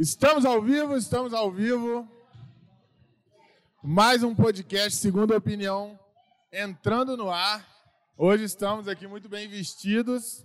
Estamos 0.00 0.46
ao 0.46 0.62
vivo, 0.62 0.96
estamos 0.96 1.34
ao 1.34 1.52
vivo. 1.52 2.08
Mais 3.82 4.22
um 4.22 4.34
podcast, 4.34 4.98
segunda 4.98 5.36
opinião, 5.36 6.00
entrando 6.50 7.18
no 7.18 7.30
ar. 7.30 7.68
Hoje 8.16 8.44
estamos 8.44 8.88
aqui 8.88 9.06
muito 9.06 9.28
bem 9.28 9.46
vestidos. 9.46 10.42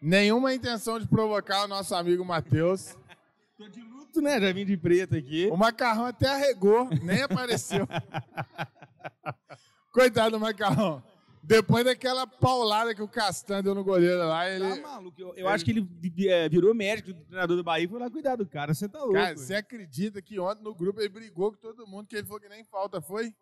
Nenhuma 0.00 0.52
intenção 0.52 0.98
de 0.98 1.06
provocar 1.06 1.62
o 1.62 1.68
nosso 1.68 1.94
amigo 1.94 2.24
Matheus. 2.24 2.96
Tô 3.56 3.68
de 3.68 3.80
luto, 3.82 4.20
né? 4.20 4.40
Já 4.40 4.52
vim 4.52 4.66
de 4.66 4.76
preto 4.76 5.14
aqui. 5.14 5.48
O 5.52 5.56
macarrão 5.56 6.06
até 6.06 6.30
arregou, 6.30 6.88
nem 7.04 7.22
apareceu. 7.22 7.86
Coitado 9.94 10.32
do 10.32 10.40
macarrão. 10.40 11.00
Depois 11.42 11.84
daquela 11.84 12.24
paulada 12.26 12.94
que 12.94 13.02
o 13.02 13.08
Castan 13.08 13.62
deu 13.62 13.74
no 13.74 13.82
goleiro 13.82 14.18
lá, 14.28 14.48
ele. 14.48 14.80
Tá 14.80 14.88
maluco. 14.88 15.20
Eu, 15.20 15.34
eu 15.34 15.48
acho 15.48 15.64
que 15.64 15.72
ele 15.72 15.88
é, 16.28 16.48
virou 16.48 16.72
médico 16.72 17.12
do 17.12 17.24
treinador 17.24 17.56
do 17.56 17.64
Bahia 17.64 17.84
e 17.84 17.88
foi 17.88 17.98
lá 17.98 18.08
cuidar 18.08 18.36
do 18.36 18.46
cara. 18.46 18.72
Você 18.72 18.88
tá 18.88 18.98
louco. 19.00 19.14
Cara, 19.14 19.36
você 19.36 19.54
acredita 19.56 20.22
que 20.22 20.38
ontem 20.38 20.62
no 20.62 20.72
grupo 20.74 21.00
ele 21.00 21.08
brigou 21.08 21.50
com 21.50 21.58
todo 21.58 21.86
mundo, 21.86 22.06
que 22.06 22.14
ele 22.16 22.26
falou 22.26 22.40
que 22.40 22.48
nem 22.48 22.62
falta, 22.64 23.00
foi? 23.00 23.34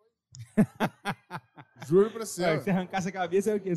Juro 1.87 2.09
pra 2.11 2.25
você. 2.25 2.43
Ué, 2.43 2.59
se 2.59 2.69
arrancasse 2.69 3.09
a 3.09 3.11
cabeça, 3.11 3.51
é 3.51 3.55
o 3.55 3.59
quê? 3.59 3.73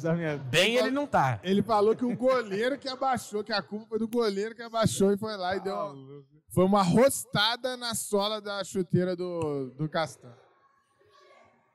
Bem 0.51 0.77
ele 0.77 0.91
não 0.91 1.07
tá. 1.07 1.41
Ele 1.43 1.63
falou 1.63 1.95
que 1.97 2.05
o 2.05 2.17
goleiro 2.17 2.79
que 2.79 2.89
abaixou, 2.89 3.43
que 3.43 3.53
a 3.53 3.63
culpa 3.63 3.87
foi 3.87 3.99
do 3.99 4.09
goleiro 4.09 4.55
que 4.55 4.63
abaixou 4.63 5.13
e 5.13 5.19
foi 5.19 5.37
lá 5.37 5.57
e 5.57 5.61
deu. 5.61 5.75
uma- 5.75 6.25
Foi 6.51 6.65
uma 6.65 6.83
rostada 6.83 7.77
na 7.77 7.95
sola 7.95 8.41
da 8.41 8.63
chuteira 8.63 9.17
do, 9.17 9.71
do 9.71 9.89
Castan. 9.89 10.33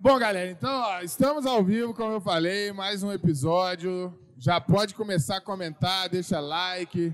Bom, 0.01 0.17
galera, 0.17 0.49
então, 0.49 0.71
ó, 0.71 1.01
estamos 1.01 1.45
ao 1.45 1.61
vivo, 1.61 1.93
como 1.93 2.13
eu 2.13 2.21
falei, 2.21 2.71
mais 2.71 3.03
um 3.03 3.11
episódio. 3.11 4.17
Já 4.37 4.61
pode 4.61 4.95
começar 4.95 5.35
a 5.35 5.41
comentar, 5.41 6.07
deixa 6.07 6.39
like, 6.39 7.13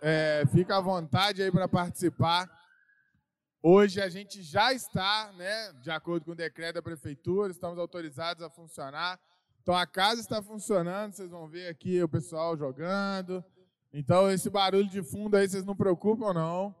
é, 0.00 0.44
fica 0.52 0.76
à 0.76 0.80
vontade 0.80 1.42
aí 1.42 1.50
para 1.50 1.66
participar. 1.66 2.48
Hoje 3.60 4.00
a 4.00 4.08
gente 4.08 4.44
já 4.44 4.72
está, 4.72 5.32
né, 5.36 5.72
de 5.82 5.90
acordo 5.90 6.24
com 6.24 6.30
o 6.30 6.36
decreto 6.36 6.76
da 6.76 6.82
prefeitura, 6.82 7.50
estamos 7.50 7.80
autorizados 7.80 8.44
a 8.44 8.48
funcionar. 8.48 9.18
Então 9.60 9.74
a 9.74 9.84
casa 9.84 10.20
está 10.20 10.40
funcionando, 10.40 11.14
vocês 11.14 11.32
vão 11.32 11.48
ver 11.48 11.66
aqui 11.66 12.00
o 12.00 12.08
pessoal 12.08 12.56
jogando. 12.56 13.44
Então 13.92 14.30
esse 14.30 14.48
barulho 14.48 14.88
de 14.88 15.02
fundo 15.02 15.36
aí 15.36 15.48
vocês 15.48 15.64
não 15.64 15.74
preocupam 15.74 16.32
não, 16.32 16.72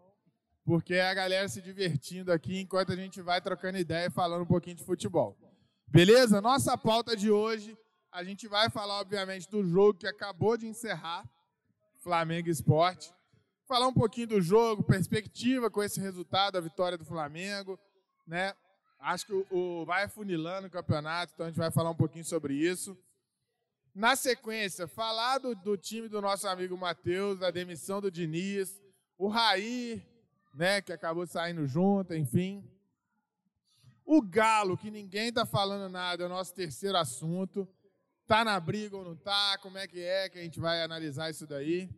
porque 0.64 0.94
é 0.94 1.08
a 1.08 1.14
galera 1.14 1.48
se 1.48 1.60
divertindo 1.60 2.32
aqui 2.32 2.60
enquanto 2.60 2.92
a 2.92 2.96
gente 2.96 3.20
vai 3.20 3.40
trocando 3.40 3.78
ideia 3.78 4.06
e 4.06 4.10
falando 4.10 4.42
um 4.42 4.46
pouquinho 4.46 4.76
de 4.76 4.84
futebol. 4.84 5.36
Beleza? 5.88 6.40
Nossa 6.40 6.76
pauta 6.76 7.16
de 7.16 7.30
hoje, 7.30 7.76
a 8.10 8.24
gente 8.24 8.48
vai 8.48 8.70
falar 8.70 9.00
obviamente 9.00 9.48
do 9.50 9.62
jogo 9.64 9.98
que 9.98 10.06
acabou 10.06 10.56
de 10.56 10.66
encerrar, 10.66 11.24
Flamengo 12.02 12.48
Esporte. 12.48 13.12
Falar 13.66 13.86
um 13.88 13.94
pouquinho 13.94 14.26
do 14.28 14.40
jogo, 14.40 14.82
perspectiva 14.82 15.70
com 15.70 15.82
esse 15.82 16.00
resultado, 16.00 16.56
a 16.56 16.60
vitória 16.60 16.98
do 16.98 17.04
Flamengo, 17.04 17.78
né? 18.26 18.54
Acho 19.00 19.26
que 19.26 19.32
o, 19.32 19.46
o- 19.50 19.84
vai 19.84 20.04
afunilando 20.04 20.66
o 20.66 20.70
campeonato, 20.70 21.32
então 21.34 21.46
a 21.46 21.48
gente 21.50 21.58
vai 21.58 21.70
falar 21.70 21.90
um 21.90 21.94
pouquinho 21.96 22.24
sobre 22.24 22.54
isso. 22.54 22.96
Na 23.94 24.16
sequência, 24.16 24.88
falar 24.88 25.38
do, 25.38 25.54
do 25.54 25.76
time 25.76 26.08
do 26.08 26.20
nosso 26.20 26.48
amigo 26.48 26.76
Matheus, 26.76 27.38
da 27.38 27.50
demissão 27.50 28.00
do 28.00 28.10
Diniz, 28.10 28.80
o 29.16 29.28
Raí, 29.28 30.02
né, 30.54 30.80
que 30.80 30.92
acabou 30.92 31.26
saindo 31.26 31.66
junto, 31.66 32.14
enfim. 32.14 32.64
O 34.04 34.22
Galo, 34.22 34.76
que 34.76 34.90
ninguém 34.90 35.32
tá 35.32 35.44
falando 35.44 35.90
nada, 35.90 36.22
é 36.22 36.26
o 36.26 36.28
nosso 36.28 36.54
terceiro 36.54 36.96
assunto. 36.96 37.68
Tá 38.26 38.44
na 38.44 38.58
briga 38.58 38.96
ou 38.96 39.04
não 39.04 39.16
tá? 39.16 39.58
Como 39.58 39.76
é 39.76 39.86
que 39.86 40.00
é 40.00 40.28
que 40.28 40.38
a 40.38 40.42
gente 40.42 40.60
vai 40.60 40.82
analisar 40.82 41.30
isso 41.30 41.46
daí? 41.46 41.90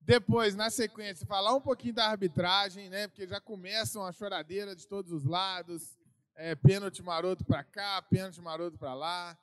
Depois, 0.00 0.54
na 0.54 0.68
sequência, 0.68 1.26
falar 1.26 1.54
um 1.54 1.60
pouquinho 1.60 1.94
da 1.94 2.06
arbitragem, 2.06 2.90
né? 2.90 3.08
Porque 3.08 3.26
já 3.26 3.40
começam 3.40 4.04
a 4.04 4.12
choradeira 4.12 4.76
de 4.76 4.86
todos 4.86 5.12
os 5.12 5.24
lados. 5.24 5.96
É, 6.36 6.54
pênalti 6.54 7.02
maroto 7.02 7.44
para 7.44 7.62
cá, 7.62 8.02
pênalti 8.02 8.40
maroto 8.40 8.76
para 8.76 8.92
lá, 8.92 9.38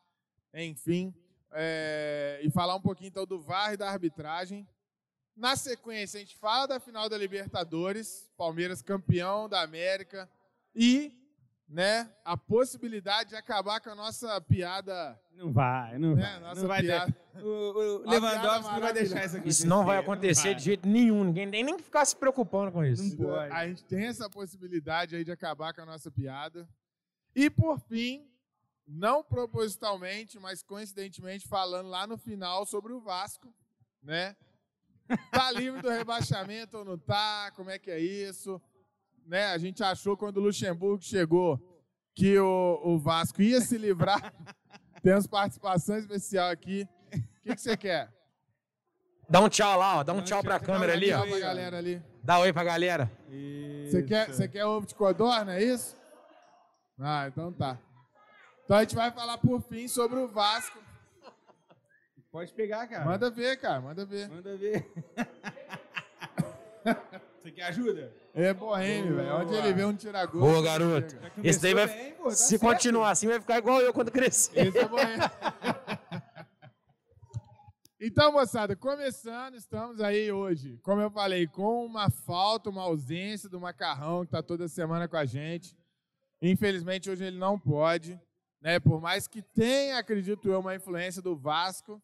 enfim. 0.53 1.14
É, 1.52 2.40
e 2.44 2.52
falar 2.52 2.75
um 2.75 2.81
pouquinho 2.81 3.08
então 3.08 3.25
do 3.25 3.40
VAR 3.40 3.74
e 3.74 3.78
da 3.78 3.90
arbitragem. 3.90 4.68
Na 5.36 5.56
sequência, 5.56 6.18
a 6.18 6.22
gente 6.22 6.36
fala 6.38 6.68
da 6.68 6.80
final 6.80 7.08
da 7.09 7.18
Libertadores, 7.18 8.30
Palmeiras 8.38 8.81
campeão 8.81 9.47
da 9.47 9.62
América 9.62 10.30
e 10.75 11.18
né, 11.68 12.12
a 12.25 12.36
possibilidade 12.36 13.30
de 13.30 13.36
acabar 13.38 13.80
com 13.80 13.90
a 13.90 13.96
nossa 13.96 14.40
piada. 14.41 15.18
Não 15.34 15.53
vai, 15.53 15.97
não 15.97 16.16
Né, 16.16 16.22
vai. 16.24 16.40
nossa 16.41 16.62
não 16.62 16.68
vai 16.68 16.81
piada. 16.81 17.12
ter. 17.12 17.41
O, 17.44 17.47
o 18.03 18.09
Lewandowski 18.09 18.74
não 18.74 18.81
vai 18.81 18.94
deixar 18.94 19.25
isso 19.25 19.36
acontecer. 19.38 19.47
Isso 19.47 19.68
não 19.68 19.86
vai 19.86 19.97
acontecer 19.97 20.53
de 20.53 20.64
jeito 20.64 20.88
nenhum. 20.88 21.24
Ninguém 21.24 21.50
tem 21.50 21.64
nem 21.64 21.78
que 21.78 21.84
ficar 21.84 22.03
se 22.06 22.16
preocupando 22.16 22.74
com 22.74 22.84
isso. 22.84 23.18
Não 23.18 23.25
pode. 23.30 23.53
A 23.53 23.66
gente 23.68 23.86
tem 23.86 24.06
essa 24.08 24.30
possibilidade 24.30 25.16
aí 25.16 25.24
de 25.24 25.31
acabar 25.31 25.74
com 25.74 25.81
a 25.81 25.86
nossa 25.86 26.12
piada. 26.12 26.68
E 27.34 27.50
por 27.50 27.80
fim, 27.80 28.30
não 28.86 29.24
propositalmente, 29.24 30.38
mas 30.38 30.62
coincidentemente, 30.62 31.47
falando 31.47 31.88
lá 31.88 32.06
no 32.06 32.18
final 32.18 32.66
sobre 32.66 32.91
o 32.91 33.00
Vasco, 33.00 33.47
né? 34.03 34.36
Tá 35.31 35.51
livre 35.51 35.81
do 35.81 35.89
rebaixamento 35.89 36.77
ou 36.77 36.85
não 36.85 36.97
tá? 36.97 37.51
Como 37.55 37.69
é 37.69 37.77
que 37.79 37.89
é 37.91 37.99
isso? 37.99 38.61
Né? 39.25 39.47
A 39.47 39.57
gente 39.57 39.83
achou 39.83 40.16
quando 40.17 40.38
o 40.38 40.41
Luxemburgo 40.41 41.01
chegou 41.03 41.59
que 42.13 42.38
o, 42.39 42.81
o 42.83 42.99
Vasco 42.99 43.41
ia 43.41 43.61
se 43.61 43.77
livrar. 43.77 44.33
Temos 45.01 45.25
participação 45.27 45.97
especial 45.97 46.49
aqui. 46.49 46.88
O 47.13 47.41
que, 47.44 47.55
que 47.55 47.61
você 47.61 47.75
quer? 47.75 48.11
Dá 49.29 49.39
um 49.39 49.49
tchau 49.49 49.77
lá, 49.79 49.97
ó. 49.99 50.03
Dá 50.03 50.13
um 50.13 50.17
Dá 50.17 50.22
um 50.22 50.25
tchau 50.25 50.41
tchau 50.41 50.44
pra 50.44 50.59
câmera 50.59 50.94
ali, 50.94 51.07
Tchau 51.07 51.23
ó. 51.23 51.28
pra 51.28 51.39
galera 51.39 51.78
ali. 51.78 52.03
Dá 52.23 52.39
oi 52.39 52.53
pra 52.53 52.63
galera. 52.63 53.11
Você 53.85 54.03
quer, 54.03 54.28
você 54.28 54.47
quer 54.47 54.66
ovo 54.66 54.85
de 54.85 54.93
codorna, 54.93 55.55
é 55.55 55.63
isso? 55.63 55.95
Ah, 56.99 57.28
então 57.28 57.51
tá. 57.51 57.79
Então 58.66 58.78
a 58.78 58.81
gente 58.81 58.95
vai 58.95 59.09
falar 59.11 59.38
por 59.38 59.61
fim 59.63 59.88
sobre 59.88 60.19
o 60.19 60.28
Vasco. 60.28 60.78
Pode 62.31 62.53
pegar, 62.53 62.88
cara. 62.88 63.03
Manda 63.03 63.30
ver, 63.30 63.58
cara, 63.58 63.81
manda 63.81 64.06
ver. 64.06 64.30
Manda 64.30 64.56
ver. 64.56 64.90
Você 67.38 67.52
quer 67.52 67.64
ajuda? 67.64 68.14
É 68.34 68.53
boêmio, 68.53 69.16
velho. 69.16 69.36
Onde 69.36 69.56
ele 69.56 69.74
vê 69.74 69.84
um 69.84 69.96
tira-gol. 69.96 70.41
Boa, 70.41 70.64
garoto. 70.64 71.16
Esse 71.44 71.59
daí 71.59 71.74
vai. 71.74 71.88
bem, 71.88 72.14
pô, 72.14 72.25
tá 72.25 72.31
se 72.31 72.58
certo. 72.58 72.62
continuar 72.62 73.12
assim, 73.12 73.28
vai 73.28 73.40
ficar 73.40 73.58
igual 73.58 73.81
eu 73.81 73.94
quando 73.94 74.12
crescer. 74.12 74.68
Esse 74.68 74.78
é 74.78 74.88
boêmio. 74.88 75.20
Então, 78.03 78.31
moçada, 78.31 78.75
começando, 78.75 79.53
estamos 79.53 80.02
aí 80.02 80.31
hoje, 80.31 80.80
como 80.81 81.03
eu 81.03 81.12
falei, 81.12 81.46
com 81.46 81.86
uma 81.86 82.09
falta, 82.09 82.68
uma 82.68 82.81
ausência 82.81 83.47
do 83.47 83.62
Macarrão, 83.62 84.22
que 84.22 84.30
está 84.30 84.41
toda 84.41 84.68
semana 84.68 85.08
com 85.08 85.18
a 85.18 85.24
gente. 85.24 85.78
Infelizmente, 86.41 87.12
hoje 87.12 87.25
ele 87.25 87.38
não 87.38 87.59
pode, 87.59 88.20
né? 88.59 88.80
Por 88.80 89.00
mais 89.00 89.28
que 89.28 89.44
tenha, 89.44 90.00
acredito 90.00 90.50
eu, 90.50 90.62
uma 90.62 90.74
influência 90.74 91.22
do 91.22 91.36
Vasco, 91.36 92.02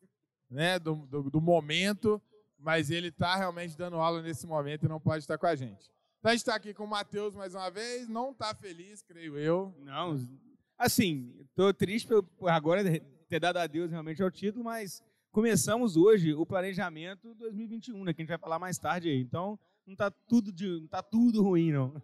né? 0.49 0.79
Do, 0.79 0.95
do, 1.07 1.29
do 1.29 1.41
momento, 1.41 2.21
mas 2.57 2.89
ele 2.89 3.09
está 3.09 3.35
realmente 3.35 3.77
dando 3.77 3.97
aula 3.97 4.21
nesse 4.21 4.47
momento 4.47 4.85
e 4.85 4.89
não 4.89 4.99
pode 4.99 5.19
estar 5.19 5.37
com 5.37 5.47
a 5.47 5.55
gente. 5.55 5.91
Então, 6.19 6.31
a 6.31 6.33
gente 6.33 6.41
está 6.41 6.55
aqui 6.55 6.73
com 6.73 6.83
o 6.83 6.87
Matheus 6.87 7.35
mais 7.35 7.53
uma 7.53 7.69
vez, 7.69 8.07
não 8.07 8.31
está 8.31 8.53
feliz, 8.55 9.01
creio 9.01 9.37
eu. 9.37 9.73
Não, 9.79 10.17
assim, 10.77 11.33
tô 11.55 11.73
triste 11.73 12.07
por 12.37 12.49
agora 12.49 12.83
ter 13.29 13.39
dado 13.39 13.57
adeus 13.57 13.91
realmente 13.91 14.21
ao 14.23 14.31
título, 14.31 14.65
mas 14.65 15.03
começamos 15.31 15.95
hoje 15.95 16.33
o 16.33 16.45
planejamento 16.45 17.33
2021, 17.35 18.03
né, 18.03 18.13
que 18.13 18.21
a 18.21 18.23
gente 18.23 18.29
vai 18.29 18.39
falar 18.39 18.59
mais 18.59 18.77
tarde 18.77 19.09
aí. 19.09 19.19
Então, 19.19 19.59
não 19.85 19.95
tá 19.95 20.09
tudo 20.09 20.51
de, 20.51 20.67
não 20.81 20.87
tá 20.87 21.01
tudo 21.01 21.43
ruim 21.43 21.71
não. 21.71 22.01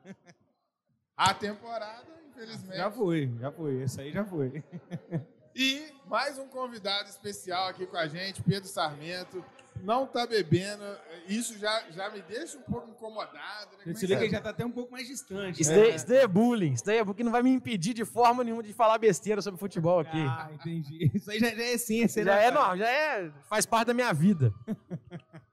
A 1.15 1.33
temporada, 1.33 2.07
infelizmente. 2.29 2.77
Já 2.77 2.91
foi, 2.91 3.31
já 3.39 3.51
foi, 3.51 3.81
esse 3.81 4.01
aí 4.01 4.11
já 4.11 4.25
foi. 4.25 4.63
E 5.55 5.93
mais 6.07 6.39
um 6.39 6.47
convidado 6.47 7.09
especial 7.09 7.67
aqui 7.67 7.85
com 7.85 7.97
a 7.97 8.07
gente, 8.07 8.41
Pedro 8.41 8.67
Sarmento. 8.67 9.43
Não 9.81 10.05
tá 10.05 10.25
bebendo, 10.25 10.83
isso 11.27 11.57
já, 11.57 11.89
já 11.91 12.09
me 12.09 12.21
deixa 12.21 12.57
um 12.57 12.61
pouco 12.61 12.89
incomodado. 12.89 13.71
Né? 13.71 13.83
Como 13.83 13.91
é 13.91 13.93
Você 13.93 14.01
que 14.01 14.07
vê 14.07 14.15
que 14.15 14.21
é? 14.21 14.25
ele 14.25 14.31
já 14.31 14.41
tá 14.41 14.51
até 14.51 14.65
um 14.65 14.71
pouco 14.71 14.91
mais 14.91 15.07
distante. 15.07 15.61
Isso 15.61 15.71
né? 15.71 15.77
daí, 15.77 15.95
isso 15.95 16.07
daí 16.07 16.17
é 16.19 16.27
bullying. 16.27 16.73
Isso 16.73 16.85
daí 16.85 16.97
é 16.99 17.05
porque 17.05 17.23
não 17.23 17.31
vai 17.31 17.43
me 17.43 17.51
impedir 17.51 17.93
de 17.93 18.05
forma 18.05 18.43
nenhuma 18.43 18.63
de 18.63 18.71
falar 18.71 18.97
besteira 18.97 19.41
sobre 19.41 19.59
futebol 19.59 19.99
aqui. 19.99 20.21
Ah, 20.21 20.49
entendi. 20.53 21.11
Isso 21.13 21.29
aí 21.29 21.39
já, 21.39 21.49
já 21.49 21.63
é 21.63 21.73
essência, 21.73 22.23
já 22.23 22.35
né, 22.35 22.45
é, 22.45 22.51
cara? 22.51 22.67
não, 22.67 22.77
já 22.77 22.89
é. 22.89 23.31
Faz 23.49 23.65
parte 23.65 23.87
da 23.87 23.93
minha 23.93 24.13
vida. 24.13 24.53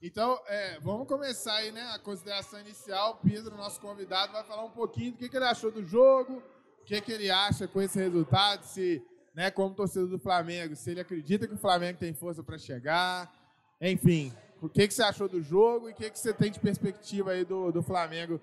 Então, 0.00 0.40
é, 0.46 0.78
vamos 0.78 1.08
começar 1.08 1.54
aí, 1.54 1.72
né? 1.72 1.82
A 1.92 1.98
consideração 1.98 2.60
inicial. 2.60 3.14
O 3.14 3.28
Pedro, 3.28 3.56
nosso 3.56 3.80
convidado, 3.80 4.32
vai 4.32 4.44
falar 4.44 4.64
um 4.64 4.70
pouquinho 4.70 5.10
do 5.10 5.18
que, 5.18 5.28
que 5.28 5.36
ele 5.36 5.44
achou 5.44 5.72
do 5.72 5.84
jogo, 5.84 6.40
o 6.80 6.84
que, 6.84 7.00
que 7.00 7.10
ele 7.10 7.28
acha 7.28 7.66
com 7.66 7.82
esse 7.82 7.98
resultado, 7.98 8.62
se, 8.62 9.04
né, 9.38 9.52
como 9.52 9.72
torcedor 9.72 10.08
do 10.08 10.18
Flamengo, 10.18 10.74
se 10.74 10.90
ele 10.90 10.98
acredita 10.98 11.46
que 11.46 11.54
o 11.54 11.58
Flamengo 11.58 11.96
tem 11.96 12.12
força 12.12 12.42
para 12.42 12.58
chegar. 12.58 13.32
Enfim, 13.80 14.32
o 14.60 14.68
que, 14.68 14.88
que 14.88 14.92
você 14.92 15.04
achou 15.04 15.28
do 15.28 15.40
jogo 15.40 15.88
e 15.88 15.92
o 15.92 15.94
que, 15.94 16.10
que 16.10 16.18
você 16.18 16.32
tem 16.32 16.50
de 16.50 16.58
perspectiva 16.58 17.30
aí 17.30 17.44
do, 17.44 17.70
do 17.70 17.80
Flamengo 17.80 18.40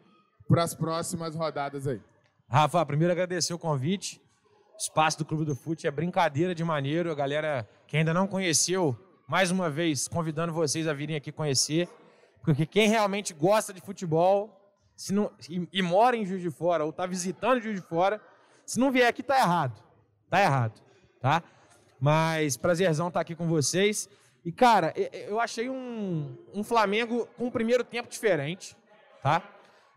para 0.47 0.63
as 0.63 0.73
próximas 0.73 1.35
rodadas 1.35 1.85
aí? 1.85 2.01
Rafa, 2.47 2.85
primeiro 2.85 3.11
agradecer 3.11 3.53
o 3.53 3.59
convite. 3.59 4.21
O 4.73 4.77
espaço 4.77 5.17
do 5.17 5.25
Clube 5.25 5.43
do 5.43 5.53
Fute 5.53 5.85
é 5.85 5.91
brincadeira 5.91 6.55
de 6.55 6.63
maneiro. 6.63 7.11
A 7.11 7.15
galera 7.15 7.67
que 7.87 7.97
ainda 7.97 8.13
não 8.13 8.25
conheceu, 8.25 8.97
mais 9.27 9.51
uma 9.51 9.69
vez, 9.69 10.07
convidando 10.07 10.53
vocês 10.53 10.87
a 10.87 10.93
virem 10.93 11.17
aqui 11.17 11.29
conhecer. 11.29 11.89
Porque 12.41 12.65
quem 12.65 12.87
realmente 12.87 13.33
gosta 13.33 13.73
de 13.73 13.81
futebol 13.81 14.49
se 14.95 15.11
não, 15.11 15.29
e, 15.49 15.67
e 15.73 15.81
mora 15.81 16.15
em 16.15 16.25
Juiz 16.25 16.41
de 16.41 16.49
Fora 16.49 16.85
ou 16.85 16.91
está 16.91 17.05
visitando 17.05 17.59
Juiz 17.59 17.81
de 17.81 17.85
Fora, 17.85 18.21
se 18.65 18.79
não 18.79 18.93
vier 18.93 19.09
aqui, 19.09 19.21
tá 19.21 19.37
errado. 19.37 19.83
Tá 20.29 20.41
errado, 20.41 20.84
tá? 21.25 21.41
Mas 21.99 22.55
prazerzão 22.55 23.07
estar 23.07 23.17
tá 23.17 23.21
aqui 23.21 23.33
com 23.33 23.47
vocês. 23.47 24.07
E, 24.45 24.51
cara, 24.51 24.93
eu 25.27 25.39
achei 25.39 25.67
um, 25.67 26.37
um 26.53 26.63
Flamengo 26.63 27.27
com 27.35 27.47
um 27.47 27.51
primeiro 27.51 27.83
tempo 27.83 28.07
diferente, 28.07 28.77
tá? 29.23 29.41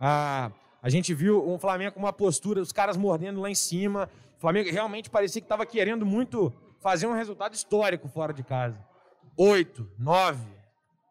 Ah, 0.01 0.51
a 0.83 0.89
gente 0.89 1.13
viu 1.13 1.47
um 1.47 1.59
Flamengo 1.59 1.93
com 1.93 2.01
uma 2.01 2.15
postura, 2.15 2.63
os 2.63 2.73
caras 2.73 2.97
mordendo 2.97 3.43
lá 3.43 3.51
em 3.51 3.55
cima. 3.55 4.09
O 4.39 4.41
Flamengo 4.41 4.71
realmente 4.71 5.11
parecia 5.11 5.43
que 5.43 5.45
estava 5.45 5.67
querendo 5.67 6.07
muito 6.07 6.51
fazer 6.81 7.07
um 7.07 7.13
resultado 7.13 7.53
histórico 7.53 8.09
fora 8.09 8.33
de 8.33 8.43
casa. 8.43 8.83
Oito, 9.37 9.87
nove. 9.99 10.49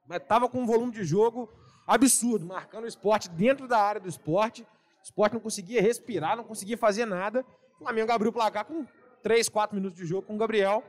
Mas 0.07 0.23
tava 0.23 0.49
com 0.49 0.61
um 0.61 0.65
volume 0.65 0.93
de 0.93 1.03
jogo 1.03 1.47
absurdo, 1.85 2.43
marcando 2.43 2.85
o 2.85 2.87
esporte 2.87 3.29
dentro 3.29 3.67
da 3.67 3.77
área 3.77 4.01
do 4.01 4.09
esporte. 4.09 4.63
O 4.63 5.03
esporte 5.03 5.33
não 5.33 5.41
conseguia 5.41 5.79
respirar, 5.79 6.35
não 6.35 6.43
conseguia 6.43 6.77
fazer 6.77 7.05
nada. 7.05 7.45
O 7.75 7.83
Flamengo 7.83 8.11
abriu 8.11 8.31
o 8.31 8.33
placar 8.33 8.65
com 8.65 8.83
3, 9.27 9.49
4 9.49 9.75
minutos 9.75 9.97
de 9.97 10.05
jogo 10.05 10.21
com 10.21 10.35
o 10.35 10.37
Gabriel. 10.37 10.81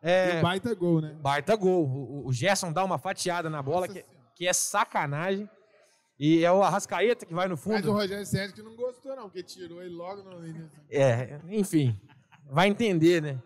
É, 0.00 0.38
e 0.38 0.42
baita 0.42 0.72
gol, 0.74 1.00
né? 1.00 1.16
Baita 1.20 1.56
gol. 1.56 1.84
O, 1.84 2.28
o 2.28 2.32
Gerson 2.32 2.72
dá 2.72 2.84
uma 2.84 2.98
fatiada 2.98 3.50
na 3.50 3.60
bola, 3.60 3.88
que, 3.88 4.04
que, 4.36 4.46
é 4.46 4.52
sacanagem. 4.52 5.50
E 6.16 6.44
é 6.44 6.52
o 6.52 6.62
Arrascaeta 6.62 7.26
que 7.26 7.34
vai 7.34 7.48
no 7.48 7.56
fundo. 7.56 7.74
Mas 7.74 7.86
o 7.86 7.92
Rogério 7.92 8.24
Sérgio 8.24 8.54
que 8.54 8.62
não 8.62 8.76
gostou, 8.76 9.16
não, 9.16 9.24
porque 9.24 9.42
tirou 9.42 9.82
ele 9.82 9.92
logo 9.92 10.22
no 10.22 10.46
início. 10.46 10.70
É, 10.88 11.40
enfim. 11.48 11.98
Vai 12.48 12.68
entender, 12.68 13.20
né? 13.20 13.40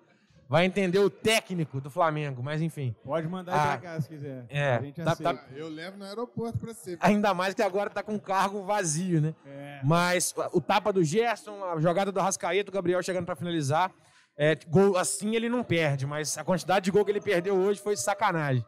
vai 0.49 0.67
entender 0.67 0.99
o 0.99 1.11
técnico 1.11 1.81
do 1.81 1.91
Flamengo, 1.91 2.43
mas 2.43 2.61
enfim. 2.61 2.95
Pode 3.03 3.27
mandar 3.27 3.55
ah, 3.55 3.79
pra 3.79 3.79
cá 3.79 4.01
se 4.01 4.09
quiser. 4.09 4.45
É, 4.49 4.79
tá, 4.93 5.17
tá, 5.17 5.45
eu 5.55 5.69
levo 5.69 5.97
no 5.97 6.05
aeroporto 6.05 6.59
pra 6.59 6.73
você. 6.73 6.97
Ainda 7.01 7.33
mais 7.35 7.55
que 7.55 7.63
agora 7.63 7.91
tá 7.91 8.03
com 8.03 8.19
cargo 8.19 8.63
vazio, 8.63 9.21
né? 9.21 9.35
É. 9.47 9.81
Mas 9.83 10.35
o 10.53 10.61
tapa 10.61 10.93
do 10.93 11.03
Gerson, 11.03 11.65
a 11.65 11.81
jogada 11.81 12.13
do 12.13 12.21
Rascaeta, 12.21 12.71
o 12.71 12.75
Gabriel 12.75 13.03
chegando 13.03 13.25
para 13.25 13.35
finalizar. 13.35 13.91
É, 14.37 14.55
gol 14.67 14.97
assim 14.97 15.37
ele 15.37 15.49
não 15.49 15.63
perde, 15.63 16.07
mas 16.07 16.37
a 16.37 16.45
quantidade 16.45 16.85
de 16.85 16.91
gol 16.91 17.05
que 17.05 17.11
ele 17.11 17.21
perdeu 17.21 17.55
hoje 17.55 17.81
foi 17.81 17.97
sacanagem. 17.97 18.65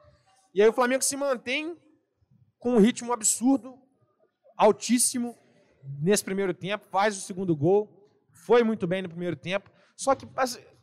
E 0.54 0.62
aí 0.62 0.68
o 0.68 0.72
Flamengo 0.72 1.02
se 1.02 1.16
mantém 1.16 1.76
com 2.58 2.74
um 2.74 2.78
ritmo 2.78 3.12
absurdo, 3.12 3.76
altíssimo 4.56 5.36
nesse 6.00 6.24
primeiro 6.24 6.54
tempo, 6.54 6.86
faz 6.90 7.16
o 7.16 7.20
segundo 7.20 7.54
gol, 7.54 7.88
foi 8.32 8.62
muito 8.62 8.86
bem 8.86 9.02
no 9.02 9.08
primeiro 9.08 9.36
tempo. 9.36 9.70
Só 9.96 10.14
que 10.14 10.26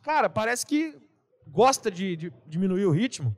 cara, 0.02 0.28
parece 0.28 0.66
que 0.66 1.00
gosta 1.48 1.90
de, 1.90 2.16
de 2.16 2.32
diminuir 2.46 2.86
o 2.86 2.90
ritmo, 2.90 3.36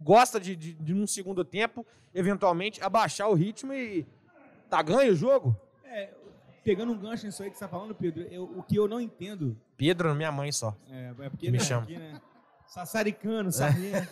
gosta 0.00 0.40
de, 0.40 0.56
de, 0.56 0.74
de, 0.74 0.94
num 0.94 1.06
segundo 1.06 1.44
tempo, 1.44 1.86
eventualmente, 2.12 2.82
abaixar 2.82 3.28
o 3.30 3.34
ritmo 3.34 3.72
e 3.72 4.06
tá 4.68 4.82
ganho 4.82 5.12
o 5.12 5.16
jogo. 5.16 5.56
É, 5.84 6.12
pegando 6.62 6.92
um 6.92 6.98
gancho 6.98 7.26
nisso 7.26 7.42
aí 7.42 7.50
que 7.50 7.56
você 7.56 7.64
tá 7.64 7.68
falando, 7.68 7.94
Pedro, 7.94 8.22
eu, 8.22 8.44
o 8.44 8.62
que 8.62 8.76
eu 8.76 8.88
não 8.88 9.00
entendo. 9.00 9.56
Pedro, 9.76 10.14
minha 10.14 10.32
mãe 10.32 10.52
só. 10.52 10.76
É, 10.88 11.14
é 11.20 11.30
porque 11.30 11.50
me 11.50 11.58
né, 11.58 11.64
chama. 11.64 11.82
Aqui, 11.82 11.96
né? 11.96 12.20
Sassaricano, 12.66 13.52
sargento. 13.52 14.08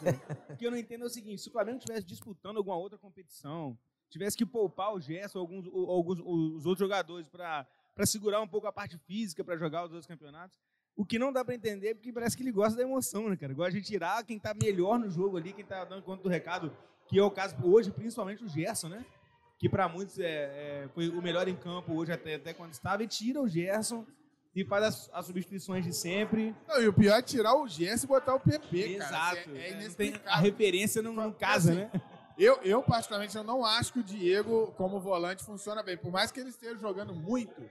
o 0.50 0.56
que 0.56 0.66
eu 0.66 0.70
não 0.70 0.76
entendo 0.78 1.04
é 1.04 1.06
o 1.06 1.10
seguinte: 1.10 1.40
se 1.40 1.48
o 1.48 1.52
Flamengo 1.52 1.78
estivesse 1.78 2.06
disputando 2.06 2.58
alguma 2.58 2.76
outra 2.76 2.98
competição, 2.98 3.78
tivesse 4.10 4.36
que 4.36 4.44
poupar 4.44 4.92
o 4.92 5.00
Gerson 5.00 5.38
ou 5.38 5.42
alguns, 5.42 5.66
ou, 5.68 5.90
alguns 5.90 6.20
os 6.20 6.66
outros 6.66 6.80
jogadores 6.80 7.28
para 7.28 7.66
segurar 8.04 8.40
um 8.40 8.48
pouco 8.48 8.66
a 8.66 8.72
parte 8.72 8.98
física 8.98 9.42
para 9.42 9.56
jogar 9.56 9.84
os 9.84 9.92
outros 9.92 10.06
campeonatos, 10.06 10.58
o 10.96 11.06
que 11.06 11.18
não 11.18 11.32
dá 11.32 11.44
para 11.44 11.54
entender 11.54 11.88
é 11.88 11.94
porque 11.94 12.12
parece 12.12 12.36
que 12.36 12.42
ele 12.42 12.52
gosta 12.52 12.76
da 12.76 12.82
emoção, 12.82 13.30
né, 13.30 13.36
cara? 13.36 13.54
Gosta 13.54 13.72
de 13.72 13.82
tirar 13.82 14.22
quem 14.24 14.38
tá 14.38 14.52
melhor 14.52 14.98
no 14.98 15.10
jogo 15.10 15.38
ali, 15.38 15.52
quem 15.52 15.64
tá 15.64 15.84
dando 15.84 16.02
conta 16.02 16.22
do 16.22 16.28
recado, 16.28 16.76
que 17.08 17.18
é 17.18 17.22
o 17.22 17.30
caso 17.30 17.56
hoje, 17.62 17.90
principalmente 17.90 18.44
o 18.44 18.48
Gerson, 18.48 18.88
né? 18.88 19.06
Que 19.60 19.68
para 19.68 19.86
muitos 19.88 20.18
é, 20.18 20.24
é, 20.24 20.88
foi 20.94 21.10
o 21.10 21.20
melhor 21.20 21.46
em 21.46 21.54
campo 21.54 21.92
hoje 21.92 22.10
até, 22.10 22.36
até 22.36 22.54
quando 22.54 22.72
estava, 22.72 23.04
e 23.04 23.06
tira 23.06 23.42
o 23.42 23.46
Gerson 23.46 24.06
e 24.56 24.64
faz 24.64 24.84
as, 24.84 25.10
as 25.12 25.26
substituições 25.26 25.84
de 25.84 25.92
sempre. 25.92 26.56
Não, 26.66 26.82
e 26.82 26.88
o 26.88 26.92
pior 26.94 27.18
é 27.18 27.22
tirar 27.22 27.54
o 27.54 27.68
Gerson 27.68 28.06
e 28.06 28.08
botar 28.08 28.34
o 28.34 28.40
PP, 28.40 28.94
Exato. 28.94 29.10
cara. 29.10 29.38
Exato. 29.38 29.56
É, 29.56 29.84
é, 29.84 29.88
tem, 29.90 30.14
a 30.24 30.38
referência 30.38 31.02
não, 31.02 31.12
não 31.12 31.30
casa, 31.30 31.72
assim, 31.72 31.80
né? 31.80 32.02
Eu, 32.38 32.58
eu, 32.62 32.82
particularmente, 32.82 33.36
eu 33.36 33.44
não 33.44 33.62
acho 33.62 33.92
que 33.92 34.00
o 34.00 34.02
Diego, 34.02 34.72
como 34.78 34.98
volante, 34.98 35.44
funciona 35.44 35.82
bem. 35.82 35.98
Por 35.98 36.10
mais 36.10 36.32
que 36.32 36.40
ele 36.40 36.48
esteja 36.48 36.78
jogando 36.78 37.14
muito, 37.14 37.62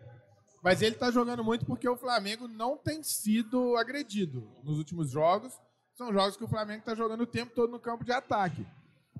mas 0.61 0.83
ele 0.83 0.93
está 0.93 1.09
jogando 1.09 1.43
muito 1.43 1.65
porque 1.65 1.89
o 1.89 1.97
Flamengo 1.97 2.47
não 2.47 2.77
tem 2.77 3.01
sido 3.01 3.75
agredido 3.77 4.47
nos 4.63 4.77
últimos 4.77 5.09
jogos. 5.09 5.59
São 5.95 6.13
jogos 6.13 6.37
que 6.37 6.43
o 6.43 6.47
Flamengo 6.47 6.81
está 6.81 6.93
jogando 6.93 7.21
o 7.21 7.27
tempo 7.27 7.51
todo 7.55 7.71
no 7.71 7.79
campo 7.79 8.05
de 8.05 8.11
ataque. 8.11 8.63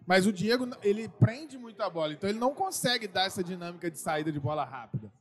Mas 0.10 0.26
o 0.26 0.34
Diego, 0.34 0.68
ele 0.82 1.08
prende 1.08 1.56
muito 1.56 1.84
a 1.84 1.88
bola, 1.88 2.14
então 2.14 2.28
ele 2.28 2.40
não 2.40 2.52
consegue 2.52 3.08
dar 3.08 3.28
essa 3.28 3.44
dinâmica 3.44 3.92
de 3.92 4.00
saída 4.00 4.32
de 4.32 4.40
bola 4.40 4.66
rápida. 4.66 5.14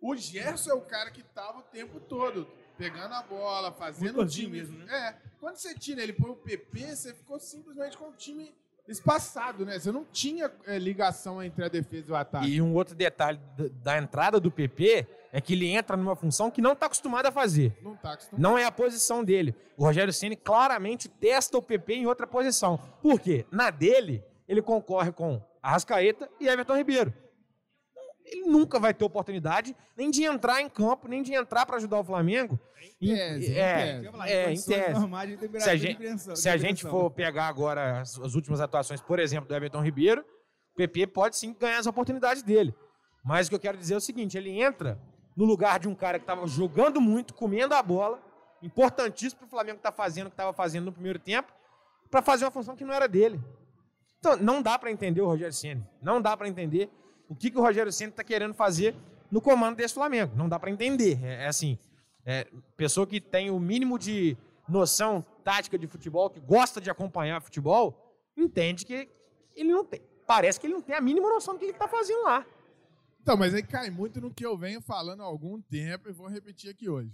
O 0.00 0.16
Gerson 0.16 0.70
é 0.70 0.74
o 0.74 0.80
cara 0.80 1.12
que 1.12 1.20
estava 1.20 1.60
o 1.60 1.62
tempo 1.62 2.00
todo 2.00 2.44
pegando 2.76 3.14
a 3.14 3.22
bola, 3.22 3.70
fazendo 3.70 4.20
o 4.20 4.26
time. 4.26 4.58
Mesmo, 4.58 4.78
né? 4.78 4.92
É, 4.92 5.12
quando 5.38 5.58
você 5.58 5.76
tira 5.76 6.02
ele 6.02 6.12
põe 6.12 6.28
o 6.28 6.34
PP, 6.34 6.96
você 6.96 7.14
ficou 7.14 7.38
simplesmente 7.38 7.96
com 7.96 8.08
o 8.08 8.12
time 8.14 8.52
espaçado, 8.88 9.64
né? 9.64 9.78
Você 9.78 9.90
não 9.90 10.04
tinha 10.04 10.50
é, 10.66 10.78
ligação 10.78 11.42
entre 11.42 11.64
a 11.64 11.68
defesa 11.68 12.08
e 12.08 12.12
o 12.12 12.16
ataque. 12.16 12.48
E 12.48 12.62
um 12.62 12.74
outro 12.74 12.94
detalhe 12.94 13.40
da 13.82 13.98
entrada 13.98 14.38
do 14.38 14.50
PP 14.50 15.06
é 15.32 15.40
que 15.40 15.54
ele 15.54 15.68
entra 15.68 15.96
numa 15.96 16.14
função 16.14 16.50
que 16.50 16.60
não 16.60 16.72
está 16.72 16.86
acostumado 16.86 17.26
a 17.26 17.32
fazer. 17.32 17.76
Não 17.82 17.94
está 17.94 18.12
acostumado. 18.12 18.42
Não 18.42 18.58
é 18.58 18.64
a 18.64 18.70
posição 18.70 19.24
dele. 19.24 19.54
O 19.76 19.84
Rogério 19.84 20.12
Ceni 20.12 20.36
claramente 20.36 21.08
testa 21.08 21.56
o 21.58 21.62
PP 21.62 21.94
em 21.94 22.06
outra 22.06 22.26
posição. 22.26 22.78
Por 23.02 23.18
quê? 23.18 23.44
Na 23.50 23.70
dele, 23.70 24.22
ele 24.46 24.62
concorre 24.62 25.10
com 25.12 25.42
Arrascaeta 25.62 26.28
e 26.38 26.46
Everton 26.46 26.76
Ribeiro 26.76 27.12
ele 28.24 28.42
nunca 28.46 28.80
vai 28.80 28.94
ter 28.94 29.04
oportunidade 29.04 29.76
nem 29.96 30.10
de 30.10 30.24
entrar 30.24 30.60
em 30.62 30.68
campo, 30.68 31.06
nem 31.06 31.22
de 31.22 31.34
entrar 31.34 31.66
para 31.66 31.76
ajudar 31.76 32.00
o 32.00 32.04
Flamengo. 32.04 32.58
Em 33.00 33.14
tese, 33.14 33.58
é, 33.58 33.98
em 33.98 34.02
tese. 34.02 34.32
É, 34.32 34.52
em 34.52 34.60
tese. 34.60 35.60
Se 35.60 35.70
a 35.70 35.76
gente, 35.76 36.36
se 36.36 36.48
a 36.48 36.56
gente 36.56 36.82
for 36.82 37.10
pegar 37.10 37.48
agora 37.48 38.00
as, 38.00 38.18
as, 38.18 38.34
últimas 38.34 38.60
atuações, 38.60 39.00
por 39.00 39.18
exemplo, 39.18 39.48
do 39.48 39.54
Everton 39.54 39.82
Ribeiro, 39.82 40.22
o 40.72 40.76
PP 40.76 41.08
pode 41.08 41.36
sim 41.36 41.54
ganhar 41.54 41.78
as 41.78 41.86
oportunidades 41.86 42.42
dele. 42.42 42.74
Mas 43.24 43.46
o 43.46 43.50
que 43.50 43.56
eu 43.56 43.60
quero 43.60 43.76
dizer 43.76 43.94
é 43.94 43.96
o 43.98 44.00
seguinte: 44.00 44.36
ele 44.36 44.60
entra 44.60 44.98
no 45.36 45.44
lugar 45.44 45.78
de 45.78 45.88
um 45.88 45.94
cara 45.94 46.18
que 46.18 46.24
estava 46.24 46.46
jogando 46.46 47.00
muito, 47.00 47.34
comendo 47.34 47.74
a 47.74 47.82
bola, 47.82 48.22
importantíssimo 48.62 49.40
para 49.40 49.46
o 49.46 49.50
Flamengo 49.50 49.76
estar 49.76 49.92
tá 49.92 49.96
fazendo 49.96 50.26
o 50.26 50.30
que 50.30 50.34
estava 50.34 50.52
fazendo 50.52 50.86
no 50.86 50.92
primeiro 50.92 51.18
tempo, 51.18 51.52
para 52.10 52.22
fazer 52.22 52.44
uma 52.44 52.50
função 52.50 52.76
que 52.76 52.84
não 52.84 52.94
era 52.94 53.06
dele. 53.06 53.40
Então, 54.18 54.36
não 54.36 54.62
dá 54.62 54.78
para 54.78 54.90
entender 54.90 55.20
o 55.20 55.26
Rogério 55.26 55.52
Senna. 55.52 55.86
Não 56.00 56.20
dá 56.20 56.34
para 56.36 56.48
entender 56.48 56.90
o 57.34 57.36
que, 57.36 57.50
que 57.50 57.58
o 57.58 57.60
Rogério 57.60 57.92
Senna 57.92 58.10
está 58.10 58.22
querendo 58.22 58.54
fazer 58.54 58.94
no 59.30 59.40
comando 59.40 59.76
desse 59.76 59.94
Flamengo. 59.94 60.32
Não 60.36 60.48
dá 60.48 60.58
para 60.58 60.70
entender. 60.70 61.18
É, 61.22 61.44
é 61.44 61.46
assim, 61.48 61.76
é, 62.24 62.46
pessoa 62.76 63.06
que 63.06 63.20
tem 63.20 63.50
o 63.50 63.58
mínimo 63.58 63.98
de 63.98 64.36
noção 64.68 65.20
tática 65.42 65.76
de 65.76 65.86
futebol, 65.88 66.30
que 66.30 66.40
gosta 66.40 66.80
de 66.80 66.88
acompanhar 66.88 67.42
futebol, 67.42 68.16
entende 68.36 68.86
que 68.86 69.08
ele 69.54 69.72
não 69.72 69.84
tem. 69.84 70.00
Parece 70.26 70.58
que 70.58 70.66
ele 70.66 70.74
não 70.74 70.80
tem 70.80 70.94
a 70.94 71.00
mínima 71.00 71.28
noção 71.28 71.54
do 71.54 71.58
que 71.58 71.64
ele 71.64 71.72
está 71.72 71.88
fazendo 71.88 72.22
lá. 72.22 72.46
Então, 73.20 73.36
mas 73.36 73.52
aí 73.52 73.62
cai 73.62 73.90
muito 73.90 74.20
no 74.20 74.32
que 74.32 74.46
eu 74.46 74.56
venho 74.56 74.80
falando 74.80 75.22
há 75.22 75.26
algum 75.26 75.60
tempo 75.60 76.08
e 76.08 76.12
vou 76.12 76.28
repetir 76.28 76.70
aqui 76.70 76.88
hoje. 76.88 77.12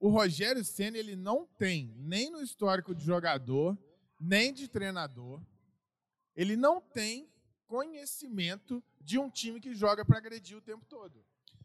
O 0.00 0.08
Rogério 0.08 0.64
Senna 0.64 0.98
ele 0.98 1.14
não 1.14 1.46
tem 1.58 1.94
nem 1.96 2.30
no 2.30 2.42
histórico 2.42 2.94
de 2.94 3.04
jogador, 3.04 3.78
nem 4.20 4.52
de 4.52 4.68
treinador, 4.68 5.40
ele 6.34 6.56
não 6.56 6.80
tem 6.80 7.30
conhecimento 7.66 8.82
de 9.00 9.18
um 9.18 9.28
time 9.28 9.60
que 9.60 9.74
joga 9.74 10.04
para 10.04 10.18
agredir 10.18 10.56
o 10.56 10.60
tempo 10.60 10.84
todo. 10.88 11.24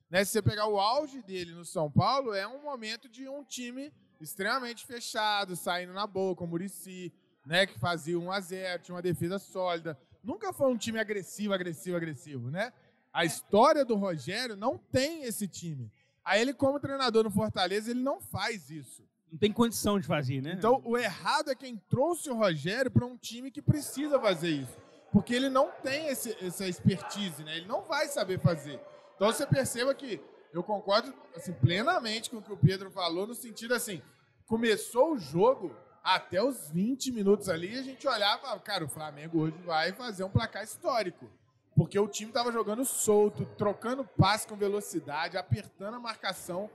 Né? 0.09 0.25
Se 0.25 0.31
você 0.31 0.41
pegar 0.41 0.67
o 0.67 0.79
auge 0.79 1.21
dele 1.21 1.53
no 1.53 1.63
São 1.63 1.89
Paulo, 1.89 2.33
é 2.33 2.47
um 2.47 2.61
momento 2.61 3.07
de 3.07 3.27
um 3.27 3.43
time 3.43 3.93
extremamente 4.19 4.85
fechado, 4.85 5.55
saindo 5.55 5.93
na 5.93 6.05
boa, 6.05 6.35
como 6.35 6.49
o 6.49 6.51
Murici, 6.51 7.13
né? 7.45 7.65
que 7.65 7.79
fazia 7.79 8.19
1 8.19 8.31
a 8.31 8.39
0 8.39 8.83
tinha 8.83 8.95
uma 8.95 9.01
defesa 9.01 9.39
sólida. 9.39 9.97
Nunca 10.23 10.51
foi 10.53 10.71
um 10.71 10.77
time 10.77 10.99
agressivo, 10.99 11.53
agressivo, 11.53 11.97
agressivo. 11.97 12.51
Né? 12.51 12.73
A 13.13 13.25
história 13.25 13.83
do 13.83 13.95
Rogério 13.95 14.55
não 14.55 14.77
tem 14.77 15.23
esse 15.23 15.47
time. 15.47 15.91
Aí 16.23 16.41
ele, 16.41 16.53
como 16.53 16.79
treinador 16.79 17.23
no 17.23 17.31
Fortaleza, 17.31 17.89
ele 17.89 18.01
não 18.01 18.21
faz 18.21 18.69
isso. 18.69 19.03
Não 19.31 19.39
tem 19.39 19.51
condição 19.51 19.97
de 19.99 20.05
fazer, 20.05 20.41
né? 20.41 20.53
Então, 20.57 20.81
o 20.83 20.97
errado 20.97 21.49
é 21.49 21.55
quem 21.55 21.77
trouxe 21.89 22.29
o 22.29 22.35
Rogério 22.35 22.91
para 22.91 23.05
um 23.05 23.17
time 23.17 23.49
que 23.49 23.61
precisa 23.61 24.19
fazer 24.19 24.49
isso. 24.49 24.77
Porque 25.11 25.33
ele 25.33 25.49
não 25.49 25.69
tem 25.83 26.07
esse, 26.07 26.37
essa 26.45 26.65
expertise, 26.67 27.43
né? 27.43 27.57
Ele 27.57 27.67
não 27.67 27.81
vai 27.81 28.07
saber 28.07 28.39
fazer. 28.39 28.79
Então 29.15 29.31
você 29.31 29.45
perceba 29.45 29.93
que 29.93 30.21
eu 30.53 30.63
concordo 30.63 31.13
assim, 31.35 31.53
plenamente 31.53 32.29
com 32.29 32.37
o 32.37 32.41
que 32.41 32.51
o 32.51 32.57
Pedro 32.57 32.89
falou, 32.89 33.27
no 33.27 33.35
sentido 33.35 33.73
assim, 33.73 34.01
começou 34.47 35.13
o 35.13 35.17
jogo, 35.17 35.75
até 36.03 36.41
os 36.41 36.69
20 36.71 37.11
minutos 37.11 37.47
ali, 37.47 37.77
a 37.77 37.83
gente 37.83 38.07
olhava 38.07 38.59
cara, 38.59 38.83
o 38.83 38.89
Flamengo 38.89 39.41
hoje 39.41 39.57
vai 39.63 39.93
fazer 39.93 40.23
um 40.23 40.29
placar 40.29 40.63
histórico. 40.63 41.29
Porque 41.75 41.97
o 41.97 42.07
time 42.07 42.31
estava 42.31 42.51
jogando 42.51 42.83
solto, 42.83 43.45
trocando 43.57 44.03
passe 44.03 44.47
com 44.47 44.55
velocidade, 44.55 45.37
apertando 45.37 45.95
a 45.95 45.99
marcação. 45.99 46.69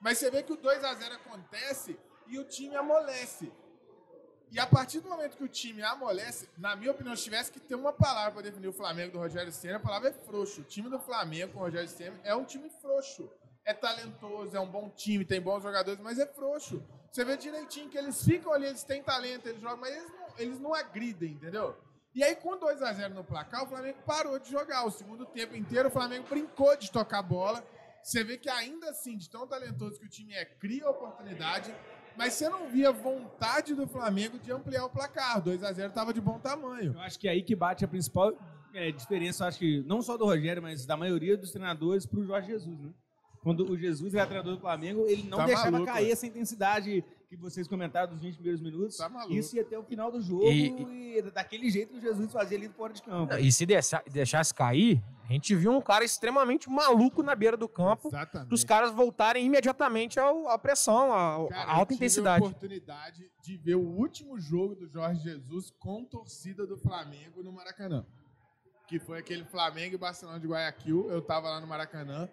Mas 0.00 0.18
você 0.18 0.30
vê 0.30 0.42
que 0.42 0.52
o 0.52 0.56
2 0.56 0.84
a 0.84 0.94
0 0.94 1.14
acontece 1.14 1.98
e 2.26 2.38
o 2.38 2.44
time 2.44 2.76
amolece. 2.76 3.50
E 4.50 4.60
a 4.60 4.66
partir 4.66 5.00
do 5.00 5.08
momento 5.08 5.36
que 5.36 5.44
o 5.44 5.48
time 5.48 5.82
amolece, 5.82 6.48
na 6.56 6.76
minha 6.76 6.92
opinião, 6.92 7.16
se 7.16 7.24
tivesse 7.24 7.50
que 7.50 7.58
ter 7.58 7.74
uma 7.74 7.92
palavra 7.92 8.32
para 8.32 8.42
definir 8.42 8.68
o 8.68 8.72
Flamengo 8.72 9.12
do 9.12 9.18
Rogério 9.18 9.52
Senna, 9.52 9.76
a 9.76 9.80
palavra 9.80 10.10
é 10.10 10.12
frouxo. 10.12 10.60
O 10.60 10.64
time 10.64 10.88
do 10.88 10.98
Flamengo 11.00 11.52
com 11.52 11.58
o 11.58 11.62
Rogério 11.62 11.88
Senna 11.88 12.18
é 12.22 12.34
um 12.34 12.44
time 12.44 12.70
frouxo. 12.80 13.28
É 13.64 13.74
talentoso, 13.74 14.56
é 14.56 14.60
um 14.60 14.68
bom 14.68 14.88
time, 14.90 15.24
tem 15.24 15.40
bons 15.40 15.62
jogadores, 15.62 16.00
mas 16.00 16.18
é 16.18 16.26
frouxo. 16.26 16.82
Você 17.10 17.24
vê 17.24 17.36
direitinho 17.36 17.88
que 17.88 17.98
eles 17.98 18.22
ficam 18.22 18.52
ali, 18.52 18.66
eles 18.66 18.84
têm 18.84 19.02
talento, 19.02 19.48
eles 19.48 19.60
jogam, 19.60 19.78
mas 19.78 19.96
eles 19.96 20.10
não, 20.10 20.28
eles 20.38 20.60
não 20.60 20.74
agridem, 20.74 21.32
entendeu? 21.32 21.76
E 22.14 22.22
aí, 22.22 22.34
com 22.36 22.56
2 22.56 22.80
a 22.80 22.92
0 22.92 23.14
no 23.14 23.24
placar, 23.24 23.64
o 23.64 23.66
Flamengo 23.66 23.98
parou 24.06 24.38
de 24.38 24.50
jogar. 24.50 24.86
O 24.86 24.90
segundo 24.90 25.26
tempo 25.26 25.54
inteiro, 25.54 25.88
o 25.88 25.92
Flamengo 25.92 26.26
brincou 26.28 26.74
de 26.76 26.90
tocar 26.90 27.20
bola. 27.20 27.62
Você 28.02 28.22
vê 28.22 28.38
que 28.38 28.48
ainda 28.48 28.88
assim, 28.88 29.16
de 29.16 29.28
tão 29.28 29.46
talentoso 29.46 29.98
que 29.98 30.06
o 30.06 30.08
time 30.08 30.32
é, 30.32 30.44
cria 30.44 30.88
oportunidade, 30.88 31.74
mas 32.16 32.34
você 32.34 32.48
não 32.48 32.68
via 32.68 32.90
vontade 32.92 33.74
do 33.74 33.86
Flamengo 33.86 34.38
de 34.38 34.50
ampliar 34.52 34.84
o 34.84 34.90
placar. 34.90 35.40
2 35.40 35.62
a 35.62 35.72
0 35.72 35.88
estava 35.88 36.12
de 36.12 36.20
bom 36.20 36.38
tamanho. 36.38 36.94
Eu 36.94 37.00
acho 37.00 37.18
que 37.18 37.28
é 37.28 37.32
aí 37.32 37.42
que 37.42 37.54
bate 37.54 37.84
a 37.84 37.88
principal 37.88 38.32
é, 38.74 38.90
diferença, 38.90 39.46
acho 39.46 39.58
que 39.58 39.82
não 39.86 40.02
só 40.02 40.16
do 40.16 40.24
Rogério, 40.24 40.62
mas 40.62 40.84
da 40.84 40.96
maioria 40.96 41.36
dos 41.36 41.50
treinadores 41.50 42.04
para 42.04 42.20
o 42.20 42.24
Jorge 42.24 42.48
Jesus, 42.48 42.78
né? 42.78 42.90
Quando 43.42 43.70
o 43.70 43.78
Jesus 43.78 44.12
era 44.14 44.26
treinador 44.26 44.56
do 44.56 44.60
Flamengo, 44.60 45.06
ele 45.06 45.22
não 45.22 45.38
tá 45.38 45.46
deixava 45.46 45.70
maluco, 45.70 45.92
cair 45.92 46.10
essa 46.10 46.26
intensidade 46.26 47.04
que 47.28 47.36
vocês 47.36 47.66
comentaram 47.66 48.12
dos 48.12 48.22
20 48.22 48.34
primeiros 48.34 48.60
minutos. 48.60 48.96
Tá 48.96 49.10
Isso 49.28 49.56
ia 49.56 49.62
até 49.62 49.78
o 49.78 49.82
final 49.82 50.10
do 50.12 50.20
jogo 50.20 50.44
e, 50.44 51.18
e, 51.18 51.22
daquele 51.22 51.68
jeito 51.70 51.92
que 51.92 51.98
o 51.98 52.00
Jesus 52.00 52.32
fazia 52.32 52.56
ali 52.56 52.68
fora 52.68 52.92
de 52.92 53.02
campo. 53.02 53.34
E 53.34 53.50
se 53.50 53.66
deixasse 53.66 54.54
cair, 54.54 55.02
a 55.28 55.32
gente 55.32 55.54
viu 55.54 55.72
um 55.72 55.80
cara 55.80 56.04
extremamente 56.04 56.70
maluco 56.70 57.22
na 57.22 57.34
beira 57.34 57.56
do 57.56 57.68
campo. 57.68 58.08
Exatamente. 58.08 58.54
Os 58.54 58.62
caras 58.62 58.92
voltarem 58.92 59.44
imediatamente 59.44 60.20
ao, 60.20 60.48
à 60.48 60.56
pressão, 60.56 61.12
à, 61.12 61.48
cara, 61.48 61.70
alta 61.72 61.92
eu 61.92 61.96
intensidade. 61.96 62.44
Eu 62.44 62.48
tive 62.48 62.54
a 62.54 62.56
oportunidade 62.56 63.30
de 63.42 63.56
ver 63.56 63.74
o 63.74 63.84
último 63.84 64.38
jogo 64.38 64.76
do 64.76 64.86
Jorge 64.86 65.20
Jesus 65.22 65.70
com 65.78 66.04
torcida 66.04 66.64
do 66.64 66.76
Flamengo 66.76 67.42
no 67.42 67.52
Maracanã. 67.52 68.06
Que 68.86 69.00
foi 69.00 69.18
aquele 69.18 69.44
Flamengo 69.44 69.96
e 69.96 69.98
Barcelona 69.98 70.38
de 70.38 70.46
Guayaquil. 70.46 71.10
Eu 71.10 71.20
tava 71.20 71.50
lá 71.50 71.60
no 71.60 71.66
Maracanã. 71.66 72.28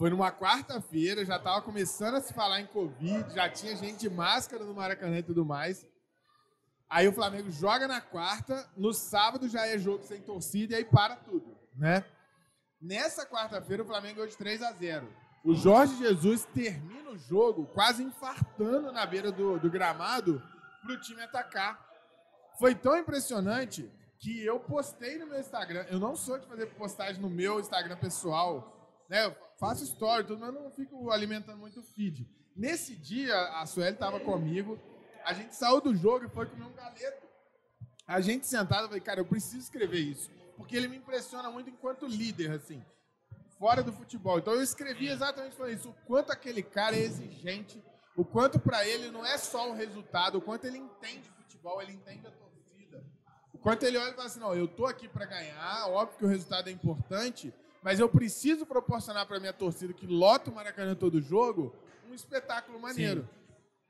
Foi 0.00 0.08
numa 0.08 0.32
quarta-feira, 0.32 1.26
já 1.26 1.36
estava 1.36 1.60
começando 1.60 2.14
a 2.14 2.22
se 2.22 2.32
falar 2.32 2.58
em 2.58 2.66
Covid, 2.66 3.34
já 3.34 3.50
tinha 3.50 3.76
gente 3.76 3.98
de 3.98 4.08
máscara 4.08 4.64
no 4.64 4.72
Maracanã 4.72 5.18
e 5.18 5.22
tudo 5.22 5.44
mais. 5.44 5.86
Aí 6.88 7.06
o 7.06 7.12
Flamengo 7.12 7.50
joga 7.50 7.86
na 7.86 8.00
quarta, 8.00 8.66
no 8.74 8.94
sábado 8.94 9.46
já 9.46 9.66
é 9.66 9.76
jogo 9.76 10.02
sem 10.02 10.22
torcida 10.22 10.72
e 10.72 10.76
aí 10.76 10.84
para 10.86 11.16
tudo, 11.16 11.54
né? 11.76 12.02
Nessa 12.80 13.26
quarta-feira 13.26 13.82
o 13.82 13.86
Flamengo 13.86 14.14
ganhou 14.14 14.30
de 14.30 14.38
3 14.38 14.62
a 14.62 14.72
0. 14.72 15.06
O 15.44 15.54
Jorge 15.54 15.94
Jesus 15.98 16.46
termina 16.46 17.10
o 17.10 17.18
jogo 17.18 17.66
quase 17.66 18.02
infartando 18.02 18.90
na 18.92 19.04
beira 19.04 19.30
do, 19.30 19.58
do 19.58 19.70
gramado 19.70 20.42
para 20.80 20.94
o 20.94 21.00
time 21.02 21.20
atacar. 21.20 21.78
Foi 22.58 22.74
tão 22.74 22.96
impressionante 22.96 23.92
que 24.18 24.42
eu 24.42 24.60
postei 24.60 25.18
no 25.18 25.26
meu 25.26 25.38
Instagram. 25.38 25.84
Eu 25.90 25.98
não 25.98 26.16
sou 26.16 26.38
de 26.38 26.46
fazer 26.46 26.68
postagem 26.68 27.20
no 27.20 27.28
meu 27.28 27.60
Instagram 27.60 27.98
pessoal, 27.98 29.04
né? 29.06 29.36
Faço 29.60 29.84
story, 29.84 30.26
tudo, 30.26 30.40
mas 30.40 30.54
não 30.54 30.70
fico 30.70 31.10
alimentando 31.10 31.58
muito 31.58 31.82
feed. 31.82 32.26
Nesse 32.56 32.96
dia, 32.96 33.36
a 33.60 33.66
Sueli 33.66 33.92
estava 33.92 34.18
comigo, 34.18 34.80
a 35.22 35.34
gente 35.34 35.54
saiu 35.54 35.80
do 35.82 35.94
jogo 35.94 36.24
e 36.24 36.30
foi 36.30 36.46
comer 36.46 36.64
um 36.64 36.72
galeto. 36.72 37.28
A 38.06 38.20
gente 38.22 38.46
sentado, 38.46 38.84
eu 38.84 38.88
falei, 38.88 39.00
cara, 39.02 39.20
eu 39.20 39.26
preciso 39.26 39.58
escrever 39.58 40.00
isso. 40.00 40.30
Porque 40.56 40.74
ele 40.74 40.88
me 40.88 40.96
impressiona 40.96 41.50
muito 41.50 41.70
enquanto 41.70 42.06
líder, 42.06 42.52
assim, 42.52 42.82
fora 43.58 43.82
do 43.82 43.92
futebol. 43.92 44.38
Então 44.38 44.54
eu 44.54 44.62
escrevi 44.62 45.08
exatamente 45.08 45.54
sobre 45.54 45.74
isso. 45.74 45.90
O 45.90 45.94
quanto 46.06 46.32
aquele 46.32 46.62
cara 46.62 46.96
é 46.96 47.00
exigente, 47.00 47.82
o 48.16 48.24
quanto 48.24 48.58
para 48.58 48.86
ele 48.86 49.10
não 49.10 49.24
é 49.24 49.38
só 49.38 49.70
o 49.70 49.74
resultado, 49.74 50.38
o 50.38 50.42
quanto 50.42 50.66
ele 50.66 50.78
entende 50.78 51.30
futebol, 51.36 51.80
ele 51.80 51.92
entende 51.92 52.26
a 52.26 52.30
torcida. 52.30 53.04
O 53.52 53.58
quanto 53.58 53.84
ele 53.84 53.98
olha 53.98 54.10
e 54.10 54.14
fala 54.14 54.26
assim, 54.26 54.40
não, 54.40 54.54
eu 54.54 54.66
tô 54.66 54.86
aqui 54.86 55.06
para 55.08 55.26
ganhar, 55.26 55.86
óbvio 55.88 56.18
que 56.18 56.24
o 56.24 56.28
resultado 56.28 56.68
é 56.68 56.72
importante, 56.72 57.54
mas 57.82 57.98
eu 57.98 58.08
preciso 58.08 58.66
proporcionar 58.66 59.26
para 59.26 59.40
minha 59.40 59.52
torcida 59.52 59.92
que 59.92 60.06
lota 60.06 60.50
o 60.50 60.54
Maracanã 60.54 60.94
todo 60.94 61.20
jogo 61.20 61.74
um 62.10 62.14
espetáculo 62.14 62.78
maneiro. 62.80 63.22
Sim. 63.22 63.40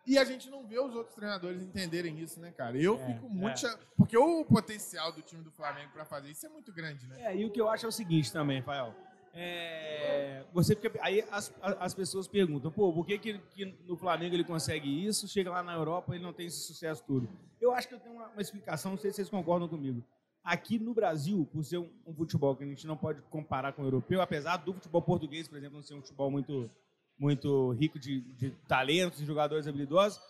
E 0.07 0.19
a 0.19 0.25
gente 0.25 0.49
não 0.51 0.67
vê 0.67 0.79
os 0.79 0.95
outros 0.95 1.15
treinadores 1.15 1.63
entenderem 1.63 2.19
isso, 2.19 2.41
né, 2.41 2.53
cara? 2.53 2.77
Eu 2.77 2.97
é, 2.97 3.07
fico 3.07 3.29
muito. 3.29 3.67
É. 3.67 3.79
Porque 3.97 4.17
o 4.17 4.45
potencial 4.45 5.13
do 5.13 5.23
time 5.23 5.43
do 5.43 5.51
Flamengo 5.51 5.91
para 5.93 6.05
fazer 6.05 6.31
isso 6.31 6.47
é 6.47 6.49
muito 6.49 6.73
grande, 6.73 7.07
né? 7.07 7.17
É, 7.23 7.37
e 7.37 7.45
o 7.45 7.51
que 7.51 7.61
eu 7.61 7.69
acho 7.69 7.87
é 7.87 7.89
o 7.89 7.93
seguinte 7.93 8.33
também, 8.33 8.59
Rafael. 8.59 8.95
É, 9.33 10.43
você 10.53 10.75
fica, 10.75 10.99
aí 11.03 11.25
as, 11.31 11.55
as 11.63 11.95
pessoas 11.95 12.27
perguntam, 12.27 12.71
pô, 12.71 12.93
por 12.93 13.07
que, 13.07 13.17
que, 13.17 13.39
que, 13.39 13.65
no 13.87 13.97
Flamengo 13.97 14.35
ele 14.35 14.43
consegue 14.43 15.07
isso, 15.07 15.29
chega 15.29 15.51
lá 15.51 15.63
na 15.63 15.73
Europa 15.73 16.15
ele 16.15 16.25
não 16.25 16.33
tem 16.33 16.47
esse 16.47 16.59
sucesso 16.63 17.05
todo? 17.07 17.29
Eu 17.61 17.73
acho 17.73 17.87
que 17.87 17.95
eu 17.95 18.01
tenho 18.01 18.17
uma, 18.17 18.27
uma 18.27 18.43
explicação, 18.43 18.93
não 18.93 18.99
sei 18.99 19.11
se 19.11 19.17
vocês 19.17 19.29
concordam 19.29 19.69
comigo. 19.69 20.03
Aqui 20.43 20.79
no 20.79 20.95
Brasil, 20.95 21.47
por 21.53 21.65
ser 21.65 21.79
um, 21.79 21.91
um, 22.07 22.15
futebol 22.15 22.57
que 22.57 22.65
a 22.65 22.67
gente 22.67 22.87
não 22.87 22.97
pode 22.97 23.21
comparar 23.23 23.73
com 23.73 23.83
o 23.83 23.87
europeu, 23.87 24.23
apesar 24.23 24.57
do 24.57 24.73
futebol 24.73 25.03
português, 25.03 25.47
por 25.47 25.59
exemplo, 25.59 25.77
não 25.77 25.83
ser 25.83 25.95
um 25.95 26.01
futebol 26.01 26.31
muito, 26.31 26.71
muito 27.19 27.73
rico 27.73 27.99
de, 27.99 28.21
de 28.21 28.51
talentos 28.67 29.21
e 29.21 29.27
jogadores 29.27 29.67
habilidosos, 29.67 30.21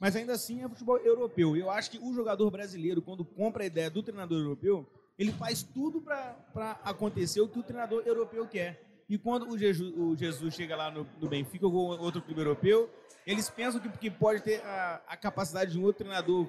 mas 0.00 0.16
ainda 0.16 0.32
assim 0.32 0.64
é 0.64 0.68
futebol 0.68 0.96
europeu. 0.96 1.56
Eu 1.56 1.70
acho 1.70 1.90
que 1.90 1.98
o 1.98 2.14
jogador 2.14 2.50
brasileiro, 2.50 3.02
quando 3.02 3.22
compra 3.22 3.62
a 3.62 3.66
ideia 3.66 3.90
do 3.90 4.02
treinador 4.02 4.38
europeu, 4.38 4.88
ele 5.18 5.32
faz 5.32 5.62
tudo 5.62 6.00
para 6.00 6.80
acontecer 6.82 7.42
o 7.42 7.48
que 7.48 7.58
o 7.58 7.62
treinador 7.62 8.02
europeu 8.06 8.48
quer. 8.48 8.82
E 9.06 9.18
quando 9.18 9.50
o 9.50 9.58
Jesus, 9.58 9.92
o 9.94 10.16
Jesus 10.16 10.54
chega 10.54 10.74
lá 10.74 10.90
no, 10.90 11.06
no, 11.20 11.28
Benfica 11.28 11.66
ou 11.66 12.00
outro 12.00 12.22
clube 12.22 12.40
europeu, 12.40 12.88
eles 13.26 13.50
pensam 13.50 13.78
que, 13.78 13.90
que 13.90 14.10
pode 14.10 14.40
ter 14.40 14.62
a, 14.64 15.02
a 15.06 15.16
capacidade 15.16 15.72
de 15.72 15.78
um 15.78 15.82
outro 15.82 16.04
treinador 16.04 16.48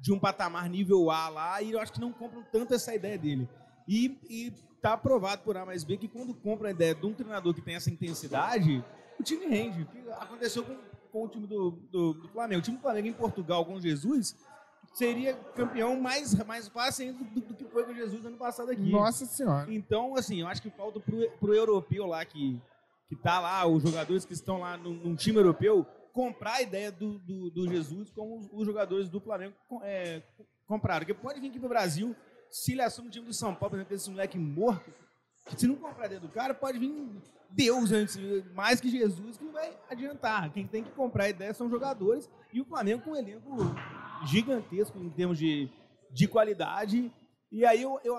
de 0.00 0.12
um 0.12 0.18
patamar 0.18 0.68
nível 0.68 1.10
A 1.10 1.28
lá, 1.28 1.62
e 1.62 1.72
eu 1.72 1.80
acho 1.80 1.92
que 1.92 2.00
não 2.00 2.12
compram 2.12 2.44
tanto 2.50 2.74
essa 2.74 2.94
ideia 2.94 3.18
dele. 3.18 3.48
E, 3.86 4.18
e 4.28 4.52
tá 4.80 4.94
aprovado 4.94 5.42
por 5.42 5.56
A 5.56 5.64
mais 5.64 5.84
B 5.84 5.96
que 5.96 6.08
quando 6.08 6.34
compra 6.34 6.68
a 6.68 6.70
ideia 6.72 6.94
de 6.94 7.06
um 7.06 7.14
treinador 7.14 7.54
que 7.54 7.60
tem 7.60 7.76
essa 7.76 7.90
intensidade, 7.90 8.84
o 9.18 9.22
time 9.22 9.46
rende. 9.46 9.82
O 9.82 9.86
que 9.86 10.10
aconteceu 10.10 10.64
com, 10.64 10.76
com 11.12 11.24
o 11.24 11.28
time 11.28 11.46
do, 11.46 11.70
do, 11.90 12.14
do, 12.14 12.28
Flamengo. 12.28 12.60
O 12.60 12.64
time 12.64 12.76
do 12.76 12.82
Flamengo 12.82 13.08
em 13.08 13.12
Portugal 13.12 13.64
com 13.64 13.80
Jesus 13.80 14.36
seria 14.92 15.34
campeão 15.54 15.98
mais, 16.00 16.34
mais 16.44 16.68
fácil 16.68 17.14
do, 17.14 17.40
do, 17.40 17.54
que 17.54 17.64
foi 17.64 17.84
com 17.84 17.94
Jesus 17.94 18.26
ano 18.26 18.36
passado 18.36 18.70
aqui. 18.70 18.90
Nossa 18.90 19.24
Senhora. 19.24 19.72
Então, 19.72 20.16
assim, 20.16 20.40
eu 20.40 20.48
acho 20.48 20.60
que 20.60 20.70
falta 20.70 20.98
pro, 20.98 21.30
pro 21.38 21.54
europeu 21.54 22.06
lá 22.06 22.24
que, 22.24 22.60
que 23.08 23.16
tá 23.16 23.38
lá, 23.38 23.64
os 23.66 23.82
jogadores 23.82 24.24
que 24.24 24.32
estão 24.32 24.58
lá 24.58 24.76
num, 24.76 24.94
num 24.94 25.14
time 25.14 25.38
europeu, 25.38 25.86
comprar 26.12 26.54
a 26.54 26.62
ideia 26.62 26.92
do, 26.92 27.18
do, 27.18 27.50
do 27.50 27.68
Jesus 27.68 28.10
como 28.10 28.36
os, 28.36 28.48
os, 28.52 28.66
jogadores 28.66 29.08
do 29.08 29.20
Flamengo 29.20 29.54
é, 29.82 30.22
compraram. 30.66 31.06
Porque 31.06 31.14
pode 31.14 31.40
vir 31.40 31.48
aqui 31.48 31.58
pro 31.58 31.68
Brasil, 31.68 32.14
se 32.50 32.72
ele 32.72 32.82
assume 32.82 33.08
o 33.08 33.10
time 33.10 33.26
do 33.26 33.32
São 33.32 33.54
Paulo, 33.54 33.70
por 33.70 33.76
exemplo, 33.76 33.94
esse 33.94 34.10
moleque 34.10 34.38
morto, 34.38 34.92
se 35.56 35.66
não 35.66 35.76
comprar 35.76 36.04
a 36.04 36.06
ideia 36.06 36.20
do 36.20 36.28
cara, 36.28 36.54
pode 36.54 36.78
vir 36.78 36.92
Deus 37.50 37.90
antes, 37.92 38.16
mais 38.54 38.80
que 38.80 38.88
Jesus, 38.88 39.36
que 39.36 39.44
não 39.44 39.52
vai 39.52 39.76
adiantar. 39.90 40.52
Quem 40.52 40.66
tem 40.66 40.84
que 40.84 40.90
comprar 40.90 41.24
a 41.24 41.28
ideia 41.30 41.52
são 41.52 41.68
jogadores 41.68 42.30
e 42.52 42.60
o 42.60 42.64
Flamengo 42.64 43.02
com 43.02 43.10
um 43.10 43.16
elenco 43.16 43.50
gigantesco 44.26 44.98
em 44.98 45.10
termos 45.10 45.38
de, 45.38 45.68
de 46.10 46.28
qualidade. 46.28 47.12
E 47.50 47.64
aí 47.66 47.82
eu, 47.82 48.00
eu, 48.04 48.14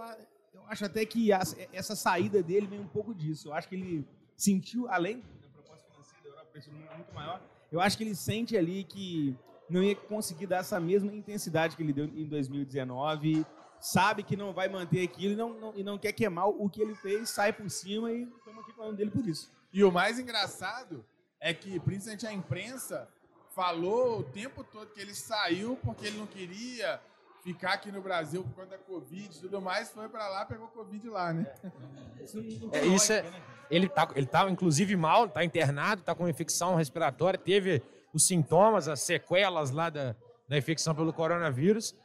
eu 0.54 0.66
acho 0.68 0.86
até 0.86 1.06
que 1.06 1.32
a, 1.32 1.42
essa 1.72 1.96
saída 1.96 2.44
dele 2.44 2.68
vem 2.68 2.80
um 2.80 2.88
pouco 2.88 3.14
disso. 3.14 3.50
Eu 3.50 3.54
acho 3.54 3.70
que 3.70 3.76
ele 3.76 4.08
sentiu, 4.36 4.90
além 4.90 5.24
da 5.42 5.48
proposta 5.50 5.90
financeira 5.90 6.24
da 6.24 6.30
Europa, 6.30 6.96
muito 6.96 7.14
maior, 7.14 7.42
eu 7.74 7.82
acho 7.82 7.98
que 7.98 8.04
ele 8.04 8.14
sente 8.14 8.56
ali 8.56 8.84
que 8.84 9.36
não 9.68 9.82
ia 9.82 9.96
conseguir 9.96 10.46
dar 10.46 10.58
essa 10.58 10.80
mesma 10.80 11.12
intensidade 11.12 11.76
que 11.76 11.82
ele 11.82 11.92
deu 11.92 12.06
em 12.06 12.28
2019. 12.28 13.44
Sabe 13.80 14.22
que 14.22 14.38
não 14.38 14.54
vai 14.54 14.70
manter 14.70 15.04
aquilo 15.04 15.34
e 15.34 15.36
não, 15.36 15.60
não, 15.60 15.74
e 15.76 15.84
não 15.84 15.98
quer 15.98 16.14
queimar 16.14 16.48
o 16.48 16.70
que 16.70 16.80
ele 16.80 16.94
fez, 16.94 17.32
sai 17.32 17.52
por 17.52 17.68
cima 17.72 18.12
e 18.12 18.24
estamos 18.24 18.64
aqui 18.64 18.74
falando 18.74 18.96
dele 18.96 19.10
por 19.10 19.28
isso. 19.28 19.52
E 19.74 19.84
o 19.84 19.92
mais 19.92 20.20
engraçado 20.20 21.04
é 21.40 21.52
que, 21.52 21.80
principalmente 21.80 22.28
a 22.28 22.32
imprensa, 22.32 23.10
falou 23.56 24.20
o 24.20 24.24
tempo 24.24 24.64
todo 24.64 24.92
que 24.92 25.02
ele 25.02 25.16
saiu 25.16 25.76
porque 25.84 26.06
ele 26.06 26.20
não 26.20 26.28
queria 26.28 27.02
ficar 27.44 27.74
aqui 27.74 27.92
no 27.92 28.02
Brasil 28.02 28.44
por 28.44 28.54
conta 28.54 28.78
da 28.78 28.78
Covid 28.78 29.36
e 29.36 29.42
tudo 29.42 29.60
mais, 29.60 29.90
foi 29.90 30.08
para 30.08 30.30
lá, 30.30 30.46
pegou 30.46 30.68
Covid 30.68 31.10
lá, 31.10 31.34
né? 31.34 31.52
É, 32.72 32.86
isso 32.86 33.12
é, 33.12 33.26
ele 33.76 33.90
tá, 33.90 34.08
ele 34.16 34.28
tá 34.28 34.50
inclusive 34.50 34.96
mal, 34.96 35.28
tá 35.28 35.44
internado, 35.44 36.04
tá 36.04 36.14
com 36.14 36.28
infecção 36.28 36.76
respiratória, 36.76 37.40
teve 37.40 37.82
os 38.14 38.28
sintomas, 38.28 38.88
as 38.88 39.02
sequelas 39.02 39.72
lá 39.72 39.90
da, 39.90 40.16
da 40.48 40.58
infecção 40.58 40.94
pelo 40.94 41.12
coronavírus. 41.12 41.96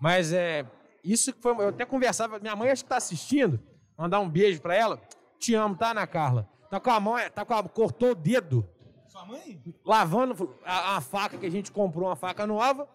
Mas 0.00 0.32
é 0.32 0.64
isso 1.04 1.32
que 1.32 1.42
foi. 1.42 1.52
Eu 1.52 1.68
até 1.68 1.84
conversava, 1.84 2.38
minha 2.38 2.56
mãe 2.56 2.70
acho 2.70 2.82
que 2.82 2.88
tá 2.88 2.96
assistindo, 2.96 3.60
mandar 3.96 4.20
um 4.20 4.28
beijo 4.28 4.60
para 4.60 4.74
ela. 4.74 5.00
Te 5.38 5.54
amo, 5.54 5.76
tá, 5.76 5.90
Ana 5.90 6.06
Carla? 6.06 6.48
Tá 6.70 6.80
com 6.80 6.90
a 6.90 7.00
mão, 7.00 7.16
tá 7.30 7.44
com 7.44 7.54
a, 7.54 7.62
cortou 7.62 8.10
o 8.12 8.14
dedo. 8.14 8.68
Sua 9.06 9.24
mãe? 9.26 9.62
Lavando 9.84 10.56
a, 10.64 10.96
a 10.96 11.00
faca 11.00 11.36
que 11.36 11.46
a 11.46 11.50
gente 11.50 11.70
comprou, 11.70 12.08
uma 12.08 12.16
faca 12.16 12.46
nova. 12.46 12.88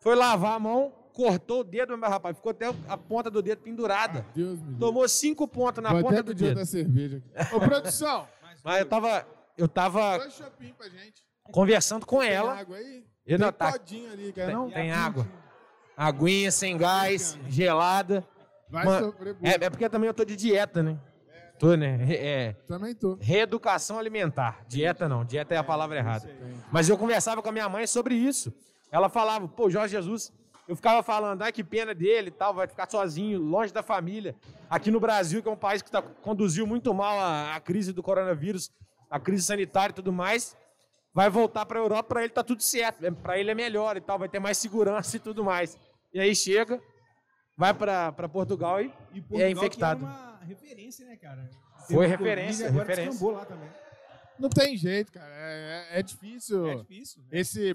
Foi 0.00 0.14
lavar 0.14 0.52
a 0.52 0.58
mão, 0.58 0.92
cortou 1.16 1.60
o 1.60 1.64
dedo, 1.64 1.96
meu 1.96 2.10
rapaz, 2.10 2.36
ficou 2.36 2.50
até 2.50 2.66
a 2.86 2.96
ponta 2.98 3.30
do 3.30 3.40
dedo 3.40 3.62
pendurada. 3.62 4.22
Ah, 4.28 4.32
Deus 4.34 4.60
me 4.60 4.78
Tomou 4.78 5.08
cinco 5.08 5.48
pontos 5.48 5.82
na 5.82 5.90
Vou 5.90 6.02
ponta 6.02 6.22
do 6.22 6.34
dedo. 6.34 6.56
da 6.56 6.66
cerveja. 6.66 7.22
Ô, 7.54 7.58
produção. 7.58 8.28
Mas 8.62 8.80
eu 8.80 8.86
tava, 8.86 9.26
eu 9.56 9.66
tava 9.66 10.18
pra 10.18 10.88
gente. 10.90 11.24
conversando 11.50 12.04
com 12.04 12.22
ela. 12.22 12.58
água 12.58 12.76
aí? 12.76 13.06
Eu 13.26 13.38
Tem 13.38 13.46
não, 13.46 13.52
tá, 13.52 13.72
todinho 13.72 14.12
ali, 14.12 14.30
quer 14.30 14.46
tem, 14.46 14.54
não? 14.54 14.70
tem 14.70 14.92
água. 14.92 15.26
Aguinha 15.96 16.50
sem 16.50 16.76
gás, 16.76 17.38
gelada. 17.48 18.22
Vai 18.68 18.86
sofrer. 19.02 19.36
É, 19.42 19.64
é 19.64 19.70
porque 19.70 19.88
também 19.88 20.08
eu 20.08 20.14
tô 20.14 20.24
de 20.24 20.36
dieta, 20.36 20.82
né? 20.82 20.98
Tô, 21.58 21.74
né? 21.74 21.98
É, 22.10 22.52
Também 22.68 22.94
tô. 22.94 23.16
reeducação 23.18 23.98
alimentar. 23.98 24.62
Dieta 24.68 25.08
não, 25.08 25.24
dieta 25.24 25.54
é 25.54 25.56
a 25.56 25.64
palavra 25.64 25.96
errada. 25.96 26.28
Mas 26.70 26.90
eu 26.90 26.98
conversava 26.98 27.40
com 27.40 27.48
a 27.48 27.52
minha 27.52 27.66
mãe 27.70 27.86
sobre 27.86 28.14
isso. 28.14 28.52
Ela 28.92 29.08
falava, 29.08 29.48
pô, 29.48 29.70
Jorge 29.70 29.92
Jesus, 29.96 30.30
eu 30.68 30.74
ficava 30.76 31.02
falando, 31.02 31.42
ai, 31.42 31.52
que 31.52 31.62
pena 31.62 31.94
dele 31.94 32.28
e 32.28 32.32
tal, 32.32 32.52
vai 32.54 32.66
ficar 32.66 32.90
sozinho, 32.90 33.40
longe 33.40 33.72
da 33.72 33.82
família. 33.82 34.34
Aqui 34.68 34.90
no 34.90 34.98
Brasil, 35.00 35.42
que 35.42 35.48
é 35.48 35.52
um 35.52 35.56
país 35.56 35.80
que 35.82 35.90
tá, 35.90 36.02
conduziu 36.02 36.66
muito 36.66 36.92
mal 36.92 37.18
a, 37.20 37.54
a 37.54 37.60
crise 37.60 37.92
do 37.92 38.02
coronavírus, 38.02 38.70
a 39.10 39.20
crise 39.20 39.44
sanitária 39.44 39.92
e 39.92 39.94
tudo 39.94 40.12
mais, 40.12 40.56
vai 41.14 41.30
voltar 41.30 41.64
para 41.66 41.78
a 41.78 41.82
Europa, 41.82 42.02
para 42.08 42.22
ele 42.24 42.32
tá 42.32 42.42
tudo 42.42 42.62
certo, 42.62 43.10
para 43.22 43.38
ele 43.38 43.50
é 43.50 43.54
melhor 43.54 43.96
e 43.96 44.00
tal, 44.00 44.18
vai 44.18 44.28
ter 44.28 44.40
mais 44.40 44.58
segurança 44.58 45.16
e 45.16 45.20
tudo 45.20 45.44
mais. 45.44 45.78
E 46.12 46.18
aí 46.20 46.34
chega, 46.34 46.80
vai 47.56 47.72
para 47.72 48.28
Portugal 48.28 48.80
e 48.82 48.92
E 49.14 49.42
É 49.42 49.50
infectado. 49.50 50.00
Que 50.00 50.06
era 50.06 50.14
uma 50.14 50.44
referência, 50.44 51.06
né, 51.06 51.16
cara? 51.16 51.48
Foi 51.86 52.06
Teve 52.06 52.06
referência, 52.08 52.68
agora 52.68 52.84
referência. 52.88 53.30
lá 53.30 53.44
também. 53.44 53.68
Não 54.38 54.48
tem 54.50 54.76
jeito, 54.76 55.12
cara. 55.12 55.32
É, 55.32 55.86
é- 55.94 55.98
é 56.00 56.02
difícil. 56.02 56.66
É 56.66 56.74
difícil. 56.76 57.22
né? 57.22 57.28
Esse, 57.32 57.74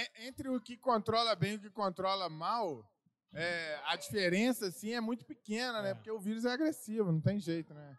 é- 0.00 0.26
entre 0.28 0.48
o 0.48 0.60
que 0.60 0.76
controla 0.76 1.34
bem 1.34 1.52
e 1.52 1.56
o 1.56 1.60
que 1.60 1.70
controla 1.70 2.28
mal, 2.28 2.88
é, 3.32 3.78
a 3.86 3.96
diferença, 3.96 4.66
assim, 4.66 4.92
é 4.92 5.00
muito 5.00 5.24
pequena, 5.24 5.82
né? 5.82 5.94
Porque 5.94 6.10
o 6.10 6.18
vírus 6.18 6.44
é 6.44 6.52
agressivo, 6.52 7.12
não 7.12 7.20
tem 7.20 7.38
jeito, 7.40 7.74
né? 7.74 7.98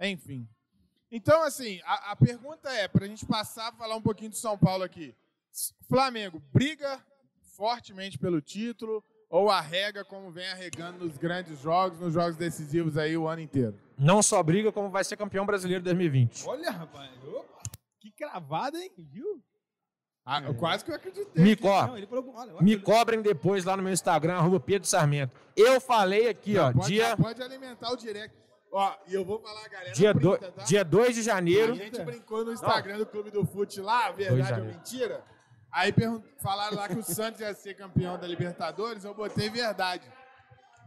Enfim. 0.00 0.48
Então, 1.10 1.42
assim, 1.42 1.80
a, 1.84 2.12
a 2.12 2.16
pergunta 2.16 2.68
é, 2.70 2.88
pra 2.88 3.06
gente 3.06 3.24
passar 3.26 3.68
a 3.68 3.72
falar 3.72 3.94
um 3.96 4.02
pouquinho 4.02 4.30
do 4.30 4.36
São 4.36 4.58
Paulo 4.58 4.82
aqui. 4.82 5.14
Flamengo 5.88 6.42
briga 6.52 7.00
fortemente 7.56 8.18
pelo 8.18 8.40
título 8.40 9.04
ou 9.30 9.48
arrega 9.50 10.04
como 10.04 10.30
vem 10.32 10.48
arregando 10.48 11.04
nos 11.04 11.16
grandes 11.16 11.60
jogos, 11.60 12.00
nos 12.00 12.12
jogos 12.12 12.36
decisivos 12.36 12.96
aí 12.96 13.16
o 13.16 13.28
ano 13.28 13.42
inteiro? 13.42 13.78
não 13.96 14.20
só 14.22 14.42
briga, 14.42 14.72
como 14.72 14.90
vai 14.90 15.04
ser 15.04 15.16
campeão 15.16 15.46
brasileiro 15.46 15.84
2020. 15.84 16.48
Olha, 16.48 16.70
rapaz. 16.70 17.10
Opa, 17.24 17.62
que 18.00 18.10
cravada, 18.10 18.76
hein? 18.76 18.90
Viu? 18.98 19.40
Ah, 20.26 20.42
É. 20.42 20.54
Quase 20.54 20.84
que 20.84 20.90
eu 20.90 20.94
acreditei. 20.94 21.42
Me, 21.42 21.54
co 21.54 21.68
Não, 21.68 21.98
ele 21.98 22.06
falou, 22.06 22.32
olha, 22.34 22.52
me 22.62 22.78
cobrem 22.78 23.20
depois 23.20 23.64
lá 23.64 23.76
no 23.76 23.82
meu 23.82 23.92
Instagram, 23.92 24.34
arroba 24.34 24.58
Pedro 24.58 24.88
Sarmento. 24.88 25.36
Eu 25.56 25.80
falei 25.80 26.28
aqui, 26.28 26.56
ó, 26.56 26.72
pode, 26.72 26.86
dia, 26.86 27.16
pode 27.16 27.42
alimentar 27.42 27.90
o 27.92 27.96
direct. 27.96 28.34
Ó, 28.72 28.92
e 29.06 29.14
eu 29.14 29.24
vou 29.24 29.38
falar, 29.38 29.68
galera. 29.68 29.92
dia, 29.92 30.12
do, 30.12 30.36
printa, 30.36 30.52
tá? 30.52 30.62
dia 30.64 30.84
2 30.84 31.14
de 31.14 31.22
janeiro. 31.22 31.74
A 31.74 31.76
gente 31.76 32.02
brincou 32.02 32.44
no 32.44 32.52
Instagram 32.52 32.98
do 32.98 33.06
Clube 33.06 33.30
do 33.30 33.44
Fute 33.44 33.80
lá, 33.80 34.10
Dois 34.10 34.16
verdade 34.16 34.36
de 34.36 34.42
ou 34.42 34.48
janeiro. 34.48 34.78
mentira? 34.78 35.24
Aí 35.70 35.94
falaram 36.40 36.76
lá 36.76 36.88
que 36.88 36.98
o 36.98 37.02
Santos 37.02 37.40
ia 37.40 37.52
ser 37.52 37.74
campeão 37.74 38.18
da 38.18 38.26
Libertadores, 38.26 39.04
eu 39.04 39.14
botei 39.14 39.50
verdade. 39.50 40.10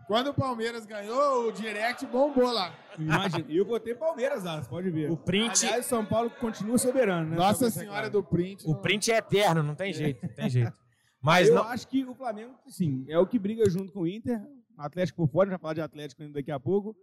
Quando 0.07 0.27
o 0.29 0.33
Palmeiras 0.33 0.85
ganhou, 0.85 1.49
o 1.49 1.51
direct 1.51 2.05
bombou 2.05 2.51
lá. 2.51 2.73
Imagina. 2.97 3.45
E 3.49 3.57
eu 3.57 3.65
botei 3.65 3.93
Palmeiras, 3.93 4.43
lá, 4.43 4.61
você 4.63 4.69
pode 4.69 4.89
ver. 4.89 5.11
O 5.11 5.17
print, 5.17 5.65
Aliás, 5.65 5.85
São 5.85 6.05
Paulo 6.05 6.29
continua 6.29 6.77
soberano, 6.77 7.29
né? 7.31 7.35
Nossa 7.35 7.69
Senhora 7.69 8.09
claro. 8.09 8.11
do 8.11 8.23
Print. 8.23 8.65
o 8.65 8.71
não- 8.71 8.81
print 8.81 9.11
é 9.11 9.17
eterno, 9.17 9.61
não 9.61 9.75
tem 9.75 9.91
jeito, 9.93 10.25
não 10.25 10.33
tem 10.33 10.49
jeito. 10.49 10.73
Mas 11.21 11.49
eu 11.49 11.55
não, 11.55 11.63
acho 11.63 11.87
que 11.89 12.05
o 12.05 12.15
Flamengo, 12.15 12.53
sim, 12.67 13.05
é 13.09 13.19
o 13.19 13.27
que 13.27 13.37
briga 13.37 13.69
junto 13.69 13.91
com 13.91 14.01
o 14.01 14.07
Inter. 14.07 14.41
Atlético 14.77 15.25
por 15.27 15.31
fora, 15.31 15.49
a 15.49 15.51
gente 15.51 15.57
vai 15.57 15.61
falar 15.61 15.73
de 15.73 15.81
Atlético 15.81 16.21
ainda 16.21 16.35
daqui 16.35 16.51
a 16.51 16.59
pouco. 16.59 16.95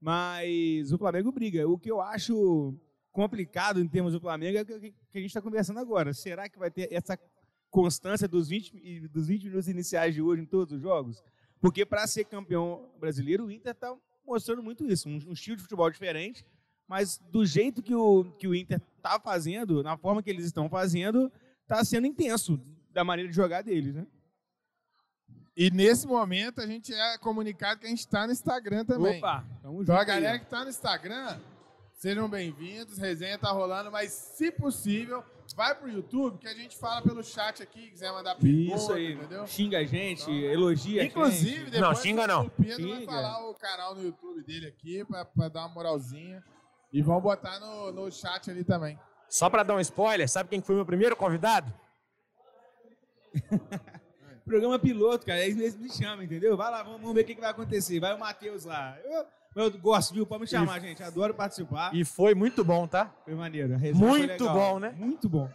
Mas 0.00 0.92
o 0.92 0.98
Flamengo 0.98 1.32
briga. 1.32 1.66
O 1.68 1.78
que 1.78 1.90
eu 1.90 2.00
acho 2.00 2.74
complicado 3.10 3.80
em 3.80 3.88
termos 3.88 4.12
do 4.12 4.20
Flamengo 4.20 4.58
é 4.58 4.62
o 4.62 4.66
que 4.66 4.72
a 4.74 4.78
gente 5.18 5.26
está 5.26 5.40
conversando 5.40 5.78
agora. 5.80 6.12
Será 6.12 6.48
que 6.48 6.58
vai 6.58 6.70
ter 6.70 6.88
essa 6.92 7.18
constância 7.70 8.28
dos 8.28 8.48
20, 8.48 8.72
e- 8.76 9.08
dos 9.08 9.28
20 9.28 9.44
minutos 9.44 9.68
iniciais 9.68 10.14
de 10.14 10.20
hoje 10.20 10.42
em 10.42 10.46
todos 10.46 10.74
os 10.74 10.80
jogos? 10.82 11.22
Porque 11.62 11.86
para 11.86 12.04
ser 12.08 12.24
campeão 12.24 12.90
brasileiro, 12.98 13.46
o 13.46 13.50
Inter 13.50 13.70
está 13.70 13.96
mostrando 14.26 14.60
muito 14.64 14.84
isso. 14.84 15.08
Um, 15.08 15.14
um 15.28 15.32
estilo 15.32 15.56
de 15.56 15.62
futebol 15.62 15.88
diferente, 15.88 16.44
mas 16.88 17.18
do 17.30 17.46
jeito 17.46 17.80
que 17.80 17.94
o, 17.94 18.24
que 18.36 18.48
o 18.48 18.54
Inter 18.54 18.82
está 18.96 19.20
fazendo, 19.20 19.80
na 19.80 19.96
forma 19.96 20.20
que 20.24 20.28
eles 20.28 20.44
estão 20.44 20.68
fazendo, 20.68 21.30
está 21.62 21.84
sendo 21.84 22.08
intenso 22.08 22.60
da 22.90 23.04
maneira 23.04 23.30
de 23.30 23.36
jogar 23.36 23.62
deles, 23.62 23.94
né? 23.94 24.04
E 25.56 25.70
nesse 25.70 26.04
momento 26.04 26.60
a 26.60 26.66
gente 26.66 26.92
é 26.92 27.18
comunicado 27.18 27.78
que 27.78 27.86
a 27.86 27.90
gente 27.90 28.00
está 28.00 28.26
no 28.26 28.32
Instagram 28.32 28.84
também. 28.84 29.18
Opa, 29.18 29.46
tamo 29.62 29.82
Então 29.82 29.94
a 29.94 30.00
aí, 30.00 30.06
galera 30.06 30.34
ó. 30.34 30.38
que 30.40 30.44
está 30.44 30.64
no 30.64 30.70
Instagram, 30.70 31.38
sejam 31.92 32.28
bem-vindos, 32.28 32.98
resenha 32.98 33.38
tá 33.38 33.52
rolando, 33.52 33.88
mas 33.92 34.10
se 34.10 34.50
possível, 34.50 35.22
vai 35.54 35.74
pro 35.74 35.88
YouTube 35.90 36.38
que 36.38 36.48
a 36.48 36.54
gente 36.54 36.76
fala 36.78 37.02
pelo 37.02 37.22
chat 37.22 37.62
aqui, 37.62 37.90
quiser 37.90 38.10
mandar 38.12 38.34
pergunta, 38.36 38.76
Isso 38.76 38.92
aí, 38.92 39.12
entendeu? 39.12 39.46
xinga 39.46 39.78
a 39.78 39.84
gente, 39.84 40.30
elogia 40.30 41.02
a 41.02 41.04
Inclusive, 41.04 41.50
gente. 41.50 41.70
depois 41.70 41.80
Não, 41.80 41.94
xinga 41.94 42.26
não. 42.26 42.46
o 42.46 42.50
Pedro 42.50 42.88
vai 42.88 42.98
Xinga. 43.00 43.12
falar 43.12 43.48
o 43.50 43.54
canal 43.54 43.94
no 43.94 44.02
YouTube 44.02 44.42
dele 44.44 44.66
aqui 44.66 45.04
pra, 45.04 45.24
pra 45.24 45.48
dar 45.48 45.60
uma 45.60 45.68
moralzinha. 45.74 46.42
E 46.92 47.00
vão 47.02 47.20
botar 47.20 47.58
no, 47.58 47.90
no 47.92 48.10
chat 48.12 48.50
ali 48.50 48.64
também. 48.64 48.98
só 49.28 49.48
pra 49.48 49.62
dar 49.62 49.74
um 49.74 49.80
spoiler, 49.80 50.28
sabe 50.28 50.48
quem 50.50 50.60
foi 50.60 50.74
meu 50.74 50.84
primeiro 50.86 51.16
convidado? 51.16 51.72
Programa 54.44 54.78
piloto, 54.78 55.24
cara, 55.24 55.40
eles 55.44 55.76
me 55.76 55.88
chamam, 55.90 56.22
entendeu? 56.24 56.56
Vai 56.56 56.70
lá, 56.70 56.82
vamos, 56.82 57.00
vamos 57.00 57.14
ver 57.14 57.22
o 57.22 57.24
que, 57.24 57.34
que 57.36 57.40
vai 57.40 57.50
acontecer. 57.50 58.00
Vai 58.00 58.12
o 58.14 58.18
Matheus 58.18 58.64
lá. 58.64 58.98
Eu, 59.04 59.24
eu 59.54 59.70
gosto, 59.78 60.14
viu? 60.14 60.26
Pode 60.26 60.42
me 60.42 60.46
chamar, 60.46 60.80
gente. 60.80 61.02
Adoro 61.02 61.34
participar. 61.34 61.94
E 61.94 62.04
foi 62.04 62.34
muito 62.34 62.64
bom, 62.64 62.86
tá? 62.86 63.12
Foi 63.24 63.34
maneiro. 63.34 63.74
a 63.74 63.76
resenha 63.76 64.08
foi 64.08 64.18
Muito 64.18 64.44
legal. 64.44 64.54
bom, 64.54 64.78
né? 64.78 64.94
Muito 64.96 65.28
bom. 65.28 65.50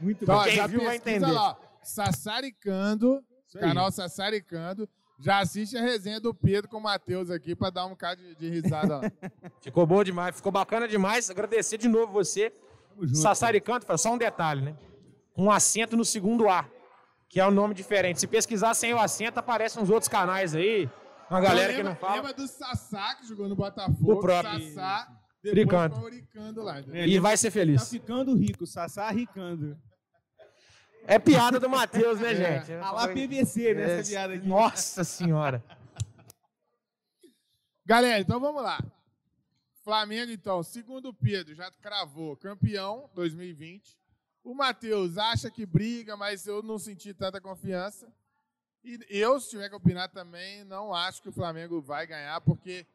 Muito 0.00 0.24
Então, 0.24 0.36
bom. 0.36 0.44
Quem 0.44 0.56
já 0.56 0.66
viu 0.66 0.84
vai 0.84 0.96
entender. 0.96 1.26
lá, 1.26 1.56
Sassaricando, 1.82 3.22
canal 3.58 3.90
Sassaricando. 3.90 4.88
Já 5.22 5.38
assiste 5.40 5.76
a 5.76 5.82
resenha 5.82 6.18
do 6.18 6.32
Pedro 6.32 6.68
com 6.68 6.78
o 6.78 6.82
Matheus 6.82 7.30
aqui 7.30 7.54
pra 7.54 7.68
dar 7.68 7.84
um 7.84 7.90
bocado 7.90 8.22
de, 8.22 8.34
de 8.36 8.48
risada 8.50 8.96
lá. 8.98 9.12
Ficou 9.60 9.86
bom 9.86 10.02
demais, 10.02 10.34
ficou 10.34 10.50
bacana 10.50 10.88
demais. 10.88 11.28
Agradecer 11.30 11.76
de 11.76 11.88
novo 11.88 12.10
você. 12.12 12.50
Foi 13.86 13.98
só 13.98 14.14
um 14.14 14.18
detalhe, 14.18 14.62
né? 14.62 14.74
Um 15.36 15.50
acento 15.50 15.94
no 15.96 16.04
segundo 16.06 16.48
A, 16.48 16.66
que 17.28 17.38
é 17.38 17.46
um 17.46 17.50
nome 17.50 17.74
diferente. 17.74 18.18
Se 18.18 18.26
pesquisar 18.26 18.72
sem 18.74 18.94
o 18.94 18.98
acento, 18.98 19.38
aparecem 19.38 19.82
uns 19.82 19.90
outros 19.90 20.08
canais 20.08 20.54
aí. 20.54 20.88
Uma 21.30 21.40
galera 21.40 21.72
que 21.72 21.80
Então, 21.80 21.84
não 21.84 21.90
lembra, 21.92 22.00
fala. 22.08 22.14
Lembra 22.16 22.34
do 22.34 22.48
Sassá 22.48 23.14
que 23.14 23.26
jogou 23.26 23.48
no 23.48 23.54
Botafogo? 23.56 24.12
O 24.14 24.20
próprio. 24.20 24.58
Sassá, 24.74 25.04
depois 25.42 25.52
Bricando. 25.54 25.94
ficou 25.94 26.08
Uricando 26.10 26.62
lá. 26.62 26.80
entendeu? 26.80 27.02
É, 27.02 27.06
E 27.08 27.18
vai 27.20 27.36
ser 27.36 27.48
Tá 27.50 27.52
feliz. 27.54 27.88
ficando 27.88 28.34
rico, 28.36 28.66
Sassá 28.66 29.08
ricando. 29.10 29.78
É 31.06 31.18
piada 31.18 31.58
do 31.60 31.68
Matheus, 31.70 32.20
né, 32.20 32.34
gente? 32.34 32.72
Ah 32.74 32.90
lá 32.92 33.08
PVC, 33.08 33.74
né? 33.74 33.82
É, 33.82 33.98
Essa 34.00 34.10
piada 34.10 34.34
aqui. 34.34 34.46
Nossa 34.46 35.02
senhora. 35.04 35.64
Galera, 37.86 38.20
então 38.20 38.38
vamos 38.38 38.62
lá. 38.62 38.78
Flamengo, 39.82 40.30
então, 40.30 40.62
segundo 40.62 41.08
o 41.08 41.14
Pedro, 41.14 41.54
já 41.54 41.70
cravou 41.80 42.36
campeão 42.36 43.10
2020. 43.14 43.98
O 44.44 44.54
Matheus 44.54 45.16
acha 45.16 45.50
que 45.50 45.64
briga, 45.66 46.16
mas 46.16 46.46
eu 46.46 46.62
não 46.62 46.78
senti 46.78 47.12
tanta 47.14 47.40
confiança. 47.40 48.06
E 48.82 48.98
eu, 49.10 49.38
se 49.40 49.50
tiver 49.50 49.68
que 49.68 49.74
opinar 49.74 50.08
também, 50.10 50.64
não 50.64 50.92
acho 50.94 51.20
que 51.22 51.28
o 51.28 51.32
Flamengo 51.32 51.80
vai 51.82 52.06
ganhar, 52.06 52.40
porque 52.40 52.86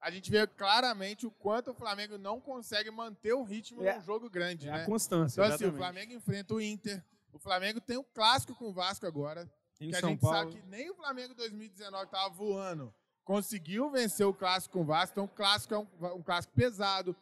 a 0.00 0.10
gente 0.10 0.30
vê 0.30 0.46
claramente 0.46 1.26
o 1.26 1.30
quanto 1.30 1.70
o 1.70 1.74
Flamengo 1.74 2.18
não 2.18 2.40
consegue 2.40 2.90
manter 2.90 3.32
o 3.32 3.44
ritmo 3.44 3.84
É. 3.84 3.94
num 3.96 4.02
jogo 4.02 4.28
grande. 4.28 4.68
É 4.68 4.72
né? 4.72 4.82
a 4.82 4.86
constância. 4.86 5.40
Então, 5.40 5.54
assim, 5.54 5.66
o. 5.66 5.72
Flamengo 5.76 6.12
enfrenta 6.12 6.54
o 6.54 6.60
Inter. 6.60 7.02
O 7.32 7.38
Flamengo 7.38 7.80
tem 7.80 7.96
um 7.96 8.04
clássico 8.14 8.54
com 8.54 8.66
o 8.70 8.72
Vasco 8.72 9.06
agora. 9.06 9.48
Tem 9.78 9.90
que 9.90 9.96
a 9.96 10.00
São 10.00 10.10
gente 10.10 10.20
Paulo. 10.20 10.36
sabe 10.36 10.52
que 10.60 10.66
nem 10.68 10.90
o 10.90 10.94
Flamengo 10.94 11.34
2019 11.34 12.04
estava 12.04 12.28
voando. 12.34 12.92
Conseguiu 13.24 13.90
vencer 13.90 14.26
o 14.26 14.34
clássico 14.34 14.74
com 14.74 14.82
o 14.82 14.84
Vasco. 14.84 15.12
Então, 15.14 15.24
o 15.24 15.28
clássico 15.28 15.72
é 15.74 15.78
um, 15.78 15.86
um 16.16 16.22
clássico 16.22 16.52
pesado. 16.54 17.16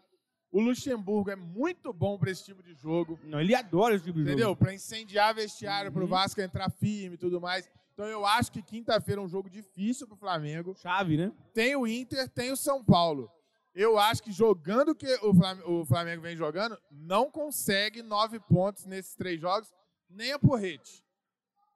O 0.51 0.59
Luxemburgo 0.61 1.31
é 1.31 1.37
muito 1.37 1.93
bom 1.93 2.19
para 2.19 2.31
esse 2.31 2.45
tipo 2.45 2.63
de 2.63 2.75
jogo. 2.75 3.21
Não, 3.23 3.41
ele 3.41 3.55
adora 3.55 3.95
esse 3.95 4.05
tipo 4.07 4.17
de 4.19 4.25
Entendeu? 4.25 4.49
jogo. 4.49 4.59
Para 4.59 4.75
incendiar 4.75 5.33
vestiário, 5.35 5.93
para 5.93 6.01
o 6.01 6.05
Uhum. 6.05 6.09
Vasco 6.11 6.41
entrar 6.41 6.69
firme 6.71 7.15
e 7.15 7.19
tudo 7.19 7.41
mais. 7.41 7.71
Então, 8.01 8.09
eu 8.11 8.25
acho 8.25 8.51
que 8.51 8.63
quinta-feira 8.63 9.21
é 9.21 9.25
um 9.25 9.29
jogo 9.29 9.51
difícil 9.51 10.07
para 10.07 10.15
o 10.15 10.19
Flamengo. 10.19 10.75
Chave, 10.81 11.19
né? 11.19 11.31
Tem 11.53 11.77
o 11.77 11.87
Inter, 11.87 12.31
tem 12.31 12.51
o 12.51 12.57
São 12.57 12.83
Paulo. 12.83 13.31
Eu 13.75 13.99
acho 13.99 14.23
que 14.23 14.33
jogando 14.33 14.93
o 14.93 14.95
que 14.95 15.07
o 15.23 15.35
Flam- 15.35 15.63
o 15.67 15.85
Flamengo 15.85 16.23
vem 16.23 16.35
jogando, 16.35 16.79
não 16.91 17.31
consegue 17.31 18.03
nove 18.03 18.41
pontos 18.41 18.87
nesses 18.87 19.15
três 19.15 19.39
jogos, 19.39 19.71
nem 20.09 20.33
a 20.33 20.39
porrete. 20.39 21.05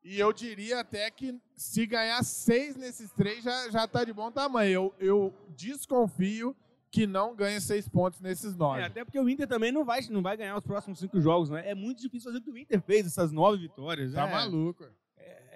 E 0.03 0.19
eu 0.19 0.33
diria 0.33 0.81
até 0.81 1.11
que 1.11 1.39
se 1.59 1.85
ganhar 1.85 2.23
seis 2.25 2.75
nesses 2.75 3.13
três 3.13 3.45
já, 3.45 3.69
já 3.71 3.87
tá 3.87 4.03
de 4.03 4.15
bom 4.15 4.31
tamanho. 4.33 4.71
Eu, 4.73 4.95
eu 4.99 5.35
desconfio 5.55 6.57
que 6.91 7.07
não 7.07 7.35
ganha 7.37 7.61
seis 7.61 7.87
pontos 7.87 8.19
nesses 8.23 8.57
nove. 8.57 8.81
É, 8.81 8.85
até 8.85 9.05
porque 9.05 9.21
o 9.21 9.29
Inter 9.29 9.47
também 9.47 9.71
não 9.71 9.85
vai, 9.85 10.01
não 10.09 10.23
vai 10.23 10.39
ganhar 10.39 10.57
os 10.57 10.65
próximos 10.65 10.99
cinco 11.01 11.21
jogos, 11.21 11.51
né? 11.51 11.69
É 11.69 11.75
muito 11.75 12.01
difícil 12.01 12.31
fazer 12.31 12.39
o 12.39 12.43
que 12.43 12.51
o 12.51 12.57
Inter 12.57 12.81
fez, 12.81 13.07
essas 13.07 13.31
nove 13.31 13.59
vitórias. 13.59 14.15
tá 14.15 14.27
é, 14.27 14.33
maluco. 14.33 14.87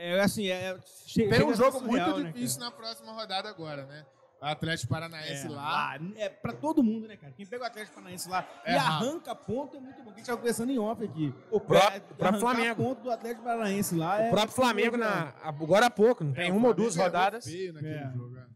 É, 0.00 0.20
assim, 0.20 0.46
é, 0.48 0.78
che- 1.06 1.28
Tem 1.28 1.44
um 1.44 1.54
jogo 1.54 1.78
surreal, 1.80 2.10
muito 2.10 2.24
né, 2.24 2.32
difícil 2.32 2.60
na 2.60 2.70
próxima 2.70 3.12
rodada 3.12 3.48
agora, 3.48 3.84
né? 3.86 4.06
Atlético 4.40 4.90
Paranaense 4.92 5.46
É, 5.46 5.50
lá. 5.50 5.98
É 6.16 6.28
pra 6.28 6.52
todo 6.52 6.80
mundo, 6.80 7.08
né, 7.08 7.16
cara? 7.16 7.32
Quem 7.32 7.44
pega 7.44 7.64
o 7.64 7.66
Atlético 7.66 7.96
Paranaense 7.96 8.28
lá 8.28 8.48
É 8.64 8.74
e 8.74 8.76
rápido. 8.76 9.08
arranca 9.08 9.34
ponto 9.34 9.76
é 9.76 9.80
muito 9.80 10.00
bom. 10.04 10.12
A 10.12 10.14
gente 10.14 10.26
tava 10.26 10.38
conversando 10.38 10.70
em 10.70 10.78
off 10.78 11.02
aqui. 11.04 11.34
O 11.50 11.58
próprio- 11.58 11.90
É, 11.92 11.96
o 11.96 12.00
próprio 12.02 12.26
arrancar 12.28 12.40
Flamengo. 12.54 12.84
ponto 12.84 13.02
do 13.02 13.10
Atlético 13.10 13.42
Paranaense 13.42 13.94
lá 13.96 14.16
O 14.16 14.20
é 14.20 14.30
próprio 14.30 14.52
Flamengo, 14.54 14.96
na, 14.96 15.34
agora 15.42 15.86
há 15.86 15.90
pouco, 15.90 16.22
não 16.22 16.32
tem 16.32 16.50
É, 16.50 16.52
uma 16.52 16.68
ou 16.68 16.74
duas 16.74 16.94
rodadas. 16.94 17.44
feio 17.44 17.72
naquele 17.72 17.94
É. 17.94 18.12
jogo, 18.12 18.36
é. 18.38 18.46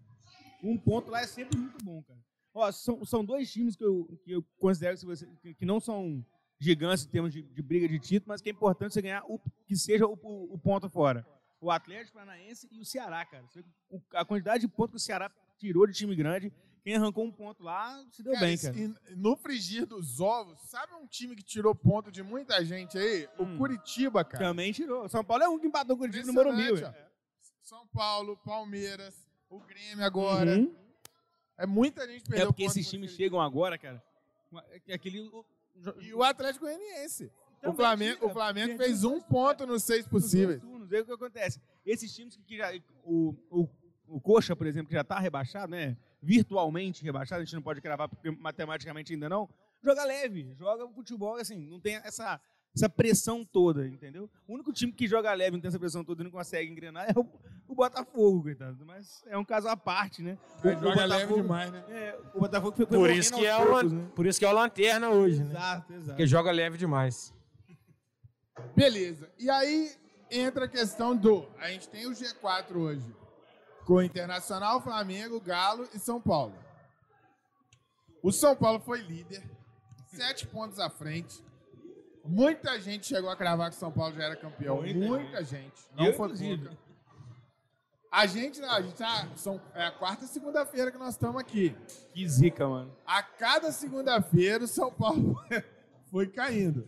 Um 0.62 0.78
ponto 0.78 1.10
lá 1.10 1.20
é 1.22 1.26
sempre 1.26 1.58
muito 1.58 1.84
bom, 1.84 2.00
cara. 2.04 2.20
Ó, 2.54 2.70
são, 2.70 3.04
são 3.04 3.24
dois 3.24 3.50
times 3.50 3.74
que 3.74 3.84
eu, 3.84 4.06
que 4.24 4.30
eu 4.30 4.44
considero 4.60 4.96
que, 4.96 5.04
você- 5.04 5.26
que- 5.42 5.54
que 5.54 5.66
não 5.66 5.80
são 5.80 6.24
gigantes 6.62 7.04
em 7.04 7.08
termos 7.08 7.32
de, 7.32 7.42
de 7.42 7.62
briga 7.62 7.88
de 7.88 7.98
título, 7.98 8.28
mas 8.28 8.40
que 8.40 8.48
é 8.48 8.52
importante 8.52 8.94
você 8.94 9.02
ganhar 9.02 9.24
o, 9.26 9.38
que 9.66 9.76
seja 9.76 10.06
o, 10.06 10.12
o- 10.22 10.54
o 10.54 10.58
ponto 10.58 10.88
fora. 10.88 11.26
O 11.60 11.70
Atlético 11.70 12.18
Paranaense 12.18 12.68
e 12.70 12.78
o 12.80 12.84
Ceará, 12.84 13.24
cara. 13.24 13.44
A 14.14 14.24
quantidade 14.24 14.60
de 14.62 14.68
pontos 14.68 14.90
que 14.92 14.96
o 14.96 15.00
Ceará 15.00 15.30
tirou 15.58 15.86
de 15.86 15.92
time 15.92 16.14
grande, 16.16 16.52
quem 16.82 16.96
arrancou 16.96 17.24
um 17.24 17.30
ponto 17.30 17.62
lá 17.62 18.04
se 18.10 18.22
deu 18.22 18.32
Cara, 18.32 18.46
bem, 18.46 18.58
cara. 18.58 18.74
no 19.16 19.36
frigir 19.36 19.86
dos 19.86 20.18
ovos, 20.18 20.58
sabe 20.68 20.92
um 20.94 21.06
time 21.06 21.36
que 21.36 21.42
tirou 21.44 21.72
ponto 21.74 22.10
de 22.10 22.22
muita 22.22 22.64
gente 22.64 22.98
aí? 22.98 23.28
Hum. 23.38 23.54
O 23.54 23.58
Curitiba, 23.58 24.24
cara. 24.24 24.44
Também 24.46 24.72
tirou. 24.72 25.08
São 25.08 25.22
Paulo 25.24 25.44
é 25.44 25.48
um 25.48 25.58
que 25.60 25.66
empatou 25.68 25.94
o 25.94 25.98
Curitiba 25.98 26.26
no 26.26 26.32
Morumbi. 26.32 26.72
Ué. 26.72 27.08
São 27.62 27.86
Paulo, 27.88 28.36
Palmeiras, 28.44 29.14
o 29.48 29.60
Grêmio 29.60 30.04
agora. 30.04 30.56
Uhum. 30.56 30.74
É 31.56 31.66
muita 31.66 32.04
gente 32.08 32.24
perdeu 32.24 32.42
É 32.42 32.46
porque 32.46 32.64
esses 32.64 32.88
times 32.90 33.12
chegam 33.12 33.40
agora, 33.40 33.78
cara. 33.78 34.02
é 34.88 34.94
Aquele. 34.94 35.30
E 36.00 36.14
o 36.14 36.22
Atlético 36.22 36.64
Goianiense. 36.66 37.30
O 37.64 37.72
Flamengo, 37.72 38.14
tira, 38.16 38.26
o 38.26 38.30
Flamengo 38.30 38.68
perdeu 38.68 38.86
fez 38.86 39.04
um 39.04 39.20
ponto 39.20 39.66
nos 39.66 39.84
seis 39.84 40.06
possíveis. 40.06 40.60
turnos. 40.60 40.92
Aí 40.92 41.00
o 41.00 41.04
que 41.06 41.12
acontece? 41.12 41.60
Esses 41.86 42.12
times 42.14 42.36
que, 42.36 42.42
que 42.42 42.56
já. 42.56 42.72
O, 43.04 43.36
o, 43.50 43.68
o 44.08 44.20
Coxa, 44.20 44.56
por 44.56 44.66
exemplo, 44.66 44.88
que 44.88 44.94
já 44.94 45.02
está 45.02 45.18
rebaixado, 45.18 45.70
né? 45.70 45.96
Virtualmente 46.20 47.04
rebaixado, 47.04 47.40
a 47.40 47.44
gente 47.44 47.54
não 47.54 47.62
pode 47.62 47.80
cravar 47.80 48.08
porque 48.08 48.30
matematicamente 48.30 49.12
ainda 49.12 49.28
não. 49.28 49.48
Joga 49.82 50.04
leve, 50.04 50.54
joga 50.54 50.88
futebol, 50.88 51.36
assim, 51.36 51.66
não 51.66 51.80
tem 51.80 51.96
essa, 51.96 52.40
essa 52.74 52.88
pressão 52.88 53.44
toda, 53.44 53.86
entendeu? 53.86 54.30
O 54.48 54.54
único 54.54 54.72
time 54.72 54.92
que 54.92 55.06
joga 55.06 55.32
leve, 55.34 55.52
não 55.52 55.60
tem 55.60 55.68
essa 55.68 55.78
pressão 55.78 56.02
toda 56.04 56.22
e 56.22 56.24
não 56.24 56.30
consegue 56.30 56.70
engrenar 56.70 57.06
é 57.08 57.12
o, 57.18 57.26
o 57.68 57.74
Botafogo, 57.74 58.42
coitado. 58.44 58.84
Mas 58.86 59.22
é 59.26 59.36
um 59.36 59.44
caso 59.44 59.68
à 59.68 59.76
parte, 59.76 60.22
né? 60.22 60.38
O- 60.64 60.68
o 60.68 60.72
joga 60.80 61.04
leve 61.04 61.34
demais, 61.34 61.70
né? 61.70 61.84
É, 61.88 62.18
o 62.34 62.40
Botafogo 62.40 62.74
foi 62.76 62.86
foi 62.86 62.98
Por 62.98 63.10
isso, 63.10 63.34
que 63.34 63.44
é 63.46 63.56
o, 63.56 63.66
poucos, 63.66 63.92
né? 63.92 64.08
por 64.14 64.26
isso 64.26 64.38
que 64.38 64.44
é 64.44 64.48
o 64.48 64.52
Lanterna 64.52 65.10
hoje, 65.10 65.42
né? 65.44 65.50
Exato, 65.50 65.92
exato. 65.92 66.08
Porque 66.08 66.26
joga 66.26 66.50
leve 66.50 66.78
demais. 66.78 67.34
Beleza. 68.74 69.30
E 69.38 69.50
aí 69.50 69.92
entra 70.30 70.64
a 70.64 70.68
questão 70.68 71.14
do. 71.16 71.46
A 71.58 71.68
gente 71.68 71.88
tem 71.90 72.06
o 72.06 72.10
G4 72.12 72.74
hoje. 72.76 73.14
Com 73.84 73.94
o 73.94 74.02
Internacional, 74.02 74.80
Flamengo, 74.80 75.40
Galo 75.40 75.86
e 75.92 75.98
São 75.98 76.20
Paulo. 76.20 76.54
O 78.22 78.30
São 78.30 78.54
Paulo 78.54 78.78
foi 78.80 79.00
líder, 79.02 79.42
sete 80.06 80.46
pontos 80.46 80.78
à 80.78 80.88
frente. 80.88 81.42
Muita 82.24 82.78
gente 82.80 83.06
chegou 83.06 83.30
a 83.30 83.36
cravar 83.36 83.70
que 83.70 83.76
o 83.76 83.78
São 83.78 83.90
Paulo 83.90 84.14
já 84.14 84.24
era 84.24 84.36
campeão. 84.36 84.76
Muita 84.76 84.98
Muita, 84.98 85.44
gente. 85.44 85.82
Não 85.96 86.06
Eu, 86.06 86.14
foi 86.14 86.28
pouca. 86.28 86.78
A 88.10 88.26
gente, 88.26 88.60
não, 88.60 88.70
a 88.70 88.82
gente 88.82 88.94
tá, 88.94 89.26
são, 89.36 89.60
é 89.74 89.86
a 89.86 89.90
quarta 89.90 90.26
segunda-feira 90.26 90.92
que 90.92 90.98
nós 90.98 91.14
estamos 91.14 91.40
aqui. 91.40 91.74
Que 92.12 92.28
zica, 92.28 92.68
mano. 92.68 92.94
A 93.06 93.22
cada 93.22 93.72
segunda-feira 93.72 94.64
o 94.64 94.68
São 94.68 94.92
Paulo 94.92 95.42
foi 96.10 96.28
caindo. 96.28 96.86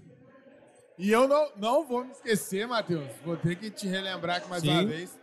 E 0.98 1.10
eu 1.10 1.26
não, 1.26 1.50
não 1.56 1.86
vou 1.86 2.04
me 2.04 2.12
esquecer, 2.12 2.68
Matheus, 2.68 3.08
vou 3.24 3.36
ter 3.36 3.56
que 3.56 3.70
te 3.70 3.88
relembrar 3.88 4.36
aqui 4.36 4.48
mais 4.48 4.62
Sim. 4.62 4.70
uma 4.70 4.84
vez, 4.84 5.18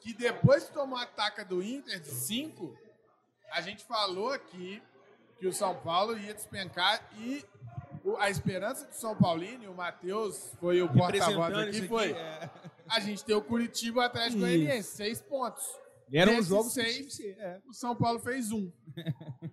que 0.00 0.12
depois 0.12 0.64
que 0.64 0.72
tomou 0.72 0.98
a 0.98 1.06
taca 1.06 1.44
do 1.44 1.62
Inter 1.62 2.00
de 2.00 2.10
5, 2.10 2.76
a 3.52 3.60
gente 3.60 3.84
falou 3.84 4.32
aqui 4.32 4.82
que 5.38 5.46
o 5.46 5.52
São 5.52 5.74
Paulo 5.76 6.18
ia 6.18 6.34
despencar 6.34 7.08
e 7.16 7.44
a 8.18 8.30
esperança 8.30 8.86
do 8.86 8.94
São 8.94 9.16
Paulino, 9.16 9.64
e 9.64 9.68
o 9.68 9.74
Matheus 9.74 10.52
foi 10.60 10.80
o 10.82 10.88
porta-voz 10.88 11.56
aqui, 11.58 11.86
foi 11.88 12.12
é. 12.12 12.50
a 12.88 13.00
gente 13.00 13.24
ter 13.24 13.34
o 13.34 13.42
Curitiba 13.42 14.00
e 14.00 14.02
o 14.02 14.06
Atlético 14.06 14.36
Isso. 14.38 14.46
Goianiense, 14.46 14.96
seis 14.96 15.20
pontos. 15.20 15.62
Era 16.12 16.30
um 16.30 16.34
Desses 16.34 16.48
jogo 16.48 16.68
seis, 16.70 17.16
que- 17.16 17.36
é. 17.38 17.60
o 17.68 17.72
São 17.72 17.94
Paulo 17.94 18.18
fez 18.18 18.50
um. 18.52 18.70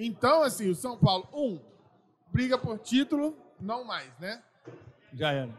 Então, 0.00 0.44
assim, 0.44 0.70
o 0.70 0.76
São 0.76 0.96
Paulo, 0.96 1.28
um, 1.34 1.58
briga 2.30 2.56
por 2.56 2.78
título, 2.78 3.36
não 3.60 3.82
mais, 3.82 4.16
né? 4.20 4.40
Já 5.12 5.32
era. 5.32 5.52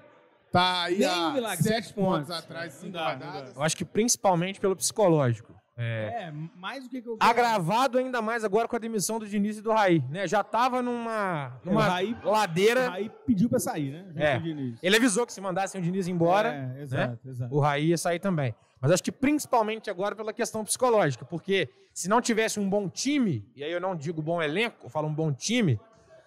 Tá 0.49 0.83
aí 0.83 0.99
Nem 0.99 1.07
a 1.09 1.31
Milagre, 1.31 1.61
sete 1.63 1.93
pontos 1.93 2.27
pontos. 2.27 2.31
atrás, 2.31 2.73
cinco 2.73 2.93
dá, 2.93 3.13
rodadas. 3.15 3.53
Eu 3.55 3.61
acho 3.61 3.75
que 3.75 3.83
principalmente 3.83 4.57
pelo 4.59 4.77
psicológico. 4.77 5.53
É. 5.81 6.25
É, 6.27 6.33
mais 6.57 6.83
do 6.83 6.89
que, 6.89 7.01
que 7.01 7.07
eu 7.07 7.15
Agravado 7.21 7.97
ainda 7.97 8.21
mais 8.21 8.43
agora 8.43 8.67
com 8.67 8.75
a 8.75 8.79
demissão 8.79 9.17
do 9.17 9.25
Diniz 9.25 9.57
e 9.57 9.61
do 9.61 9.71
Raí, 9.71 10.03
né? 10.09 10.27
Já 10.27 10.43
tava 10.43 10.81
numa, 10.81 11.53
numa 11.63 11.81
É, 11.83 11.85
o 11.85 11.89
Raí- 11.89 12.17
ladeira. 12.21 12.91
Aí 12.91 13.09
pediu 13.25 13.47
pra 13.49 13.59
sair, 13.59 13.91
né? 13.91 14.11
É. 14.15 14.37
o. 14.37 14.77
Ele 14.83 14.95
avisou 14.97 15.25
que 15.25 15.31
se 15.31 15.39
mandassem 15.39 15.79
o 15.79 15.83
Diniz 15.83 16.07
embora, 16.07 16.73
É, 16.77 16.81
exato, 16.81 17.29
exato. 17.29 17.55
o 17.55 17.59
Raí 17.61 17.85
ia 17.87 17.97
sair 17.97 18.19
também. 18.19 18.53
Mas 18.81 18.91
acho 18.91 19.03
que 19.03 19.11
principalmente 19.11 19.89
agora 19.89 20.15
pela 20.15 20.33
questão 20.33 20.63
psicológica, 20.65 21.23
porque 21.25 21.69
se 21.93 22.09
não 22.09 22.19
tivesse 22.21 22.59
um 22.59 22.69
bom 22.69 22.87
time, 22.89 23.49
e 23.55 23.63
aí 23.63 23.71
eu 23.71 23.79
não 23.81 23.95
digo 23.95 24.21
bom 24.21 24.41
elenco, 24.41 24.77
eu 24.85 24.89
falo 24.89 25.07
um 25.07 25.13
bom 25.13 25.31
time, 25.33 25.79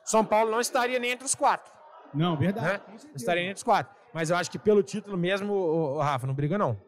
São 0.05 0.25
Paulo 0.25 0.51
não 0.51 0.61
estaria 0.61 0.99
nem 0.99 1.11
entre 1.13 1.25
os 1.27 1.35
quatro, 1.35 1.73
Não, 2.15 2.37
verdade. 2.37 2.67
né? 2.67 2.81
Não 2.89 3.17
estaria 3.17 3.43
nem 3.43 3.51
entre 3.51 3.59
os 3.59 3.63
quatro. 3.63 3.95
Mas 4.15 4.29
eu 4.29 4.37
acho 4.37 4.51
que 4.51 4.59
pelo 4.59 4.83
título 4.83 5.17
mesmo, 5.17 5.53
ô, 5.55 5.99
Rafa, 6.01 6.27
não 6.27 6.35
briga 6.35 6.59
não. 6.59 6.79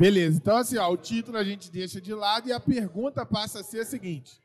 Beleza, 0.00 0.38
então 0.38 0.56
assim, 0.56 0.78
ó, 0.78 0.90
o 0.90 0.96
título 0.96 1.36
a 1.36 1.44
gente 1.44 1.70
deixa 1.70 2.00
de 2.00 2.14
lado 2.14 2.48
e 2.48 2.52
a 2.54 2.58
pergunta 2.58 3.26
passa 3.26 3.60
a 3.60 3.62
ser 3.62 3.80
a 3.80 3.84
seguinte. 3.84 4.40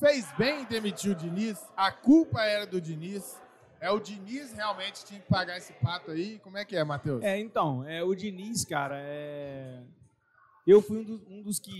Fez 0.00 0.26
bem 0.38 0.62
em 0.62 0.64
demitir 0.64 1.12
o 1.12 1.14
Diniz? 1.14 1.62
A 1.76 1.92
culpa 1.92 2.40
era 2.40 2.66
do 2.66 2.80
Diniz? 2.80 3.38
É 3.78 3.90
o 3.90 4.00
Diniz 4.00 4.54
realmente 4.54 5.02
que 5.02 5.08
tinha 5.08 5.20
que 5.20 5.28
pagar 5.28 5.58
esse 5.58 5.74
pato 5.74 6.12
aí? 6.12 6.38
Como 6.38 6.56
é 6.56 6.64
que 6.64 6.74
é, 6.74 6.82
Matheus? 6.82 7.22
É, 7.22 7.38
então, 7.38 7.84
é, 7.86 8.02
o 8.02 8.14
Diniz, 8.14 8.64
cara, 8.64 8.96
é... 8.98 9.82
eu 10.66 10.80
fui 10.80 10.96
um 10.96 11.04
dos, 11.04 11.20
um 11.28 11.42
dos 11.42 11.58
que 11.58 11.74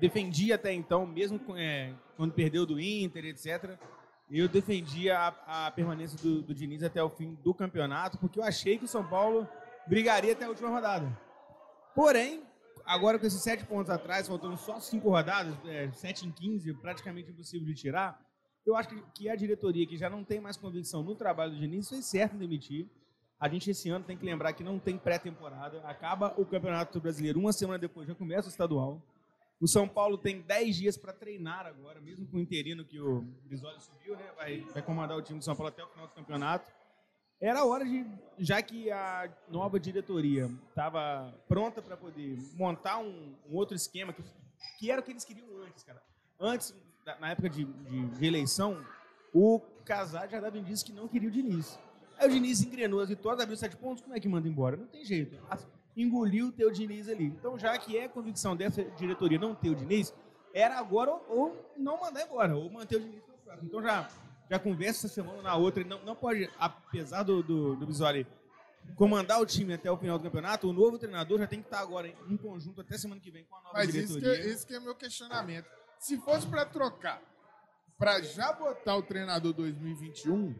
defendia 0.00 0.54
até 0.54 0.72
então, 0.72 1.04
mesmo 1.04 1.38
é, 1.58 1.92
quando 2.16 2.32
perdeu 2.32 2.64
do 2.64 2.80
Inter, 2.80 3.26
etc. 3.26 3.78
Eu 4.30 4.48
defendia 4.48 5.18
a, 5.18 5.66
a 5.66 5.70
permanência 5.70 6.16
do, 6.22 6.40
do 6.40 6.54
Diniz 6.54 6.82
até 6.82 7.02
o 7.02 7.10
fim 7.10 7.34
do 7.44 7.52
campeonato, 7.52 8.16
porque 8.16 8.40
eu 8.40 8.44
achei 8.44 8.78
que 8.78 8.86
o 8.86 8.88
São 8.88 9.06
Paulo 9.06 9.46
brigaria 9.86 10.32
até 10.32 10.46
a 10.46 10.48
última 10.48 10.70
rodada. 10.70 11.06
Porém, 11.94 12.42
agora 12.84 13.18
com 13.18 13.26
esses 13.26 13.42
sete 13.42 13.64
pontos 13.64 13.90
atrás, 13.90 14.28
faltando 14.28 14.56
só 14.56 14.80
cinco 14.80 15.10
rodadas, 15.10 15.54
é, 15.66 15.90
sete 15.92 16.26
em 16.26 16.30
15, 16.30 16.74
praticamente 16.74 17.30
impossível 17.30 17.66
de 17.66 17.74
tirar, 17.74 18.20
eu 18.64 18.76
acho 18.76 18.88
que, 19.14 19.28
a 19.28 19.34
diretoria, 19.34 19.86
que 19.86 19.96
já 19.96 20.08
não 20.08 20.24
tem 20.24 20.40
mais 20.40 20.56
convicção 20.56 21.02
no 21.02 21.14
trabalho 21.16 21.52
do 21.52 21.58
Diniz, 21.58 21.88
fez 21.88 22.06
certo 22.06 22.36
em 22.36 22.38
demitir. 22.38 22.88
A 23.38 23.48
gente 23.48 23.68
esse 23.68 23.90
ano 23.90 24.04
tem 24.04 24.16
que 24.16 24.24
lembrar 24.24 24.52
que 24.52 24.62
não 24.62 24.78
tem 24.78 24.96
pré-temporada. 24.96 25.80
Acaba 25.80 26.32
o 26.38 26.46
Campeonato 26.46 27.00
Brasileiro 27.00 27.40
uma 27.40 27.52
semana 27.52 27.78
depois, 27.78 28.06
já 28.06 28.14
começa 28.14 28.46
o 28.46 28.50
estadual. 28.50 29.02
O 29.60 29.66
São 29.66 29.88
Paulo 29.88 30.16
tem 30.16 30.40
10 30.42 30.76
dias 30.76 30.96
para 30.96 31.12
treinar 31.12 31.66
agora, 31.66 32.00
mesmo 32.00 32.26
com 32.26 32.36
o 32.36 32.40
interino 32.40 32.84
que 32.84 33.00
o 33.00 33.22
Bisoli 33.44 33.80
subiu, 33.80 34.16
né? 34.16 34.30
Vai, 34.36 34.60
vai 34.60 34.82
comandar 34.82 35.16
o 35.16 35.22
time 35.22 35.40
do 35.40 35.44
São 35.44 35.56
Paulo 35.56 35.68
até 35.68 35.84
o 35.84 35.88
final 35.88 36.06
do 36.06 36.14
campeonato. 36.14 36.72
Era 37.42 37.64
hora 37.64 37.84
de, 37.84 38.06
já 38.38 38.62
que 38.62 38.88
a 38.88 39.28
nova 39.48 39.80
diretoria 39.80 40.48
estava 40.68 41.34
pronta 41.48 41.82
para 41.82 41.96
poder 41.96 42.38
montar 42.54 42.98
um, 42.98 43.34
um 43.50 43.56
outro 43.56 43.74
esquema, 43.74 44.12
que, 44.12 44.22
que 44.78 44.88
era 44.88 45.00
o 45.00 45.04
que 45.04 45.10
eles 45.10 45.24
queriam 45.24 45.48
antes, 45.66 45.82
cara. 45.82 46.00
Antes, 46.38 46.72
na 47.18 47.32
época 47.32 47.50
de, 47.50 47.64
de, 47.64 48.06
de 48.10 48.26
eleição, 48.26 48.80
o 49.34 49.60
Casar 49.84 50.28
já 50.28 50.38
dava 50.38 50.56
indício 50.56 50.86
que 50.86 50.92
não 50.92 51.08
queria 51.08 51.28
o 51.28 51.32
Diniz. 51.32 51.76
Aí 52.16 52.28
o 52.28 52.30
Diniz 52.30 52.62
engrenou 52.62 53.00
as 53.00 53.08
vitórias, 53.08 53.42
abriu 53.42 53.56
sete 53.56 53.76
pontos, 53.76 54.04
como 54.04 54.14
é 54.14 54.20
que 54.20 54.28
manda 54.28 54.46
embora? 54.46 54.76
Não 54.76 54.86
tem 54.86 55.04
jeito. 55.04 55.36
Engoliu 55.96 56.46
o 56.46 56.52
teu 56.52 56.70
Diniz 56.70 57.08
ali. 57.08 57.26
Então, 57.26 57.58
já 57.58 57.76
que 57.76 57.98
é 57.98 58.06
convicção 58.06 58.54
dessa 58.54 58.84
diretoria 58.84 59.40
não 59.40 59.52
ter 59.52 59.70
o 59.70 59.74
Diniz, 59.74 60.14
era 60.54 60.78
agora 60.78 61.10
ou, 61.10 61.24
ou 61.28 61.72
não 61.76 62.00
mandar 62.00 62.24
embora, 62.24 62.56
ou 62.56 62.70
manter 62.70 62.98
o 62.98 63.00
Diniz. 63.00 63.22
Então 63.64 63.82
já, 63.82 64.08
já 64.52 64.58
conversa 64.58 65.06
essa 65.06 65.14
semana 65.14 65.40
na 65.40 65.56
outra. 65.56 65.80
Ele 65.80 65.88
Não, 65.88 66.04
não 66.04 66.14
pode, 66.14 66.48
apesar 66.58 67.22
do, 67.22 67.42
do, 67.42 67.74
do 67.74 67.86
Bisoli 67.86 68.26
comandar 68.96 69.40
o 69.40 69.46
time 69.46 69.72
até 69.72 69.90
o 69.90 69.96
final 69.96 70.18
do 70.18 70.24
campeonato, 70.24 70.68
o 70.68 70.72
novo 70.74 70.98
treinador 70.98 71.38
já 71.38 71.46
tem 71.46 71.60
que 71.60 71.68
estar 71.68 71.80
agora 71.80 72.08
em, 72.08 72.36
conjunto 72.36 72.80
até 72.82 72.98
semana 72.98 73.20
que 73.20 73.30
vem 73.30 73.44
com 73.44 73.56
a 73.56 73.62
nova 73.62 73.78
Mas 73.78 73.94
isso 73.94 74.14
que, 74.14 74.20
diretoria. 74.20 74.50
é, 74.50 74.52
esse 74.52 74.66
que 74.66 74.74
é 74.74 74.80
meu 74.80 74.94
questionamento. 74.94 75.66
Se 75.98 76.18
fosse 76.18 76.46
para 76.46 76.66
trocar, 76.66 77.22
para 77.96 78.20
já 78.20 78.52
botar 78.52 78.96
o 78.96 79.02
treinador 79.02 79.54
2021, 79.54 80.54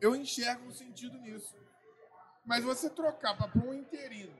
eu 0.00 0.16
enxergo 0.16 0.66
um 0.66 0.72
sentido 0.72 1.16
nisso. 1.18 1.54
Mas 2.44 2.64
você 2.64 2.90
trocar 2.90 3.36
para 3.36 3.62
um 3.62 3.72
interino. 3.72 4.32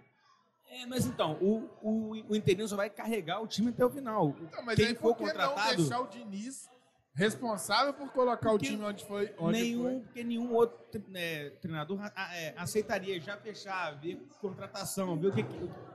É, 0.68 0.86
mas 0.86 1.04
então, 1.04 1.34
o, 1.40 1.68
o, 1.82 2.10
o 2.30 2.34
interino 2.36 2.66
só 2.66 2.76
vai 2.76 2.90
carregar 2.90 3.40
o 3.40 3.46
time 3.46 3.70
até 3.70 3.84
o 3.84 3.90
final. 3.90 4.34
Então, 4.40 4.64
mas 4.64 4.76
Quem 4.76 4.88
aí 4.88 4.94
for 4.94 5.14
que 5.14 5.22
não 5.22 5.28
contratado, 5.28 5.76
deixar 5.76 6.00
o 6.00 6.08
Diniz 6.08 6.68
responsável 7.14 7.92
por 7.92 8.10
colocar 8.12 8.50
Porque 8.50 8.66
o 8.66 8.70
time 8.70 8.84
onde 8.84 9.04
foi? 9.04 9.34
Onde 9.38 9.60
nenhum, 9.62 10.00
porque 10.00 10.24
nenhum 10.24 10.52
outro 10.54 11.02
né, 11.08 11.50
treinador 11.60 11.98
a- 12.14 12.36
é, 12.36 12.54
aceitaria 12.56 13.20
já 13.20 13.36
fechar, 13.36 13.92
ver 14.00 14.16
contratação, 14.40 15.18
ver 15.18 15.28
o 15.28 15.32
que, 15.32 15.44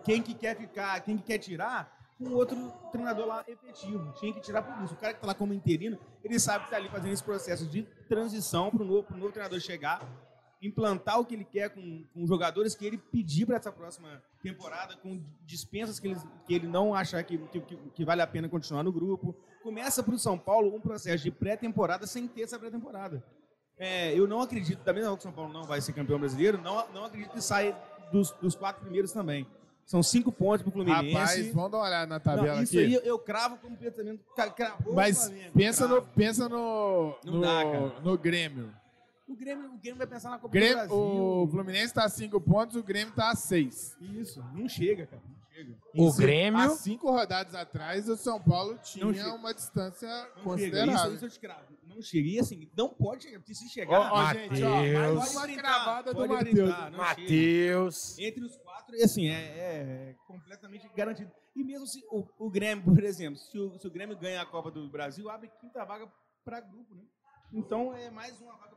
quem 0.03 0.21
que 0.21 0.33
quer 0.33 0.55
ficar, 0.57 0.99
quem 1.01 1.17
que 1.17 1.23
quer 1.23 1.37
tirar, 1.37 1.93
com 2.17 2.29
outro 2.31 2.71
treinador 2.91 3.25
lá 3.25 3.43
efetivo. 3.47 4.13
Tinha 4.13 4.33
que 4.33 4.39
tirar 4.41 4.61
por 4.61 4.83
isso. 4.83 4.93
O 4.93 4.97
cara 4.97 5.13
que 5.13 5.17
está 5.17 5.27
lá 5.27 5.33
como 5.33 5.53
interino, 5.53 5.97
ele 6.23 6.39
sabe 6.39 6.59
que 6.59 6.65
está 6.65 6.77
ali 6.77 6.89
fazendo 6.89 7.11
esse 7.13 7.23
processo 7.23 7.65
de 7.67 7.83
transição 8.07 8.69
para 8.71 8.83
o 8.83 8.85
novo, 8.85 9.07
novo 9.15 9.31
treinador 9.31 9.59
chegar, 9.59 10.01
implantar 10.65 11.19
o 11.19 11.25
que 11.25 11.35
ele 11.35 11.45
quer 11.45 11.69
com, 11.69 12.03
com 12.13 12.25
jogadores 12.25 12.75
que 12.75 12.85
ele 12.85 12.97
pedir 12.97 13.45
para 13.45 13.57
essa 13.57 13.71
próxima 13.71 14.21
temporada, 14.41 14.95
com 14.97 15.23
dispensas 15.45 15.99
que 15.99 16.07
ele, 16.07 16.19
que 16.45 16.53
ele 16.53 16.67
não 16.67 16.93
achar 16.93 17.23
que, 17.23 17.37
que, 17.37 17.61
que 17.61 18.05
vale 18.05 18.21
a 18.21 18.27
pena 18.27 18.49
continuar 18.49 18.83
no 18.83 18.91
grupo. 18.91 19.35
Começa 19.63 20.03
para 20.03 20.13
o 20.13 20.19
São 20.19 20.37
Paulo 20.37 20.75
um 20.75 20.79
processo 20.79 21.23
de 21.23 21.31
pré-temporada 21.31 22.05
sem 22.05 22.27
ter 22.27 22.43
essa 22.43 22.59
pré-temporada. 22.59 23.23
É, 23.77 24.17
eu 24.17 24.27
não 24.27 24.41
acredito, 24.41 24.83
da 24.83 24.93
mesma 24.93 25.09
forma 25.09 25.17
que 25.17 25.21
o 25.21 25.23
São 25.23 25.33
Paulo 25.33 25.53
não 25.53 25.63
vai 25.63 25.81
ser 25.81 25.93
campeão 25.93 26.19
brasileiro, 26.19 26.61
não, 26.61 26.87
não 26.93 27.05
acredito 27.05 27.31
que 27.31 27.41
saia 27.41 27.75
dos, 28.11 28.31
dos 28.31 28.55
quatro 28.55 28.81
primeiros 28.81 29.11
também. 29.11 29.45
São 29.85 30.01
cinco 30.01 30.31
pontos 30.31 30.63
pro 30.63 30.71
Fluminense. 30.71 31.13
Rapaz, 31.13 31.53
vamos 31.53 31.71
dar 31.71 31.77
uma 31.77 31.85
olhada 31.85 32.07
na 32.07 32.19
tabela 32.19 32.55
não, 32.55 32.63
isso 32.63 32.77
aqui. 32.77 32.87
Isso 32.87 33.01
aí 33.01 33.07
eu 33.07 33.19
cravo 33.19 33.57
como 33.57 33.77
pensamento. 33.77 34.23
Cravou 34.55 34.95
Mas 34.95 35.31
pensa, 35.53 35.87
no, 35.87 36.01
pensa 36.01 36.49
no, 36.49 37.15
no, 37.23 37.41
dá, 37.41 37.63
no 38.01 38.17
Grêmio. 38.17 38.73
O 39.27 39.35
Grêmio, 39.35 39.73
o 39.73 39.77
Grêmio 39.77 39.97
vai 39.97 40.07
pensar 40.07 40.29
na 40.29 40.37
Copa 40.37 40.53
Grêmio, 40.53 40.75
do 40.75 40.87
Brasil. 40.87 40.97
O 40.97 41.47
Fluminense 41.47 41.85
está 41.85 42.05
a 42.05 42.09
cinco 42.09 42.39
pontos, 42.39 42.75
o 42.75 42.83
Grêmio 42.83 43.09
está 43.09 43.31
a 43.31 43.35
seis. 43.35 43.97
Isso, 43.99 44.43
não 44.53 44.69
chega, 44.69 45.07
cara. 45.07 45.21
Não 45.27 45.35
chega. 45.51 45.77
O 45.95 46.13
Grêmio... 46.13 46.59
Há 46.59 46.69
cinco 46.69 47.09
rodadas 47.09 47.55
atrás, 47.55 48.07
o 48.07 48.15
São 48.15 48.39
Paulo 48.41 48.77
tinha 48.83 49.33
uma 49.33 49.53
distância 49.53 50.07
não 50.37 50.43
considerável. 50.43 50.93
Chega. 50.93 51.05
Isso, 51.07 51.15
isso 51.15 51.25
eu 51.25 51.29
te 51.29 51.39
cravo. 51.39 51.75
Não 51.87 52.01
chega. 52.01 52.27
E 52.27 52.39
assim, 52.39 52.69
não 52.77 52.89
pode 52.89 53.23
chegar. 53.23 53.39
Porque 53.39 53.55
se 53.55 53.67
chegar... 53.69 54.11
Ó, 54.11 54.33
gente, 54.33 54.63
ó, 54.63 55.15
mais 55.15 55.35
uma 55.35 55.47
cravada 55.47 56.13
do 56.13 56.27
Matheus. 56.27 56.69
Matheus. 56.95 58.19
Entre 58.19 58.43
os 58.43 58.57
quatro, 58.57 58.95
assim, 59.03 59.27
é, 59.27 60.11
é 60.11 60.15
completamente 60.27 60.87
garantido. 60.95 61.31
E 61.55 61.63
mesmo 61.63 61.87
se 61.87 62.03
o, 62.11 62.27
o 62.37 62.49
Grêmio, 62.49 62.83
por 62.83 63.01
exemplo, 63.01 63.39
se 63.39 63.57
o, 63.57 63.79
se 63.79 63.87
o, 63.87 63.91
Grêmio 63.91 64.17
ganha 64.17 64.41
a 64.41 64.45
Copa 64.45 64.69
do 64.69 64.89
Brasil, 64.89 65.29
abre 65.29 65.49
quinta 65.61 65.85
vaga 65.85 66.07
para 66.43 66.59
grupo, 66.59 66.93
né? 66.93 67.03
Então 67.53 67.95
é 67.95 68.09
mais 68.09 68.39
uma 68.41 68.57
vaga 68.57 68.74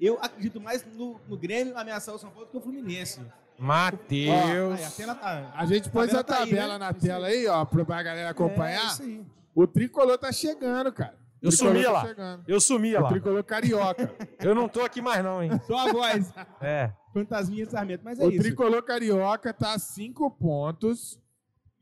Eu 0.00 0.18
acredito 0.20 0.60
mais 0.60 0.84
no, 0.94 1.20
no, 1.28 1.36
Grêmio 1.36 1.76
ameaçar 1.76 2.14
o 2.14 2.18
São 2.18 2.30
Paulo 2.30 2.46
do 2.46 2.50
que 2.50 2.56
o 2.56 2.60
Fluminense. 2.60 3.20
Matheus. 3.58 4.96
Tá, 4.96 5.52
a, 5.54 5.66
gente 5.66 5.90
pôs 5.90 6.14
a 6.14 6.22
tabela, 6.22 6.44
tá 6.44 6.44
aí, 6.44 6.68
né? 6.68 6.78
na 6.78 6.92
tela 6.92 7.26
aí, 7.26 7.46
ó, 7.48 7.64
pra 7.64 8.02
galera 8.02 8.30
acompanhar. 8.30 8.96
É, 9.00 9.20
o 9.54 9.66
tricolor 9.66 10.16
tá 10.16 10.30
chegando, 10.30 10.92
cara. 10.92 11.18
Eu 11.40 11.52
sumi 11.52 11.82
tá 11.82 11.90
lá. 11.90 12.40
Eu 12.46 12.60
sumi 12.60 12.92
lá. 12.92 13.06
O 13.06 13.08
tricolor 13.08 13.44
carioca. 13.44 14.12
Eu 14.40 14.54
não 14.54 14.68
tô 14.68 14.82
aqui 14.82 15.00
mais, 15.00 15.22
não, 15.22 15.42
hein? 15.42 15.50
Só 15.66 15.88
a 15.88 15.92
voz. 15.92 16.32
É. 16.60 16.92
Fantasminha 17.12 17.64
de 17.64 17.72
Sarmento, 17.72 18.04
mas 18.04 18.18
é 18.18 18.24
o 18.24 18.30
isso. 18.30 18.40
O 18.40 18.42
tricolor 18.42 18.82
carioca 18.82 19.52
tá 19.52 19.74
a 19.74 19.78
cinco 19.78 20.30
pontos. 20.30 21.18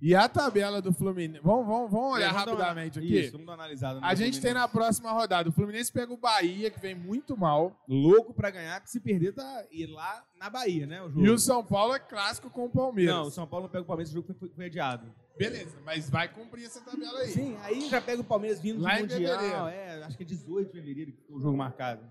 E 0.00 0.14
a 0.14 0.28
tabela 0.28 0.82
do 0.82 0.92
Fluminense. 0.92 1.40
Vamos, 1.42 1.66
vamos, 1.66 1.90
vamos 1.90 2.12
olhar 2.14 2.28
é, 2.28 2.32
vamos 2.32 2.50
rapidamente 2.50 2.98
uma... 2.98 3.04
aqui. 3.04 3.18
Isso, 3.18 3.32
vamos 3.32 3.46
dar 3.46 3.54
analisada. 3.54 4.00
A 4.02 4.14
gente 4.14 4.40
tem 4.40 4.52
na 4.52 4.68
próxima 4.68 5.10
rodada. 5.10 5.48
O 5.48 5.52
Fluminense 5.52 5.90
pega 5.90 6.12
o 6.12 6.18
Bahia, 6.18 6.70
que 6.70 6.78
vem 6.78 6.94
muito 6.94 7.36
mal. 7.36 7.74
Louco 7.88 8.34
pra 8.34 8.50
ganhar, 8.50 8.78
que 8.82 8.90
se 8.90 9.00
perder, 9.00 9.32
tá 9.32 9.64
ir 9.70 9.86
lá 9.86 10.22
na 10.38 10.50
Bahia, 10.50 10.86
né? 10.86 11.02
O 11.02 11.08
jogo. 11.08 11.24
E 11.24 11.30
o 11.30 11.38
São 11.38 11.64
Paulo 11.64 11.94
é 11.94 11.98
clássico 11.98 12.50
com 12.50 12.66
o 12.66 12.70
Palmeiras. 12.70 13.14
Não, 13.14 13.22
o 13.24 13.30
São 13.30 13.46
Paulo 13.46 13.64
não 13.64 13.70
pega 13.70 13.84
o 13.84 13.86
Palmeiras, 13.86 14.10
o 14.10 14.14
jogo 14.14 14.34
foi, 14.38 14.48
foi 14.50 14.66
adiado. 14.66 15.10
Beleza, 15.38 15.78
mas 15.84 16.08
vai 16.08 16.28
cumprir 16.28 16.64
essa 16.64 16.80
tabela 16.80 17.18
aí. 17.20 17.28
Sim, 17.28 17.56
aí 17.62 17.88
já 17.88 18.00
pega 18.00 18.20
o 18.20 18.24
Palmeiras 18.24 18.60
vindo 18.60 18.82
lá 18.82 18.96
do 18.96 19.00
Mundial. 19.02 19.68
É, 19.68 20.02
acho 20.04 20.16
que 20.16 20.22
é 20.22 20.26
18 20.26 20.66
de 20.66 20.72
fevereiro 20.72 21.12
o 21.28 21.40
jogo 21.40 21.56
marcado. 21.56 22.02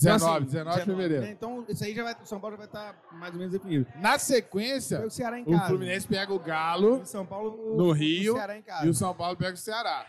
19, 0.00 0.46
19 0.46 0.78
de 0.78 0.84
fevereiro. 0.84 1.24
Né? 1.24 1.30
Então, 1.32 1.64
isso 1.68 1.82
aí 1.82 1.94
já 1.94 2.04
vai, 2.04 2.14
o 2.14 2.26
São 2.26 2.38
Paulo 2.38 2.56
já 2.56 2.58
vai 2.58 2.66
estar 2.66 2.92
tá 2.92 3.16
mais 3.16 3.32
ou 3.32 3.38
menos 3.38 3.52
definido. 3.52 3.86
Na 3.96 4.16
sequência, 4.16 5.04
o, 5.04 5.10
Ceará 5.10 5.40
em 5.40 5.44
casa. 5.44 5.64
o 5.64 5.66
Fluminense 5.66 6.06
pega 6.06 6.32
o 6.32 6.38
Galo 6.38 7.04
São 7.04 7.26
Paulo, 7.26 7.76
no 7.76 7.90
Rio 7.90 8.36
o 8.36 8.86
e 8.86 8.88
o 8.88 8.94
São 8.94 9.12
Paulo 9.12 9.36
pega 9.36 9.54
o 9.54 9.56
Ceará. 9.56 10.06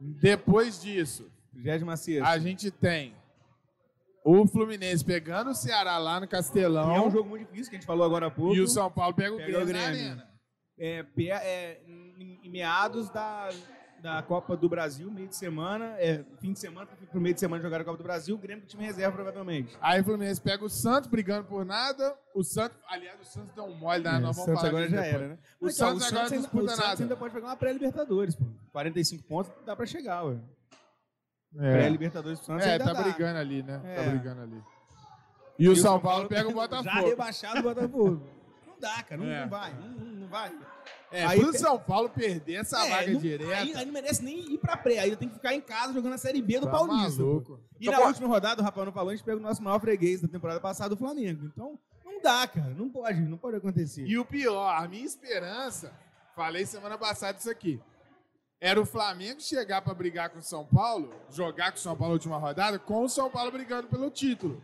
Depois 0.00 0.80
disso, 0.80 1.28
26 1.52 2.22
a 2.22 2.38
gente 2.38 2.70
tem 2.70 3.16
o 4.24 4.46
Fluminense 4.46 5.04
pegando 5.04 5.50
o 5.50 5.54
Ceará 5.54 5.98
lá 5.98 6.20
no 6.20 6.28
Castelão. 6.28 6.92
E 6.92 6.96
é 6.96 7.00
um 7.00 7.10
jogo 7.10 7.28
muito 7.28 7.48
difícil, 7.48 7.70
que 7.70 7.76
a 7.76 7.78
gente 7.80 7.86
falou 7.86 8.06
agora 8.06 8.28
há 8.28 8.30
pouco. 8.30 8.54
E 8.54 8.60
o 8.60 8.68
São 8.68 8.88
Paulo 8.88 9.14
pega 9.14 9.34
o 9.34 9.38
pega 9.38 9.64
Grêmio, 9.64 9.64
o 9.64 9.66
Grêmio. 9.66 10.22
É, 10.78 11.04
é, 11.18 11.80
em 11.86 12.48
meados 12.48 13.10
da, 13.10 13.48
da 14.00 14.22
Copa 14.22 14.56
do 14.56 14.68
Brasil, 14.68 15.10
meio 15.10 15.28
de 15.28 15.34
semana, 15.36 15.96
é, 15.98 16.24
fim 16.40 16.52
de 16.52 16.58
semana, 16.58 16.86
pro 17.10 17.20
meio 17.20 17.34
de 17.34 17.40
semana 17.40 17.62
jogar 17.62 17.80
a 17.80 17.84
Copa 17.84 17.96
do 17.98 18.02
Brasil, 18.04 18.34
o 18.36 18.38
Grêmio 18.38 18.62
com 18.62 18.68
time 18.68 18.84
reserva, 18.84 19.12
provavelmente. 19.16 19.76
Aí 19.80 20.00
o 20.00 20.04
Fluminense 20.04 20.40
pega 20.40 20.64
o 20.64 20.68
Santos 20.70 21.08
brigando 21.10 21.44
por 21.48 21.64
nada. 21.64 22.16
O 22.34 22.44
Santos, 22.44 22.78
aliás, 22.88 23.20
o 23.20 23.24
Santos 23.24 23.54
deu 23.54 23.64
um 23.64 23.74
mole, 23.74 24.04
né? 24.04 24.10
É, 24.10 24.18
Nós 24.20 24.36
vamos 24.36 24.36
Santos 24.36 24.54
falar 24.60 24.68
agora 24.68 24.88
já 24.88 24.96
depois. 25.02 25.14
era, 25.14 25.28
né? 25.28 25.38
O 25.60 25.64
Mas, 25.64 25.74
Santos 25.76 26.06
então, 26.06 26.18
agora 26.18 26.30
não 26.30 26.38
disputa 26.42 26.64
o 26.64 26.68
Santos 26.68 26.84
nada. 26.88 27.02
ainda 27.02 27.16
pode 27.16 27.34
pegar 27.34 27.46
uma 27.48 27.56
pré-Libertadores, 27.56 28.36
pô. 28.36 28.44
45 28.72 29.24
pontos 29.24 29.52
dá 29.66 29.74
pra 29.74 29.86
chegar, 29.86 30.22
ué. 30.24 30.36
É. 31.58 31.72
Pré-Libertadores 31.78 32.38
pro 32.38 32.46
Santos 32.46 32.66
É, 32.66 32.72
ainda 32.72 32.84
tá 32.84 32.92
dá. 32.92 33.02
brigando 33.02 33.38
ali, 33.38 33.62
né? 33.62 33.80
É. 33.84 33.94
Tá 33.96 34.10
brigando 34.10 34.42
ali. 34.42 34.62
E, 35.58 35.64
e 35.64 35.68
o, 35.68 35.74
São, 35.74 35.82
São 35.92 36.00
Paulo, 36.00 36.00
Paulo 36.00 36.28
pega 36.28 36.48
o 36.48 36.52
Botafogo. 36.54 36.84
Já 36.88 37.00
rebaixado 37.00 37.58
o 37.60 37.62
Botafogo. 37.62 38.22
Não 38.66 38.78
dá, 38.78 39.02
cara. 39.02 39.20
Não, 39.20 39.26
é. 39.30 39.40
não 39.42 39.48
vai. 39.48 39.74
Não, 39.74 39.88
não 39.88 40.28
vai. 40.28 40.52
É, 41.10 41.24
aí, 41.24 41.40
pro 41.40 41.56
São 41.58 41.78
Paulo 41.78 42.10
perder 42.10 42.54
essa 42.54 42.84
é, 42.86 42.90
vaga 42.90 43.12
não, 43.12 43.20
direta. 43.20 43.56
Aí, 43.56 43.74
aí, 43.74 43.86
não 43.86 43.92
merece 43.92 44.22
nem 44.22 44.52
ir 44.52 44.58
pra 44.58 44.76
pré. 44.76 44.98
Aí 44.98 45.16
tem 45.16 45.28
que 45.28 45.34
ficar 45.34 45.54
em 45.54 45.60
casa 45.60 45.92
jogando 45.92 46.12
a 46.12 46.18
Série 46.18 46.42
B 46.42 46.60
do 46.60 46.66
tá 46.66 46.72
Paulista. 46.72 47.22
Maluco. 47.22 47.60
E 47.80 47.90
na 47.90 48.00
última 48.00 48.28
rodada, 48.28 48.60
o 48.60 48.64
Rafael 48.64 48.86
não 48.86 48.92
falou, 48.92 49.10
a 49.10 49.16
gente 49.16 49.24
pega 49.24 49.38
o 49.38 49.40
nosso 49.40 49.62
maior 49.62 49.80
freguês 49.80 50.20
da 50.20 50.28
temporada 50.28 50.60
passada, 50.60 50.94
o 50.94 50.98
Flamengo. 50.98 51.46
Então, 51.46 51.78
não 52.04 52.20
dá, 52.20 52.46
cara. 52.46 52.74
Não 52.74 52.90
pode, 52.90 53.20
não 53.20 53.38
pode 53.38 53.56
acontecer. 53.56 54.04
E 54.06 54.18
o 54.18 54.24
pior, 54.24 54.68
a 54.70 54.86
minha 54.86 55.04
esperança, 55.04 55.92
falei 56.34 56.66
semana 56.66 56.98
passada 56.98 57.38
isso 57.38 57.50
aqui, 57.50 57.80
era 58.60 58.80
o 58.80 58.84
Flamengo 58.84 59.40
chegar 59.40 59.80
pra 59.82 59.94
brigar 59.94 60.30
com 60.30 60.40
o 60.40 60.42
São 60.42 60.66
Paulo, 60.66 61.14
jogar 61.30 61.70
com 61.70 61.78
o 61.78 61.80
São 61.80 61.96
Paulo 61.96 62.12
na 62.12 62.14
última 62.14 62.38
rodada, 62.38 62.78
com 62.78 63.04
o 63.04 63.08
São 63.08 63.30
Paulo 63.30 63.52
brigando 63.52 63.86
pelo 63.86 64.10
título. 64.10 64.60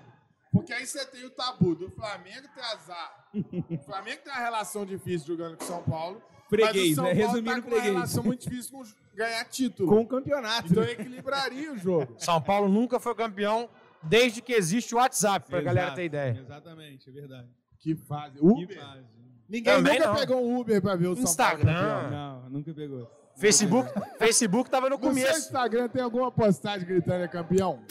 Porque 0.53 0.73
aí 0.73 0.87
você 0.87 1.05
tem 1.07 1.25
o 1.25 1.31
tabu 1.31 1.75
do 1.75 1.91
Flamengo 1.91 2.49
ter 2.55 2.61
azar. 2.61 3.29
o 3.35 3.79
Flamengo 3.85 4.23
tem 4.23 4.33
uma 4.33 4.41
relação 4.41 4.85
difícil 4.85 5.27
jogando 5.29 5.57
com 5.57 5.65
o 5.65 5.67
São 5.67 5.83
Paulo. 5.83 6.23
Freguês, 6.49 6.95
São 6.95 7.05
né? 7.05 7.13
Resumindo, 7.13 7.51
tá 7.51 7.63
com 7.63 7.69
freguês. 7.71 7.91
uma 7.91 7.95
relação 8.01 8.23
muito 8.25 8.49
difícil 8.49 8.73
com 8.79 8.85
ganhar 9.17 9.45
título. 9.47 9.89
Com 9.89 10.01
o 10.03 10.07
campeonato. 10.07 10.71
Então 10.71 10.83
equilibraria 10.85 11.73
o 11.73 11.79
jogo. 11.79 12.15
São 12.19 12.41
Paulo 12.41 12.69
nunca 12.69 13.01
foi 13.01 13.15
campeão 13.15 13.69
desde 14.03 14.41
que 14.43 14.53
existe 14.53 14.95
o 14.95 14.99
WhatsApp, 14.99 15.49
pra 15.49 15.59
Exato, 15.61 15.75
galera 15.75 15.95
ter 15.95 16.05
ideia. 16.05 16.39
Exatamente, 16.39 17.09
é 17.09 17.13
verdade. 17.13 17.49
Que 17.79 17.95
fase. 17.97 18.39
Uber? 18.41 18.69
Que 18.69 18.75
fase. 18.75 19.05
Ninguém 19.49 19.75
Também 19.75 19.99
nunca 19.99 20.09
não. 20.11 20.17
pegou 20.17 20.43
um 20.47 20.59
Uber 20.59 20.81
pra 20.83 20.97
ver 20.97 21.09
o 21.09 21.13
Instagram. 21.13 21.73
São 21.75 21.75
Paulo 21.75 22.03
campeão. 22.03 22.11
Não, 22.43 22.51
nunca 22.51 22.75
pegou. 22.75 23.11
Facebook, 23.37 23.91
Facebook 24.19 24.71
tava 24.71 24.89
no 24.89 24.97
No 24.97 25.03
seu 25.03 25.09
começo. 25.11 25.39
Instagram 25.39 25.89
tem 25.89 26.03
alguma 26.03 26.31
postagem 26.31 26.87
gritando 26.87 27.25
é 27.25 27.29
campeão? 27.29 27.83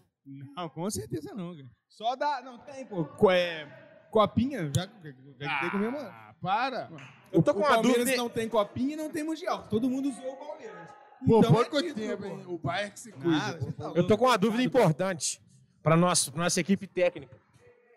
Não, 0.55 0.69
com 0.69 0.89
certeza 0.89 1.33
não, 1.35 1.53
cara. 1.55 1.67
Só 1.89 2.15
dá. 2.15 2.41
Não, 2.43 2.57
tem, 2.59 2.85
pô. 2.85 3.03
Co- 3.05 3.29
É, 3.29 3.67
copinha, 4.09 4.71
já, 4.75 4.83
já 4.83 5.59
tem 5.59 5.69
com 5.69 5.77
mesmo. 5.77 5.97
Ah, 5.97 6.33
para. 6.41 6.89
Eu 7.33 7.41
tô 7.41 7.51
o 7.51 7.53
com 7.55 7.59
uma 7.61 7.69
Palmeiras 7.69 7.99
dúvida. 7.99 8.17
não 8.17 8.29
tem 8.29 8.47
copinha 8.47 8.93
e 8.93 8.95
não 8.95 9.09
tem 9.09 9.23
mundial. 9.23 9.67
Todo 9.69 9.89
mundo 9.89 10.09
usou 10.09 10.31
o 10.33 10.35
Palmeiras. 10.37 10.87
Pô, 11.25 11.39
Então 11.39 11.49
é 11.51 11.53
pouco 11.53 11.81
título, 11.81 11.93
tempo, 12.07 12.23
pô. 12.23 12.27
hein? 12.29 12.43
O 12.47 12.57
Bayern 12.57 12.91
que 12.91 12.99
se 12.99 13.11
cuida. 13.11 13.29
Nada, 13.29 13.57
pô. 13.57 13.65
você 13.65 13.71
tá 13.73 13.91
Eu 13.95 14.07
tô 14.07 14.17
com 14.17 14.25
uma 14.25 14.37
dúvida 14.37 14.61
importante 14.63 15.41
para 15.81 15.95
nossa 15.97 16.31
nossa 16.35 16.59
equipe 16.59 16.85
técnica. 16.87 17.35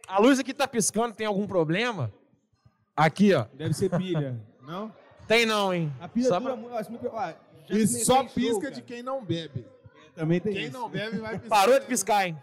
A 0.08 0.18
luz 0.20 0.38
aqui 0.38 0.54
tá 0.54 0.66
piscando, 0.68 1.14
tem 1.14 1.26
algum 1.26 1.46
problema? 1.46 2.12
Aqui, 2.96 3.34
ó. 3.34 3.46
Deve 3.52 3.74
ser 3.74 3.90
pilha, 3.90 4.40
não? 4.62 4.92
Tem 5.28 5.44
não, 5.44 5.74
hein? 5.74 5.92
A 6.00 6.08
pilha 6.08 6.28
Só 6.28 6.38
dura 6.38 6.56
pra- 6.56 6.60
muito. 6.88 7.08
ó, 7.12 7.32
E 7.68 7.86
só 7.86 8.22
show, 8.22 8.28
pisca 8.28 8.60
cara. 8.60 8.74
de 8.74 8.82
quem 8.82 9.02
não 9.02 9.24
bebe. 9.24 9.66
Também 10.14 10.40
tem 10.40 10.52
Quem 10.54 10.64
isso. 10.66 10.72
não 10.72 10.88
bebe 10.88 11.18
vai 11.18 11.36
piscar. 11.38 11.48
Parou 11.56 11.80
de 11.80 11.86
piscar, 11.86 12.26
hein? 12.28 12.38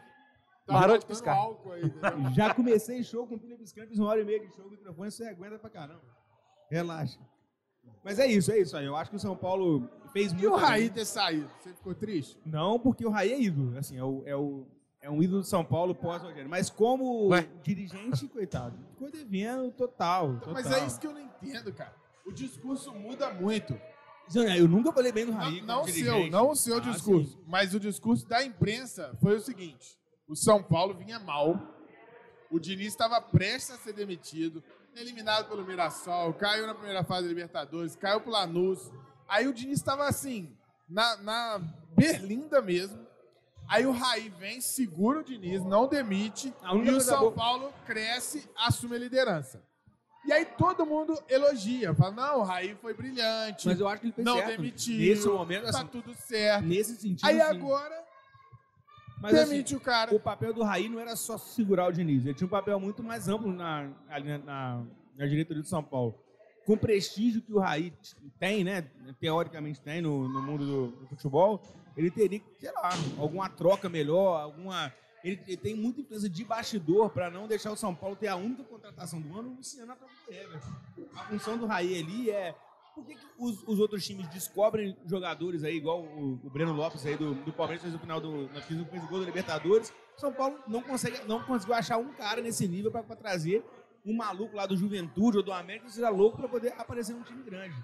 Tá 0.68 0.74
Parou 0.74 0.98
de 0.98 1.06
piscar. 1.06 1.36
aí, 1.74 1.86
entendeu? 1.86 2.32
Já 2.36 2.54
comecei 2.54 3.02
show 3.04 3.26
com 3.26 3.38
pilha 3.38 3.58
piscando, 3.58 3.88
fiz 3.88 3.98
uma 4.00 4.10
hora 4.10 4.22
e 4.22 4.26
meia 4.26 4.40
de 4.42 4.54
show, 4.54 4.66
o 4.66 4.70
microfone 4.70 5.10
você 5.12 5.26
aguenta 5.26 5.58
pra 5.58 5.70
caramba. 5.70 6.02
Relaxa. 6.74 7.20
Mas 8.04 8.20
é 8.20 8.26
isso, 8.28 8.52
é 8.52 8.60
isso 8.60 8.76
aí. 8.76 8.86
Eu 8.86 8.96
acho 8.96 9.12
que 9.12 9.18
o 9.18 9.20
São 9.20 9.36
Paulo 9.36 9.88
fez 10.12 10.34
muito. 10.34 10.44
E 10.44 10.48
o. 10.48 10.56
Raí 10.56 10.90
ter 10.90 11.06
saído? 11.06 11.50
Você 11.62 11.74
ficou 11.74 11.94
triste? 11.94 12.38
Não, 12.46 12.80
porque 12.80 13.06
o 13.06 13.10
Raí 13.10 13.32
é 13.32 13.40
ídolo. 13.40 13.78
Assim, 13.78 13.98
é, 13.98 14.04
o, 14.04 14.24
é, 14.26 14.36
o, 14.36 14.66
é 15.02 15.10
um 15.10 15.22
ídolo 15.22 15.42
do 15.42 15.48
São 15.48 15.64
Paulo 15.64 15.94
pós-Rogério. 15.94 16.50
Mas 16.50 16.70
como 16.70 17.28
Ué? 17.28 17.48
dirigente, 17.64 18.28
coitado, 18.28 18.76
ficou 18.90 19.12
devendo 19.12 19.72
total, 19.72 20.34
total. 20.40 20.54
Mas 20.54 20.72
é 20.72 20.86
isso 20.86 21.00
que 21.00 21.08
eu 21.08 21.14
não 21.14 21.22
entendo, 21.22 21.72
cara. 21.72 21.94
O 22.26 22.32
discurso 22.32 22.92
muda 22.94 23.32
muito. 23.34 23.80
Eu 24.58 24.68
nunca 24.68 24.92
falei 24.94 25.12
bem 25.12 25.26
do 25.26 25.32
Não, 25.34 25.38
Raí. 25.38 25.62
não 25.62 25.78
o 25.78 25.82
como 25.82 25.94
seu, 25.94 26.30
não 26.32 26.50
o 26.50 26.56
seu 26.56 26.78
Ah, 26.78 26.80
discurso, 26.80 27.32
sim. 27.34 27.44
mas 27.46 27.74
o 27.74 27.80
discurso 27.80 28.26
da 28.28 28.44
imprensa 28.44 29.16
foi 29.22 29.36
o 29.36 29.40
seguinte: 29.42 29.98
o 30.28 30.36
São 30.36 30.64
Paulo 30.64 30.94
vinha 30.94 31.20
mal, 31.20 31.60
o 32.50 32.58
Diniz 32.60 32.88
estava 32.88 33.20
prestes 33.22 33.72
a 33.72 33.78
ser 33.78 33.92
demitido, 33.94 34.64
eliminado 34.96 35.48
pelo 35.48 35.66
Mirassol, 35.66 36.34
caiu 36.34 36.68
na 36.68 36.76
primeira 36.76 37.04
fase 37.04 37.24
da 37.24 37.30
Libertadores, 37.30 37.96
caiu 37.96 38.22
pro 38.22 38.32
Lanús. 38.32 38.92
Aí 39.28 39.48
o 39.48 39.54
Diniz 39.54 39.80
estava 39.80 40.08
assim, 40.08 40.56
na, 40.88 41.18
na 41.18 41.62
berlinda 41.96 42.62
mesmo. 42.62 43.04
Aí 43.68 43.86
o 43.86 43.92
Raí 43.92 44.30
vem, 44.30 44.60
segura 44.60 45.22
o 45.22 45.24
Diniz, 45.24 45.64
não 45.64 45.88
demite, 45.88 46.54
e 46.84 46.90
o 46.92 47.02
São 47.02 47.32
Paulo 47.32 47.74
cresce, 47.86 48.50
assume 48.58 48.96
a 48.96 49.00
liderança. 49.00 49.64
E 50.26 50.32
aí 50.32 50.46
todo 50.46 50.86
mundo 50.86 51.22
elogia. 51.28 51.94
Fala, 51.94 52.12
não, 52.12 52.40
o 52.40 52.44
Raí 52.44 52.76
foi 52.76 52.94
brilhante. 52.94 53.68
Mas 53.68 53.80
eu 53.80 53.88
acho 53.88 54.02
que 54.02 54.08
ele 54.08 54.14
fez 54.14 54.26
não 54.26 54.38
certo. 54.38 54.50
demitiu. 54.50 54.98
Nesse 54.98 55.28
momento, 55.28 55.64
tá 55.64 55.70
assim, 55.70 55.88
tudo 55.88 56.14
certo. 56.14 56.66
nesse 56.66 56.96
sentido, 56.96 57.28
Aí 57.28 57.36
sim. 57.36 57.42
agora, 57.42 58.04
Mas, 59.24 59.36
assim, 59.36 59.52
demite 59.52 59.74
o 59.74 59.80
cara. 59.80 60.14
o 60.14 60.20
papel 60.20 60.54
do 60.54 60.64
Raí 60.64 60.90
não 60.90 61.00
era 61.00 61.16
só 61.16 61.38
segurar 61.38 61.88
o 61.88 61.94
Diniz. 61.94 62.26
Ele 62.26 62.34
tinha 62.34 62.46
um 62.46 62.50
papel 62.50 62.78
muito 62.78 63.02
mais 63.02 63.30
amplo 63.30 63.54
na, 63.54 63.90
ali 64.10 64.28
na, 64.28 64.38
na, 64.40 64.84
na 65.16 65.26
diretoria 65.26 65.64
do 65.64 65.68
São 65.70 65.82
Paulo. 65.82 66.14
Com 66.66 66.74
o 66.74 66.78
prestígio 66.78 67.42
que 67.42 67.54
o 67.54 67.60
Raí 67.60 67.94
tem, 68.38 68.66
né? 68.66 68.82
Teoricamente 69.22 69.80
tem 69.80 70.02
no, 70.02 70.28
no 70.28 70.42
mundo 70.42 70.66
do, 70.66 70.88
do 70.88 71.08
futebol, 71.08 71.62
ele 71.96 72.12
teria 72.12 72.40
que, 72.40 72.54
sei 72.60 72.72
lá, 72.74 72.90
alguma 73.18 73.48
troca 73.48 73.88
melhor, 73.88 74.42
alguma. 74.42 74.92
Ele, 75.24 75.38
tem 75.56 75.74
muita 75.74 76.02
influência 76.02 76.30
de 76.30 76.44
bastidor 76.44 77.10
para 77.10 77.32
não 77.32 77.48
deixar 77.48 77.72
o 77.72 77.78
São 77.78 77.96
Paulo 77.96 78.18
ter 78.18 78.28
a 78.28 78.36
única 78.36 78.62
contratação 78.66 79.22
do 79.22 79.40
ano, 79.40 79.52
o 79.52 79.56
Luciano 79.56 79.88
na 79.88 80.36
Everton. 80.36 80.74
A 81.16 81.24
função 81.26 81.58
do 81.58 81.66
Raí 81.66 81.98
ali 81.98 82.30
é. 82.30 82.54
Por 82.96 83.06
que, 83.06 83.16
que 83.16 83.26
os, 83.40 83.64
os 83.68 83.80
outros 83.80 84.06
times 84.06 84.28
descobrem 84.30 84.96
jogadores 85.06 85.64
aí, 85.64 85.76
igual 85.76 86.02
o, 86.04 86.40
o 86.44 86.50
Breno 86.50 86.74
Lopes 86.74 87.06
aí 87.06 87.18
do, 87.18 87.34
do 87.36 87.52
Palmeiras 87.52 87.82
fez 87.82 87.94
no 87.94 88.00
final 88.00 88.22
do. 88.22 88.48
Fez 88.68 88.80
o 88.80 88.84
o 88.84 89.08
gol 89.08 89.20
da 89.20 89.26
Libertadores. 89.26 89.92
São 90.18 90.32
Paulo 90.32 90.60
não, 90.68 90.82
consegue, 90.82 91.20
não 91.28 91.42
conseguiu 91.44 91.74
achar 91.74 91.98
um 91.98 92.14
cara 92.14 92.40
nesse 92.42 92.68
nível 92.68 92.92
para 92.92 93.02
trazer 93.16 93.66
um 94.06 94.16
maluco 94.16 94.56
lá 94.56 94.66
do 94.68 94.76
Juventude 94.78 95.38
ou 95.38 95.44
do 95.44 95.52
América 95.52 95.90
seja 95.90 96.10
louco 96.10 96.38
para 96.38 96.48
poder 96.48 96.74
aparecer 96.78 97.14
num 97.16 97.24
time 97.24 97.42
grande. 97.42 97.76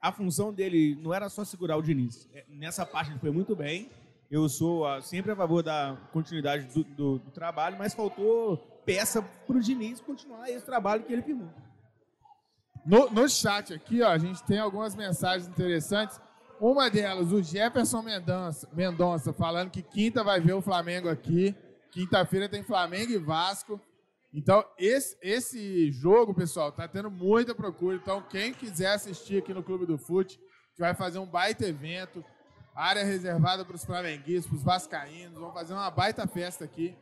A 0.00 0.12
função 0.12 0.52
dele 0.52 0.94
não 1.00 1.14
era 1.14 1.28
só 1.30 1.44
segurar 1.44 1.76
o 1.78 1.82
Diniz. 1.82 2.28
É, 2.34 2.44
Nessa 2.48 2.84
parte 2.84 3.10
ele 3.10 3.18
foi 3.18 3.30
muito 3.30 3.56
bem. 3.56 3.88
Eu 4.30 4.48
sou 4.48 4.84
ah, 4.86 5.00
sempre 5.00 5.32
a 5.32 5.36
favor 5.36 5.62
da 5.62 5.96
continuidade 6.12 6.64
do, 6.74 6.84
do- 6.84 7.18
do 7.20 7.30
trabalho, 7.30 7.76
mas 7.78 7.94
faltou 7.94 8.56
peça 8.84 9.22
para 9.22 9.56
o 9.56 9.60
Diniz 9.60 10.00
continuar 10.00 10.50
esse 10.50 10.66
trabalho 10.66 11.04
que 11.04 11.12
ele 11.12 11.22
firmou. 11.22 11.48
No, 12.86 13.10
no 13.10 13.28
chat 13.28 13.74
aqui, 13.74 14.00
ó, 14.02 14.08
a 14.08 14.18
gente 14.18 14.42
tem 14.44 14.58
algumas 14.58 14.94
mensagens 14.94 15.48
interessantes. 15.48 16.20
Uma 16.60 16.88
delas, 16.88 17.32
o 17.32 17.42
Jefferson 17.42 18.00
Mendonça, 18.00 18.68
Mendonça 18.72 19.32
falando 19.32 19.70
que 19.70 19.82
quinta 19.82 20.22
vai 20.22 20.40
ver 20.40 20.54
o 20.54 20.62
Flamengo 20.62 21.08
aqui. 21.08 21.54
Quinta-feira 21.90 22.48
tem 22.48 22.62
Flamengo 22.62 23.12
e 23.12 23.18
Vasco. 23.18 23.80
Então, 24.32 24.64
esse, 24.78 25.16
esse 25.20 25.90
jogo, 25.90 26.34
pessoal, 26.34 26.70
tá 26.70 26.86
tendo 26.86 27.10
muita 27.10 27.54
procura. 27.54 27.96
Então, 27.96 28.22
quem 28.22 28.52
quiser 28.52 28.92
assistir 28.92 29.38
aqui 29.38 29.52
no 29.52 29.62
Clube 29.62 29.86
do 29.86 29.98
Fute, 29.98 30.38
gente 30.76 30.78
vai 30.78 30.94
fazer 30.94 31.18
um 31.18 31.26
baita 31.26 31.66
evento. 31.66 32.22
Área 32.74 33.02
reservada 33.02 33.64
para 33.64 33.74
os 33.74 33.84
flamenguistas, 33.84 34.46
para 34.46 34.56
os 34.56 34.62
vascaínos. 34.62 35.38
Vamos 35.38 35.54
fazer 35.54 35.72
uma 35.72 35.90
baita 35.90 36.26
festa 36.26 36.64
aqui. 36.64 36.94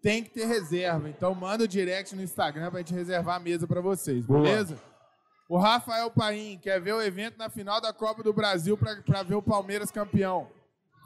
Tem 0.00 0.22
que 0.22 0.30
ter 0.30 0.46
reserva. 0.46 1.08
Então, 1.08 1.34
manda 1.34 1.64
o 1.64 1.68
direct 1.68 2.14
no 2.14 2.22
Instagram 2.22 2.70
para 2.70 2.78
a 2.78 2.82
gente 2.82 2.94
reservar 2.94 3.36
a 3.36 3.40
mesa 3.40 3.66
para 3.66 3.80
vocês, 3.80 4.24
Boa. 4.24 4.42
O 5.48 5.56
Rafael 5.56 6.10
Paim 6.10 6.58
quer 6.58 6.80
ver 6.80 6.92
o 6.92 7.00
evento 7.00 7.38
na 7.38 7.48
final 7.48 7.80
da 7.80 7.92
Copa 7.92 8.22
do 8.22 8.32
Brasil 8.32 8.76
para 8.76 9.22
ver 9.22 9.34
o 9.34 9.42
Palmeiras 9.42 9.90
campeão. 9.90 10.48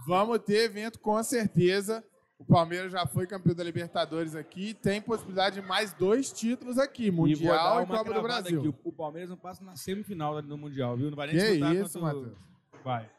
Vamos 0.07 0.39
ter 0.41 0.65
evento 0.65 0.99
com 0.99 1.23
certeza. 1.23 2.03
O 2.39 2.45
Palmeiras 2.45 2.91
já 2.91 3.07
foi 3.07 3.25
campeão 3.25 3.55
da 3.55 3.63
Libertadores 3.63 4.35
aqui. 4.35 4.75
Tem 4.75 5.01
possibilidade 5.01 5.61
de 5.61 5.67
mais 5.67 5.93
dois 5.93 6.33
títulos 6.33 6.77
aqui: 6.77 7.09
Mundial 7.09 7.81
e 7.81 7.85
uma 7.85 7.99
Copa 7.99 8.13
do 8.13 8.21
Brasil. 8.23 8.59
aqui. 8.61 8.75
O, 8.83 8.93
Palmeiras 8.93 9.31
não 9.31 9.37
passa 9.37 9.63
na 9.65 9.77
semifinal 9.77 10.43
no 10.43 10.59
Mundial, 10.59 10.97
viu? 10.97 11.09
Não 11.11 11.17
vai 11.17 11.29
nem 11.29 11.37
Que 11.37 11.43
disputar 11.53 11.75
isso, 11.77 12.01
contra 12.01 12.01
o- 12.01 12.03
Matheus. 12.23 12.39
Vai. 12.83 13.11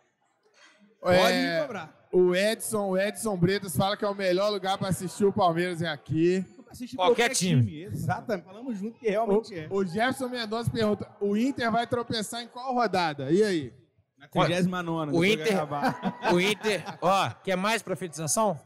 Pode 1.00 1.18
É, 1.18 1.62
cobrar. 1.62 2.08
o 2.12 2.36
Edson, 2.36 2.90
o 2.90 2.98
Edson 2.98 3.38
Bretas 3.38 3.76
fala 3.78 3.96
que 3.96 4.04
é 4.04 4.08
o 4.10 4.16
melhor 4.16 4.50
lugar 4.50 4.78
para 4.78 4.90
assistir 4.90 5.24
o 5.24 5.32
Palmeiras 5.32 5.82
é 5.82 5.88
aqui. 5.88 6.46
Assiste 6.74 6.96
Qualquer 6.96 7.30
time. 7.30 7.84
Exatamente. 7.84 8.46
Falamos 8.46 8.78
junto 8.80 8.98
que 9.00 9.08
realmente 9.08 9.54
é. 9.58 9.68
O, 9.70 9.76
o 9.78 9.86
Jefferson 9.86 10.28
Mendonça 10.28 10.72
pergunta: 10.72 11.08
o 11.22 11.38
Inter 11.38 11.72
vai 11.72 11.86
tropeçar 11.86 12.42
em 12.42 12.48
qual 12.48 12.74
rodada? 12.74 13.32
E 13.32 13.44
aí? 13.44 13.74
Na 14.18 14.28
39 14.28 15.12
O 15.16 15.24
Inter, 15.24 15.58
o 16.34 16.42
Inter, 16.42 16.84
ó, 17.00 17.30
quer 17.44 17.56
mais 17.56 17.84
profetização? 17.84 18.60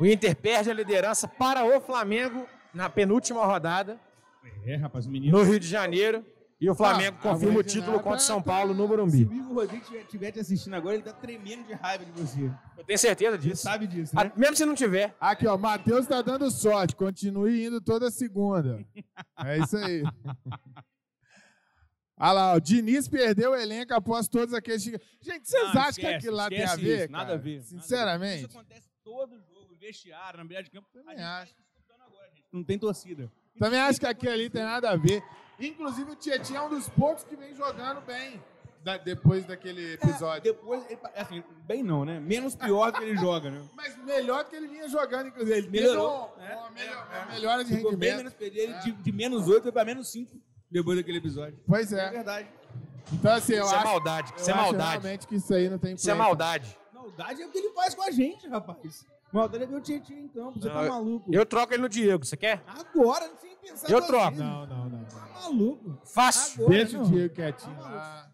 O 0.00 0.06
Inter 0.06 0.34
perde 0.34 0.70
a 0.70 0.74
liderança 0.74 1.28
para 1.28 1.64
o 1.64 1.80
Flamengo 1.80 2.46
na 2.72 2.88
penúltima 2.88 3.44
rodada, 3.44 4.00
É, 4.64 4.76
rapaz, 4.76 5.06
o 5.06 5.10
menino. 5.10 5.36
no 5.36 5.44
Rio 5.44 5.60
de 5.60 5.66
Janeiro. 5.66 6.24
E 6.58 6.70
o 6.70 6.74
Flamengo 6.74 7.18
Ah, 7.20 7.22
confirma 7.22 7.58
o 7.58 7.62
título 7.62 8.00
contra 8.00 8.16
o 8.16 8.20
São 8.20 8.40
tá- 8.40 8.44
Paulo 8.52 8.72
no 8.72 8.80
Se 8.80 8.84
o 8.84 8.88
Morumbi. 8.88 9.18
Igor 9.22 9.54
Rodrigues 9.56 9.90
estiver- 9.92 10.32
te 10.32 10.40
assistindo 10.40 10.72
agora, 10.74 10.94
ele 10.94 11.02
tá 11.04 11.12
tremendo 11.12 11.66
de 11.66 11.74
raiva 11.74 12.02
de 12.04 12.10
você. 12.12 12.50
Eu 12.78 12.84
tenho 12.84 12.98
certeza 12.98 13.36
disso. 13.36 13.62
sabe 13.62 13.86
disso, 13.86 14.14
Ah, 14.18 14.24
né? 14.24 14.32
Mesmo 14.34 14.56
se 14.56 14.64
não 14.64 14.74
tiver. 14.74 15.14
Aqui, 15.20 15.46
ó, 15.46 15.58
Matheus 15.58 16.06
tá 16.06 16.22
dando 16.22 16.50
sorte. 16.50 16.96
Continue 16.96 17.66
indo 17.66 17.78
toda 17.80 18.10
segunda. 18.10 18.82
É 19.44 19.58
isso 19.58 19.76
aí. 19.76 20.02
Olha 22.18 22.32
lá, 22.32 22.54
o 22.54 22.60
Diniz 22.60 23.06
perdeu 23.08 23.50
o 23.50 23.56
elenco 23.56 23.92
após 23.92 24.26
todos 24.26 24.54
aqueles. 24.54 24.82
Gente, 24.82 25.02
vocês 25.46 25.62
Não, 25.62 25.68
acham 25.72 25.82
que 25.82 25.88
esquece, 25.90 26.14
aquilo 26.16 26.36
lá 26.36 26.48
tem 26.48 26.64
a 26.64 26.74
ver? 26.74 27.02
isso, 27.04 27.12
Nada 27.12 27.34
a 27.34 27.34
ver. 27.34 27.34
nada 27.34 27.34
a 27.34 27.36
ver. 27.36 27.62
Sinceramente. 27.62 28.36
Isso 28.46 28.46
acontece 28.58 28.88
todo 29.04 29.38
jogo, 29.38 29.76
vestiário, 29.78 30.38
na 30.38 30.44
beira 30.46 30.62
de 30.62 30.70
campo. 30.70 30.88
Também 30.90 31.16
gente 31.18 31.22
acho. 31.26 31.54
tá 31.86 31.94
agora, 32.06 32.28
gente. 32.34 32.46
Não 32.50 32.64
tem 32.64 32.78
torcida. 32.78 33.30
Também 33.58 33.78
acho 33.80 34.00
que 34.00 34.06
aquilo 34.06 34.32
ali 34.32 34.48
tem 34.48 34.62
nada 34.62 34.90
a 34.90 34.96
ver. 34.96 35.22
Inclusive, 35.58 36.10
o 36.10 36.16
Tietchan 36.16 36.56
é 36.56 36.62
um 36.62 36.68
dos 36.68 36.88
poucos 36.90 37.24
que 37.24 37.34
vem 37.36 37.54
jogando 37.54 38.00
bem 38.02 38.42
da- 38.84 38.96
depois 38.98 39.44
daquele 39.46 39.94
episódio. 39.94 40.42
Depois, 40.42 40.84
ele, 40.88 40.98
assim, 41.16 41.42
bem 41.66 41.82
não, 41.82 42.04
né? 42.04 42.20
Menos 42.20 42.54
pior 42.54 42.92
do 42.92 42.98
que 42.98 43.04
ele 43.04 43.16
joga, 43.18 43.50
né? 43.50 43.62
Mas 43.74 43.96
melhor 44.04 44.44
do 44.44 44.50
que 44.50 44.56
ele 44.56 44.68
vinha 44.68 44.88
jogando, 44.88 45.28
inclusive. 45.28 45.56
Ele 45.58 45.68
Melhorou, 45.70 46.32
um- 46.36 46.40
né? 46.40 46.54
uma, 46.56 46.70
melhor- 46.70 47.08
É, 47.12 47.16
é. 47.16 47.22
uma 47.22 47.32
melhora 47.32 47.64
de 47.64 47.76
Ficou 47.76 47.96
bem 47.96 48.10
rendimento. 48.16 48.38
menos 48.40 48.76
É. 48.76 48.78
de, 48.80 48.92
de 48.92 49.12
menos 49.12 49.48
8 49.48 49.62
foi 49.62 49.72
pra 49.72 49.84
menos 49.84 50.08
5 50.12 50.36
depois 50.70 50.96
daquele 50.98 51.18
episódio. 51.18 51.58
Pois 51.66 51.92
É 51.92 52.06
é. 52.06 52.10
verdade. 52.10 52.48
Então, 53.12 53.32
assim, 53.32 53.54
eu 53.54 53.64
Isso 53.64 53.72
é 53.74 53.76
acho, 53.78 53.86
maldade. 53.86 54.32
eu 54.32 54.36
Isso 54.40 54.50
é 54.50 54.54
maldade. 54.54 54.90
realmente 54.90 55.26
que 55.28 55.36
isso 55.36 55.54
aí 55.54 55.68
não 55.70 55.78
tem 55.78 55.94
Isso 55.94 56.10
é 56.10 56.14
maldade. 56.14 56.76
Maldade 56.92 57.40
é 57.42 57.46
o 57.46 57.50
que 57.50 57.58
ele 57.58 57.70
faz 57.70 57.94
com 57.94 58.02
a 58.02 58.10
gente, 58.10 58.48
rapaz. 58.48 59.06
Maldade 59.32 59.62
é 59.64 59.66
ver 59.66 59.76
o 59.76 59.80
Tietchan 59.80 60.14
em 60.14 60.28
campo. 60.28 60.58
Você 60.58 60.66
Não, 60.68 60.74
tá 60.74 60.82
eu- 60.84 60.88
maluco. 60.92 61.32
Eu 61.32 61.46
troco 61.46 61.72
ele 61.72 61.82
no 61.82 61.88
Diego, 61.88 62.24
você 62.24 62.36
quer? 62.36 62.62
Agora, 62.66 63.30
sem 63.40 63.45
pensar 63.70 63.90
Eu 63.90 64.06
troco. 64.06 64.30
vezes. 64.36 64.44
Não, 64.44 64.66
não, 64.66 64.88
não. 64.88 65.04
Tá 65.04 65.28
maluco. 65.42 66.00
Fácil. 66.04 66.64
Agora, 66.64 66.78
Deixa 66.78 66.98
o. 67.00 67.04
Diego 67.04 67.34
quietinho 67.34 67.80
lá. 67.80 68.30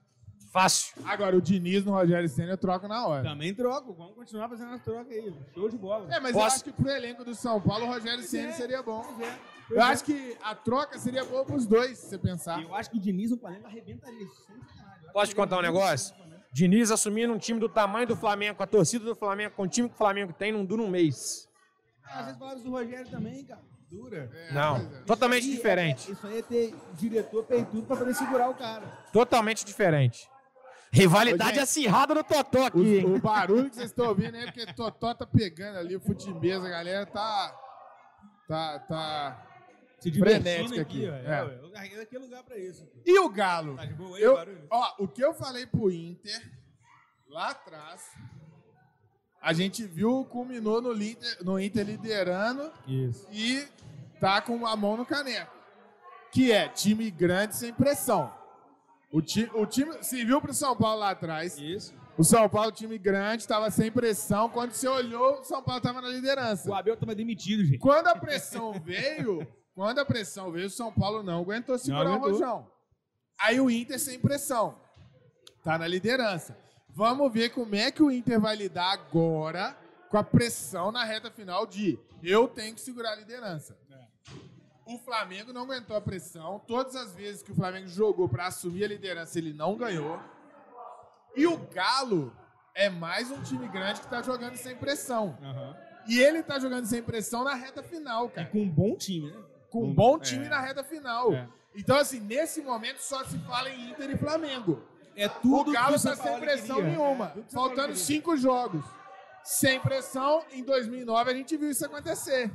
Fácil. 0.52 1.02
Agora, 1.06 1.34
o 1.34 1.40
Diniz 1.40 1.82
no 1.82 1.92
Rogério 1.92 2.28
Senna 2.28 2.52
eu 2.52 2.58
troco 2.58 2.86
na 2.86 3.06
hora. 3.06 3.22
Também 3.22 3.54
troco. 3.54 3.94
Vamos 3.94 4.14
continuar 4.14 4.50
fazendo 4.50 4.72
as 4.74 4.82
trocas 4.82 5.10
aí. 5.10 5.34
Show 5.54 5.68
de 5.68 5.78
bola. 5.78 6.14
É, 6.14 6.20
mas 6.20 6.34
eu 6.34 6.42
Posso- 6.42 6.56
acho 6.56 6.64
que 6.64 6.72
pro 6.72 6.90
elenco 6.90 7.24
do 7.24 7.34
São 7.34 7.58
Paulo, 7.58 7.86
o 7.86 7.88
Rogério 7.88 8.22
Senna 8.22 8.50
é. 8.50 8.52
seria 8.52 8.82
bom. 8.82 9.02
É. 9.22 9.38
Eu 9.74 9.80
é. 9.80 9.84
acho 9.84 10.04
que 10.04 10.36
a 10.42 10.54
troca 10.54 10.98
seria 10.98 11.24
boa 11.24 11.44
pros 11.46 11.64
dois, 11.66 11.96
se 11.98 12.08
você 12.10 12.18
pensar. 12.18 12.62
Eu 12.62 12.74
acho 12.74 12.90
que 12.90 12.98
o 12.98 13.00
Diniz 13.00 13.30
no 13.30 13.38
Flamengo 13.38 13.66
arrebentaria. 13.66 14.26
Eu 15.06 15.12
Posso 15.12 15.30
te 15.30 15.34
contar 15.34 15.58
um 15.58 15.62
negócio? 15.62 16.14
Diniz 16.52 16.90
assumindo 16.90 17.32
um 17.32 17.38
time 17.38 17.58
do 17.58 17.66
tamanho 17.68 18.06
do 18.06 18.14
Flamengo, 18.14 18.58
com 18.58 18.62
a 18.62 18.66
torcida 18.66 19.06
do 19.06 19.14
Flamengo, 19.14 19.54
com 19.56 19.62
o 19.62 19.68
time 19.68 19.88
que 19.88 19.94
o 19.94 19.98
Flamengo 19.98 20.34
tem, 20.34 20.52
não 20.52 20.66
dura 20.66 20.82
um 20.82 20.88
mês. 20.88 21.48
Ah, 22.04 22.24
vocês 22.24 22.36
falaram 22.36 22.60
do 22.60 22.70
Rogério 22.70 23.10
também, 23.10 23.42
cara. 23.42 23.62
Dura. 23.92 24.30
É, 24.32 24.52
Não. 24.54 24.76
é. 24.78 24.80
Totalmente 25.06 25.42
Isso 25.42 25.50
aí 25.50 25.56
diferente. 25.56 26.08
É, 26.08 26.12
isso 26.14 26.26
aí 26.26 26.38
é 26.38 26.42
ter 26.42 26.74
diretor 26.94 27.44
peitudo 27.44 27.82
pra 27.86 27.96
poder 27.96 28.14
segurar 28.14 28.48
o 28.48 28.54
cara. 28.54 28.86
Totalmente 29.12 29.64
diferente. 29.66 30.26
Rivalidade 30.90 31.50
Ô, 31.50 31.54
gente, 31.54 31.62
acirrada 31.62 32.14
no 32.14 32.24
Totó 32.24 32.66
aqui, 32.66 33.02
O, 33.04 33.16
o 33.16 33.20
barulho 33.20 33.68
que 33.70 33.76
vocês 33.76 33.90
estão 33.90 34.08
ouvindo 34.08 34.36
é 34.36 34.44
porque 34.46 34.72
Totó 34.74 35.14
tá 35.14 35.26
pegando 35.26 35.78
ali 35.78 35.94
o 35.96 36.00
futimesa, 36.00 36.66
a 36.66 36.70
galera 36.70 37.06
tá. 37.06 37.54
Tá. 38.48 38.78
tá... 38.80 39.46
Se 40.00 40.10
Frenética 40.10 40.40
divertindo 40.74 40.80
aqui, 40.80 41.08
ó. 41.08 41.14
é. 41.14 41.38
É, 41.38 41.60
larguei 41.72 42.00
aquele 42.00 42.24
lugar 42.24 42.42
pra 42.42 42.58
isso. 42.58 42.86
E 43.06 43.18
o 43.20 43.28
Galo? 43.28 43.76
Tá 43.76 43.84
de 43.84 43.94
boa 43.94 44.16
aí, 44.16 44.22
Eu, 44.22 44.34
barulho? 44.34 44.66
ó, 44.70 44.94
o 44.98 45.06
que 45.08 45.22
eu 45.24 45.32
falei 45.32 45.64
pro 45.66 45.90
Inter 45.90 46.42
lá 47.28 47.50
atrás, 47.50 48.02
a 49.42 49.52
gente 49.52 49.84
viu, 49.84 50.24
culminou 50.24 50.80
no 50.80 50.94
Inter, 51.02 51.38
no 51.42 51.58
Inter 51.58 51.84
liderando 51.84 52.70
Isso. 52.86 53.26
e 53.32 53.66
tá 54.20 54.40
com 54.40 54.64
a 54.64 54.76
mão 54.76 54.96
no 54.96 55.04
caneco. 55.04 55.52
Que 56.30 56.52
é 56.52 56.68
time 56.68 57.10
grande 57.10 57.56
sem 57.56 57.74
pressão. 57.74 58.32
O, 59.10 59.20
ti, 59.20 59.50
o 59.52 59.66
time 59.66 60.02
se 60.02 60.24
viu 60.24 60.40
pro 60.40 60.54
São 60.54 60.76
Paulo 60.76 61.00
lá 61.00 61.10
atrás. 61.10 61.58
Isso. 61.58 61.92
O 62.16 62.22
São 62.22 62.48
Paulo, 62.48 62.70
time 62.70 62.96
grande, 62.98 63.42
estava 63.42 63.70
sem 63.70 63.90
pressão. 63.90 64.48
Quando 64.48 64.72
você 64.72 64.86
olhou, 64.86 65.40
o 65.40 65.44
São 65.44 65.62
Paulo 65.62 65.78
estava 65.78 66.00
na 66.00 66.08
liderança. 66.08 66.70
O 66.70 66.74
Abel 66.74 66.96
tava 66.96 67.14
demitido, 67.14 67.64
gente. 67.64 67.78
Quando 67.78 68.06
a 68.06 68.14
pressão 68.14 68.72
veio, 68.72 69.46
quando 69.74 69.98
a 69.98 70.04
pressão 70.04 70.52
veio, 70.52 70.66
o 70.66 70.70
São 70.70 70.92
Paulo 70.92 71.22
não 71.22 71.40
aguentou 71.40 71.76
segurar 71.78 72.10
o 72.10 72.14
aguentou. 72.14 72.30
Rojão. 72.32 72.70
Aí 73.40 73.60
o 73.60 73.68
Inter 73.68 73.98
sem 73.98 74.20
pressão. 74.20 74.78
Tá 75.64 75.76
na 75.76 75.88
liderança. 75.88 76.56
Vamos 76.94 77.32
ver 77.32 77.50
como 77.50 77.74
é 77.74 77.90
que 77.90 78.02
o 78.02 78.10
Inter 78.10 78.38
vai 78.38 78.54
lidar 78.54 78.92
agora 78.92 79.76
com 80.10 80.18
a 80.18 80.22
pressão 80.22 80.92
na 80.92 81.04
reta 81.04 81.30
final 81.30 81.66
de 81.66 81.98
eu 82.22 82.46
tenho 82.46 82.74
que 82.74 82.80
segurar 82.80 83.12
a 83.12 83.16
liderança. 83.16 83.76
O 84.84 84.98
Flamengo 84.98 85.52
não 85.52 85.62
aguentou 85.62 85.96
a 85.96 86.00
pressão. 86.00 86.60
Todas 86.66 86.94
as 86.96 87.14
vezes 87.14 87.42
que 87.42 87.52
o 87.52 87.54
Flamengo 87.54 87.88
jogou 87.88 88.28
para 88.28 88.46
assumir 88.46 88.84
a 88.84 88.88
liderança, 88.88 89.38
ele 89.38 89.52
não 89.52 89.76
ganhou. 89.76 90.20
E 91.34 91.46
o 91.46 91.56
Galo 91.56 92.32
é 92.74 92.90
mais 92.90 93.30
um 93.30 93.42
time 93.42 93.66
grande 93.68 94.00
que 94.00 94.08
tá 94.08 94.20
jogando 94.20 94.56
sem 94.56 94.76
pressão. 94.76 95.38
Aham. 95.42 95.76
E 96.06 96.18
ele 96.18 96.42
tá 96.42 96.58
jogando 96.58 96.84
sem 96.84 97.02
pressão 97.02 97.44
na 97.44 97.54
reta 97.54 97.82
final, 97.82 98.26
E 98.26 98.30
cara. 98.30 98.48
com 98.48 98.60
um 98.60 98.68
bom 98.68 98.96
time, 98.96 99.30
né? 99.30 99.38
Com 99.70 99.84
um 99.84 99.94
bom 99.94 100.16
é. 100.16 100.20
time 100.20 100.48
na 100.48 100.60
reta 100.60 100.82
final. 100.82 101.32
É. 101.32 101.48
Então, 101.74 101.96
assim, 101.96 102.20
nesse 102.20 102.60
momento 102.60 102.98
só 102.98 103.24
se 103.24 103.38
fala 103.38 103.70
em 103.70 103.90
Inter 103.90 104.10
e 104.10 104.16
Flamengo. 104.18 104.82
É 105.16 105.28
tudo 105.28 105.70
o 105.70 105.72
Galo 105.72 105.96
está 105.96 106.16
sem 106.16 106.40
pressão 106.40 106.76
queria. 106.76 106.90
nenhuma. 106.90 107.32
É, 107.36 107.42
Faltando 107.52 107.94
cinco 107.96 108.36
jogos. 108.36 108.84
Sem 109.44 109.80
pressão, 109.80 110.42
em 110.52 110.62
2009 110.62 111.30
a 111.30 111.34
gente 111.34 111.56
viu 111.56 111.70
isso 111.70 111.84
acontecer. 111.84 112.50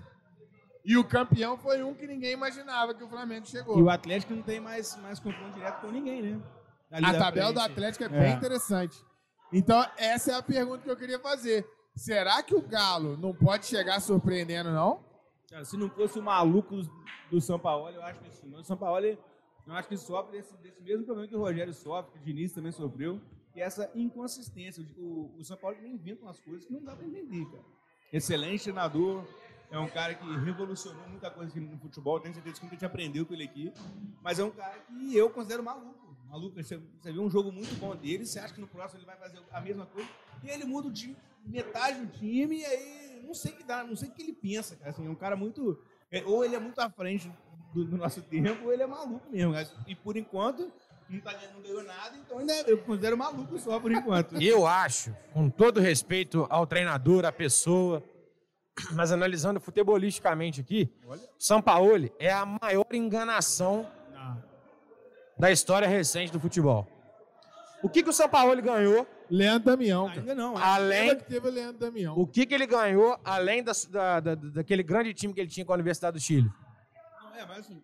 E 0.85 0.97
o 0.97 1.03
campeão 1.03 1.57
foi 1.57 1.83
um 1.83 1.93
que 1.93 2.07
ninguém 2.07 2.31
imaginava 2.31 2.93
que 2.93 3.03
o 3.03 3.09
Flamengo 3.09 3.45
chegou. 3.45 3.77
E 3.77 3.81
o 3.81 3.89
Atlético 3.89 4.33
não 4.33 4.41
tem 4.41 4.59
mais, 4.59 4.95
mais 4.97 5.19
confronto 5.19 5.53
direto 5.53 5.81
com 5.81 5.91
ninguém, 5.91 6.21
né? 6.21 6.41
Ali 6.89 7.05
A 7.05 7.17
tabela 7.17 7.51
do 7.51 7.59
frente. 7.59 7.71
Atlético 7.73 8.03
é, 8.05 8.07
É. 8.07 8.09
bem 8.21 8.33
interessante. 8.35 8.97
Então, 9.51 9.85
essa 9.97 10.31
é 10.31 10.35
a 10.35 10.41
pergunta 10.41 10.83
que 10.83 10.89
eu 10.89 10.95
queria 10.95 11.19
fazer. 11.19 11.67
Será 11.95 12.41
que 12.41 12.55
o 12.55 12.61
Galo 12.61 13.17
não 13.17 13.33
pode 13.33 13.65
chegar 13.65 13.99
surpreendendo, 13.99 14.71
não? 14.71 15.03
Se 15.63 15.75
não 15.75 15.89
fosse 15.89 16.19
o 16.19 16.23
maluco 16.23 16.75
do, 16.77 16.89
do 17.31 17.41
São 17.41 17.57
Paulo, 17.59 17.89
eu 17.89 18.01
acho 18.03 18.19
que 18.21 18.29
sim. 18.31 18.53
O 18.55 18.63
São 18.63 18.77
Paulo, 18.77 19.17
eu 19.67 19.73
acho 19.73 19.89
que 19.89 19.97
sofre 19.97 20.37
desse, 20.37 20.55
desse 20.57 20.81
mesmo 20.81 21.03
problema 21.03 21.27
que 21.27 21.35
o 21.35 21.39
Rogério 21.39 21.73
sofre, 21.73 22.13
que 22.13 22.19
o 22.19 22.21
Diniz 22.23 22.53
também 22.53 22.71
sofreu, 22.71 23.19
que 23.53 23.59
é 23.59 23.65
essa 23.65 23.91
inconsistência. 23.93 24.85
O, 24.97 25.35
o, 25.37 25.43
São 25.43 25.57
Paulo 25.57 25.77
inventa 25.85 26.23
umas 26.23 26.39
coisas 26.39 26.65
que 26.65 26.71
não 26.71 26.81
dá 26.83 26.95
pra 26.95 27.05
entender, 27.05 27.45
cara. 27.45 27.63
Excelente 28.13 28.63
treinador, 28.63 29.25
é 29.69 29.77
um 29.77 29.89
cara 29.89 30.15
que 30.15 30.25
revolucionou 30.37 31.05
muita 31.09 31.29
coisa 31.29 31.59
no 31.59 31.77
futebol, 31.77 32.19
tenho 32.21 32.33
certeza 32.33 32.55
que 32.55 32.61
muita 32.61 32.75
gente 32.75 32.85
aprendeu 32.85 33.25
com 33.25 33.33
ele 33.33 33.43
aqui, 33.43 33.73
mas 34.21 34.39
é 34.39 34.43
um 34.43 34.51
cara 34.51 34.79
que 34.79 35.15
eu 35.15 35.29
considero 35.29 35.61
maluco. 35.61 36.15
Maluco, 36.29 36.61
você, 36.61 36.77
você 36.77 37.11
vê 37.11 37.19
um 37.19 37.29
jogo 37.29 37.51
muito 37.51 37.73
bom 37.77 37.95
dele, 37.95 38.25
você 38.25 38.39
acha 38.39 38.53
que 38.53 38.61
no 38.61 38.67
próximo 38.67 38.99
ele 38.99 39.05
vai 39.05 39.17
fazer 39.17 39.41
a 39.51 39.59
mesma 39.59 39.85
coisa, 39.85 40.09
e 40.43 40.49
ele 40.49 40.63
muda 40.63 40.87
o 40.87 40.93
time, 40.93 41.15
metade 41.45 42.05
do 42.05 42.11
time, 42.17 42.59
e 42.59 42.65
aí 42.65 43.23
não 43.25 43.33
sei 43.33 43.51
o 43.51 43.55
que 43.57 43.63
dá, 43.63 43.83
não 43.83 43.95
sei 43.95 44.07
o 44.07 44.11
que 44.13 44.21
ele 44.21 44.33
pensa, 44.33 44.77
cara. 44.77 44.91
Assim, 44.91 45.05
é 45.05 45.09
um 45.09 45.15
cara 45.15 45.35
muito. 45.35 45.77
é, 46.09 46.23
ou 46.23 46.45
ele 46.45 46.55
é 46.55 46.59
muito 46.59 46.79
à 46.79 46.89
frente 46.89 47.29
do, 47.77 47.85
do 47.91 47.97
nosso 47.97 48.21
tempo, 48.21 48.71
ele 48.71 48.83
é 48.83 48.87
maluco 48.87 49.29
mesmo. 49.31 49.53
cara. 49.53 49.67
E 49.87 49.95
por 49.95 50.17
enquanto, 50.17 50.71
não, 51.09 51.19
tá, 51.21 51.33
não 51.53 51.61
ganhou 51.61 51.83
nada, 51.83 52.15
então 52.17 52.39
ainda 52.39 52.53
eu 52.61 52.77
considero 52.79 53.17
maluco 53.17 53.57
só 53.59 53.79
por 53.79 53.91
enquanto. 53.91 54.35
Eu 54.41 54.65
acho, 54.67 55.15
com 55.33 55.49
todo 55.49 55.79
respeito 55.79 56.45
ao 56.49 56.65
treinador, 56.65 57.25
à 57.25 57.31
pessoa, 57.31 58.03
mas 58.91 59.11
analisando 59.11 59.59
futebolisticamente 59.59 60.61
aqui, 60.61 60.89
o 61.05 61.15
Sampaoli 61.39 62.11
é 62.19 62.31
a 62.31 62.45
maior 62.45 62.85
enganação 62.93 63.87
Não. 64.13 64.43
da 65.39 65.51
história 65.51 65.87
recente 65.87 66.31
do 66.31 66.39
futebol. 66.39 66.87
O 67.83 67.89
que, 67.89 68.01
que 68.03 68.09
o 68.09 68.13
Sampaoli 68.13 68.61
ganhou? 68.61 69.07
Leandro 69.29 69.65
Damião. 69.71 70.07
Ainda 70.07 70.33
não. 70.33 70.57
é. 70.57 70.61
Além, 70.63 71.15
que 71.17 71.25
teve 71.25 71.47
o 71.47 71.51
Leandro 71.51 71.77
Damião. 71.79 72.17
o 72.17 72.25
que, 72.25 72.45
que 72.45 72.53
ele 72.55 72.65
ganhou 72.65 73.19
além 73.25 73.61
da, 73.63 73.71
da- 73.89 74.19
da- 74.19 74.35
daquele 74.35 74.81
grande 74.83 75.13
time 75.13 75.33
que 75.33 75.39
ele 75.41 75.49
tinha 75.49 75.65
com 75.65 75.73
a 75.73 75.75
Universidade 75.75 76.17
do 76.17 76.19
Chile? 76.21 76.49
É, 77.37 77.45
mas 77.45 77.59
assim. 77.59 77.81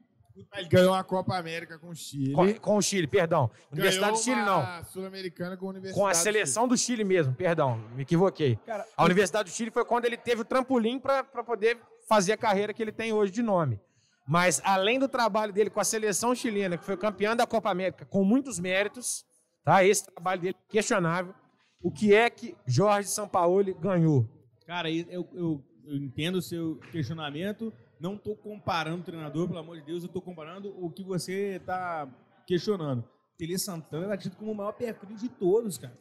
Ele 0.55 0.67
ganhou 0.67 0.95
a 0.95 1.03
Copa 1.03 1.37
América 1.37 1.77
com 1.77 1.89
o 1.89 1.95
Chile. 1.95 2.33
Com, 2.33 2.51
com 2.55 2.77
o 2.77 2.81
Chile, 2.81 3.05
perdão. 3.05 3.51
Universidade 3.71 4.13
do 4.13 4.17
Chile, 4.17 4.41
não. 4.41 4.61
A 4.61 4.83
Sul-Americana 4.83 5.55
com 5.55 5.67
a 5.67 5.69
Universidade 5.69 5.99
Com 6.01 6.07
a 6.07 6.11
do 6.11 6.17
seleção 6.17 6.67
do 6.67 6.75
Chile 6.75 7.03
mesmo, 7.03 7.35
perdão, 7.35 7.77
me 7.95 8.01
equivoquei. 8.01 8.55
Cara, 8.65 8.83
A 8.97 9.05
Universidade 9.05 9.51
do 9.51 9.53
Chile 9.53 9.69
foi 9.69 9.85
quando 9.85 10.05
ele 10.05 10.17
teve 10.17 10.41
o 10.41 10.45
trampolim 10.45 10.97
para 10.99 11.23
poder 11.23 11.77
fazer 12.09 12.31
a 12.33 12.37
carreira 12.37 12.73
que 12.73 12.81
ele 12.81 12.91
tem 12.91 13.13
hoje 13.13 13.31
de 13.31 13.43
nome. 13.43 13.79
Mas 14.27 14.59
além 14.65 14.97
do 14.97 15.07
trabalho 15.07 15.53
dele 15.53 15.69
com 15.69 15.79
a 15.79 15.83
seleção 15.83 16.33
chilena, 16.33 16.79
que 16.79 16.83
foi 16.85 16.97
campeã 16.97 17.35
da 17.35 17.45
Copa 17.45 17.69
América 17.69 18.03
com 18.03 18.23
muitos 18.23 18.57
méritos, 18.59 19.23
tá? 19.63 19.83
Esse 19.85 20.05
trabalho 20.07 20.41
dele 20.41 20.55
é 20.67 20.71
questionável. 20.71 21.35
O 21.79 21.91
que 21.91 22.11
é 22.15 22.27
que 22.31 22.55
Jorge 22.65 23.07
Sampaoli 23.09 23.75
ganhou? 23.75 24.27
Cara, 24.65 24.89
eu, 24.89 25.05
eu, 25.09 25.29
eu- 25.33 25.63
eu 25.85 25.95
entendo 25.97 26.35
o 26.37 26.41
seu 26.41 26.77
questionamento. 26.91 27.71
Não 28.03 28.15
estou 28.15 28.35
comparando 28.35 28.99
o 28.99 29.03
treinador, 29.05 29.47
pelo 29.47 29.59
amor 29.59 29.77
de 29.77 29.83
Deus, 29.83 30.03
eu 30.03 30.07
estou 30.07 30.21
comparando 30.21 30.75
o 30.77 30.91
que 30.91 31.01
você 31.05 31.55
está 31.55 32.05
questionando. 32.45 33.01
Tele 33.37 33.57
Santana 33.57 34.07
era 34.07 34.17
tido 34.17 34.35
como 34.35 34.51
o 34.51 34.55
maior 34.55 34.73
pé 34.73 34.93
frio 34.93 35.15
de 35.15 35.29
todos, 35.29 35.77
cara. 35.77 35.97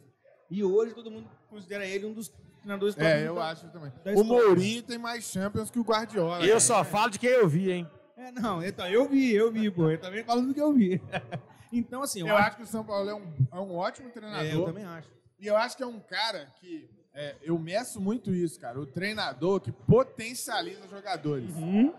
E 0.51 0.61
hoje 0.61 0.93
todo 0.93 1.09
mundo 1.09 1.29
considera 1.49 1.85
ele 1.87 2.05
um 2.05 2.11
dos 2.13 2.27
treinadores 2.59 2.97
É, 2.97 2.99
da- 2.99 3.19
eu 3.21 3.41
acho 3.41 3.69
também. 3.69 3.89
da 4.03 4.11
O. 4.15 4.23
Mourinho 4.25 4.83
tem 4.83 4.97
mais 4.97 5.23
Champions 5.23 5.71
que 5.71 5.79
o 5.79 5.83
Guardiola. 5.83 6.41
Eu 6.43 6.47
cara. 6.49 6.59
só 6.59 6.83
falo 6.83 7.09
de 7.09 7.19
quem 7.19 7.29
eu 7.29 7.47
vi, 7.47 7.71
hein? 7.71 7.89
É, 8.17 8.33
não, 8.33 8.61
então, 8.61 8.85
eu 8.85 9.07
vi, 9.07 9.33
eu 9.33 9.49
vi, 9.49 9.71
pô. 9.71 9.89
Eu 9.89 9.97
também 9.97 10.25
falo 10.25 10.41
do 10.41 10.53
que 10.53 10.59
eu 10.61 10.73
vi. 10.73 11.01
então, 11.71 12.03
assim, 12.03 12.19
eu, 12.19 12.27
Eu 12.27 12.35
acho 12.37 12.57
que 12.57 12.63
o 12.63 12.67
São 12.67 12.83
Paulo 12.83 13.09
é 13.09 13.15
um, 13.15 13.33
é 13.49 13.55
um 13.55 13.75
ótimo 13.77 14.07
é, 14.07 14.09
eu 14.09 14.13
treinador. 14.13 14.65
também 14.65 14.83
acho. 14.83 15.07
E 15.39 15.47
eu 15.47 15.55
acho 15.55 15.77
que 15.77 15.83
é 15.83 15.87
um 15.87 16.01
cara 16.01 16.47
que. 16.59 16.89
É, 17.13 17.35
eu 17.41 17.57
meço 17.59 18.01
muito 18.01 18.33
isso, 18.33 18.59
cara. 18.59 18.79
O 18.79 18.85
treinador 18.85 19.59
que 19.59 19.71
potencializa 19.71 20.87
jogadores. 20.87 21.53
Uhum. 21.55 21.93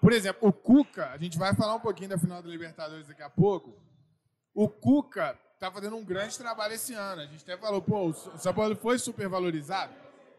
Por 0.00 0.12
exemplo, 0.12 0.46
o 0.46 0.52
Cuca, 0.52 1.10
a 1.10 1.16
gente 1.16 1.38
vai 1.38 1.54
falar 1.54 1.74
um 1.74 1.80
pouquinho 1.80 2.10
da 2.10 2.18
final 2.18 2.42
da 2.42 2.48
Libertadores 2.48 3.06
daqui 3.06 3.22
a 3.22 3.30
pouco. 3.30 3.74
O 4.54 4.68
Cuca 4.68 5.38
tá 5.58 5.70
fazendo 5.70 5.96
um 5.96 6.04
grande 6.04 6.36
trabalho 6.36 6.74
esse 6.74 6.92
ano. 6.92 7.22
A 7.22 7.26
gente 7.26 7.42
até 7.42 7.56
falou, 7.56 7.80
pô, 7.80 8.08
o 8.08 8.12
São 8.12 8.52
Paulo 8.52 8.76
foi 8.76 8.98
supervalorizado. 8.98 9.94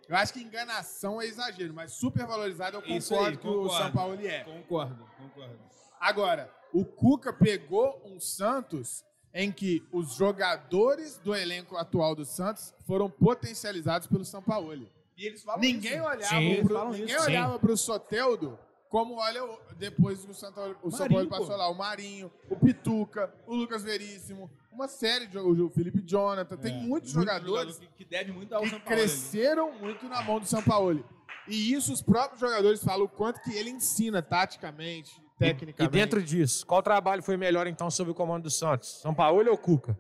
Eu 0.08 0.16
acho 0.16 0.34
que 0.34 0.40
enganação 0.40 1.20
é 1.20 1.26
exagero, 1.26 1.74
mas 1.74 1.94
supervalorizado 1.94 2.78
eu 2.78 2.96
Isso 2.96 3.10
concordo 3.10 3.32
aí, 3.32 3.38
que 3.38 3.48
o 3.48 3.54
concordo. 3.64 3.84
São 3.84 3.92
Paulo 3.92 4.28
é. 4.28 4.44
Concordo, 4.44 5.10
concordo. 5.18 5.60
Agora, 6.00 6.54
o 6.72 6.86
Cuca 6.86 7.34
pegou 7.34 8.00
um 8.06 8.20
Santos 8.20 9.04
em 9.38 9.52
que 9.52 9.84
os 9.92 10.16
jogadores 10.16 11.18
do 11.18 11.36
elenco 11.36 11.76
atual 11.76 12.16
do 12.16 12.24
Santos 12.24 12.74
foram 12.88 13.10
potencializados 13.10 14.08
pelo 14.08 14.24
São 14.24 14.42
Paulo. 14.42 14.88
E 15.18 15.26
eles 15.26 15.44
falam 15.44 15.60
Ninguém 15.62 15.96
isso. 15.98 16.04
olhava 16.04 16.26
Sim, 16.36 16.44
eles 16.46 16.64
pro, 16.66 16.74
falam 16.76 16.92
ninguém 16.94 17.16
isso, 17.16 17.24
olhava 17.26 17.60
pro 17.60 17.78
Soteldo 17.78 18.58
como 18.90 19.16
olha 19.16 19.44
o- 19.44 19.60
depois 19.78 20.24
que 20.24 20.32
o 20.32 20.34
São 20.34 20.54
Paulo, 20.54 20.76
o 20.82 20.90
São 20.90 21.08
Paulo 21.10 21.28
passou 21.28 21.58
lá. 21.58 21.68
O 21.70 21.76
Marinho, 21.76 22.32
o 22.50 22.56
Pituca, 22.56 23.34
o 23.46 23.54
Lucas 23.54 23.84
Veríssimo, 23.84 24.50
uma 24.72 24.88
série 24.88 25.28
de 25.28 25.34
jogadores, 25.34 25.62
o 25.62 25.70
Felipe 25.70 26.02
Jonathan. 26.06 26.56
Tem 26.56 26.72
É, 26.74 26.78
muitos 26.78 27.14
muito 27.14 27.28
jogadores 27.28 27.76
jogador 27.76 27.92
que, 27.98 28.04
que 28.04 28.10
deve 28.10 28.32
muito 28.32 28.54
ao 28.56 28.62
que 28.62 28.70
São 28.70 28.80
Paulo. 28.80 28.94
ali. 28.94 29.02
cresceram 29.02 29.74
muito 29.80 30.08
na 30.08 30.22
mão 30.22 30.40
do 30.40 30.46
São 30.46 30.64
Paulo. 30.64 31.04
E 31.48 31.74
isso 31.74 31.92
os 31.92 32.02
próprios 32.02 32.40
jogadores 32.40 32.82
falam 32.84 33.06
o 33.06 33.10
quanto 33.10 33.42
que 33.42 33.54
ele 33.54 33.70
ensina 33.70 34.22
taticamente, 34.22 35.22
E 35.36 35.40
tecnicamente. 35.40 35.92
dentro 35.92 36.24
disso, 36.24 36.66
qual 36.66 36.82
trabalho 36.82 37.22
foi 37.22 37.36
melhor 37.36 37.68
então 37.68 37.92
sob 37.92 38.12
o 38.12 38.16
comando 38.16 38.44
do 38.44 38.50
Santos? 38.50 39.02
São 39.02 39.14
Paulo 39.14 39.50
ou 39.50 39.58
Cuca? 39.58 39.98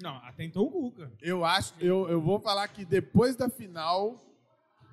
Não, 0.00 0.16
até 0.18 0.44
então 0.44 0.62
o 0.62 0.70
Cuca. 0.70 1.10
Eu 1.20 1.44
acho, 1.44 1.74
eu, 1.80 2.08
eu 2.08 2.20
vou 2.20 2.38
falar 2.38 2.68
que 2.68 2.84
depois 2.84 3.34
da 3.34 3.48
final, 3.48 4.14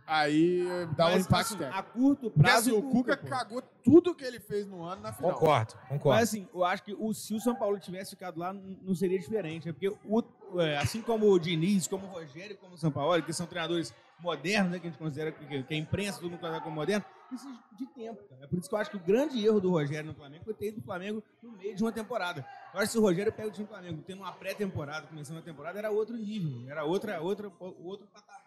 aí 0.08 0.64
dá 0.96 1.08
um 1.08 1.12
Mas, 1.12 1.26
impacto 1.26 1.48
assim, 1.48 1.58
técnico. 1.58 1.80
A 1.80 1.84
curto 1.84 2.32
Porque 2.32 2.40
prazo, 2.40 2.70
assim, 2.70 2.80
o 2.80 2.90
Cuca 2.90 3.18
pô. 3.18 3.28
cagou 3.28 3.62
tudo 3.84 4.16
que 4.16 4.24
ele 4.24 4.40
fez 4.40 4.66
no 4.66 4.84
ano 4.84 5.02
na 5.02 5.14
final. 5.14 5.34
Concordo, 5.34 5.74
concordo. 5.90 6.20
Mas 6.20 6.30
assim, 6.30 6.48
eu 6.54 6.64
acho 6.64 6.84
que 6.84 6.96
o, 6.98 7.14
se 7.14 7.36
o 7.36 7.40
São 7.40 7.56
Paulo 7.56 7.78
tivesse 7.78 8.12
ficado 8.12 8.40
lá, 8.40 8.54
não 8.54 8.96
seria 8.96 9.20
diferente. 9.20 9.70
É 9.70 9.74
porque, 9.74 9.90
o, 9.90 10.24
é, 10.60 10.78
assim 10.78 11.02
como 11.02 11.30
o 11.30 11.38
Diniz, 11.38 11.88
como 11.88 12.08
o 12.08 12.10
Rogério, 12.10 12.58
como 12.58 12.76
o 12.76 12.78
São 12.78 12.92
Paulo, 12.92 13.22
que 13.22 13.34
são 13.34 13.46
treinadores 13.46 13.94
modernos, 14.20 14.72
né, 14.72 14.80
que 14.80 14.88
a 14.88 14.90
gente 14.90 15.00
considera 15.00 15.32
que, 15.32 15.64
que 15.64 15.74
a 15.74 15.78
imprensa 15.78 16.20
todo 16.20 16.32
mundo 16.32 16.40
considera 16.40 16.64
como 16.64 16.76
moderno, 16.78 17.06
precisa 17.28 17.60
de 17.78 17.86
tempo. 17.88 18.22
É 18.42 18.48
por 18.48 18.58
isso 18.60 18.70
que 18.70 18.76
eu 18.76 18.80
acho 18.80 18.92
que 18.92 18.98
o 18.98 19.00
grande 19.00 19.44
erro 19.46 19.60
do 19.60 19.70
Rogério 19.70 20.08
no 20.08 20.16
Flamengo 20.16 20.44
foi 20.44 20.54
ter 20.54 20.70
ido 20.70 20.82
do 20.82 20.86
Flamengo 20.86 21.24
no 21.42 21.52
meio 21.52 21.76
de 21.76 21.84
uma 21.84 21.92
temporada. 21.92 22.46
Eu 22.74 22.80
acho 22.80 22.88
que 22.88 22.92
se 22.94 22.98
o 22.98 23.02
Rogério 23.02 23.32
pega 23.32 23.48
o 23.48 23.52
time 23.52 23.66
do 23.66 23.70
Flamengo 23.70 24.04
tendo 24.06 24.22
uma 24.22 24.32
pré-temporada, 24.32 25.08
começando 25.08 25.38
a 25.38 25.42
temporada, 25.42 25.78
era 25.80 25.92
outro 25.92 26.16
nível, 26.16 26.70
era 26.70 26.84
outra, 26.84 27.22
outra, 27.22 27.52
outro 27.60 28.08
patamar. 28.08 28.44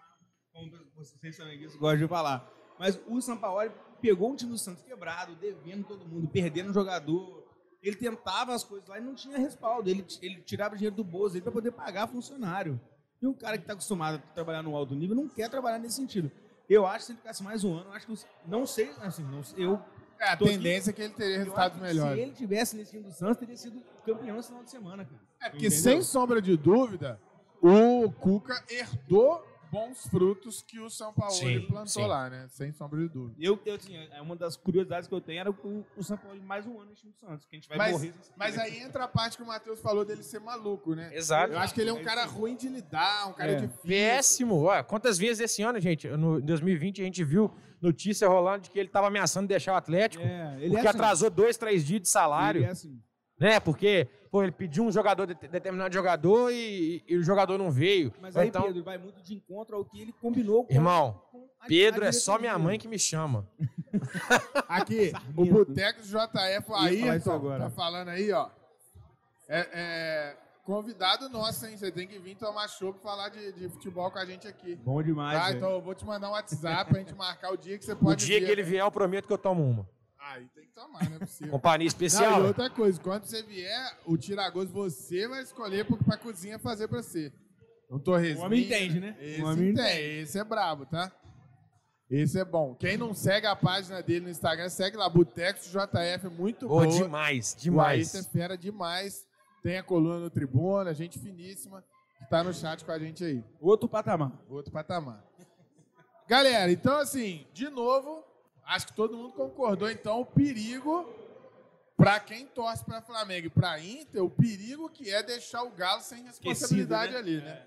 Como 0.52 0.70
vocês 0.96 1.36
também 1.36 1.60
gostam 1.60 1.96
de 1.96 2.08
falar. 2.08 2.50
Mas 2.78 3.00
o 3.06 3.20
São 3.20 3.36
Paulo 3.36 3.70
pegou 4.00 4.30
um 4.30 4.36
time 4.36 4.52
do 4.52 4.58
Santos 4.58 4.82
quebrado, 4.82 5.34
devendo 5.36 5.84
todo 5.84 6.06
mundo, 6.06 6.28
perdendo 6.28 6.70
um 6.70 6.74
jogador. 6.74 7.46
Ele 7.82 7.96
tentava 7.96 8.54
as 8.54 8.64
coisas 8.64 8.88
lá 8.88 8.98
e 8.98 9.00
não 9.00 9.14
tinha 9.14 9.38
respaldo. 9.38 9.88
Ele, 9.88 10.04
ele 10.20 10.40
tirava 10.42 10.76
dinheiro 10.76 10.96
do 10.96 11.04
bolso 11.04 11.40
para 11.40 11.52
poder 11.52 11.72
pagar 11.72 12.06
funcionário. 12.08 12.80
E 13.20 13.26
um 13.26 13.34
cara 13.34 13.56
que 13.56 13.64
está 13.64 13.72
acostumado 13.72 14.16
a 14.16 14.34
trabalhar 14.34 14.62
no 14.62 14.76
alto 14.76 14.94
nível 14.94 15.16
não 15.16 15.28
quer 15.28 15.50
trabalhar 15.50 15.78
nesse 15.78 15.96
sentido. 15.96 16.30
Eu 16.68 16.86
acho 16.86 16.98
que 16.98 17.04
se 17.06 17.12
ele 17.12 17.18
ficasse 17.18 17.42
mais 17.42 17.64
um 17.64 17.74
ano, 17.74 17.86
eu 17.90 17.92
acho 17.94 18.06
que. 18.06 18.14
Não 18.46 18.66
sei, 18.66 18.90
assim, 19.00 19.22
não 19.24 19.40
eu. 19.56 19.80
É, 20.20 20.30
a 20.30 20.36
Tô 20.36 20.44
aqui- 20.44 20.54
tendência 20.54 20.90
é 20.90 20.92
que 20.92 21.02
ele 21.02 21.14
teria 21.14 21.38
resultados 21.38 21.80
melhores. 21.80 22.14
Se 22.16 22.20
ele 22.20 22.32
tivesse 22.32 22.76
nesse 22.76 22.90
time 22.90 23.04
do 23.04 23.12
Santos, 23.12 23.38
teria 23.38 23.56
sido 23.56 23.80
campeão 24.04 24.38
esse 24.38 24.48
final 24.48 24.64
de 24.64 24.70
semana, 24.70 25.04
cara. 25.04 25.20
É 25.40 25.48
porque, 25.50 25.66
Entendeu? 25.68 25.82
sem 25.82 26.02
sombra 26.02 26.42
de 26.42 26.56
dúvida, 26.56 27.20
o 27.62 28.10
Cuca 28.10 28.62
herdou 28.68 29.44
bons 29.70 30.06
frutos 30.08 30.62
que 30.62 30.78
o 30.80 30.88
São 30.90 31.12
Paulo 31.12 31.32
Sim, 31.34 31.60
plantou 31.62 31.86
sim. 32.02 32.06
lá, 32.06 32.28
né? 32.30 32.46
Sem 32.50 32.72
sombra 32.72 33.00
de 33.00 33.08
dúvida. 33.08 33.36
Eu, 33.38 33.58
eu 33.66 33.74
assim, 33.74 33.96
é 33.96 34.20
uma 34.20 34.34
das 34.36 34.56
curiosidades 34.56 35.08
que 35.08 35.14
eu 35.14 35.20
tenho 35.20 35.40
era 35.40 35.50
o, 35.50 35.84
o 35.96 36.02
São 36.02 36.16
Paulo 36.16 36.40
mais 36.42 36.66
um 36.66 36.78
ano 36.80 36.90
no 36.90 36.94
time 36.94 37.12
do 37.12 37.18
Santos, 37.18 37.46
que 37.46 37.56
a 37.56 37.58
gente 37.58 37.68
vai 37.68 37.78
Mas, 37.78 37.92
morrer. 37.92 38.14
mas 38.36 38.58
aí 38.58 38.78
entra 38.80 39.04
a 39.04 39.08
parte 39.08 39.36
que 39.36 39.42
o 39.42 39.46
Matheus 39.46 39.80
falou 39.80 40.04
dele 40.04 40.22
ser 40.22 40.40
maluco, 40.40 40.94
né? 40.94 41.10
Exato. 41.14 41.52
Eu 41.52 41.58
acho 41.58 41.74
que 41.74 41.80
ele 41.80 41.90
é 41.90 41.92
um 41.92 41.98
É 41.98 42.04
cara 42.04 42.24
ruim 42.24 42.56
de 42.56 42.68
lidar, 42.68 43.28
um 43.28 43.32
cara 43.32 43.52
É. 43.52 43.54
difícil. 43.56 43.82
Péssimo. 43.88 44.62
Olha, 44.62 44.82
quantas 44.82 45.18
vezes 45.18 45.40
esse 45.40 45.62
ano, 45.62 45.78
gente, 45.80 46.08
no 46.08 46.38
em 46.38 46.42
2020 46.42 47.00
a 47.02 47.04
gente 47.04 47.22
viu 47.24 47.50
notícia 47.80 48.26
rolando 48.28 48.64
de 48.64 48.70
que 48.70 48.78
ele 48.78 48.88
estava 48.88 49.06
ameaçando 49.06 49.46
deixar 49.46 49.72
o 49.74 49.76
Atlético 49.76 50.22
É, 50.24 50.56
ele 50.60 50.70
porque 50.70 50.76
é 50.86 50.88
assim. 50.90 50.98
atrasou 50.98 51.30
dois, 51.30 51.56
três 51.56 51.84
dias 51.86 52.02
de 52.02 52.08
salário, 52.08 52.60
Ele 52.60 52.66
é 52.68 52.70
assim. 52.70 53.00
né? 53.38 53.60
Porque 53.60 54.08
pô, 54.30 54.42
ele 54.42 54.52
pediu 54.52 54.84
um 54.84 54.90
jogador, 54.92 55.26
de- 55.26 55.34
determinado 55.34 55.92
jogador 55.92 56.50
e, 56.52 57.02
e 57.06 57.16
o 57.16 57.22
jogador 57.22 57.56
não 57.58 57.70
veio. 57.70 58.12
Mas 58.20 58.36
aí, 58.36 58.48
então, 58.48 58.62
Pedro, 58.62 58.82
vai 58.84 58.98
muito 58.98 59.20
de 59.22 59.34
encontro 59.34 59.76
ao 59.76 59.84
que 59.84 60.00
ele 60.00 60.12
combinou 60.20 60.64
com 60.64 60.72
irmão, 60.72 61.20
com 61.32 61.48
a- 61.60 61.66
Pedro 61.66 62.04
a 62.04 62.08
é 62.08 62.12
só 62.12 62.38
minha 62.38 62.58
mãe 62.58 62.78
que 62.78 62.88
me 62.88 62.98
chama. 62.98 63.48
Aqui, 64.68 65.12
o. 65.36 65.44
Boteco 65.46 66.02
JF, 66.02 66.70
o 66.70 66.74
Ayrton, 66.74 67.32
agora. 67.32 67.64
tá 67.64 67.70
falando 67.70 68.08
aí, 68.08 68.30
ó. 68.32 68.48
É, 69.48 69.68
é 69.72 70.36
convidado 70.64 71.28
nosso, 71.30 71.64
hein? 71.66 71.76
Você 71.76 71.90
tem 71.90 72.06
que 72.06 72.18
vir 72.18 72.36
tomar 72.36 72.68
show 72.68 72.92
pra 72.92 73.00
falar 73.02 73.28
de, 73.30 73.52
de 73.52 73.68
futebol 73.70 74.10
com 74.10 74.18
a 74.18 74.24
gente 74.26 74.46
aqui. 74.46 74.76
Bom 74.76 75.02
demais, 75.02 75.38
Tá? 75.38 75.46
velho. 75.46 75.56
Então 75.56 75.70
eu 75.70 75.80
vou 75.80 75.94
te 75.94 76.04
mandar 76.04 76.28
um 76.28 76.32
WhatsApp 76.32 76.90
pra 76.90 76.98
gente 76.98 77.14
marcar 77.14 77.52
o 77.52 77.56
dia 77.56 77.78
que 77.78 77.84
você 77.84 77.92
O 77.94 77.96
pode 77.96 78.26
dia 78.26 78.38
vir. 78.38 78.44
que 78.46 78.52
ele 78.52 78.62
vier, 78.62 78.82
eu 78.84 78.90
prometo 78.90 79.26
que 79.26 79.32
eu 79.32 79.38
tomo 79.38 79.62
uma. 79.64 79.88
Aí 80.20 80.46
tem 80.54 80.64
que 80.66 80.72
tomar, 80.74 81.08
não 81.08 81.16
é 81.16 81.18
possível. 81.20 81.52
Companhia 81.52 81.78
Não, 81.84 81.86
especial. 81.86 82.40
e 82.42 82.46
outra 82.48 82.68
coisa, 82.68 83.00
quando 83.00 83.24
você 83.24 83.42
vier, 83.42 83.98
o 84.04 84.16
tiragosto 84.16 84.72
você 84.72 85.28
vai 85.28 85.42
escolher 85.42 85.84
pro- 85.86 85.96
pra 85.96 86.16
cozinha 86.16 86.58
fazer 86.58 86.88
pra 86.88 87.02
você. 87.02 87.32
Um 87.90 87.98
torresminho. 87.98 88.42
O 88.42 88.46
homem 88.46 88.64
entende, 88.64 89.00
né? 89.00 89.16
Esse 89.20 89.40
O 89.42 89.46
homem 89.46 89.70
entende. 89.70 90.00
Esse 90.22 90.38
é 90.38 90.44
brabo, 90.44 90.84
tá? 90.86 91.10
Esse 92.10 92.38
é 92.38 92.44
bom. 92.44 92.74
Quem 92.74 92.96
não 92.96 93.14
segue 93.14 93.46
a 93.46 93.54
página 93.54 94.02
dele 94.02 94.24
no 94.26 94.30
Instagram, 94.30 94.68
segue 94.68 94.96
lá, 94.96 95.08
Botex 95.08 95.70
JF, 95.70 96.28
muito 96.28 96.66
Pô, 96.66 96.80
boa. 96.80 96.86
demais, 96.88 97.52
O 97.54 97.60
demais. 97.60 98.14
Ayrton 98.14 98.28
é 98.28 98.32
fera 98.32 98.56
demais. 98.58 99.26
Tem 99.62 99.78
a 99.78 99.82
coluna 99.82 100.18
no 100.18 100.30
Tribuna, 100.30 100.92
gente 100.94 101.18
finíssima, 101.18 101.84
que 102.18 102.28
tá 102.28 102.42
no 102.42 102.52
chat 102.52 102.84
com 102.84 102.92
a 102.92 102.98
gente 102.98 103.22
aí. 103.24 103.44
Outro 103.60 103.88
patamar. 103.88 104.32
Outro 104.48 104.72
patamar. 104.72 105.22
Galera, 106.28 106.70
então 106.70 106.98
assim, 106.98 107.46
de 107.54 107.68
novo, 107.70 108.22
acho 108.68 108.86
que 108.88 108.92
todo 108.92 109.16
mundo 109.16 109.32
concordou, 109.32 109.90
então, 109.90 110.20
o 110.20 110.26
perigo 110.26 111.08
para 111.96 112.20
quem 112.20 112.46
torce 112.46 112.84
para 112.84 113.02
Flamengo 113.02 113.48
e 113.48 113.50
para 113.50 113.80
Inter, 113.80 114.22
o 114.22 114.30
perigo 114.30 114.88
que 114.88 115.10
é 115.10 115.22
deixar 115.22 115.64
o 115.64 115.70
Galo 115.70 116.00
sem 116.00 116.22
responsabilidade 116.22 117.12
né? 117.12 117.18
ali, 117.18 117.40
né? 117.40 117.62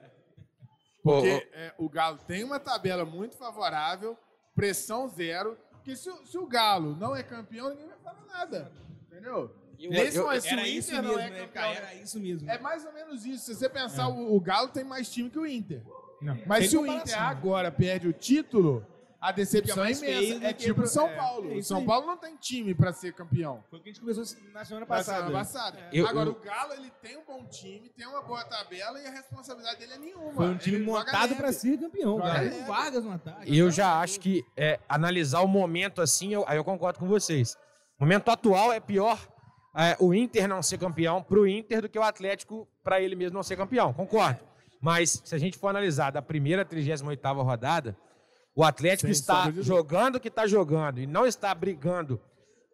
Pô, 1.04 1.16
Porque 1.16 1.50
é, 1.54 1.74
o 1.78 1.90
Galo 1.90 2.18
tem 2.28 2.44
uma 2.44 2.60
tabela 2.60 3.04
muito 3.04 3.36
favorável, 3.36 4.18
pressão 4.56 5.10
zero, 5.10 5.58
porque 5.72 5.96
se, 5.96 6.10
o- 6.10 6.26
se 6.26 6.38
o 6.38 6.46
Galo 6.48 6.96
não 6.96 7.16
é 7.16 7.24
campeão, 7.24 7.70
ninguém 7.72 7.88
vai 7.88 7.98
falar 7.98 8.26
nada, 8.28 8.72
entendeu? 9.08 9.54
eu- 9.80 9.90
Nesse 9.90 10.18
eu- 10.18 10.24
momento, 10.26 10.42
se 10.44 10.48
Era 10.50 10.62
o 10.62 10.66
isso 10.66 10.92
Inter 10.92 11.02
mesmo, 11.04 11.18
não 11.18 11.20
é 11.20 11.30
né, 11.30 11.40
campeão, 11.40 11.64
cara? 11.64 11.74
Era 11.76 11.96
isso 11.96 12.20
mesmo. 12.20 12.50
é 12.50 12.58
mais 12.60 12.86
ou 12.86 12.94
menos 12.94 13.26
isso. 13.26 13.46
Se 13.46 13.56
você 13.56 13.68
pensar, 13.68 14.08
o, 14.10 14.36
o 14.36 14.40
Galo 14.40 14.68
tem 14.70 14.84
mais 14.84 15.12
time 15.12 15.30
que 15.30 15.40
o 15.40 15.46
Inter. 15.48 15.82
Não, 16.22 16.38
Mas 16.46 16.70
se 16.70 16.78
o 16.78 16.86
Inter 16.86 17.18
né? 17.18 17.24
agora 17.24 17.72
perde 17.72 18.08
o 18.08 18.14
título, 18.14 18.86
a 19.22 19.32
decepção 19.32 19.86
é 19.86 19.92
imensa. 19.92 20.46
É 20.48 20.52
que 20.54 20.64
tipo 20.64 20.76
pro- 20.76 20.84
o 20.86 20.88
São 20.88 21.08
é, 21.08 21.16
Paulo. 21.16 21.52
é 21.54 21.56
o 21.58 21.64
São 21.64 21.78
aí. 21.78 21.86
Paulo 21.86 22.08
não 22.08 22.18
tem 22.18 22.36
time 22.36 22.74
para 22.74 22.92
ser 22.92 23.14
campeão. 23.14 23.64
Foi 23.70 23.78
o 23.80 23.82
que 23.84 23.90
a 23.90 23.92
gente 23.94 24.02
conversou 24.02 24.24
na 24.52 24.66
semana 24.66 24.86
Na 24.86 24.96
passada. 24.96 25.18
semana 25.20 25.38
passada. 25.38 25.90
Eu- 25.94 26.08
agora, 26.08 26.30
eu- 26.30 26.34
o 26.34 26.40
Galo 26.40 26.74
ele 26.74 26.92
tem 27.02 27.18
um 27.18 27.24
bom 27.24 27.46
time, 27.46 27.88
tem 27.90 28.08
uma 28.08 28.22
boa 28.24 28.44
tabela 28.44 29.00
e 29.00 29.06
a 29.06 29.12
responsabilidade 29.12 29.80
dele 29.80 29.94
é 29.94 29.98
nenhuma. 30.00 30.34
Foi 30.34 30.48
um 30.50 30.58
time 30.58 30.78
Ele 30.78 30.86
montado 30.86 31.36
pra 31.36 31.54
ser 31.54 31.78
campeão. 31.80 32.20
Cara. 32.20 32.50
Com 32.50 32.66
Vargas 32.66 33.04
no 33.04 33.12
ataque. 33.14 33.52
E 33.52 33.58
eu 33.58 33.70
já 33.70 34.00
acho 34.02 34.20
que 34.20 34.44
é, 34.58 34.80
analisar 34.90 35.42
o 35.42 35.48
momento 35.48 36.02
assim, 36.02 36.34
eu- 36.34 36.44
aí 36.48 36.58
eu 36.58 36.64
concordo 36.64 36.98
com 37.00 37.08
vocês. 37.08 37.56
O 38.00 38.04
momento 38.04 38.30
atual 38.30 38.74
é 38.74 38.80
pior 38.80 39.20
é, 39.74 39.96
o 40.02 40.14
Inter 40.14 40.50
não 40.50 40.62
ser 40.62 40.78
campeão 40.78 41.24
pro 41.24 41.48
Inter 41.48 41.82
do 41.84 41.88
que 41.88 41.98
o 41.98 42.04
Atlético 42.04 42.68
para 42.84 43.00
ele 43.00 43.16
mesmo 43.16 43.36
não 43.36 43.44
ser 43.44 43.56
campeão. 43.56 43.94
Concordo. 43.94 44.40
Mas 44.82 45.22
se 45.24 45.34
a 45.34 45.38
gente 45.38 45.58
for 45.58 45.68
analisar 45.70 46.12
da 46.12 46.22
primeira 46.22 46.66
38ª 46.66 47.42
rodada, 47.44 47.96
o 48.56 48.64
Atlético 48.64 49.08
Sem 49.08 49.12
está 49.12 49.50
jogando 49.52 50.16
o 50.16 50.20
que 50.20 50.28
está 50.28 50.46
jogando 50.46 51.00
e 51.00 51.08
não 51.08 51.26
está 51.26 51.54
brigando, 51.56 52.20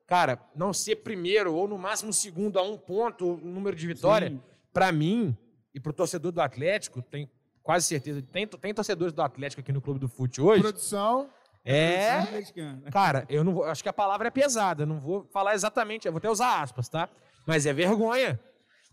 cara, 0.07 0.39
não 0.55 0.73
ser 0.73 0.97
primeiro 0.97 1.53
ou 1.53 1.67
no 1.67 1.77
máximo 1.77 2.11
segundo 2.11 2.57
a 2.57 2.63
um 2.63 2.77
ponto 2.77 3.33
o 3.33 3.37
número 3.37 3.75
de 3.75 3.85
vitória, 3.87 4.41
para 4.73 4.91
mim 4.91 5.37
e 5.73 5.79
pro 5.79 5.93
torcedor 5.93 6.31
do 6.31 6.41
Atlético, 6.41 7.01
tem 7.01 7.29
quase 7.61 7.85
certeza, 7.85 8.21
tem, 8.31 8.47
tem 8.47 8.73
torcedores 8.73 9.13
do 9.13 9.21
Atlético 9.21 9.61
aqui 9.61 9.71
no 9.71 9.81
Clube 9.81 9.99
do 9.99 10.07
Fute 10.07 10.41
hoje, 10.41 10.61
Produção. 10.61 11.29
é 11.63 12.19
Atleticano. 12.19 12.81
Cara, 12.91 13.25
eu 13.29 13.43
não 13.43 13.53
vou, 13.53 13.63
acho 13.65 13.83
que 13.83 13.89
a 13.89 13.93
palavra 13.93 14.29
é 14.29 14.31
pesada, 14.31 14.85
não 14.85 14.99
vou 14.99 15.27
falar 15.31 15.53
exatamente, 15.53 16.07
eu 16.07 16.11
vou 16.11 16.17
até 16.17 16.29
usar 16.29 16.61
aspas, 16.61 16.87
tá? 16.89 17.09
Mas 17.45 17.65
é 17.65 17.73
vergonha, 17.73 18.39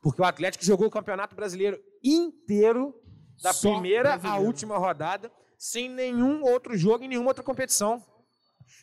porque 0.03 0.21
o 0.21 0.25
Atlético 0.25 0.65
jogou 0.65 0.89
o 0.89 0.91
Campeonato 0.91 1.35
Brasileiro 1.35 1.81
inteiro, 2.03 2.95
da 3.43 3.53
Só 3.53 3.73
primeira 3.73 4.15
à 4.15 4.19
brasileiro. 4.19 4.47
última 4.47 4.77
rodada, 4.77 5.31
sem 5.65 5.89
nenhum 5.89 6.43
outro 6.43 6.77
jogo 6.77 7.05
em 7.05 7.09
nenhuma 7.09 7.29
outra 7.31 7.43
competição. 7.43 8.05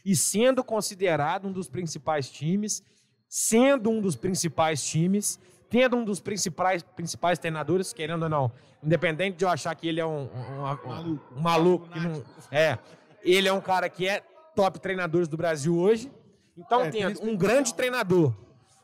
E 0.03 0.15
sendo 0.15 0.63
considerado 0.63 1.47
um 1.47 1.51
dos 1.51 1.69
principais 1.69 2.27
times, 2.27 2.81
sendo 3.29 3.91
um 3.91 4.01
dos 4.01 4.15
principais 4.15 4.83
times, 4.83 5.39
tendo 5.69 5.95
um 5.95 6.03
dos 6.03 6.19
principais, 6.19 6.81
principais 6.81 7.37
treinadores, 7.37 7.93
querendo 7.93 8.23
ou 8.23 8.29
não, 8.29 8.51
independente 8.83 9.37
de 9.37 9.45
eu 9.45 9.49
achar 9.49 9.75
que 9.75 9.87
ele 9.87 9.99
é 9.99 10.05
um, 10.05 10.23
um- 10.23 10.63
um- 10.63 10.87
Maluco. 10.87 11.33
um 11.35 11.39
maluco 11.39 11.87
que 11.89 11.99
não, 11.99 12.25
é, 12.49 12.79
ele 13.21 13.47
é 13.47 13.53
um 13.53 13.61
cara 13.61 13.87
que 13.87 14.07
é 14.07 14.21
top 14.55 14.79
treinadores 14.79 15.27
do 15.27 15.37
Brasil 15.37 15.77
hoje. 15.77 16.11
Então, 16.57 16.81
É, 16.81 16.89
tem 16.89 17.01
tendo 17.01 17.09
um 17.09 17.11
respeito 17.25 17.37
grande 17.37 17.73
treinador, 17.75 18.33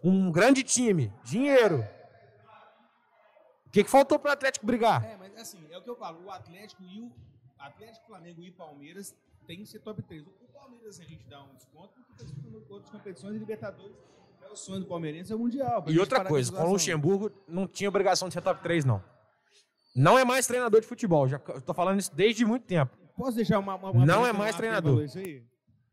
um 0.04 0.32
grande 0.32 0.62
time, 0.62 1.12
dinheiro. 1.24 1.84
O 3.66 3.70
que, 3.72 3.84
que 3.84 3.90
faltou 3.90 4.20
para 4.20 4.30
o 4.30 4.34
Atlético 4.34 4.68
brigar? 4.68 5.04
É, 5.04 5.18
mas 5.18 5.36
assim, 5.36 5.58
é 5.72 5.78
o 5.80 5.82
que 5.82 5.90
eu 5.90 5.96
falo. 5.96 6.24
O 6.26 6.30
Atlético 6.32 6.84
e 6.84 7.02
o 7.02 7.12
Atlético, 7.60 8.08
Flamengo 8.08 8.44
e 8.44 8.52
Palmeiras 8.52 9.16
tem 9.46 9.60
que 9.60 9.66
ser 9.66 9.80
top 9.80 10.02
3. 10.04 10.24
O 10.26 10.32
Palmeiras 10.54 11.00
a 11.00 11.04
gente 11.04 11.26
dá 11.30 11.44
um 11.44 11.54
desconto 11.56 11.94
porque 11.94 12.14
tá 12.18 12.24
disputando 12.24 12.66
outras 12.70 12.90
competições 12.90 13.36
e 13.36 13.40
Libertadores. 13.40 13.96
É 14.42 14.50
o 14.50 14.56
sonho 14.56 14.80
do 14.82 14.86
palmeirense 14.86 15.32
é 15.32 15.36
o 15.36 15.40
Mundial. 15.40 15.84
E 15.88 16.00
outra 16.00 16.24
coisa, 16.24 16.52
com 16.52 16.64
o. 16.64 16.72
Luxemburgo 16.72 17.32
não 17.48 17.68
tinha 17.68 17.90
obrigação 17.90 18.28
de 18.28 18.34
ser 18.34 18.42
top 18.42 18.62
3, 18.62 18.86
não. 18.86 19.04
Não 19.96 20.18
é 20.18 20.24
mais 20.24 20.46
treinador 20.46 20.80
de 20.80 20.88
futebol. 20.88 21.28
Já 21.28 21.42
eu 21.48 21.62
tô 21.62 21.74
falando 21.74 22.00
isso 22.00 22.16
desde 22.16 22.46
muito 22.46 22.66
tempo. 22.66 22.96
Posso 23.16 23.36
deixar 23.36 23.60
uma. 23.60 23.76
uma, 23.76 23.90
uma 23.90 24.06
Não 24.06 24.26
é 24.26 24.32
mais 24.32 24.56
treinador. 24.56 24.92
falou 24.92 25.06
Isso 25.06 25.18
aí? 25.18 25.44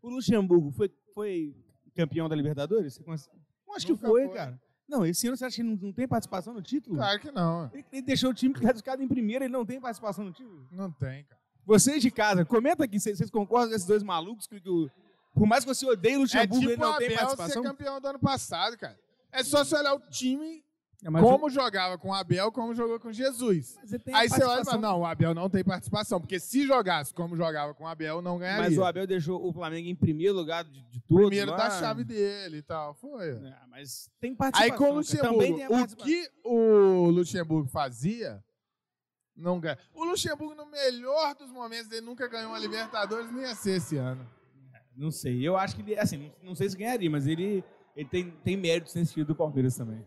O 0.03 0.11
Luxemburgo 0.11 0.71
foi, 0.73 0.93
foi 1.15 1.57
campeão 1.97 2.29
da 2.29 2.37
Libertadores? 2.37 2.95
Você 2.95 3.31
acho 3.75 3.87
que 3.87 3.93
Nunca 3.93 4.07
foi, 4.07 4.27
foi. 4.27 4.37
cara. 4.37 4.61
Não, 4.87 5.07
esse 5.07 5.27
ano 5.27 5.37
você 5.37 5.47
acha 5.47 5.57
que 5.57 5.63
não, 5.63 5.77
não 5.77 5.93
tem 5.93 6.07
participação 6.07 6.53
no 6.53 6.61
título? 6.61 6.97
Claro 6.97 7.19
que 7.19 7.33
não. 7.33 7.71
Ele, 7.73 7.85
ele 7.91 8.03
deixou 8.03 8.31
o 8.31 8.35
time 8.35 8.53
classificado 8.55 9.03
em 9.03 9.09
primeiro, 9.09 9.45
ele 9.45 9.53
não 9.53 9.65
tem 9.65 9.81
participação 9.81 10.25
no 10.25 10.33
título? 10.33 10.69
Não 10.71 10.93
tem, 10.93 11.25
cara. 11.25 11.41
Vocês 11.67 12.03
de 12.03 12.11
casa, 12.11 12.45
comenta 12.45 12.85
aqui, 12.85 12.99
vocês, 13.01 13.17
vocês 13.19 13.31
concordam 13.31 13.71
com 13.71 13.75
esses 13.77 13.87
dois 13.87 14.03
malucos 14.03 14.47
que, 14.47 14.61
que 14.61 14.69
o- 14.69 14.91
por 15.35 15.47
mais 15.47 15.65
que 15.65 15.75
você 15.75 15.87
odeie 15.87 16.15
o 16.15 16.19
É 16.19 16.21
Luxemburgo, 16.21 16.61
tipo 16.61 16.71
ele 16.73 16.77
o 16.83 16.85
não 16.85 16.97
tem 16.99 17.07
Abel 17.07 17.19
ser 17.19 17.25
participação? 17.37 17.63
campeão 17.63 18.01
do 18.01 18.07
ano 18.09 18.19
passado, 18.19 18.77
cara. 18.79 18.99
É 19.33 19.43
só 19.43 19.65
você 19.65 19.77
olhar 19.77 19.95
o 19.95 19.99
time, 19.99 20.63
É, 21.03 21.11
como 21.21 21.51
jogava 21.51 21.99
com 21.99 22.11
o 22.11 22.15
Abel, 22.15 22.53
como 22.53 22.73
jogou 22.75 22.99
com 23.01 23.13
Jesus. 23.13 23.77
Tem 24.05 24.15
Aí 24.15 24.29
você 24.29 24.43
olha 24.45 24.63
e 24.63 24.65
fala, 24.65 24.79
não, 24.79 25.01
o 25.01 25.05
Abel 25.07 25.35
não 25.35 25.51
tem 25.51 25.65
participação, 25.65 26.21
porque 26.21 26.39
se 26.39 26.65
jogasse 26.67 27.13
como 27.13 27.37
jogava 27.37 27.75
com 27.75 27.85
o 27.85 27.87
Abel, 27.87 28.23
não 28.23 28.39
ganharia. 28.39 28.63
Mas 28.71 28.79
o 28.79 28.85
Abel 28.85 29.07
deixou 29.07 29.45
o 29.47 29.53
Flamengo 29.53 29.89
em 29.89 29.95
primeiro 29.97 30.35
lugar 30.37 30.63
de, 30.65 30.81
de 30.85 31.01
todos. 31.01 31.27
Primeiro 31.27 31.51
lá. 31.51 31.57
da 31.57 31.71
chave 31.71 32.05
dele 32.05 32.59
e 32.59 32.63
tal, 32.63 32.95
foi. 32.95 33.31
É, 33.33 33.55
mas 33.69 34.09
tem 34.21 34.35
participação. 34.35 34.73
Aí 34.73 34.79
com 34.79 34.93
o. 34.93 34.95
Luxemburgo, 34.97 35.33
Também 35.35 35.55
tem 35.57 35.65
a 35.65 35.69
o 35.83 35.89
que 35.89 36.31
o 36.45 37.11
Luxemburgo 37.11 37.69
fazia, 37.69 38.43
não 39.37 39.59
ganha. 39.61 39.79
O 39.93 40.05
Luxemburgo, 40.05 40.55
no 40.55 40.67
melhor 40.67 41.35
dos 41.35 41.51
momentos 41.51 41.89
dele, 41.89 42.07
nunca 42.07 42.27
ganhou 42.29 42.51
uma 42.51 42.59
Libertadores, 42.59 43.31
nem 43.33 43.43
ia 43.43 43.55
ser 43.55 43.77
esse 43.77 43.97
ano. 43.97 44.27
Não 44.97 45.11
sei, 45.11 45.47
eu 45.47 45.57
acho 45.57 45.75
que 45.75 45.83
ele, 45.83 45.99
assim, 45.99 46.33
não, 46.43 46.55
sei 46.55 46.69
se 46.71 46.77
ganharia, 46.77 47.11
mas 47.11 47.27
ele, 47.27 47.65
ele 47.97 48.09
tem, 48.09 48.31
tem 48.31 48.57
méritos 48.57 48.95
nesse 48.95 49.13
time 49.13 49.25
do 49.25 49.35
Palmeiras 49.35 49.77
também. 49.77 50.05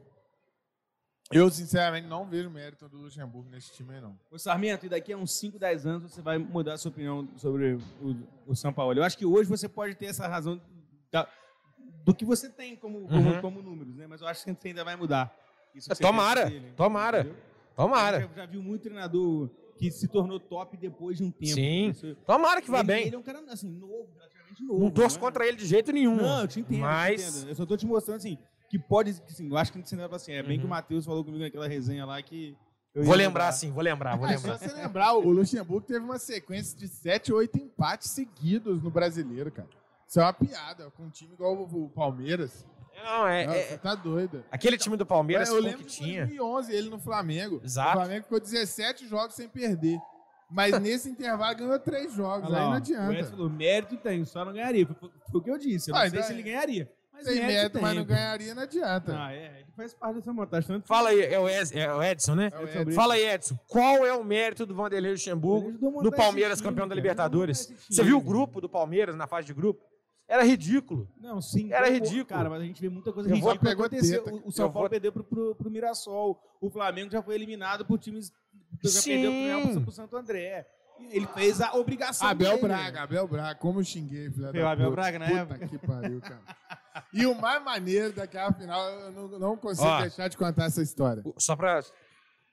Eu, 1.30 1.50
sinceramente, 1.50 2.08
não 2.08 2.26
vejo 2.26 2.50
mérito 2.50 2.88
do 2.88 3.00
Luxemburgo 3.00 3.50
nesse 3.50 3.74
time 3.74 3.96
aí, 3.96 4.00
não. 4.02 4.18
Ô 4.32 4.40
Sarmento, 4.40 4.86
e 4.86 4.90
daqui 4.90 5.12
a 5.12 5.18
uns 5.18 5.38
5, 5.38 5.60
10 5.60 5.86
anos 5.86 6.12
você 6.14 6.22
vai 6.22 6.38
mudar 6.38 6.76
a 6.76 6.78
sua 6.78 6.90
opinião 6.90 7.28
sobre 7.36 7.74
o, 8.00 8.16
o 8.46 8.56
São 8.56 8.72
Paulo. 8.72 8.98
Eu 8.98 9.04
acho 9.04 9.18
que 9.18 9.26
hoje 9.26 9.50
você 9.50 9.68
pode 9.68 9.94
ter 9.96 10.06
essa 10.06 10.26
razão 10.26 10.62
da- 11.12 11.28
do 12.06 12.16
que 12.16 12.24
você 12.24 12.50
tem 12.50 12.78
como, 12.78 13.06
como, 13.10 13.30
Uhum. 13.30 13.42
como 13.42 13.62
números, 13.62 13.94
né? 13.98 14.08
Mas 14.08 14.22
eu 14.22 14.28
acho 14.28 14.46
que 14.46 14.54
você 14.54 14.68
ainda 14.70 14.86
vai 14.86 14.96
mudar. 14.96 15.36
Isso 15.76 15.90
que 15.90 15.96
você 15.96 16.02
Tomara, 16.02 16.46
dele, 16.50 16.72
tomara. 16.78 17.20
entendeu? 17.20 17.38
Tomara. 17.78 18.22
Já, 18.22 18.28
já 18.42 18.46
viu 18.46 18.62
muito 18.62 18.82
treinador 18.82 19.50
que 19.78 19.92
se 19.92 20.08
tornou 20.08 20.40
top 20.40 20.76
depois 20.76 21.18
de 21.18 21.24
um 21.24 21.32
tempo. 21.32 21.54
Sim. 21.54 21.90
Isso- 21.90 22.16
Tomara 22.26 22.62
que 22.62 22.70
vá 22.72 22.80
ele, 22.80 22.88
bem. 22.88 23.06
Ele 23.08 23.16
é 23.16 23.20
um 23.20 23.24
cara, 23.24 23.40
assim, 23.50 23.70
novo, 23.70 24.10
relativamente 24.18 24.64
novo. 24.64 24.80
Não 24.84 24.90
torço 24.92 25.18
é? 25.18 25.20
contra 25.22 25.48
ele 25.48 25.56
de 25.56 25.66
jeito 25.68 25.92
nenhum. 25.92 26.16
Não, 26.16 26.42
eu 26.42 26.48
te 26.48 26.60
entendo. 26.60 26.80
Mas- 26.80 27.22
Eu, 27.22 27.32
te 27.32 27.38
entendo. 27.38 27.50
eu 27.50 27.56
só 27.56 27.66
tô 27.66 27.78
te 27.78 27.86
mostrando, 27.86 28.18
assim, 28.18 28.38
que 28.70 28.80
pode, 28.80 29.12
assim, 29.12 29.48
eu 29.50 29.56
acho 29.56 29.72
que 29.72 29.78
não 29.96 30.06
assim, 30.16 30.32
é 30.34 30.42
bem 30.42 30.54
Uhum. 30.58 30.62
que 30.62 30.66
o 30.66 30.70
Matheus 30.70 31.06
falou 31.06 31.24
comigo 31.24 31.44
naquela 31.44 31.68
resenha 31.68 32.06
lá 32.06 32.22
que... 32.22 32.58
Vou 32.96 33.14
lembrar 33.14 33.44
mudar. 33.46 33.52
sim, 33.52 33.72
vou 33.72 33.84
lembrar, 33.84 34.16
vou 34.18 34.26
Ah, 34.26 34.30
se 34.30 34.36
lembrar. 34.38 34.58
você 34.58 34.74
lembrar, 34.74 35.14
o 35.14 35.30
Luxemburgo 35.30 35.86
teve 35.86 36.04
uma 36.04 36.18
sequência 36.18 36.76
de 36.76 36.88
7, 36.88 37.32
8 37.32 37.56
empates 37.60 38.10
seguidos 38.10 38.82
no 38.82 38.90
brasileiro, 38.90 39.52
cara. 39.52 39.70
Isso 40.08 40.20
é 40.20 40.24
uma 40.24 40.34
piada, 40.34 40.90
com 40.90 41.04
um 41.04 41.10
time 41.12 41.32
igual 41.34 41.54
o 41.62 41.90
Palmeiras. 41.90 42.66
Não, 43.04 43.28
é, 43.28 43.46
Não, 43.48 43.54
é- 43.54 43.64
você 43.64 43.78
tá 43.78 43.96
doido. 43.96 44.44
aquele 44.52 44.78
time 44.78 44.98
do 44.98 45.06
Palmeiras 45.06 45.48
eu 45.50 45.56
com 45.56 45.62
o 45.62 45.64
lembro 45.64 45.80
que 45.80 45.86
tinha. 45.86 46.26
2011, 46.26 46.74
ele 46.74 46.90
no 46.90 47.00
Flamengo. 47.00 47.62
Exato. 47.64 47.90
O 47.98 48.02
Flamengo 48.02 48.24
ficou 48.24 48.40
17 48.40 49.08
jogos 49.08 49.36
sem 49.36 49.48
perder. 49.48 49.98
Mas 50.50 50.72
nesse 50.80 51.10
intervalo 51.10 51.56
ganhou 51.58 51.80
3 51.80 52.14
jogos, 52.14 52.50
lá, 52.50 52.58
aí 52.60 52.64
não 52.64 52.70
ó, 52.70 52.74
O 52.74 52.78
Edson 52.78 52.94
adianta. 52.94 53.24
falou, 53.32 53.50
mérito 53.50 53.98
tem, 53.98 54.24
só 54.26 54.44
não 54.46 54.54
ganharia. 54.54 54.86
Foi, 54.86 54.96
foi- 54.96 55.12
foi 55.32 55.42
o 55.42 55.44
que 55.44 55.52
eu 55.52 55.58
disse. 55.58 55.90
Eu 55.92 55.94
não 55.96 56.00
Ah, 56.02 56.10
sei 56.10 56.20
então 56.20 56.24
se 56.28 56.32
é- 56.32 56.36
ele 56.36 56.44
ganharia. 56.44 56.92
Mas 57.12 57.26
Tem 57.26 57.36
mérito 57.36 57.52
mérito, 57.56 57.82
mas 57.82 57.90
tem, 57.92 58.00
não 58.00 58.06
ganharia, 58.06 58.56
não 58.56 58.62
adianta. 58.62 59.16
Ah, 59.18 59.34
é, 59.34 59.62
ele 59.62 59.72
faz 59.76 59.92
parte 59.94 60.16
dessa 60.18 60.32
montagem. 60.32 60.68
Tanto 60.68 60.88
Fala 60.88 61.10
aí, 61.10 61.20
é 61.24 61.40
o, 61.40 61.50
Ed- 61.50 61.76
é 61.76 61.92
o 61.92 62.04
Edson, 62.04 62.36
né? 62.36 62.50
É 62.54 62.58
o 62.60 62.64
Edson. 62.68 62.92
Fala 62.92 63.14
aí, 63.16 63.26
Edson. 63.26 63.58
Qual 63.68 64.06
é 64.06 64.14
o 64.14 64.24
mérito 64.24 64.68
do 64.68 64.76
Vanderlei 64.76 65.12
Luxemburgo 65.14 65.72
no 65.72 66.02
esse 66.10 66.12
Palmeiras 66.16 66.60
time, 66.60 66.70
campeão 66.70 66.86
da 66.88 66.90
cara. 66.94 67.02
Libertadores? 67.02 67.62
Esse 67.72 67.76
Você 67.96 68.04
viu 68.04 68.18
o 68.18 68.20
time. 68.20 68.32
grupo 68.32 68.62
do 68.62 68.70
Palmeiras 68.70 69.16
na 69.16 69.26
fase 69.26 69.48
de 69.48 69.54
grupo? 69.56 69.84
Era 70.28 70.44
ridículo. 70.44 71.10
Não, 71.20 71.42
sim. 71.42 71.72
Era 71.72 71.90
ridículo. 71.90 72.26
Cara, 72.26 72.50
mas 72.50 72.62
a 72.62 72.66
gente 72.66 72.82
vê 72.82 72.90
muita 72.90 73.14
coisa 73.14 73.30
Eu 73.30 73.36
ridícula 73.36 73.72
acontecer. 73.72 74.20
O, 74.20 74.48
o 74.48 74.52
São 74.52 74.66
Paulo 74.72 74.84
vou- 74.84 74.90
perdeu 74.90 75.12
pro, 75.12 75.24
pro, 75.24 75.56
pro 75.56 75.72
Mirassol. 75.72 76.38
O 76.60 76.70
Flamengo 76.70 77.10
já 77.12 77.22
foi 77.22 77.36
eliminado 77.36 77.86
por 77.86 77.98
times... 77.98 78.32
Já 78.84 78.90
Sim. 78.90 79.12
perdeu 79.12 79.62
pro, 79.62 79.72
pro, 79.74 79.82
pro 79.84 79.92
Santo 79.92 80.18
André. 80.18 80.68
Ele 81.12 81.28
fez 81.28 81.62
a 81.62 81.74
obrigação 81.76 82.28
Abel 82.28 82.56
dele. 82.56 82.68
Braga, 82.68 83.04
Abel 83.04 83.28
Braga, 83.28 83.56
como 83.60 83.80
eu 83.80 83.84
xinguei, 83.84 84.32
filha 84.32 84.50
Foi 84.50 84.60
o 84.60 84.64
da 84.64 84.72
Abel 84.72 84.90
puta. 84.90 84.96
Braga 85.02 85.20
na 85.20 85.46
Puta 85.46 85.68
que 85.68 85.78
pariu, 85.78 86.20
cara. 86.20 86.42
E 87.14 87.26
o 87.26 87.40
mais 87.40 87.64
maneiro 87.64 88.14
daquela 88.14 88.52
final, 88.52 88.90
eu 88.90 89.12
não, 89.12 89.28
não 89.40 89.58
consigo 89.58 89.88
Ó. 89.88 90.02
deixar 90.02 90.28
de 90.28 90.36
contar 90.36 90.66
essa 90.66 90.82
história. 90.82 91.24
Só 91.38 91.56
pra 91.56 91.82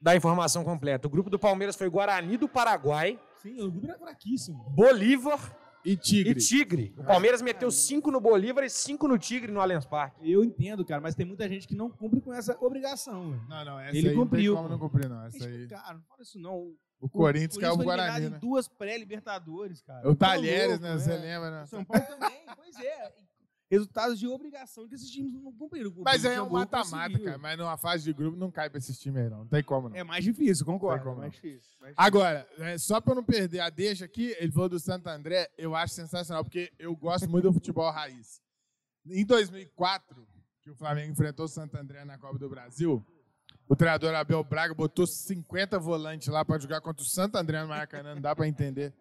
dar 0.00 0.10
a 0.12 0.16
informação 0.16 0.62
completa. 0.62 1.08
O 1.08 1.10
grupo 1.10 1.30
do 1.30 1.38
Palmeiras 1.38 1.74
foi 1.74 1.88
Guarani 1.88 2.36
do 2.36 2.46
Paraguai, 2.48 3.18
Sim, 3.42 3.60
o 3.62 3.70
grupo 3.70 3.86
era 3.88 3.98
fraquíssimo. 3.98 4.62
Bolívar 4.70 5.40
E 5.84 5.96
Tigre. 5.96 6.30
e 6.30 6.34
Tigre. 6.34 6.94
O 6.96 7.04
Palmeiras 7.04 7.42
meteu 7.42 7.70
cinco 7.70 8.10
no 8.10 8.20
Bolívar 8.20 8.64
e 8.64 8.70
cinco 8.70 9.06
no 9.06 9.18
Tigre 9.18 9.52
no 9.52 9.60
Allianz 9.60 9.84
Parque. 9.84 10.30
Eu 10.30 10.42
entendo, 10.42 10.84
cara, 10.84 11.00
mas 11.00 11.14
tem 11.14 11.26
muita 11.26 11.48
gente 11.48 11.68
que 11.68 11.74
não 11.74 11.90
cumpre 11.90 12.20
com 12.20 12.32
essa 12.32 12.56
obrigação. 12.64 13.30
velho. 13.32 13.42
Não, 13.48 13.64
não, 13.64 13.80
essa 13.80 13.96
Ele 13.96 14.08
aí 14.08 14.14
cumpriu. 14.14 14.54
não 14.54 14.60
tem 14.62 14.68
como 14.68 14.80
não 14.80 14.88
cumprir, 14.88 15.08
não. 15.08 15.22
Essa 15.26 15.46
aí. 15.46 15.68
Cara, 15.68 15.94
não 15.94 16.02
fala 16.02 16.22
isso 16.22 16.38
não. 16.38 16.72
O 17.00 17.08
Corinthians 17.08 17.58
caiu 17.58 17.74
pro 17.76 17.84
Guarani, 17.84 18.30
né? 18.30 18.36
em 18.36 18.40
duas 18.40 18.66
pré-libertadores, 18.66 19.82
cara. 19.82 20.08
O 20.08 20.14
Tá 20.16 20.28
Talheres, 20.28 20.80
louco, 20.80 20.84
né? 20.84 20.94
é. 20.94 20.98
Você 20.98 21.16
lembra, 21.16 21.50
né? 21.50 21.62
O 21.64 21.66
São 21.66 21.84
Paulo 21.84 22.06
também, 22.06 22.40
pois 22.56 22.76
é. 22.80 23.12
Resultados 23.70 24.18
de 24.18 24.28
obrigação 24.28 24.86
que 24.86 24.94
esses 24.94 25.10
times 25.10 25.32
não 25.32 25.52
cumpriram. 25.52 25.92
Mas 26.04 26.24
é 26.24 26.40
um 26.40 26.50
mata-mata, 26.50 27.18
cara. 27.18 27.38
Mas 27.38 27.58
numa 27.58 27.76
fase 27.76 28.04
de 28.04 28.12
grupo 28.12 28.36
não 28.36 28.50
cai 28.50 28.68
pra 28.68 28.78
esses 28.78 28.98
times 28.98 29.22
aí, 29.22 29.30
não. 29.30 29.38
Não 29.38 29.46
tem 29.46 29.62
como, 29.62 29.88
não. 29.88 29.96
É 29.96 30.04
mais 30.04 30.22
difícil, 30.22 30.64
concordo. 30.66 31.02
Como 31.04 31.16
é 31.16 31.20
mais 31.22 31.32
difícil. 31.32 31.72
mais 31.80 31.94
difícil. 31.94 31.94
Agora, 31.96 32.48
é, 32.58 32.78
só 32.78 33.00
pra 33.00 33.12
eu 33.12 33.16
não 33.16 33.24
perder 33.24 33.60
a 33.60 33.70
deixa 33.70 34.04
aqui, 34.04 34.36
ele 34.38 34.52
falou 34.52 34.68
do 34.68 34.78
Santo 34.78 35.08
André, 35.08 35.50
eu 35.56 35.74
acho 35.74 35.94
sensacional, 35.94 36.44
porque 36.44 36.72
eu 36.78 36.94
gosto 36.94 37.28
muito 37.28 37.44
do 37.44 37.54
futebol 37.54 37.90
raiz. 37.90 38.40
Em 39.06 39.24
2004, 39.24 40.26
que 40.62 40.70
o 40.70 40.74
Flamengo 40.74 41.12
enfrentou 41.12 41.46
o 41.46 41.48
Santo 41.48 41.76
André 41.76 42.04
na 42.04 42.16
Copa 42.18 42.38
do 42.38 42.48
Brasil, 42.48 43.04
o 43.68 43.74
treinador 43.74 44.14
Abel 44.14 44.44
Braga 44.44 44.74
botou 44.74 45.06
50 45.06 45.78
volantes 45.78 46.28
lá 46.28 46.44
pra 46.44 46.58
jogar 46.58 46.80
contra 46.80 47.02
o 47.02 47.06
Santo 47.06 47.36
André 47.36 47.62
no 47.62 47.68
Maracanã, 47.68 48.14
não 48.14 48.22
dá 48.22 48.36
pra 48.36 48.46
entender. 48.46 48.92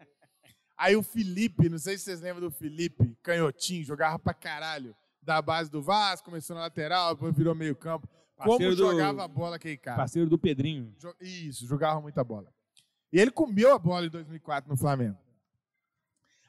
Aí 0.84 0.98
o 0.98 1.02
Felipe, 1.02 1.70
não 1.70 1.78
sei 1.80 1.98
se 1.98 2.04
vocês 2.04 2.20
lembram 2.20 2.42
do 2.42 2.52
Felipe, 2.52 3.16
canhotinho, 3.24 3.86
jogava 3.86 4.20
pra 4.20 4.34
caralho, 4.34 4.94
da 5.22 5.42
base 5.42 5.72
do 5.72 5.82
Vasco, 5.82 6.26
começou 6.26 6.58
na 6.58 6.64
lateral, 6.64 7.14
depois 7.16 7.34
virou 7.34 7.56
meio 7.56 7.74
campo. 7.74 8.06
Como 8.36 8.50
Parceiro 8.50 8.76
do- 8.76 8.92
jogava 8.92 9.24
a 9.24 9.28
bola 9.30 9.56
aquele 9.56 9.78
cara? 9.78 9.96
Parceiro 9.96 10.30
do 10.30 10.38
Pedrinho. 10.38 10.94
Isso, 11.22 11.66
jogava 11.66 12.02
muita 12.02 12.22
bola. 12.22 12.54
E 13.14 13.18
ele 13.18 13.32
comeu 13.32 13.74
a 13.74 13.80
bola 13.80 14.08
em 14.08 14.10
2004 14.10 14.70
no 14.70 14.76
Flamengo. 14.76 15.18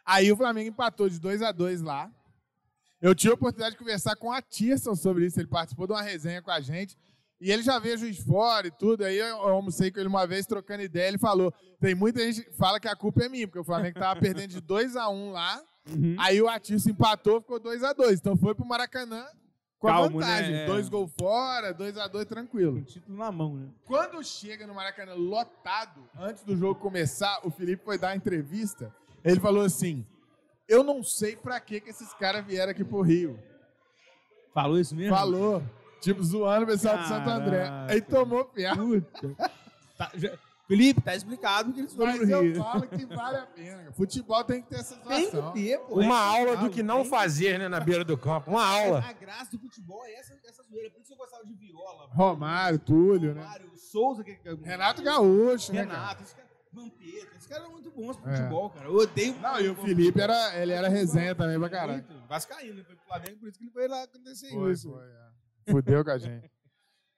Aí 0.05 0.33
o 0.33 0.37
Flamengo 0.37 0.69
empatou 0.69 1.09
de 1.09 1.21
2 1.21 1.41
a 1.41 1.53
2 1.53 1.81
lá. 1.81 2.11
Eu 3.01 3.15
tive 3.15 3.31
a 3.31 3.35
oportunidade 3.35 3.75
de 3.75 3.79
conversar 3.79 4.17
com 4.17 4.33
a 4.33 4.43
Tirson 4.43 4.97
sobre 4.97 5.27
isso. 5.27 5.39
Ele 5.39 5.47
participou 5.47 5.87
de 5.87 5.93
uma 5.93 6.03
resenha 6.03 6.43
com 6.43 6.51
a 6.51 6.61
gente. 6.61 6.99
E 7.45 7.53
ele 7.53 7.63
já 7.63 7.79
veio 7.79 7.99
juiz 7.99 8.17
fora 8.21 8.69
e 8.69 8.71
tudo. 8.71 9.05
Aí 9.05 9.19
eu 9.19 9.37
almocei 9.37 9.91
com 9.91 10.01
ele 10.01 10.09
uma 10.09 10.27
vez, 10.27 10.47
trocando 10.47 10.83
ideia. 10.83 11.09
Ele 11.09 11.19
falou: 11.19 11.53
tem 11.79 11.95
muita 11.95 12.21
gente 12.21 12.43
que 12.43 12.57
fala 12.57 12.81
que 12.81 12.89
a 12.89 12.97
culpa 12.97 13.23
é 13.23 13.29
minha, 13.29 13.47
porque 13.47 13.59
o 13.59 13.65
Flamengo 13.65 13.99
tava 13.99 14.19
perdendo 14.19 14.49
de 14.49 14.63
2 14.63 14.97
a 14.97 15.11
1 15.11 15.31
lá. 15.31 15.63
Uhum. 15.91 16.17
Aí 16.19 16.41
o 16.41 16.49
Atirson 16.49 16.89
empatou, 16.89 17.43
ficou 17.43 17.61
2 17.61 17.85
a 17.85 17.93
2 17.93 18.19
Então 18.19 18.35
foi 18.35 18.55
pro 18.55 18.65
Maracanã 18.65 19.27
com 19.79 19.89
a 19.89 19.93
Calmo, 19.93 20.21
né? 20.21 20.27
vantagem. 20.27 20.55
É. 20.55 20.67
Dois 20.67 20.89
gols 20.89 21.13
fora, 21.21 21.75
2 21.75 21.99
a 21.99 22.09
2 22.09 22.25
tranquilo. 22.25 22.77
Com 22.77 22.79
o 22.79 22.85
título 22.85 23.19
na 23.19 23.31
mão, 23.31 23.55
né? 23.57 23.69
Quando 23.85 24.25
chega 24.25 24.67
no 24.67 24.73
Maracanã 24.73 25.13
lotado, 25.13 26.01
antes 26.19 26.45
do 26.45 26.57
jogo 26.57 26.81
começar, 26.81 27.41
o 27.45 27.51
Felipe 27.51 27.85
foi 27.85 27.99
dar 27.99 28.09
uma 28.09 28.17
entrevista. 28.17 28.91
Ele 29.23 29.39
falou 29.39 29.63
assim: 29.63 30.03
Eu 30.67 30.83
não 30.83 31.03
sei 31.03 31.37
pra 31.37 31.61
que 31.61 31.79
que 31.79 31.91
esses 31.91 32.15
caras 32.15 32.43
vieram 32.47 32.71
aqui 32.71 32.83
pro 32.83 33.03
Rio. 33.03 33.39
Falou 34.55 34.81
isso 34.81 34.95
mesmo? 34.95 35.15
Falou. 35.15 35.63
Tipo, 36.05 36.23
zoando 36.23 36.65
o 36.65 36.67
pessoal 36.69 36.99
de 36.99 37.09
Santo 37.09 37.29
André. 37.31 37.69
Aí 37.89 38.01
tomou. 38.01 38.45
Puta. 38.45 39.51
Tá, 39.97 40.11
já- 40.15 40.37
Felipe, 40.67 41.01
tá 41.03 41.15
explicado 41.15 41.73
que 41.75 41.81
eles 41.81 41.93
foram 41.95 42.13
Mas 42.13 42.21
pro 42.21 42.31
eu 42.31 42.41
Rio. 42.43 42.55
falo 42.57 42.87
que 42.89 43.05
vale 43.05 43.37
a 43.37 43.47
pena. 43.47 43.93
Futebol 43.93 44.43
tem 44.45 44.63
que 44.63 44.69
ter 44.71 44.77
essa 44.77 44.97
Tem 44.97 45.27
situação. 45.27 45.53
que 45.53 45.63
ter, 45.63 45.79
pô. 45.81 46.01
Uma 46.01 46.15
é 46.15 46.39
aula 46.39 46.57
do 46.57 46.71
que 46.71 46.83
não 46.83 47.03
tem 47.03 47.11
fazer, 47.11 47.59
né, 47.59 47.69
na 47.69 47.81
beira 47.81 48.03
do 48.03 48.17
campo. 48.17 48.51
Uma 48.51 48.65
aula. 48.67 49.05
A 49.07 49.13
graça 49.13 49.51
do 49.51 49.59
futebol 49.59 50.03
é 50.07 50.15
essa, 50.15 50.33
essa 50.49 50.63
zoeira. 50.63 50.91
Por 50.91 51.03
isso 51.03 51.13
eu 51.13 51.17
gostava 51.19 51.45
de 51.45 51.53
viola. 51.53 52.09
Romário, 52.13 52.79
Túlio, 52.79 53.35
né? 53.35 53.43
Romário, 53.43 53.71
Souza, 53.77 54.25
que, 54.25 54.35
que- 54.37 54.55
Renato 54.63 55.03
Gaúcho, 55.03 55.71
né? 55.73 55.85
cara? 55.85 55.99
Renato, 55.99 56.23
esse 56.23 56.35
cara, 56.35 56.49
Vampeta, 56.73 57.37
esses 57.37 57.47
caras 57.47 57.65
eram 57.65 57.73
muito 57.73 57.91
bons 57.91 58.17
pro 58.17 58.31
É. 58.31 58.37
futebol, 58.37 58.71
cara. 58.71 58.87
Eu 58.87 58.95
odeio. 58.97 59.37
Não, 59.41 59.61
e 59.61 59.69
o 59.69 59.75
Felipe 59.77 60.19
era, 60.21 60.57
ele 60.61 60.73
era 60.73 60.89
resenha 60.89 61.35
também 61.35 61.59
pra 61.59 61.69
caralho. 61.69 62.05
Muito. 62.09 62.27
Vascaíno, 62.27 62.73
ele 62.73 62.85
foi 62.85 62.97
pro 62.97 63.05
Flamengo, 63.07 63.37
por 63.39 63.49
isso 63.51 63.59
que 63.59 63.65
ele 63.67 63.71
foi 63.71 63.87
lá 63.87 64.03
acontecer 64.03 64.49
Foi, 64.51 64.73
isso. 64.73 64.91
foi, 64.91 65.05
é. 65.05 65.25
Fudeu 65.69 66.05
com 66.05 66.11
a 66.11 66.19
gente. 66.19 66.51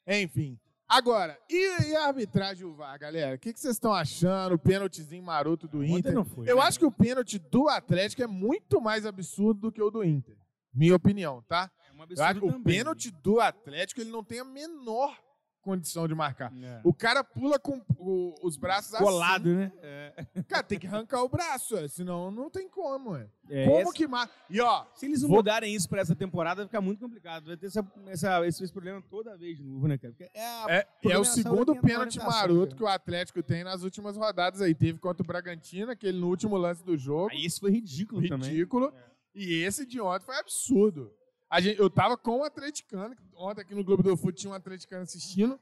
Enfim. 0.07 0.59
Agora, 0.89 1.37
e, 1.51 1.89
e 1.89 1.97
a 1.97 2.07
arbitragem 2.07 2.65
do 2.65 2.75
VAR, 2.75 2.97
galera? 2.99 3.35
O 3.35 3.39
que, 3.39 3.53
que 3.53 3.59
vocês 3.59 3.75
estão 3.75 3.93
achando? 3.93 4.55
O 4.55 4.59
pênaltizinho 4.59 5.23
maroto 5.23 5.67
do 5.67 5.85
Inter. 5.85 6.15
não 6.15 6.25
foi. 6.25 6.49
Eu 6.49 6.57
né? 6.57 6.63
acho 6.63 6.79
que 6.79 6.85
o 6.85 6.93
pênalti 6.93 7.39
do 7.39 7.69
Atlético 7.69 8.23
é 8.23 8.27
muito 8.27 8.81
mais 8.81 9.05
absurdo 9.05 9.63
do 9.63 9.73
que 9.73 9.83
o 9.83 9.91
do 9.91 10.05
Inter. 10.05 10.37
Minha 10.73 10.95
opinião, 10.95 11.43
tá? 11.49 11.71
É 11.89 11.93
um 11.93 12.07
Eu 12.09 12.25
acho 12.25 12.41
que 12.41 12.47
o 12.47 12.53
também. 12.53 12.77
pênalti 12.77 13.11
do 13.11 13.41
Atlético 13.41 14.01
ele 14.01 14.11
não 14.11 14.23
tem 14.23 14.39
a 14.39 14.45
menor 14.45 15.19
condição 15.67 16.07
de 16.07 16.15
marcar. 16.15 16.53
É. 16.63 16.81
O 16.85 16.95
cara 16.95 17.25
pula 17.25 17.59
com 17.59 17.83
o- 17.99 18.35
os 18.43 18.57
braços 18.57 18.97
Colado, 18.97 19.53
né? 19.55 19.73
É. 19.83 20.15
assim. 20.17 20.43
Cara, 20.45 20.63
tem 20.63 20.79
que 20.79 20.87
arrancar 20.87 21.23
o 21.25 21.29
braço, 21.29 21.77
é, 21.77 21.89
senão 21.89 22.31
não 22.31 22.49
tem 22.49 22.69
como. 22.69 23.17
É. 23.17 23.29
É, 23.51 23.65
como 23.67 23.79
essa- 23.81 23.93
que 23.93 24.07
marca? 24.07 24.33
E 24.49 24.61
ó, 24.61 24.85
Se 24.95 25.07
eles 25.07 25.23
não 25.23 25.29
Vou- 25.29 25.39
mudarem 25.39 25.75
isso 25.75 25.89
pra 25.89 26.01
essa 26.01 26.15
temporada, 26.15 26.63
vai 26.63 26.67
ficar 26.67 26.81
muito 26.81 27.01
complicado. 27.01 27.47
Vai 27.47 27.57
ter 27.57 27.67
essa, 27.67 27.85
essa- 28.07 28.47
esse, 28.47 28.63
esse 28.65 28.73
problema 28.73 29.03
toda 29.11 29.37
vez 29.37 29.57
de 29.59 29.65
novo, 29.65 29.87
né, 29.89 29.99
cara? 29.99 30.13
Porque 30.13 30.31
é, 30.33 30.45
a 30.47 30.67
É, 30.69 30.87
é 31.11 31.19
o 31.19 31.25
segundo 31.25 31.75
pênalti 31.77 32.19
orientação, 32.19 32.31
maroto 32.31 32.67
cara. 32.67 32.77
que 32.77 32.83
o 32.85 32.87
Atlético 32.89 33.43
tem 33.43 33.65
nas 33.65 33.83
últimas 33.83 34.17
rodadas 34.17 34.61
aí. 34.63 34.75
Teve 34.75 34.99
contra 34.99 35.23
o 35.23 35.27
Bragantino, 35.27 35.91
aquele 35.91 36.19
no 36.19 36.29
último 36.29 36.57
lance 36.57 36.85
do 36.85 36.97
jogo. 36.97 37.31
Aí 37.33 37.45
esse 37.45 37.59
foi 37.61 37.71
ridículo, 37.73 38.27
também. 38.29 38.51
ridículo. 38.51 38.93
E 39.35 39.63
esse 39.65 39.85
de 39.85 40.01
ontem 40.01 40.25
foi 40.25 40.37
absurdo. 40.39 41.13
Gente, 41.59 41.79
eu 41.81 41.89
tava 41.89 42.17
com 42.17 42.41
o 42.41 42.45
atleticano, 42.45 43.17
ontem 43.37 43.61
aqui 43.61 43.75
no 43.75 43.85
Globo 43.85 44.03
do 44.03 44.17
Fute 44.17 44.41
tinha 44.41 44.53
um 44.53 44.55
atleticano 44.55 45.03
assistindo. 45.03 45.59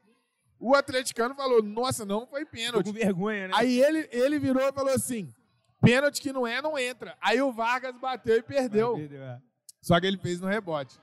O 0.59 0.73
atleticano 0.73 1.35
falou, 1.35 1.61
nossa, 1.61 2.05
não 2.05 2.25
foi 2.25 2.45
Tô 2.45 2.51
pênalti. 2.51 2.85
com 2.85 2.93
vergonha, 2.93 3.49
né? 3.49 3.53
Aí 3.55 3.79
ele, 3.81 4.07
ele 4.11 4.39
virou 4.39 4.61
e 4.61 4.71
falou 4.71 4.93
assim, 4.93 5.31
pênalti 5.81 6.21
que 6.21 6.33
não 6.33 6.47
é, 6.47 6.61
não 6.61 6.77
entra. 6.77 7.15
Aí 7.21 7.41
o 7.41 7.51
Vargas 7.51 7.95
bateu 7.97 8.37
e 8.37 8.41
perdeu. 8.41 8.95
Perdeu, 8.95 9.21
é. 9.21 9.39
Só 9.81 9.99
que 9.99 10.07
ele 10.07 10.17
fez 10.17 10.39
no 10.39 10.47
rebote. 10.47 10.97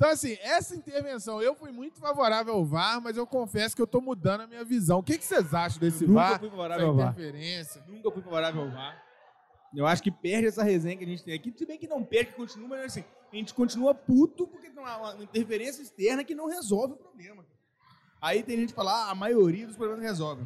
Então, 0.00 0.08
assim, 0.08 0.38
essa 0.40 0.74
intervenção, 0.74 1.42
eu 1.42 1.54
fui 1.54 1.70
muito 1.70 1.98
favorável 1.98 2.54
ao 2.54 2.64
VAR, 2.64 3.02
mas 3.02 3.18
eu 3.18 3.26
confesso 3.26 3.76
que 3.76 3.82
eu 3.82 3.86
tô 3.86 4.00
mudando 4.00 4.42
a 4.42 4.46
minha 4.46 4.64
visão. 4.64 5.00
O 5.00 5.02
que, 5.02 5.18
que 5.18 5.24
vocês 5.26 5.52
acham 5.52 5.78
desse 5.78 6.06
Nunca 6.06 6.20
VAR? 6.20 6.38
fui 6.38 6.48
Essa 6.48 6.56
favorável 6.56 6.86
ao 6.86 6.94
VAR. 6.94 7.14
Nunca 7.86 8.10
fui 8.10 8.22
favorável 8.22 8.62
ao 8.62 8.70
VAR. 8.70 9.09
Eu 9.74 9.86
acho 9.86 10.02
que 10.02 10.10
perde 10.10 10.48
essa 10.48 10.62
resenha 10.62 10.96
que 10.96 11.04
a 11.04 11.06
gente 11.06 11.22
tem 11.22 11.34
aqui. 11.34 11.52
Se 11.56 11.64
bem 11.64 11.78
que 11.78 11.86
não 11.86 12.04
perde, 12.04 12.32
continua, 12.32 12.68
mas 12.68 12.86
assim, 12.86 13.04
a 13.32 13.36
gente 13.36 13.54
continua 13.54 13.94
puto 13.94 14.46
porque 14.46 14.68
tem 14.70 14.82
uma, 14.82 15.12
uma 15.14 15.22
interferência 15.22 15.80
externa 15.82 16.24
que 16.24 16.34
não 16.34 16.48
resolve 16.48 16.94
o 16.94 16.96
problema. 16.96 17.44
Aí 18.20 18.42
tem 18.42 18.56
gente 18.58 18.70
que 18.70 18.74
fala, 18.74 18.92
ah, 19.06 19.10
a 19.10 19.14
maioria 19.14 19.66
dos 19.66 19.76
problemas 19.76 20.04
resolve. 20.04 20.44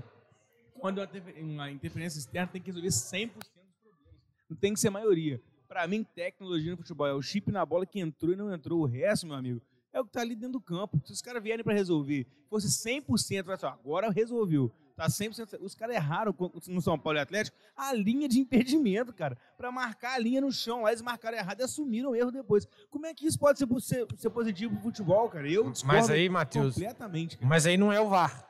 Quando 0.79 0.99
uma 0.99 1.05
interfer- 1.05 1.43
uma 1.43 1.71
interferência 1.71 2.19
externa 2.19 2.49
tem 2.53 2.61
que 2.61 2.67
resolver 2.69 2.89
100% 2.89 3.33
dos 3.33 3.49
problemas. 3.49 4.21
Não 4.51 4.57
tem 4.57 4.75
que 4.75 4.81
ser 4.81 4.91
maioria. 4.91 5.41
Pra 5.67 5.87
mim, 5.89 6.05
tecnologia 6.05 6.71
no 6.73 6.77
futebol 6.77 7.07
é 7.07 7.15
o 7.15 7.23
chip 7.23 7.51
na 7.51 7.65
bola 7.65 7.87
que 7.87 7.99
entrou 7.99 8.33
e 8.33 8.37
não 8.37 8.53
entrou. 8.53 8.83
O 8.83 8.87
resto, 8.87 9.27
meu 9.27 9.35
amigo, 9.35 9.61
é 9.93 10.01
o 10.01 10.05
que 10.05 10.13
tá 10.13 10.21
ali 10.21 10.37
dentro 10.37 10.53
do 10.53 10.61
campo. 10.61 11.01
Se 11.05 11.13
os 11.13 11.23
caras 11.23 11.43
vierem 11.43 11.65
pra 11.65 11.73
resolver, 11.73 12.27
fosse 12.51 12.69
100%, 12.69 13.45
vai 13.45 13.57
agora 13.63 14.11
resolveu. 14.11 14.71
Tá 14.97 15.07
100%. 15.09 15.59
Os 15.61 15.75
caras 15.75 15.97
erraram 15.97 16.33
no 16.69 16.81
São 16.81 16.97
Paulo 16.99 17.19
e 17.19 17.23
Atlético 17.23 17.57
a 17.77 17.93
linha 17.93 18.29
de 18.29 18.39
impedimento, 18.39 19.13
cara. 19.13 19.37
Pra 19.57 19.73
marcar 19.73 20.15
a 20.15 20.19
linha 20.19 20.41
no 20.41 20.53
chão. 20.53 20.83
Lá 20.83 20.91
eles 20.91 21.03
marcaram 21.03 21.37
errado 21.37 21.61
e 21.61 21.65
assumiram 21.65 22.11
o 22.11 22.15
erro 22.15 22.31
depois. 22.31 22.67
Como 22.91 23.05
é 23.07 23.13
que 23.13 23.27
isso 23.27 23.39
pode 23.39 23.59
ser, 23.59 23.67
ser, 23.81 24.07
ser 24.17 24.31
positivo 24.31 24.73
pro 24.75 24.83
futebol, 24.85 25.29
cara? 25.29 25.49
Eu 25.51 25.73
Mas 25.85 26.09
aí, 26.09 26.29
Matheus, 26.29 26.75
completamente. 26.75 27.37
Cara. 27.39 27.49
mas 27.49 27.67
aí 27.67 27.77
não 27.77 27.93
é 27.93 28.01
o 28.01 28.09
VAR. 28.09 28.47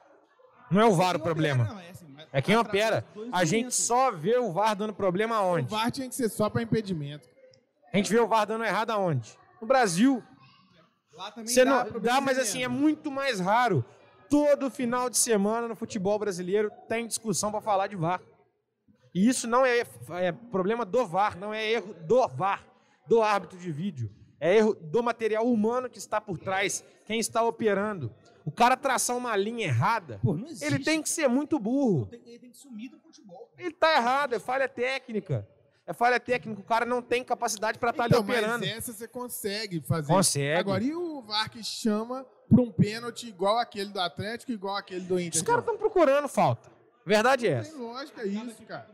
Não 0.70 0.80
é 0.80 0.84
o 0.84 0.94
VAR 0.94 1.10
o 1.16 1.18
Quem 1.18 1.24
problema. 1.24 1.64
opera, 1.64 1.74
não, 1.74 1.80
é 1.80 1.90
assim, 1.90 2.06
É 2.32 2.42
quem 2.42 2.56
opera. 2.56 3.04
dois 3.14 3.30
A 3.32 3.44
gente 3.44 3.56
momentos. 3.60 3.76
só 3.78 4.10
vê 4.10 4.36
o 4.38 4.52
VAR 4.52 4.74
dando 4.76 4.92
problema 4.92 5.36
O 5.36 5.38
aonde? 5.38 5.70
VAR 5.70 5.90
tinha 5.90 6.08
que 6.08 6.14
ser 6.14 6.28
só 6.28 6.50
pra 6.50 6.62
impedimento. 6.62 7.26
A 7.92 7.96
gente 7.96 8.10
vê 8.10 8.18
o 8.20 8.26
VAR 8.26 8.46
dando 8.46 8.64
errado 8.64 8.90
aonde? 8.90 9.38
No 9.60 9.66
Brasil. 9.66 10.22
Lá 11.14 11.30
também 11.30 11.46
Você 11.46 11.64
dá 11.64 11.70
não, 11.84 11.90
problema 11.90 12.16
dá, 12.16 12.20
mas 12.20 12.38
assim, 12.38 12.62
é 12.62 12.68
muito 12.68 13.10
mais 13.10 13.38
raro. 13.40 13.84
Todo 14.28 14.70
final 14.70 15.08
de 15.10 15.16
semana 15.18 15.68
no 15.68 15.76
futebol 15.76 16.18
brasileiro 16.18 16.70
tem 16.88 17.06
discussão 17.06 17.50
para 17.50 17.60
falar 17.60 17.86
de 17.86 17.96
VAR. 17.96 18.20
E 19.14 19.28
isso 19.28 19.46
não 19.46 19.64
é, 19.64 19.84
é 20.20 20.32
problema 20.32 20.84
do 20.84 21.06
VAR, 21.06 21.38
não 21.38 21.54
é 21.54 21.64
erro 21.70 21.94
do 22.06 22.26
VAR, 22.28 22.66
do 23.06 23.22
árbitro 23.22 23.58
de 23.58 23.70
vídeo. 23.70 24.10
É 24.40 24.56
erro 24.56 24.74
do 24.74 25.02
material 25.02 25.46
humano 25.46 25.88
que 25.88 25.98
está 25.98 26.20
por 26.20 26.38
trás, 26.38 26.84
quem 27.06 27.20
está 27.20 27.42
operando. 27.42 28.12
O 28.44 28.50
cara 28.50 28.76
traçar 28.76 29.16
uma 29.16 29.34
linha 29.36 29.66
errada, 29.66 30.18
Pô, 30.22 30.36
ele 30.60 30.78
tem 30.80 31.00
que 31.00 31.08
ser 31.08 31.28
muito 31.28 31.58
burro. 31.58 32.06
Tem- 32.06 32.20
ele 32.26 32.38
tem 32.40 32.50
que 32.50 32.58
sumir 32.58 32.90
do 32.90 32.98
futebol. 32.98 33.50
Ele 33.56 33.70
tá 33.72 33.94
errado, 33.96 34.34
é 34.34 34.38
falha 34.38 34.68
técnica. 34.68 35.48
É 35.86 35.92
falha 35.92 36.18
técnica, 36.18 36.60
o 36.60 36.64
cara 36.64 36.84
não 36.84 37.00
tem 37.00 37.22
capacidade 37.22 37.78
para 37.78 37.90
estar 37.90 38.06
Então, 38.06 38.20
ali 38.20 38.30
operando. 38.30 38.66
mas 38.66 38.76
essa 38.76 38.92
você 38.92 39.06
consegue 39.06 39.80
fazer. 39.82 40.08
Consegue. 40.12 40.58
Agora, 40.60 40.82
e 40.82 40.94
o 40.94 41.22
VAR 41.22 41.48
que 41.50 41.62
chama 41.62 42.26
pra 42.48 42.60
um 42.62 42.70
pênalti 42.70 43.28
igual 43.28 43.58
aquele 43.58 43.90
do 43.90 44.00
Atlético, 44.00 44.52
igual 44.52 44.76
aquele 44.76 45.00
do 45.04 45.18
Inter? 45.20 45.40
Os 45.40 45.46
caras 45.46 45.62
estão 45.62 45.76
procurando 45.78 46.28
falta. 46.28 46.70
Verdade 47.06 47.46
é 47.46 47.60
Tem 47.60 47.70
essa. 47.70 47.76
lógica 47.76 48.24
isso, 48.26 48.62
cara. 48.62 48.88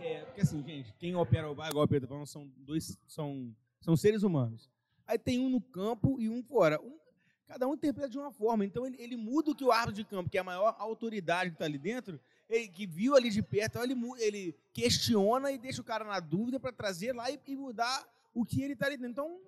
É, 0.00 0.20
porque 0.24 0.40
assim, 0.40 0.62
gente, 0.62 0.94
quem 0.98 1.14
opera 1.16 1.50
o 1.50 1.54
VAR, 1.54 1.68
igual 1.70 1.84
o 1.84 1.88
Pedro 1.88 2.06
tá 2.08 2.14
falando, 2.14 2.26
são 2.26 2.48
dois, 2.58 2.96
são, 3.06 3.54
são 3.80 3.96
seres 3.96 4.22
humanos. 4.22 4.70
Aí 5.06 5.18
tem 5.18 5.40
um 5.40 5.48
no 5.50 5.60
campo 5.60 6.20
e 6.20 6.28
um 6.28 6.42
fora. 6.42 6.80
Um- 6.80 6.98
cada 7.48 7.66
um 7.66 7.74
interpreta 7.74 8.08
de 8.08 8.16
uma 8.16 8.30
forma. 8.30 8.64
Então 8.64 8.86
ele, 8.86 8.96
ele 9.00 9.16
muda 9.16 9.50
o 9.50 9.54
que 9.56 9.64
o 9.64 9.72
árbitro 9.72 9.94
de 9.94 10.04
campo, 10.04 10.30
que 10.30 10.38
é 10.38 10.40
a 10.40 10.44
maior 10.44 10.76
autoridade 10.78 11.50
que 11.50 11.56
está 11.56 11.64
ali 11.64 11.78
dentro, 11.78 12.20
ele, 12.48 12.68
que 12.68 12.86
viu 12.86 13.16
ali 13.16 13.28
de 13.28 13.42
perto, 13.42 13.72
então 13.78 13.82
ele, 13.82 14.22
ele 14.24 14.56
questiona 14.72 15.50
e 15.50 15.58
deixa 15.58 15.80
o 15.80 15.84
cara 15.84 16.04
na 16.04 16.20
dúvida 16.20 16.60
para 16.60 16.70
trazer 16.72 17.12
lá 17.12 17.28
e, 17.28 17.40
e 17.48 17.56
mudar 17.56 18.06
o 18.32 18.44
que 18.44 18.62
ele 18.62 18.76
tá 18.76 18.86
ali 18.86 18.96
dentro. 18.96 19.10
Então, 19.10 19.40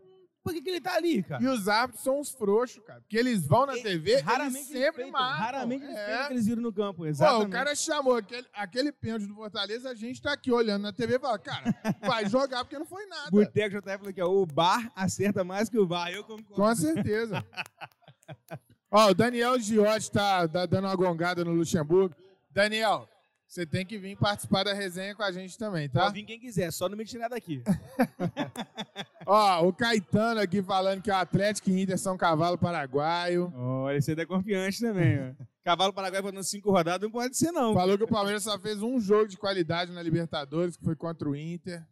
por 0.43 0.53
que, 0.53 0.61
que 0.63 0.71
ele 0.71 0.81
tá 0.81 0.95
ali, 0.95 1.23
cara? 1.23 1.43
E 1.43 1.47
os 1.47 1.69
árbitros 1.69 2.03
são 2.03 2.19
uns 2.21 2.31
frouxos, 2.31 2.83
cara. 2.85 3.01
Porque 3.01 3.17
eles 3.17 3.47
vão 3.47 3.65
na 3.67 3.75
TV, 3.75 4.17
raramente 4.21 4.57
eles 4.73 4.85
sempre 4.85 5.11
marcam. 5.11 5.39
Raramente 5.45 5.85
eles 5.85 5.97
É. 5.97 6.27
que 6.27 6.33
eles 6.33 6.47
viram 6.47 6.63
no 6.63 6.73
campo, 6.73 6.99
Pô, 6.99 7.07
exatamente. 7.07 7.47
o 7.47 7.51
cara 7.51 7.75
chamou 7.75 8.17
aquele, 8.17 8.47
aquele 8.53 8.93
pênalti 8.93 9.27
do 9.27 9.35
Fortaleza, 9.35 9.91
a 9.91 9.95
gente 9.95 10.21
tá 10.21 10.33
aqui 10.33 10.51
olhando 10.51 10.83
na 10.83 10.93
TV 10.93 11.17
e 11.17 11.19
fala, 11.19 11.39
cara, 11.39 11.65
vai 12.03 12.29
jogar 12.29 12.65
porque 12.65 12.79
não 12.79 12.87
foi 12.87 13.07
nada. 13.07 13.31
Boteco 13.31 13.77
JF 13.81 13.99
falou 13.99 14.13
que 14.13 14.21
é, 14.21 14.25
o 14.25 14.45
bar 14.47 14.91
acerta 14.97 15.45
mais 15.45 15.69
que 15.69 15.79
o 15.79 15.87
VAR. 15.87 16.11
Eu 16.13 16.25
concordo. 16.25 16.55
Com 16.55 16.75
certeza. 16.75 17.45
Ó, 18.91 19.11
o 19.11 19.15
Daniel 19.15 19.59
Giotti 19.59 20.11
tá, 20.11 20.47
tá 20.49 20.67
dando 20.67 20.87
uma 20.87 20.97
gongada 20.97 21.45
no 21.45 21.53
Luxemburgo. 21.53 22.15
Daniel, 22.51 23.09
você 23.47 23.65
tem 23.65 23.85
que 23.87 23.97
vir 23.99 24.17
participar 24.17 24.65
da 24.65 24.73
resenha 24.75 25.15
com 25.15 25.23
a 25.23 25.31
gente 25.33 25.57
também, 25.59 25.89
tá? 25.89 26.03
Pode 26.03 26.15
vir 26.15 26.25
quem 26.25 26.39
quiser, 26.41 26.71
só 26.71 26.89
não 26.89 26.97
me 26.97 27.05
tirar 27.05 27.29
daqui. 27.29 27.63
Ó, 29.27 29.67
o 29.69 29.73
Caetano 29.73 30.41
aqui 30.41 30.63
falando 30.63 31.03
que 31.03 31.11
o 31.11 31.15
Atlético 31.15 31.71
e 31.71 31.83
Inter 31.83 31.99
são 31.99 32.17
cavalo 32.17 32.59
paraguaio. 32.59 33.53
Olha, 33.57 34.01
você 34.01 34.13
é 34.13 34.27
confiante 34.27 34.81
também, 34.81 35.19
ó. 35.39 35.45
Cavalo 35.65 35.93
Paraguai 35.93 36.21
faltando 36.21 36.43
cinco 36.43 36.73
rodadas 36.73 37.03
não 37.03 37.11
pode 37.13 37.37
ser, 37.37 37.53
não. 37.53 37.73
Falou 37.73 37.97
que 37.97 38.03
o 38.03 38.09
Palmeiras 38.09 38.43
só 38.43 38.59
fez 38.59 38.83
um 38.83 38.99
jogo 38.99 39.29
de 39.29 39.37
qualidade 39.37 39.93
na 39.93 40.03
Libertadores, 40.03 40.77
que 40.77 40.85
foi 40.85 40.97
contra 40.97 41.29
o 41.29 41.37
Inter. 41.37 41.87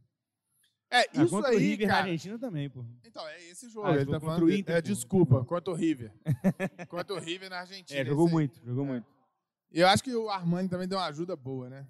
É, 0.90 1.02
Ah, 1.02 1.06
isso 1.22 1.28
contra 1.30 1.52
o 1.52 1.54
aí, 1.54 1.58
River 1.68 1.86
na 1.86 1.94
cara. 1.94 2.04
Argentina 2.06 2.36
também, 2.36 2.68
pô. 2.68 2.84
Então, 3.04 3.24
é 3.28 3.44
esse 3.48 3.68
jogo. 3.70 3.86
Ah, 3.86 3.92
ele 3.94 4.00
tá 4.06 4.12
contra 4.14 4.20
falando 4.26 4.42
o. 4.42 4.50
Inter, 4.52 4.74
É, 4.74 4.82
pô. 4.82 4.88
desculpa, 4.88 5.44
contra 5.44 5.72
o 5.72 5.76
River. 5.76 6.12
contra 6.88 7.14
o 7.14 7.18
River 7.20 7.48
na 7.48 7.60
Argentina. 7.60 8.00
É, 8.00 8.04
jogou 8.04 8.24
esse 8.26 8.30
aí. 8.30 8.34
muito, 8.34 8.60
jogou 8.66 8.84
muito. 8.84 9.06
E 9.70 9.78
eu 9.80 9.86
acho 9.86 10.02
que 10.02 10.12
o 10.16 10.28
Armani 10.28 10.68
também 10.68 10.88
deu 10.88 10.98
uma 10.98 11.06
ajuda 11.06 11.36
boa, 11.36 11.70
né? 11.70 11.86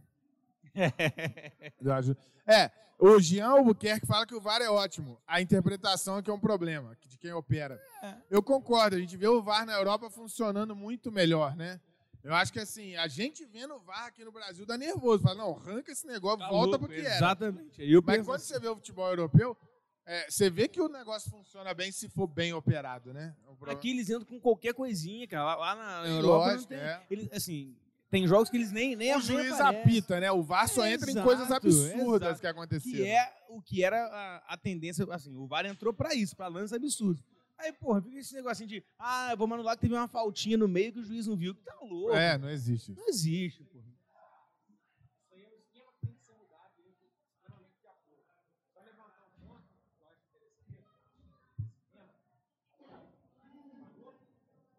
É, 2.47 2.71
o 2.99 3.19
Jean 3.21 3.49
Albuquerque 3.49 4.07
fala 4.07 4.27
que 4.27 4.35
o 4.35 4.41
VAR 4.41 4.61
é 4.61 4.69
ótimo. 4.69 5.19
A 5.27 5.41
interpretação 5.41 6.19
é 6.19 6.23
que 6.23 6.31
é 6.31 6.33
um 6.33 6.41
problema, 6.41 6.97
de 7.07 7.17
quem 7.19 7.33
opera. 7.33 7.81
É. 8.03 8.15
Eu 8.31 8.43
concordo, 8.43 8.97
a 8.97 8.99
gente 8.99 9.17
vê 9.17 9.29
o 9.29 9.43
VAR 9.43 9.65
na 9.65 9.73
Europa 9.75 10.11
funcionando 10.11 10.75
muito 10.75 11.11
melhor, 11.13 11.57
né? 11.57 11.81
Eu 12.23 12.35
acho 12.35 12.53
que 12.53 12.61
assim, 12.61 12.95
a 12.97 13.09
gente 13.09 13.47
vendo 13.47 13.75
o 13.75 13.79
VAR 13.79 14.07
aqui 14.07 14.25
no 14.25 14.33
Brasil 14.33 14.67
dá 14.67 14.77
nervoso. 14.77 15.23
Fala, 15.23 15.37
não, 15.37 15.57
arranca 15.57 15.91
esse 15.91 16.07
negócio, 16.07 16.41
Tá 16.41 16.49
volta 16.49 16.73
louco, 16.73 16.87
porque 16.87 17.01
era. 17.01 17.17
Exatamente. 17.17 17.83
Eu 17.83 18.03
Mas 18.05 18.27
quando 18.27 18.37
assim, 18.37 18.53
você 18.55 18.61
vê 18.61 18.69
o 18.69 18.77
futebol 18.77 19.09
europeu, 19.09 19.57
é, 20.05 20.31
você 20.31 20.51
vê 20.51 20.69
que 20.69 20.81
o 20.81 20.89
negócio 20.89 21.31
funciona 21.31 21.73
bem 21.73 21.91
se 21.91 22.09
for 22.11 22.27
bem 22.27 22.53
operado, 22.53 23.15
né? 23.15 23.35
Problema- 23.45 23.73
aqui 23.79 23.91
eles 23.91 24.11
entram 24.11 24.25
com 24.27 24.41
qualquer 24.41 24.75
coisinha, 24.75 25.27
cara. 25.27 25.45
Lá, 25.45 25.57
lá 25.57 25.75
na 25.75 26.09
Europa 26.09 26.47
lógico, 26.53 26.69
tem. 26.69 26.79
é. 26.79 27.03
Eles, 27.11 27.29
assim, 27.33 27.75
tem 28.11 28.27
jogos 28.27 28.51
que 28.51 28.57
eles 28.57 28.73
nem, 28.73 28.97
nem 28.97 29.17
o 29.17 29.21
juiz 29.21 29.53
aparece. 29.53 29.79
apita, 29.83 30.21
né? 30.21 30.33
O 30.33 30.43
VAR 30.43 30.69
só 30.69 30.85
entra 30.87 31.09
em 31.09 31.13
Exato, 31.13 31.27
coisas 31.27 31.51
absurdas 31.51 32.23
exato. 32.29 32.41
que 32.41 32.47
aconteceram. 32.49 32.97
Que 32.97 33.07
é 33.07 33.33
o 33.49 33.63
que 33.63 33.85
era 33.85 34.05
a, 34.05 34.55
a 34.55 34.57
tendência, 34.57 35.07
assim, 35.11 35.35
o 35.37 35.47
VAR 35.47 35.65
entrou 35.65 35.93
pra 35.93 36.13
isso, 36.15 36.35
pra 36.37 36.49
lances 36.49 36.73
absurdos. 36.73 37.23
Aí, 37.57 37.73
porra, 37.73 38.01
fica 38.03 38.19
esse 38.19 38.35
negocinho 38.35 38.69
de, 38.69 38.83
ah, 38.99 39.35
vamos 39.37 39.55
anular 39.55 39.77
que 39.77 39.83
teve 39.83 39.95
uma 39.95 40.09
faltinha 40.09 40.57
no 40.57 40.67
meio 40.67 40.93
que 40.93 40.99
o 40.99 41.05
juiz 41.05 41.27
não 41.27 41.37
viu. 41.37 41.55
Que 41.55 41.63
tá 41.63 41.77
louco. 41.83 42.15
É, 42.17 42.37
não 42.37 42.49
existe. 42.51 42.93
Não 42.93 43.07
existe, 43.09 43.63
porra. 43.65 43.85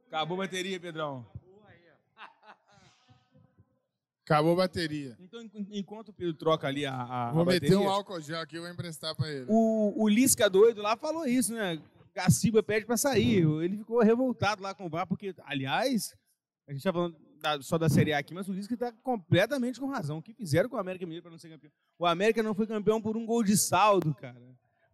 Acabou 0.08 0.36
a 0.36 0.46
bateria, 0.46 0.78
Pedrão. 0.80 1.26
Acabou 4.32 4.54
a 4.54 4.56
bateria. 4.56 5.18
Então, 5.20 5.42
en- 5.42 5.68
enquanto 5.72 6.10
o 6.10 6.14
Pedro 6.14 6.34
troca 6.34 6.68
ali 6.68 6.86
a, 6.86 6.94
a, 6.94 7.32
Vou 7.32 7.42
a 7.42 7.46
meter 7.46 7.62
bateria, 7.70 7.80
um 7.80 7.90
álcool 7.90 8.22
gel 8.22 8.40
aqui 8.40 8.56
e 8.56 8.60
vou 8.60 8.70
emprestar 8.70 9.16
pra 9.16 9.30
ele. 9.30 9.46
o, 9.50 9.94
o 10.04 10.08
Lisca 10.08 10.50
doido 10.50 10.82
lá 10.82 10.96
falou 10.96 11.26
isso, 11.26 11.54
né? 11.54 11.82
Gaciba 12.16 12.62
pede 12.64 12.86
pra 12.86 12.98
sair. 12.98 13.46
Ele 13.62 13.78
ficou 13.78 14.02
revoltado 14.02 14.62
lá 14.62 14.74
com 14.74 14.86
o 14.86 14.90
VAR, 14.90 15.08
porque, 15.08 15.34
aliás, 15.46 16.14
a 16.68 16.74
gente 16.74 16.84
tá 16.84 16.92
falando 16.94 17.16
da- 17.42 17.62
só 17.62 17.78
da 17.78 17.90
Série 17.90 18.14
A 18.14 18.20
aqui, 18.20 18.34
mas 18.34 18.48
o 18.48 18.54
Lisca 18.54 18.76
tá 18.78 18.92
completamente 19.04 19.80
com 19.80 19.88
razão. 19.88 20.18
O 20.18 20.22
que 20.22 20.34
fizeram 20.34 20.70
com 20.70 20.76
o 20.76 20.80
América 20.80 21.06
Mineiro 21.06 21.24
pra 21.24 21.32
não 21.32 21.40
ser 21.40 21.50
campeão? 21.50 21.72
O 22.00 22.06
América 22.06 22.42
não 22.44 22.54
foi 22.54 22.68
campeão 22.68 23.02
por 23.02 23.16
um 23.18 23.26
gol 23.26 23.44
de 23.44 23.58
saldo, 23.58 24.14
cara. 24.16 24.40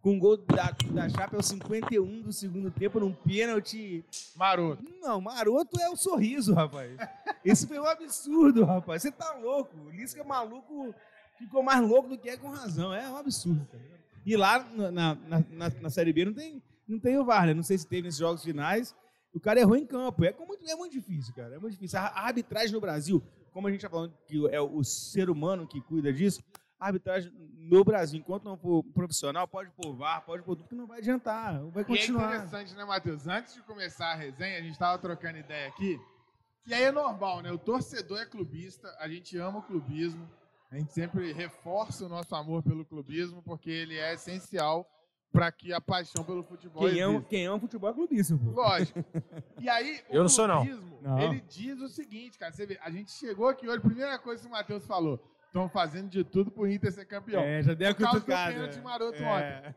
Com 0.00 0.12
um 0.12 0.18
gol 0.18 0.36
da, 0.36 0.70
da 0.92 1.08
Chape 1.08 1.34
aos 1.34 1.46
51 1.46 2.22
do 2.22 2.32
segundo 2.32 2.70
tempo, 2.70 3.00
num 3.00 3.12
pênalti. 3.12 4.04
Maroto. 4.36 4.84
Não, 5.00 5.20
maroto 5.20 5.80
é 5.80 5.90
o 5.90 5.96
sorriso, 5.96 6.54
rapaz. 6.54 6.96
Esse 7.44 7.66
foi 7.66 7.80
um 7.80 7.86
absurdo, 7.86 8.64
rapaz. 8.64 9.02
Você 9.02 9.10
tá 9.10 9.34
louco. 9.34 9.76
O 9.76 9.90
Lisca 9.90 10.22
maluco 10.22 10.94
ficou 11.36 11.62
mais 11.62 11.80
louco 11.80 12.08
do 12.08 12.18
que 12.18 12.30
é 12.30 12.36
com 12.36 12.48
razão. 12.48 12.94
É 12.94 13.08
um 13.08 13.16
absurdo, 13.16 13.66
cara. 13.72 13.98
E 14.24 14.36
lá 14.36 14.60
na, 14.74 14.90
na, 14.90 15.14
na, 15.50 15.70
na 15.80 15.90
Série 15.90 16.12
B 16.12 16.26
não 16.26 16.34
tem, 16.34 16.62
não 16.86 16.98
tem 17.00 17.18
o 17.18 17.24
VAR, 17.24 17.46
né? 17.46 17.54
Não 17.54 17.62
sei 17.62 17.78
se 17.78 17.86
teve 17.86 18.02
nesses 18.02 18.20
jogos 18.20 18.44
finais. 18.44 18.94
O 19.32 19.40
cara 19.40 19.58
errou 19.60 19.76
em 19.76 19.86
campo. 19.86 20.24
É 20.24 20.32
muito, 20.32 20.68
é 20.68 20.76
muito 20.76 20.92
difícil, 20.92 21.34
cara. 21.34 21.56
É 21.56 21.58
muito 21.58 21.72
difícil. 21.74 21.98
A, 21.98 22.02
a 22.06 22.26
arbitragem 22.26 22.72
no 22.72 22.80
Brasil, 22.80 23.22
como 23.52 23.66
a 23.66 23.70
gente 23.70 23.80
tá 23.80 23.90
falando 23.90 24.12
que 24.26 24.46
é 24.48 24.60
o 24.60 24.84
ser 24.84 25.30
humano 25.30 25.66
que 25.66 25.80
cuida 25.80 26.12
disso, 26.12 26.42
a 26.78 26.86
arbitragem 26.86 27.32
no 27.56 27.84
Brasil, 27.84 28.18
enquanto 28.20 28.44
não 28.44 28.56
for 28.56 28.82
profissional, 28.94 29.46
pode 29.48 29.70
pôr 29.72 29.94
VAR, 29.94 30.24
pode 30.24 30.42
pôr 30.42 30.56
tudo 30.56 30.68
que 30.68 30.74
não 30.74 30.86
vai 30.86 30.98
adiantar. 30.98 31.60
Vai 31.66 31.82
E 31.82 31.84
é 31.84 31.84
continuar. 31.84 32.26
interessante, 32.36 32.74
né, 32.74 32.84
Matheus? 32.84 33.26
Antes 33.26 33.54
de 33.54 33.62
começar 33.62 34.12
a 34.12 34.14
resenha, 34.14 34.58
a 34.58 34.62
gente 34.62 34.78
tava 34.78 34.98
trocando 34.98 35.38
ideia 35.38 35.68
aqui. 35.68 36.00
E 36.66 36.74
aí 36.74 36.82
é 36.84 36.92
normal, 36.92 37.40
né? 37.42 37.50
O 37.50 37.58
torcedor 37.58 38.18
é 38.20 38.26
clubista, 38.26 38.94
a 39.00 39.08
gente 39.08 39.36
ama 39.38 39.58
o 39.58 39.62
clubismo. 39.62 40.28
A 40.70 40.76
gente 40.76 40.92
sempre 40.92 41.32
reforça 41.32 42.04
o 42.04 42.08
nosso 42.10 42.34
amor 42.34 42.62
pelo 42.62 42.84
clubismo, 42.84 43.42
porque 43.42 43.70
ele 43.70 43.96
é 43.96 44.12
essencial 44.14 44.86
para 45.32 45.50
que 45.50 45.72
a 45.72 45.80
paixão 45.80 46.22
pelo 46.24 46.42
futebol 46.42 46.88
Quem 46.88 47.00
ama, 47.00 47.22
quem 47.22 47.46
ama 47.46 47.58
futebol 47.58 47.90
é 47.90 47.94
clubismo, 47.94 48.38
pô. 48.38 48.50
Lógico. 48.60 49.02
E 49.58 49.68
aí, 49.68 50.00
o 50.10 50.14
Eu 50.14 50.22
não 50.22 50.28
sou, 50.28 50.46
não. 50.46 50.64
clubismo, 50.64 50.98
Não. 51.02 51.18
ele 51.20 51.40
diz 51.40 51.80
o 51.80 51.88
seguinte, 51.88 52.38
cara. 52.38 52.52
Você 52.52 52.66
vê, 52.66 52.78
a 52.82 52.90
gente 52.90 53.10
chegou 53.12 53.48
aqui 53.48 53.66
hoje, 53.66 53.78
a 53.78 53.80
primeira 53.80 54.18
coisa 54.18 54.42
que 54.42 54.48
o 54.48 54.50
Matheus 54.50 54.86
falou. 54.86 55.18
Estão 55.48 55.68
fazendo 55.68 56.08
de 56.10 56.22
tudo 56.24 56.50
pro 56.50 56.66
Inter 56.70 56.92
ser 56.92 57.06
campeão. 57.06 57.42
É, 57.42 57.62
já 57.62 57.72
deu 57.74 57.90
a 57.90 57.94
Por 57.94 58.02
causa 58.02 58.18
do 58.18 58.22
cutucada. 58.22 58.52
pênalti 58.52 58.80
maroto 58.80 59.16
É. 59.22 59.74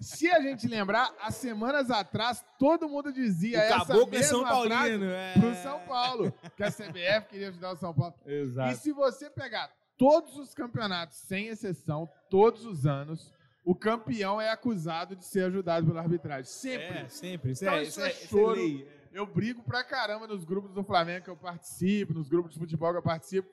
Se 0.00 0.30
a 0.30 0.40
gente 0.40 0.66
lembrar, 0.66 1.12
há 1.20 1.30
semanas 1.30 1.90
atrás, 1.90 2.44
todo 2.58 2.88
mundo 2.88 3.12
dizia 3.12 3.58
O 3.58 3.60
essa 3.62 3.92
é 3.92 4.06
mesma 4.06 4.22
São 4.22 4.40
frase 4.40 4.68
Paulino. 4.70 5.04
É. 5.10 5.32
pro 5.34 5.54
São 5.56 5.80
Paulo, 5.80 6.32
que 6.56 6.62
a 6.62 6.70
CBF 6.70 7.28
queria 7.28 7.48
ajudar 7.48 7.72
o 7.72 7.76
São 7.76 7.92
Paulo. 7.94 8.14
E 8.26 8.32
Exato. 8.32 8.76
se 8.78 8.92
você 8.92 9.28
pegar 9.30 9.70
todos 9.98 10.36
os 10.38 10.54
campeonatos, 10.54 11.18
sem 11.18 11.48
exceção, 11.48 12.08
todos 12.30 12.64
os 12.64 12.86
anos, 12.86 13.32
o 13.64 13.74
campeão 13.74 14.40
é 14.40 14.50
acusado 14.50 15.14
de 15.14 15.24
ser 15.26 15.44
ajudado 15.44 15.86
pela 15.86 16.00
arbitragem. 16.00 16.44
Sempre. 16.44 16.98
É, 16.98 17.08
sempre. 17.08 17.50
Isso 17.52 17.64
Então 17.64 17.74
é, 17.76 17.82
isso 17.82 18.00
é 18.00 18.04
é, 18.06 18.10
é 18.10 18.12
choro. 18.14 18.52
lei. 18.54 18.96
Eu 19.12 19.26
brigo 19.26 19.62
pra 19.62 19.82
caramba 19.82 20.26
nos 20.26 20.44
grupos 20.44 20.72
do 20.74 20.84
Flamengo 20.84 21.24
que 21.24 21.30
eu 21.30 21.36
participo, 21.36 22.12
nos 22.12 22.28
grupos 22.28 22.52
de 22.52 22.58
futebol 22.58 22.92
que 22.92 22.98
eu 22.98 23.02
participo, 23.02 23.48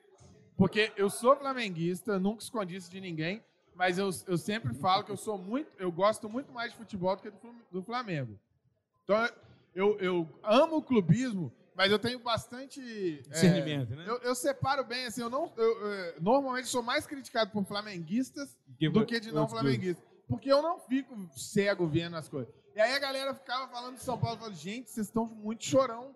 porque 0.56 0.92
eu 0.96 1.10
sou 1.10 1.36
flamenguista, 1.36 2.18
nunca 2.18 2.42
escondi 2.42 2.76
isso 2.76 2.90
de 2.90 3.00
ninguém, 3.00 3.42
mas 3.74 3.98
eu, 3.98 4.08
eu 4.26 4.38
sempre 4.38 4.72
falo 4.74 5.02
que 5.04 5.10
eu 5.10 5.16
sou 5.16 5.36
muito, 5.36 5.68
eu 5.78 5.90
gosto 5.90 6.28
muito 6.28 6.52
mais 6.52 6.70
de 6.72 6.78
futebol 6.78 7.16
do 7.16 7.22
que 7.22 7.30
do 7.30 7.38
Flam- 7.38 7.60
do 7.72 7.82
Flamengo. 7.82 8.38
Então 9.02 9.28
eu, 9.74 9.98
eu 9.98 10.28
amo 10.42 10.76
o 10.76 10.82
clubismo, 10.82 11.52
mas 11.74 11.90
eu 11.90 11.98
tenho 11.98 12.20
bastante 12.20 12.80
é, 13.26 13.30
Discernimento, 13.30 13.96
né? 13.96 14.04
eu, 14.06 14.18
eu 14.18 14.34
separo 14.34 14.84
bem, 14.84 15.06
assim, 15.06 15.22
eu 15.22 15.28
não. 15.28 15.52
eu, 15.56 15.92
eh, 15.92 16.14
normalmente 16.20 16.68
sou 16.68 16.82
mais 16.84 17.04
criticado 17.04 17.50
por 17.50 17.64
flamenguistas 17.64 18.56
Que 18.78 18.88
do 18.88 19.04
que 19.04 19.18
de 19.18 19.32
não 19.32 19.48
flamenguistas. 19.48 20.04
Porque 20.28 20.50
eu 20.50 20.62
não 20.62 20.78
fico 20.78 21.16
cego 21.36 21.86
vendo 21.86 22.16
as 22.16 22.28
coisas. 22.28 22.54
E 22.76 22.80
aí 22.80 22.92
a 22.94 22.98
galera 22.98 23.34
ficava 23.34 23.68
falando 23.68 23.96
de 23.96 24.02
São 24.02 24.16
Paulo, 24.18 24.38
falando, 24.38 24.54
gente, 24.56 24.88
vocês 24.90 25.06
estão 25.08 25.26
muito 25.26 25.64
chorão. 25.64 26.14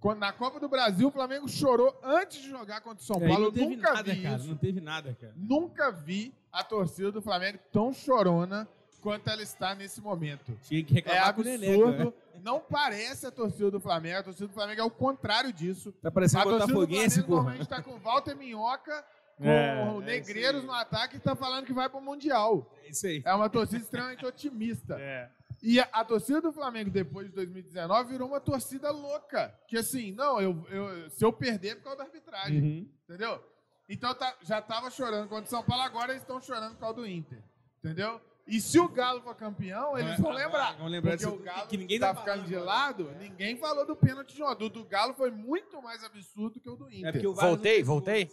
Quando, 0.00 0.18
na 0.18 0.32
Copa 0.32 0.58
do 0.60 0.68
Brasil, 0.68 1.08
o 1.08 1.10
Flamengo 1.10 1.48
chorou 1.48 1.98
antes 2.02 2.40
de 2.42 2.48
jogar 2.50 2.80
contra 2.80 3.02
o 3.02 3.04
São. 3.06 3.16
É, 3.16 3.28
Paulo. 3.28 3.38
não 3.40 3.44
Eu 3.46 3.52
teve 3.52 3.76
nunca 3.76 3.92
nada, 3.92 4.12
vi 4.14 4.22
cara. 4.22 4.36
isso. 4.36 4.48
Não 4.48 4.56
teve 4.56 4.80
nada, 4.80 5.16
cara. 5.20 5.32
Nunca 5.36 5.90
vi 5.90 6.34
a 6.52 6.62
torcida 6.64 7.12
do 7.12 7.20
Flamengo 7.22 7.58
tão 7.72 7.92
chorona 7.92 8.68
quanto 9.00 9.28
ela 9.28 9.42
está 9.42 9.74
nesse 9.74 10.00
momento. 10.00 10.58
Tinha 10.62 10.82
que 10.82 10.92
É 10.92 10.96
reclamar 10.96 11.34
com 11.34 11.40
o 11.40 11.44
Nenê, 11.44 11.68
absurdo. 11.74 12.14
Não 12.42 12.60
parece 12.60 13.26
a 13.26 13.30
torcida 13.30 13.70
do 13.70 13.80
Flamengo. 13.80 14.18
A 14.18 14.22
torcida 14.22 14.46
do 14.48 14.52
Flamengo 14.54 14.80
é 14.80 14.84
o 14.84 14.90
contrário 14.90 15.52
disso. 15.52 15.92
Tá 16.02 16.08
A 16.08 16.12
parecendo 16.12 16.42
torcida 16.44 16.66
do 16.66 16.72
Flamengo 16.72 17.14
porra. 17.14 17.26
normalmente 17.28 17.62
está 17.62 17.82
com 17.82 17.98
Walter 17.98 18.34
Minhoca, 18.36 19.04
com 19.38 19.44
É, 19.48 19.92
o 19.92 20.02
é 20.02 20.04
Negreiros 20.04 20.58
isso 20.62 20.66
no 20.66 20.72
ataque 20.72 21.16
e 21.16 21.18
está 21.18 21.36
falando 21.36 21.64
que 21.66 21.72
vai 21.72 21.88
para 21.88 21.98
o 21.98 22.02
Mundial. 22.02 22.72
É 22.84 22.88
isso 22.90 23.06
aí. 23.06 23.22
É 23.24 23.34
uma 23.34 23.48
torcida 23.48 23.82
extremamente 23.82 24.24
otimista. 24.24 24.96
É. 25.00 25.28
E 25.68 25.80
a, 25.80 25.88
a 25.92 26.04
torcida 26.04 26.40
do 26.40 26.52
Flamengo, 26.52 26.90
depois 26.90 27.26
de 27.26 27.32
2019, 27.34 28.08
virou 28.12 28.28
uma 28.28 28.38
torcida 28.40 28.92
louca. 28.92 29.52
Que 29.66 29.76
assim, 29.76 30.12
não, 30.12 30.40
eu, 30.40 30.64
eu- 30.70 31.10
se 31.10 31.24
eu 31.24 31.32
perder 31.32 31.68
é 31.70 31.74
por 31.74 31.82
causa 31.82 31.98
da 31.98 32.04
arbitragem. 32.04 32.60
Uhum. 32.62 32.88
Entendeu? 33.04 33.42
Então 33.88 34.14
tá- 34.14 34.36
já 34.42 34.62
tava 34.62 34.90
chorando 34.90 35.28
contra 35.28 35.44
o 35.44 35.48
São 35.48 35.64
Paulo, 35.64 35.82
agora 35.82 36.12
eles 36.12 36.22
estão 36.22 36.40
chorando 36.40 36.74
por 36.74 36.80
causa 36.80 36.94
do 36.94 37.06
Inter. 37.06 37.42
Entendeu? 37.82 38.20
E 38.46 38.60
se 38.60 38.78
o 38.78 38.88
Galo 38.88 39.20
for 39.22 39.34
campeão, 39.34 39.98
eles 39.98 40.20
vão 40.20 40.30
lembrar. 40.30 40.76
Vão 40.76 40.86
lembrar 40.86 41.16
porque 41.18 41.26
o 41.26 41.38
Galo 41.42 41.66
que 41.66 41.76
ninguém 41.76 41.98
tá 41.98 42.14
tá 42.14 42.20
ficando 42.20 42.44
de 42.46 42.54
agora. 42.54 42.70
lado, 42.70 43.10
ninguém 43.18 43.56
falou 43.56 43.84
do 43.84 43.96
pênalti 43.96 44.36
de 44.36 44.42
ontem. 44.44 44.66
O 44.66 44.68
do 44.70 44.84
Galo 44.84 45.14
foi 45.14 45.32
muito 45.32 45.82
mais 45.82 46.04
absurdo 46.04 46.60
que 46.60 46.70
o 46.70 46.76
do 46.76 46.88
Inter. 46.88 47.08
É 47.08 47.12
porque 47.12 47.26
o 47.26 47.34
Voltei, 47.34 47.82
voltei? 47.82 48.26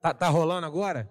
Tá, 0.00 0.12
tá 0.12 0.28
rolando 0.28 0.66
agora? 0.66 1.08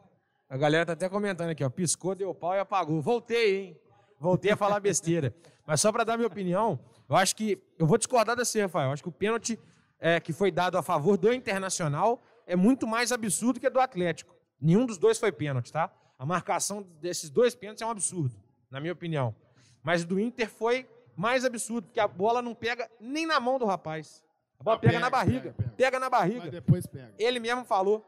A 0.50 0.58
galera 0.58 0.86
tá 0.86 0.92
até 0.94 1.08
comentando 1.08 1.50
aqui, 1.52 1.64
ó. 1.64 1.70
Piscou, 1.70 2.14
deu 2.14 2.36
pau 2.36 2.54
e 2.54 2.60
apagou. 2.60 3.02
Voltei, 3.02 3.56
hein? 3.68 3.80
Voltei 4.26 4.52
a 4.52 4.58
falar 4.58 4.80
besteira. 4.80 5.36
Mas 5.68 5.80
só 5.82 5.92
pra 5.92 6.04
dar 6.04 6.18
minha 6.18 6.26
opinião, 6.28 6.80
eu 7.08 7.16
acho 7.16 7.36
que. 7.36 7.62
Eu 7.78 7.86
vou 7.86 7.96
discordar 7.96 8.36
desse, 8.36 8.60
Rafael. 8.60 8.88
Eu 8.88 8.94
acho 8.94 9.04
que 9.04 9.10
o 9.10 9.12
pênalti 9.12 9.60
é, 10.00 10.20
que 10.20 10.34
foi 10.34 10.50
dado 10.50 10.80
a 10.80 10.82
favor 10.82 11.16
do 11.16 11.32
Internacional 11.32 12.20
é 12.48 12.56
muito 12.56 12.88
mais 12.88 13.12
absurdo 13.12 13.60
que 13.60 13.70
do 13.70 13.80
Atlético. 13.80 14.36
Nenhum 14.60 14.84
dos 14.88 14.98
dois 14.98 15.20
foi 15.20 15.32
pênalti, 15.32 15.72
tá? 15.72 15.92
A 16.18 16.26
marcação 16.26 16.82
desses 17.00 17.30
dois 17.30 17.54
pênaltis 17.54 17.84
é 17.84 17.86
um 17.86 17.92
absurdo, 17.92 18.36
na 18.72 18.80
minha 18.80 18.94
opinião. 18.94 19.36
Mas 19.84 20.02
o 20.02 20.08
do 20.08 20.20
Inter 20.20 20.50
foi 20.50 20.90
mais 21.16 21.46
absurdo, 21.46 21.86
porque 21.86 22.00
a 22.00 22.08
bola 22.08 22.42
não 22.42 22.56
pega 22.56 22.90
nem 23.00 23.28
na 23.28 23.40
mão 23.40 23.60
do 23.60 23.66
rapaz. 23.66 24.24
A 24.60 24.64
bola 24.64 24.78
Não, 24.78 24.82
pega, 24.82 24.94
pega, 24.94 25.00
na 25.04 25.10
barriga. 25.12 25.40
pega, 25.42 25.54
pega. 25.54 25.74
pega 25.78 26.00
na 26.00 26.10
barriga. 26.10 26.40
Mas 26.42 26.52
depois 26.52 26.88
pega. 26.88 27.14
Ele 27.20 27.40
mesmo 27.40 27.64
falou 27.64 28.04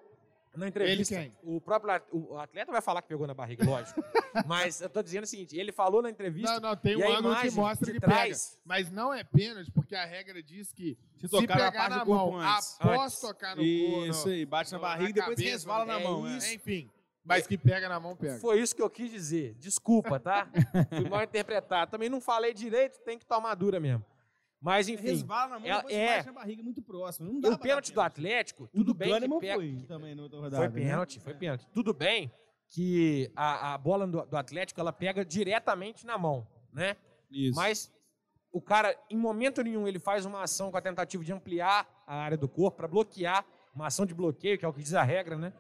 na 0.57 0.67
entrevista. 0.67 1.15
Ele 1.15 1.33
O 1.43 1.61
próprio 1.61 2.01
o 2.11 2.37
atleta 2.37 2.71
vai 2.71 2.81
falar 2.81 3.01
que 3.01 3.07
pegou 3.07 3.25
na 3.27 3.33
barriga, 3.33 3.63
lógico. 3.65 4.03
Mas 4.45 4.81
eu 4.81 4.89
tô 4.89 5.01
dizendo 5.01 5.23
o 5.23 5.27
seguinte: 5.27 5.57
ele 5.57 5.71
falou 5.71 6.01
na 6.01 6.09
entrevista. 6.09 6.53
Não, 6.59 6.69
não, 6.69 6.75
tem 6.75 6.95
um 6.97 7.03
a 7.07 7.17
ângulo 7.17 7.35
que 7.41 7.51
mostra 7.51 7.85
de 7.87 7.93
que 7.93 7.99
trás- 7.99 8.49
pega. 8.49 8.61
Mas 8.65 8.91
não 8.91 9.13
é 9.13 9.23
pênalti, 9.23 9.71
porque 9.71 9.95
a 9.95 10.05
regra 10.05 10.41
diz 10.43 10.71
que 10.71 10.97
Se 11.15 11.27
se, 11.27 11.29
tocar 11.29 11.47
na 11.57 11.71
pegar 11.71 11.71
parte 11.71 11.89
na 11.91 11.99
do 11.99 12.05
corpo 12.05 12.31
mão 12.33 12.39
antes. 12.41 12.75
após 12.79 13.01
Antes. 13.03 13.19
tocar 13.21 13.55
no 13.55 13.63
Isso 13.63 14.13
corpo, 14.15 14.29
aí, 14.29 14.45
bate 14.45 14.71
na 14.73 14.79
barriga 14.79 15.09
e 15.09 15.13
depois 15.13 15.39
resvala 15.39 15.85
na 15.85 15.99
é 15.99 16.03
mão. 16.03 16.27
é. 16.27 16.37
isso. 16.37 16.53
Enfim, 16.53 16.89
mas 17.23 17.45
que 17.47 17.57
pega 17.57 17.87
na 17.89 17.99
mão, 17.99 18.15
pega. 18.15 18.39
Foi 18.39 18.59
isso 18.59 18.75
que 18.75 18.81
eu 18.81 18.89
quis 18.89 19.11
dizer. 19.11 19.53
Desculpa, 19.55 20.19
tá? 20.19 20.47
Fui 20.89 21.09
mal 21.09 21.23
interpretado. 21.23 21.91
Também 21.91 22.09
não 22.09 22.21
falei 22.21 22.53
direito, 22.53 22.99
tem 23.01 23.17
que 23.17 23.25
tomar 23.25 23.53
dura 23.55 23.79
mesmo. 23.79 24.03
Mas 24.61 24.87
enfim. 24.87 25.07
Resvala 25.07 25.51
na 25.51 25.59
mão, 25.59 25.69
é- 25.69 25.75
depois 25.75 25.95
é. 25.95 26.15
bate 26.15 26.25
na 26.27 26.33
barriga 26.33 26.63
muito 26.63 26.81
próximo. 26.81 27.31
Não 27.31 27.37
E 27.37 27.41
dá 27.41 27.49
o 27.49 27.59
pênalti 27.59 27.93
do 27.93 28.01
Atlético, 28.01 28.67
tudo 28.67 28.85
do 28.85 28.93
bem 28.93 29.09
que 29.09 29.13
Kahneman 29.13 29.39
pega. 29.39 29.55
foi 29.55 29.85
também 29.87 30.15
na 30.15 30.23
outra 30.23 30.39
rodada. 30.39 30.57
Foi 30.57 30.67
né? 30.81 30.87
pênalti, 30.89 31.19
foi 31.19 31.33
pênalti. 31.33 31.67
Tudo 31.73 31.93
bem 31.93 32.31
que 32.69 33.31
a, 33.35 33.73
a 33.73 33.77
bola 33.77 34.07
do, 34.07 34.25
do 34.25 34.37
Atlético 34.37 34.79
ela 34.79 34.91
pega 34.91 35.23
diretamente 35.23 36.05
na 36.05 36.17
mão, 36.17 36.45
né? 36.73 36.97
Isso. 37.29 37.55
Mas 37.55 37.91
o 38.51 38.61
cara, 38.61 38.97
em 39.09 39.17
momento 39.17 39.61
nenhum, 39.61 39.87
ele 39.87 39.99
faz 39.99 40.25
uma 40.25 40.41
ação 40.41 40.71
com 40.71 40.77
a 40.77 40.81
tentativa 40.81 41.23
de 41.23 41.31
ampliar 41.31 41.87
a 42.07 42.15
área 42.15 42.37
do 42.37 42.47
corpo 42.47 42.77
para 42.77 42.87
bloquear, 42.87 43.45
uma 43.75 43.87
ação 43.87 44.05
de 44.05 44.13
bloqueio, 44.13 44.57
que 44.57 44.65
é 44.65 44.67
o 44.67 44.73
que 44.73 44.81
diz 44.81 44.93
a 44.95 45.03
regra, 45.03 45.37
né? 45.37 45.53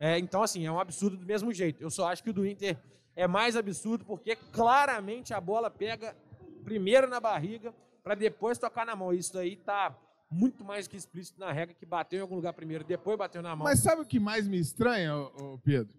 É, 0.00 0.18
então, 0.18 0.42
assim, 0.42 0.64
é 0.64 0.72
um 0.72 0.80
absurdo 0.80 1.16
do 1.16 1.26
mesmo 1.26 1.52
jeito. 1.52 1.82
Eu 1.82 1.90
só 1.90 2.08
acho 2.08 2.22
que 2.22 2.30
o 2.30 2.32
do 2.32 2.46
Inter 2.46 2.78
é 3.14 3.26
mais 3.26 3.56
absurdo 3.56 4.04
porque 4.04 4.36
claramente 4.36 5.34
a 5.34 5.40
bola 5.40 5.68
pega 5.70 6.16
primeiro 6.64 7.08
na 7.08 7.20
barriga 7.20 7.74
para 8.08 8.14
depois 8.14 8.56
tocar 8.56 8.86
na 8.86 8.96
mão. 8.96 9.12
Isso 9.12 9.34
daí 9.34 9.54
tá 9.54 9.94
muito 10.30 10.64
mais 10.64 10.88
que 10.88 10.96
explícito 10.96 11.38
na 11.38 11.52
regra 11.52 11.74
que 11.74 11.84
bateu 11.84 12.18
em 12.20 12.22
algum 12.22 12.36
lugar 12.36 12.54
primeiro, 12.54 12.82
depois 12.82 13.18
bateu 13.18 13.42
na 13.42 13.54
mão. 13.54 13.64
Mas 13.66 13.80
sabe 13.80 14.00
o 14.00 14.06
que 14.06 14.18
mais 14.18 14.48
me 14.48 14.58
estranha, 14.58 15.14
ô- 15.14 15.54
ô 15.54 15.58
Pedro? 15.58 15.92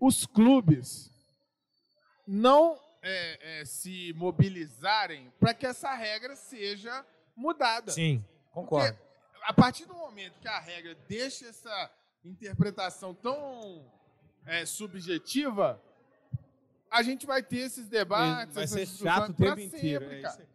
Os 0.00 0.24
clubes 0.24 1.10
não 2.26 2.80
é, 3.02 3.60
é, 3.60 3.64
se 3.66 4.14
mobilizarem 4.14 5.30
para 5.38 5.52
que 5.52 5.66
essa 5.66 5.92
regra 5.94 6.34
seja 6.36 7.04
mudada. 7.36 7.92
Sim, 7.92 8.24
concordo. 8.50 8.98
A 9.42 9.52
partir 9.52 9.84
do 9.84 9.92
momento 9.94 10.40
que 10.40 10.48
a 10.48 10.58
regra 10.58 10.94
deixa 11.06 11.46
essa 11.48 11.90
interpretação 12.24 13.12
tão 13.12 13.84
é, 14.46 14.64
subjetiva, 14.64 15.78
a 16.90 17.02
gente 17.02 17.26
vai 17.26 17.42
ter 17.42 17.58
esses 17.58 17.90
debates, 17.90 18.54
Vai 18.54 18.66
ser 18.66 18.86
chato 18.86 19.32
o 19.32 19.34
tempo 19.34 19.60
inteiro. 19.60 20.06
sempre, 20.08 20.22
é 20.24 20.51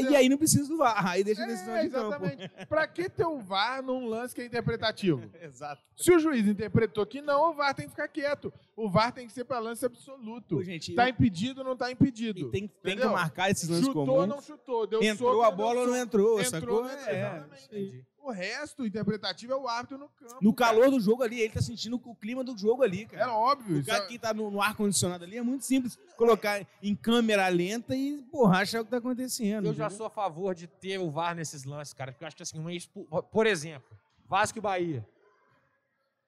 isso 0.00 0.14
aí. 0.16 0.28
Não 0.28 0.38
precisa 0.38 0.68
do 0.68 0.76
VAR, 0.76 1.06
aí 1.06 1.22
deixa 1.24 1.42
a 1.42 1.46
decisão 1.46 1.74
É, 1.76 1.82
de 1.84 1.90
campo. 1.90 2.06
exatamente. 2.24 2.66
Pra 2.68 2.86
que 2.86 3.08
ter 3.08 3.26
o 3.26 3.38
VAR 3.38 3.82
num 3.82 4.06
lance 4.06 4.34
que 4.34 4.40
é 4.40 4.46
interpretativo? 4.46 5.22
Exato. 5.40 5.82
Se 5.96 6.12
o 6.12 6.18
juiz 6.18 6.46
interpretou 6.46 7.04
que 7.06 7.20
não, 7.20 7.50
o 7.50 7.52
VAR 7.54 7.74
tem 7.74 7.84
que 7.86 7.90
ficar 7.92 8.08
quieto. 8.08 8.52
O 8.76 8.88
VAR 8.88 9.12
tem 9.12 9.26
que 9.26 9.32
ser 9.32 9.44
para 9.44 9.58
lance 9.58 9.84
absoluto. 9.84 10.56
Pô, 10.56 10.62
gente, 10.62 10.94
Tá 10.94 11.04
eu- 11.04 11.10
impedido 11.10 11.60
ou 11.60 11.66
não 11.66 11.76
tá 11.76 11.90
impedido? 11.92 12.40
e 12.40 12.50
tem, 12.50 12.66
tem 12.82 12.96
que 12.96 13.04
marcar 13.06 13.50
esses 13.50 13.68
lances 13.68 13.86
Chutou 13.86 14.02
ou 14.02 14.06
comuns. 14.06 14.28
não 14.28 14.40
chutou? 14.40 14.86
Deu 14.86 15.02
Entrou 15.02 15.32
soco 15.34 15.44
a 15.44 15.50
bola 15.50 15.80
ou 15.82 15.86
não 15.88 15.96
entrou, 15.96 16.40
Entrou, 16.40 16.44
sacou? 16.60 16.82
não 16.84 16.90
entrou, 16.90 17.08
É, 17.14 17.20
exatamente. 17.20 17.68
aí. 17.74 18.04
O 18.24 18.30
resto, 18.30 18.82
o 18.82 18.86
interpretativo, 18.86 19.52
é 19.52 19.56
o 19.56 19.66
árbitro 19.66 19.98
no 19.98 20.08
campo. 20.08 20.36
No 20.40 20.54
cara. 20.54 20.72
calor 20.74 20.90
do 20.92 21.00
jogo 21.00 21.24
ali, 21.24 21.40
ele 21.40 21.52
tá 21.52 21.60
sentindo 21.60 22.00
o 22.04 22.14
clima 22.14 22.44
do 22.44 22.56
jogo 22.56 22.84
ali, 22.84 23.02
É 23.02 23.06
cara. 23.16 23.32
óbvio. 23.34 23.76
O 23.76 23.80
isso 23.80 23.88
cara 23.90 24.04
é- 24.04 24.06
que 24.06 24.16
tá 24.18 24.32
no, 24.32 24.48
no 24.48 24.62
ar-condicionado 24.62 25.24
ali 25.24 25.36
é 25.36 25.42
muito 25.42 25.64
simples. 25.64 25.98
Colocar 26.16 26.64
em 26.80 26.94
câmera 26.94 27.48
lenta 27.48 27.96
e, 27.96 28.22
porra, 28.30 28.60
achar 28.60 28.80
o 28.80 28.84
que 28.84 28.90
tá 28.92 28.98
acontecendo. 28.98 29.66
Eu 29.66 29.74
já 29.74 29.86
entendeu? 29.86 29.96
sou 29.98 30.06
a 30.06 30.10
favor 30.10 30.54
de 30.54 30.68
ter 30.68 30.98
o 30.98 31.10
VAR 31.10 31.34
nesses 31.34 31.64
lances, 31.64 31.92
cara, 31.92 32.12
porque 32.12 32.22
eu 32.22 32.28
acho 32.28 32.36
que 32.36 32.42
assim, 32.44 32.58
uma 32.60 32.72
expu... 32.72 33.04
por 33.32 33.44
exemplo, 33.46 33.88
Vasco 34.28 34.56
e 34.56 34.60
Bahia. 34.60 35.04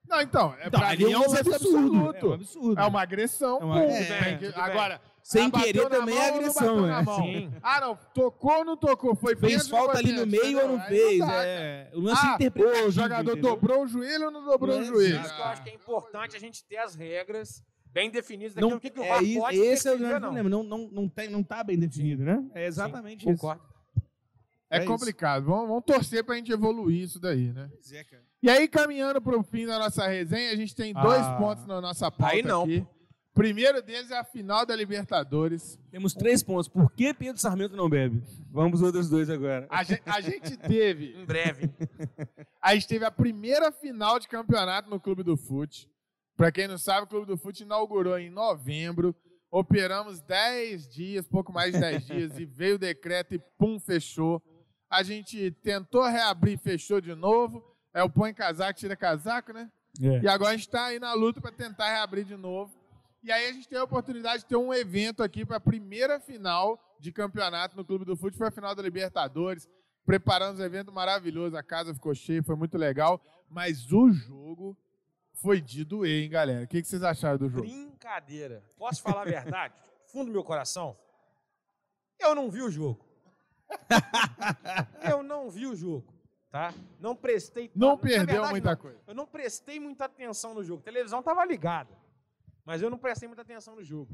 Não, 0.08 0.20
então, 0.20 0.54
é 0.58 0.66
Então, 0.66 0.80
pra 0.80 0.88
ali 0.90 1.04
mim 1.06 1.12
é 1.12 1.18
um 1.18 1.20
lance 1.30 1.48
absoluto. 1.54 2.26
É 2.26 2.28
um 2.28 2.32
absurdo. 2.34 2.80
É 2.80 2.84
uma 2.84 3.00
agressão. 3.02 3.58
É 3.60 3.64
uma- 3.64 3.82
é, 3.84 4.36
que-. 4.36 4.46
Agora, 4.60 5.00
Sem 5.26 5.46
ah, 5.46 5.50
querer 5.50 5.88
também 5.88 6.14
mão 6.14 6.22
é 6.22 6.30
não 6.30 6.36
agressão, 6.36 6.86
é. 6.86 7.04
Sim. 7.16 7.50
Ah, 7.62 7.80
não, 7.80 7.98
tocou 8.12 8.58
ou 8.58 8.64
não 8.66 8.76
tocou? 8.76 9.16
Foi 9.16 9.34
Fez 9.34 9.66
falta 9.66 9.92
foi 9.92 10.00
ali 10.02 10.12
no 10.12 10.26
meio 10.26 10.60
ou 10.60 10.68
não 10.76 10.80
fez. 10.82 11.18
dá, 11.18 11.26
cara. 11.26 11.46
é. 11.46 11.90
O 11.94 12.00
lance 12.00 12.20
Ah, 12.22 12.34
interpretativo. 12.34 12.86
o 12.88 12.90
jogador 12.90 13.32
entendeu? 13.32 13.50
dobrou 13.56 13.84
o 13.84 13.86
joelho 13.86 14.26
ou 14.26 14.30
não 14.30 14.44
dobrou 14.44 14.78
o 14.78 14.84
joelho? 14.84 15.18
Isso 15.22 15.34
que 15.34 15.40
eu 15.40 15.44
acho 15.46 15.62
que 15.62 15.70
é 15.70 15.74
importante 15.74 16.36
a 16.36 16.38
gente 16.38 16.62
ter 16.66 16.76
as 16.76 16.94
regras 16.94 17.64
bem 17.86 18.10
definidas 18.10 18.54
Não, 18.56 18.68
daquilo 18.72 18.80
que, 18.80 18.90
que 18.90 19.00
o 19.00 19.02
é, 19.02 19.08
VAR 19.08 19.22
isso- 19.24 19.40
pode 19.40 19.56
esse 19.56 19.88
é 19.88 19.92
o 19.92 19.94
interferir 19.94 19.98
grande 19.98 20.12
não. 20.12 20.20
problema. 20.20 20.48
Não, 20.50 20.62
não, 20.62 20.88
não, 20.92 21.08
tem, 21.08 21.30
não 21.30 21.42
tá 21.42 21.64
bem 21.64 21.78
definido, 21.78 22.22
né? 22.22 22.44
É 22.54 22.66
exatamente 22.66 23.24
Sim, 23.24 23.30
isso. 23.30 23.40
Concordo. 23.40 23.62
É, 24.68 24.78
É 24.78 24.84
complicado. 24.84 25.46
Vamos, 25.46 25.68
vamos 25.68 25.84
torcer 25.86 26.22
pra 26.22 26.34
gente 26.36 26.52
evoluir 26.52 27.02
isso 27.02 27.18
daí, 27.18 27.50
né? 27.50 27.68
Pois 27.72 27.92
é, 27.92 28.04
cara. 28.04 28.22
E 28.42 28.50
aí, 28.50 28.68
caminhando 28.68 29.22
pro 29.22 29.42
fim 29.42 29.64
da 29.64 29.78
nossa 29.78 30.06
resenha, 30.06 30.50
a 30.52 30.56
gente 30.56 30.74
tem 30.74 30.92
dois 30.92 31.22
Ah. 31.22 31.36
pontos 31.36 31.64
na 31.66 31.80
nossa 31.80 32.10
pauta 32.10 32.34
Aí 32.34 32.42
não, 32.42 32.64
aqui. 32.64 32.86
Primeiro 33.34 33.82
deles 33.82 34.12
é 34.12 34.18
a 34.18 34.22
final 34.22 34.64
da 34.64 34.76
Libertadores. 34.76 35.76
Temos 35.90 36.14
três 36.14 36.40
pontos. 36.40 36.68
Por 36.68 36.92
que 36.92 37.12
Pedro 37.12 37.40
Sarmento 37.40 37.76
não 37.76 37.90
bebe? 37.90 38.22
Vamos 38.52 38.80
os 38.80 38.86
outros 38.86 39.10
dois 39.10 39.28
agora. 39.28 39.66
A 39.68 39.82
gente, 39.82 40.02
a 40.06 40.20
gente 40.20 40.56
teve 40.68 41.16
Em 41.20 41.24
breve. 41.24 41.68
A 42.62 42.74
gente 42.74 42.86
teve 42.86 43.04
a 43.04 43.10
primeira 43.10 43.72
final 43.72 44.20
de 44.20 44.28
campeonato 44.28 44.88
no 44.88 45.00
Clube 45.00 45.24
do 45.24 45.36
Fute. 45.36 45.90
Para 46.36 46.52
quem 46.52 46.68
não 46.68 46.78
sabe, 46.78 47.04
o 47.04 47.08
Clube 47.08 47.26
do 47.26 47.36
Fute 47.36 47.64
inaugurou 47.64 48.16
em 48.16 48.30
novembro. 48.30 49.14
Operamos 49.50 50.20
10 50.20 50.86
dias, 50.86 51.26
pouco 51.26 51.52
mais 51.52 51.72
de 51.72 51.80
10 51.80 52.06
dias, 52.06 52.38
e 52.38 52.44
veio 52.44 52.76
o 52.76 52.78
decreto 52.78 53.34
e 53.34 53.38
pum, 53.58 53.80
fechou. 53.80 54.40
A 54.88 55.02
gente 55.02 55.50
tentou 55.62 56.04
reabrir, 56.06 56.56
fechou 56.58 57.00
de 57.00 57.14
novo. 57.16 57.64
É 57.92 58.02
o 58.02 58.10
põe 58.10 58.32
casaco, 58.32 58.78
tira 58.78 58.96
casaco, 58.96 59.52
né? 59.52 59.70
E 60.22 60.28
agora 60.28 60.50
a 60.50 60.56
gente 60.56 60.66
está 60.66 60.86
aí 60.86 61.00
na 61.00 61.14
luta 61.14 61.40
para 61.40 61.52
tentar 61.52 61.88
reabrir 61.88 62.24
de 62.24 62.36
novo. 62.36 62.72
E 63.24 63.32
aí 63.32 63.48
a 63.48 63.52
gente 63.52 63.66
tem 63.66 63.78
a 63.78 63.84
oportunidade 63.84 64.42
de 64.42 64.48
ter 64.48 64.56
um 64.56 64.72
evento 64.72 65.22
aqui 65.22 65.46
para 65.46 65.56
a 65.56 65.60
primeira 65.60 66.20
final 66.20 66.78
de 67.00 67.10
campeonato 67.10 67.74
no 67.74 67.82
Clube 67.82 68.04
do 68.04 68.14
Fute. 68.14 68.36
Foi 68.36 68.48
a 68.48 68.50
final 68.50 68.74
da 68.74 68.82
Libertadores. 68.82 69.66
Preparamos 70.04 70.60
um 70.60 70.62
evento 70.62 70.92
maravilhoso. 70.92 71.56
A 71.56 71.62
casa 71.62 71.94
ficou 71.94 72.14
cheia, 72.14 72.42
foi 72.42 72.54
muito 72.54 72.76
legal. 72.76 73.18
Mas 73.48 73.90
o 73.90 74.12
jogo 74.12 74.76
foi 75.32 75.58
de 75.58 75.86
doer, 75.86 76.24
hein, 76.24 76.28
galera? 76.28 76.64
O 76.64 76.68
que 76.68 76.84
vocês 76.84 77.02
acharam 77.02 77.38
do 77.38 77.48
jogo? 77.48 77.62
Brincadeira. 77.62 78.62
Posso 78.76 79.00
falar 79.00 79.22
a 79.22 79.24
verdade? 79.24 79.72
Fundo 80.12 80.26
do 80.26 80.32
meu 80.32 80.44
coração. 80.44 80.94
Eu 82.18 82.34
não 82.34 82.50
vi 82.50 82.60
o 82.60 82.70
jogo. 82.70 83.08
Eu 85.00 85.22
não 85.22 85.48
vi 85.50 85.66
o 85.66 85.74
jogo, 85.74 86.12
tá? 86.50 86.74
Não 87.00 87.16
prestei. 87.16 87.70
Não 87.74 87.96
perdeu 87.96 88.26
verdade, 88.26 88.50
muita 88.50 88.70
não. 88.70 88.76
coisa. 88.76 89.00
Eu 89.06 89.14
não 89.14 89.26
prestei 89.26 89.80
muita 89.80 90.04
atenção 90.04 90.52
no 90.52 90.62
jogo. 90.62 90.82
A 90.82 90.84
televisão 90.84 91.22
tava 91.22 91.42
ligada, 91.46 92.03
mas 92.64 92.82
eu 92.82 92.90
não 92.90 92.98
prestei 92.98 93.28
muita 93.28 93.42
atenção 93.42 93.76
no 93.76 93.82
jogo. 93.84 94.12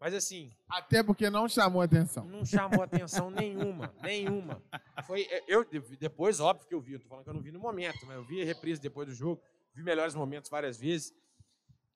Mas 0.00 0.14
assim, 0.14 0.52
Até 0.68 1.02
porque 1.02 1.28
não 1.28 1.48
chamou 1.48 1.82
atenção. 1.82 2.24
não 2.24 2.44
chamou 2.44 2.82
atenção 2.82 3.30
nenhuma, 3.30 3.92
nenhuma. 4.02 4.62
Foi 5.04 5.22
é, 5.22 5.42
eu 5.48 5.64
depois 5.98 6.38
óbvio 6.38 6.68
que 6.68 6.74
eu 6.74 6.80
vi, 6.80 6.92
eu 6.92 7.00
tô 7.00 7.08
falando 7.08 7.24
que 7.24 7.30
eu 7.30 7.34
não 7.34 7.40
vi 7.42 7.50
no 7.50 7.58
momento, 7.58 8.06
mas 8.06 8.16
eu 8.16 8.22
vi 8.24 8.40
a 8.40 8.44
reprise 8.44 8.80
depois 8.80 9.08
do 9.08 9.14
jogo, 9.14 9.42
vi 9.74 9.82
melhores 9.82 10.14
momentos 10.14 10.48
várias 10.50 10.76
vezes. 10.78 11.12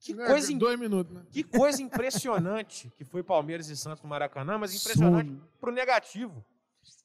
Que 0.01 0.15
Né, 0.15 0.27
coisa, 0.27 0.53
Dois 0.59 0.81
minutos, 0.81 1.15
né? 1.15 1.25
que 1.31 1.45
coisa 1.45 1.81
impressionante 1.81 2.91
que 2.97 3.05
foi 3.05 3.23
Palmeiras 3.23 3.69
e 3.69 3.77
Santos 3.77 4.03
no 4.03 4.09
Maracanã, 4.09 4.59
mas 4.59 4.75
impressionante 4.75 5.29
Absurdo. 5.31 5.49
pro 5.61 5.71
negativo. 5.71 6.45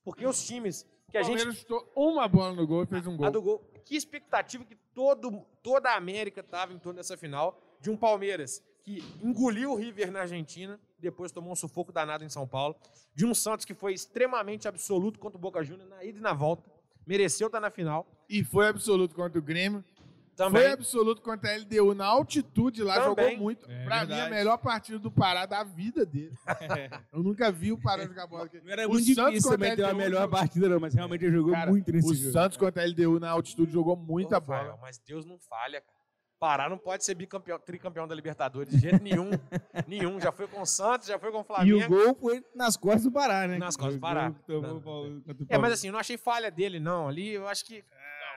Porque 0.03 0.25
os 0.25 0.43
times 0.47 0.83
que 1.11 1.17
a 1.17 1.21
O 1.21 1.23
gente 1.23 1.35
Palmeiras 1.37 1.57
chutou 1.59 1.91
uma 1.95 2.27
bola 2.27 2.55
no 2.55 2.65
gol 2.65 2.83
e 2.83 2.87
fez 2.87 3.05
um 3.05 3.13
A 3.13 3.17
gol. 3.17 3.31
do 3.31 3.41
gol. 3.43 3.71
Que 3.85 3.95
expectativa 3.95 4.65
que 4.65 4.75
todo, 4.95 5.45
toda 5.61 5.91
a 5.91 5.95
América 5.95 6.39
estava 6.41 6.73
em 6.73 6.79
torno 6.79 6.97
dessa 6.97 7.15
final 7.15 7.61
de 7.79 7.91
um 7.91 7.95
Palmeiras 7.95 8.63
que 8.87 9.03
engoliu 9.21 9.71
o 9.73 9.75
River 9.75 10.09
na 10.13 10.21
Argentina, 10.21 10.79
depois 10.97 11.29
tomou 11.29 11.51
um 11.51 11.55
sufoco 11.57 11.91
danado 11.91 12.23
em 12.23 12.29
São 12.29 12.47
Paulo, 12.47 12.73
de 13.13 13.25
um 13.25 13.33
Santos 13.35 13.65
que 13.65 13.73
foi 13.73 13.93
extremamente 13.93 14.65
absoluto 14.65 15.19
contra 15.19 15.37
o 15.37 15.41
Boca 15.41 15.61
Juniors 15.61 15.89
na 15.89 16.05
ida 16.05 16.19
e 16.19 16.21
na 16.21 16.31
volta, 16.31 16.63
mereceu 17.05 17.47
estar 17.47 17.59
na 17.59 17.69
final. 17.69 18.07
E 18.29 18.45
foi 18.45 18.65
absoluto 18.69 19.13
contra 19.13 19.37
o 19.37 19.41
Grêmio. 19.41 19.83
Também. 20.37 20.61
Foi 20.61 20.71
absoluto 20.71 21.21
contra 21.21 21.51
a 21.51 21.57
LDU 21.57 21.95
na 21.95 22.05
altitude 22.05 22.81
lá, 22.83 22.93
Também. 23.01 23.31
jogou 23.31 23.43
muito. 23.43 23.65
É 23.69 23.83
pra 23.83 24.01
mim, 24.01 24.07
verdade. 24.07 24.21
a 24.21 24.29
melhor 24.29 24.57
partida 24.59 24.99
do 24.99 25.11
Pará 25.11 25.45
da 25.47 25.63
vida 25.65 26.05
dele. 26.05 26.31
Eu 27.11 27.23
nunca 27.23 27.51
vi 27.51 27.71
o 27.73 27.77
Pará 27.81 28.05
jogar 28.05 28.25
bola. 28.27 28.47
Não 28.63 28.71
era 28.71 28.87
O 28.87 28.91
muito 28.91 29.13
Santos 29.15 29.31
difícil 29.31 29.51
também 29.51 29.75
ter 29.75 29.81
LDU 29.83 29.95
melhor 29.97 30.21
jogou- 30.21 30.37
partida, 30.39 30.69
não, 30.69 30.79
mas 30.79 30.93
realmente 30.93 31.25
ele 31.25 31.35
jogou 31.35 31.51
Cara, 31.53 31.71
muito 31.71 31.91
nesse 31.91 32.07
O 32.11 32.13
jogo. 32.15 32.31
Santos 32.31 32.55
contra 32.57 32.83
a 32.83 32.85
LDU 32.85 33.19
na 33.19 33.31
altitude 33.31 33.71
jogou 33.73 33.95
muita 33.97 34.35
Rafael, 34.37 34.65
bola. 34.65 34.79
Mas 34.81 34.97
Deus 34.99 35.25
não 35.25 35.37
falha, 35.39 35.81
cara. 35.81 35.96
Pará 36.39 36.69
não 36.69 36.77
pode 36.77 37.03
ser 37.03 37.15
bicampeão, 37.15 37.57
tricampeão 37.59 38.07
da 38.07 38.13
Libertadores 38.13 38.71
de 38.71 38.79
jeito 38.79 39.03
nenhum. 39.03 39.29
nenhum. 39.87 40.19
Já 40.19 40.31
foi 40.31 40.47
com 40.47 40.61
o 40.61 40.65
Santos, 40.65 41.07
já 41.07 41.17
foi 41.17 41.31
com 41.31 41.39
o 41.39 41.41
E 41.41 41.45
Flamengo. 41.45 41.85
o 41.85 41.87
gol 41.87 42.15
foi 42.15 42.43
nas 42.55 42.77
costas 42.77 43.03
do 43.03 43.11
Pará, 43.11 43.47
né? 43.47 43.57
Nas 43.57 43.75
costas 43.75 43.95
do 43.95 44.01
Pará. 44.01 44.33
Não, 44.47 44.81
É, 45.49 45.57
mas 45.57 45.73
assim, 45.73 45.87
eu 45.87 45.93
não 45.93 45.99
achei 45.99 46.17
falha 46.17 46.51
dele, 46.51 46.79
não. 46.79 47.07
Ali 47.07 47.29
eu 47.29 47.47
acho 47.47 47.65
que. 47.65 47.83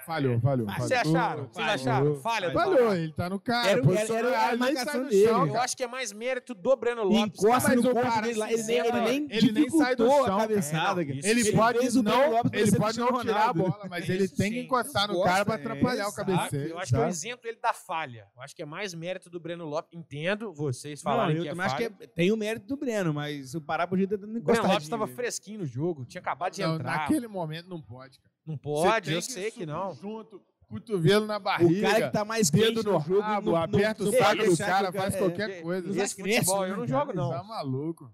Falhou, 0.04 0.40
falhou. 0.40 0.66
Mas 0.66 0.76
vocês 0.78 1.00
acharam? 1.00 1.42
Vocês 1.44 1.54
falhou, 1.54 1.74
acharam? 1.74 2.14
Falha 2.20 2.48
do 2.50 2.54
Falhou, 2.54 2.94
ele 2.94 3.12
tá 3.12 3.30
no 3.30 3.40
cara. 3.40 3.68
Era- 3.70 3.80
era- 3.80 4.16
era 4.18 4.40
a 4.40 4.48
ele 4.52 4.62
nem 4.62 4.74
marcação 4.74 4.92
sai 4.92 5.00
do 5.02 5.08
dele. 5.08 5.26
chão, 5.28 5.46
Eu 5.46 5.60
acho 5.60 5.76
que 5.76 5.82
é 5.82 5.86
mais 5.86 6.12
mérito 6.12 6.54
do 6.54 6.76
Breno 6.76 7.02
Lopes. 7.04 7.42
Encosta 7.44 7.74
no 7.74 7.82
corpo 7.82 8.20
dele 8.22 8.38
lá. 8.38 8.52
Ele 8.52 8.62
nem, 8.62 8.78
ele 8.78 9.00
nem, 9.00 9.26
ele 9.30 9.52
nem 9.52 9.70
sai 9.70 9.96
do 9.96 10.06
chão. 10.08 10.24
a 10.24 10.40
cabeçada. 10.40 11.02
É, 11.02 11.04
Ele 11.04 11.20
Ele 11.40 11.52
pode 11.52 12.02
não, 12.02 12.30
Lopes 12.30 12.60
ele 12.60 12.76
pode 12.78 12.98
não 12.98 13.20
tirar 13.20 13.48
a 13.48 13.52
bola, 13.52 13.86
mas 13.88 14.08
É 14.08 14.12
ele 14.14 14.28
tem 14.28 14.50
que 14.52 14.60
encostar 14.60 15.08
no 15.08 15.22
cara 15.22 15.44
pra 15.44 15.54
é, 15.54 15.58
atrapalhar 15.58 16.04
o 16.06 16.08
exato. 16.08 16.26
cabeceio. 16.30 16.68
Eu 16.70 16.78
acho 16.78 16.90
que 16.90 16.96
eu 16.96 17.00
sabe? 17.00 17.10
isento 17.12 17.46
ele 17.48 17.58
da 17.60 17.72
falha. 17.72 18.26
Eu 18.36 18.42
acho 18.42 18.54
que 18.56 18.62
é 18.62 18.66
mais 18.66 18.94
mérito 18.94 19.28
do 19.30 19.38
Breno 19.40 19.64
Lopes. 19.66 19.90
Entendo 19.98 20.52
vocês 20.52 21.02
Não, 21.02 21.10
falarem 21.12 21.36
eu 21.36 21.42
que 21.42 21.48
é 21.48 21.52
acho 21.52 21.76
que 21.76 21.84
falha. 21.84 21.96
é- 22.00 22.06
tem 22.06 22.32
o 22.32 22.36
mérito 22.36 22.66
do 22.66 22.76
Breno, 22.76 23.12
mas 23.14 23.54
o 23.54 23.60
Pará 23.60 23.86
podia 23.86 24.06
ter 24.06 24.16
dado 24.16 24.36
O 24.36 24.40
Breno. 24.40 24.62
Lopes 24.62 24.82
estava 24.84 25.06
fresquinho 25.06 25.60
no 25.60 25.66
jogo, 25.66 26.04
tinha 26.04 26.20
acabado 26.20 26.52
de 26.54 26.62
Não, 26.62 26.74
entrar. 26.76 26.98
naquele 27.00 27.28
momento 27.28 27.68
não 27.68 27.80
pode, 27.80 28.18
cara. 28.18 28.30
Não 28.50 28.58
pode, 28.58 29.12
eu 29.12 29.22
sei 29.22 29.44
que 29.44 29.50
subir 29.60 29.66
não. 29.66 29.94
Junto, 29.94 30.42
cotovelo 30.68 31.26
na 31.26 31.38
barriga. 31.38 31.88
O 31.88 31.90
cara 31.90 32.06
que 32.06 32.12
tá 32.12 32.24
mais 32.24 32.50
dedo 32.50 32.64
quente 32.74 32.86
no 32.86 32.92
no 32.94 33.00
jogo, 33.00 33.20
rabo, 33.20 33.50
não- 33.52 33.56
aperta 33.56 34.02
não 34.04 34.10
o 34.10 34.16
saco 34.16 34.36
do 34.44 34.50
que 34.50 34.56
cara, 34.56 34.92
faz 34.92 35.14
é, 35.14 35.18
qualquer 35.18 35.50
é, 35.50 35.62
coisa. 35.62 36.02
Esse 36.02 36.16
cresce, 36.22 36.38
futebol 36.40 36.62
né, 36.62 36.66
eu 36.66 36.76
não 36.76 36.86
cara? 36.86 36.98
jogo, 36.98 37.12
não. 37.12 37.30
Tá 37.30 37.42
maluco. 37.42 38.12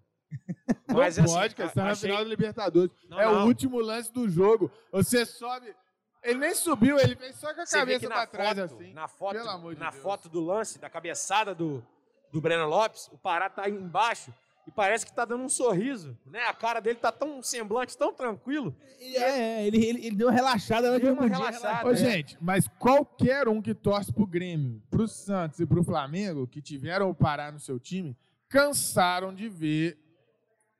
Mas 0.88 1.16
não 1.16 1.24
assim, 1.24 1.34
pode, 1.34 1.54
cara. 1.54 1.68
Você 1.68 1.74
tá 1.74 1.84
na 1.84 1.94
final 1.96 2.18
da 2.18 2.24
Libertadores. 2.24 2.92
Não, 3.08 3.20
é 3.20 3.24
não. 3.26 3.44
o 3.44 3.46
último 3.46 3.78
lance 3.80 4.12
do 4.12 4.28
jogo. 4.28 4.70
Você 4.92 5.24
sobe. 5.26 5.74
Ele 6.22 6.38
nem 6.40 6.54
subiu, 6.54 6.98
ele 6.98 7.14
fez 7.14 7.36
só 7.36 7.54
com 7.54 7.60
a 7.60 7.66
Você 7.66 7.78
cabeça 7.78 8.00
que 8.00 8.06
pra 8.08 8.16
na 8.16 8.26
trás, 8.26 8.58
foto, 8.58 8.74
assim. 8.74 8.92
na 8.92 9.08
foto, 9.08 9.32
Pelo 9.36 9.48
amor 9.48 9.74
de 9.74 9.80
na 9.80 9.90
Deus. 9.90 10.02
foto 10.02 10.28
do 10.28 10.40
lance, 10.40 10.78
da 10.78 10.90
cabeçada 10.90 11.54
do, 11.54 11.84
do 12.32 12.40
Breno 12.40 12.66
Lopes, 12.66 13.08
o 13.12 13.18
Pará 13.18 13.48
tá 13.48 13.62
aí 13.66 13.72
embaixo 13.72 14.32
e 14.66 14.70
parece 14.72 15.06
que 15.06 15.12
tá 15.12 15.24
dando 15.24 15.44
um 15.44 15.48
sorriso, 15.48 16.18
né? 16.26 16.40
A 16.44 16.52
cara 16.54 16.80
dele 16.80 16.98
tá 16.98 17.12
tão 17.12 17.38
um 17.38 17.42
semblante, 17.42 17.96
tão 17.96 18.12
tranquilo. 18.12 18.74
É, 19.00 19.16
é, 19.62 19.66
ele, 19.66 19.76
ele, 19.84 20.06
ele 20.06 20.16
deu 20.16 20.26
uma 20.28 20.32
relaxada 20.34 20.90
na 20.90 20.98
podia 20.98 21.36
relaxada. 21.36 21.86
Ô, 21.86 21.92
É. 21.92 21.96
gente, 21.96 22.36
mas 22.40 22.66
qualquer 22.78 23.46
um 23.48 23.62
que 23.62 23.74
torce 23.74 24.12
pro 24.12 24.26
Grêmio, 24.26 24.82
pro 24.90 25.06
Santos 25.06 25.60
e 25.60 25.66
pro 25.66 25.84
Flamengo, 25.84 26.46
que 26.48 26.60
tiveram 26.60 27.08
o 27.10 27.14
Pará 27.14 27.52
no 27.52 27.60
seu 27.60 27.78
time, 27.78 28.16
cansaram 28.48 29.32
de 29.34 29.48
ver 29.48 29.98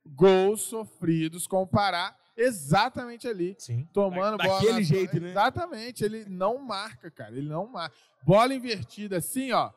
gols 0.04 0.62
sofridos 0.62 1.46
com 1.46 1.62
o 1.62 1.66
Pará 1.66 2.16
exatamente 2.36 3.26
ali. 3.26 3.54
Sim. 3.58 3.88
Tomando 3.92 4.36
Da- 4.36 4.44
bola. 4.44 4.58
daquele 4.60 4.72
na- 4.78 4.82
jeito, 4.82 5.20
né? 5.20 5.30
Exatamente, 5.30 6.04
ele 6.04 6.24
não 6.28 6.58
marca, 6.58 7.10
cara. 7.10 7.36
Ele 7.36 7.48
não 7.48 7.66
marca. 7.66 7.94
Bola 8.22 8.54
invertida 8.54 9.18
assim, 9.18 9.52
ó. 9.52 9.70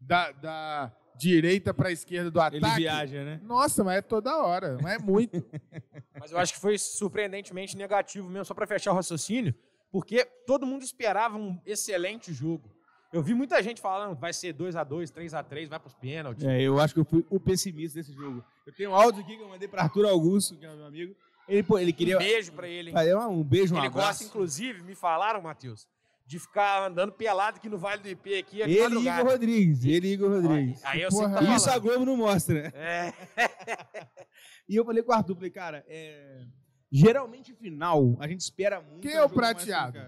Da, 0.00 0.30
da 0.32 0.92
direita 1.18 1.74
pra 1.74 1.90
esquerda 1.90 2.30
do 2.30 2.40
ataque. 2.40 2.64
Ele 2.64 2.74
viaja, 2.76 3.24
né? 3.24 3.40
Nossa, 3.42 3.82
mas 3.82 3.98
é 3.98 4.02
toda 4.02 4.36
hora. 4.36 4.78
Mas 4.82 4.94
é 4.94 4.98
muito. 4.98 5.44
Mas 6.20 6.32
eu 6.32 6.38
acho 6.38 6.54
que 6.54 6.60
foi 6.60 6.76
surpreendentemente 6.78 7.76
negativo 7.76 8.28
mesmo, 8.28 8.44
só 8.44 8.52
para 8.52 8.66
fechar 8.66 8.90
o 8.90 8.94
raciocínio, 8.94 9.54
porque 9.90 10.24
todo 10.46 10.66
mundo 10.66 10.82
esperava 10.82 11.36
um 11.38 11.60
excelente 11.64 12.32
jogo. 12.32 12.68
Eu 13.12 13.22
vi 13.22 13.34
muita 13.34 13.62
gente 13.62 13.80
falando 13.80 14.18
vai 14.18 14.32
ser 14.32 14.52
2 14.52 14.76
a 14.76 14.84
2 14.84 15.10
3 15.10 15.32
a 15.32 15.42
3 15.42 15.68
vai 15.68 15.78
pros 15.78 15.94
pênaltis. 15.94 16.44
É, 16.44 16.60
eu 16.60 16.78
acho 16.80 16.92
que 16.92 17.00
eu 17.00 17.04
fui 17.04 17.24
o 17.30 17.38
pessimista 17.40 17.98
desse 17.98 18.12
jogo. 18.12 18.44
Eu 18.66 18.74
tenho 18.74 18.90
um 18.90 18.94
áudio 18.94 19.22
aqui 19.22 19.36
que 19.36 19.42
eu 19.42 19.48
mandei 19.48 19.68
para 19.68 19.82
Arthur 19.82 20.06
Augusto, 20.06 20.56
que 20.56 20.66
é 20.66 20.74
meu 20.74 20.84
amigo. 20.86 21.14
Ele, 21.48 21.62
pô, 21.62 21.78
ele 21.78 21.92
queria 21.92 22.16
Um 22.16 22.18
beijo 22.18 22.52
para 22.52 22.68
ele. 22.68 22.90
hein? 22.90 23.14
um 23.30 23.42
beijo, 23.42 23.74
um 23.74 23.78
ele 23.78 23.86
abraço. 23.86 24.08
gosta, 24.08 24.24
inclusive, 24.24 24.82
me 24.82 24.94
falaram, 24.94 25.40
Matheus, 25.40 25.88
de 26.28 26.38
ficar 26.38 26.86
andando 26.86 27.10
pelado 27.10 27.56
aqui 27.56 27.70
no 27.70 27.78
Vale 27.78 28.02
do 28.02 28.08
IP 28.08 28.38
aqui 28.38 28.56
de 28.56 28.70
Ele 28.70 28.96
e. 28.96 29.08
Igor 29.08 29.24
Rodrigues. 29.24 29.84
Ele 29.84 30.08
e 30.08 30.12
Igor 30.12 30.30
Rodrigues. 30.30 30.84
Aí 30.84 31.00
eu 31.00 31.08
Porra, 31.08 31.36
tá 31.36 31.56
Isso 31.56 31.70
a. 31.70 31.78
Globo 31.78 32.04
não 32.04 32.18
mostra. 32.18 32.70
É, 32.74 33.14
E 34.68 34.76
eu 34.76 34.84
falei 34.84 35.02
com 35.02 35.10
o 35.10 35.14
Arthur, 35.14 35.34
falei, 35.34 35.50
cara, 35.50 35.82
é... 35.88 36.44
geralmente 36.92 37.54
final, 37.54 38.14
a 38.20 38.28
gente 38.28 38.42
espera 38.42 38.78
muito. 38.78 39.00
Quem 39.00 39.12
é 39.12 39.24
o 39.24 39.28
mais 39.28 39.32
prateado? 39.32 39.98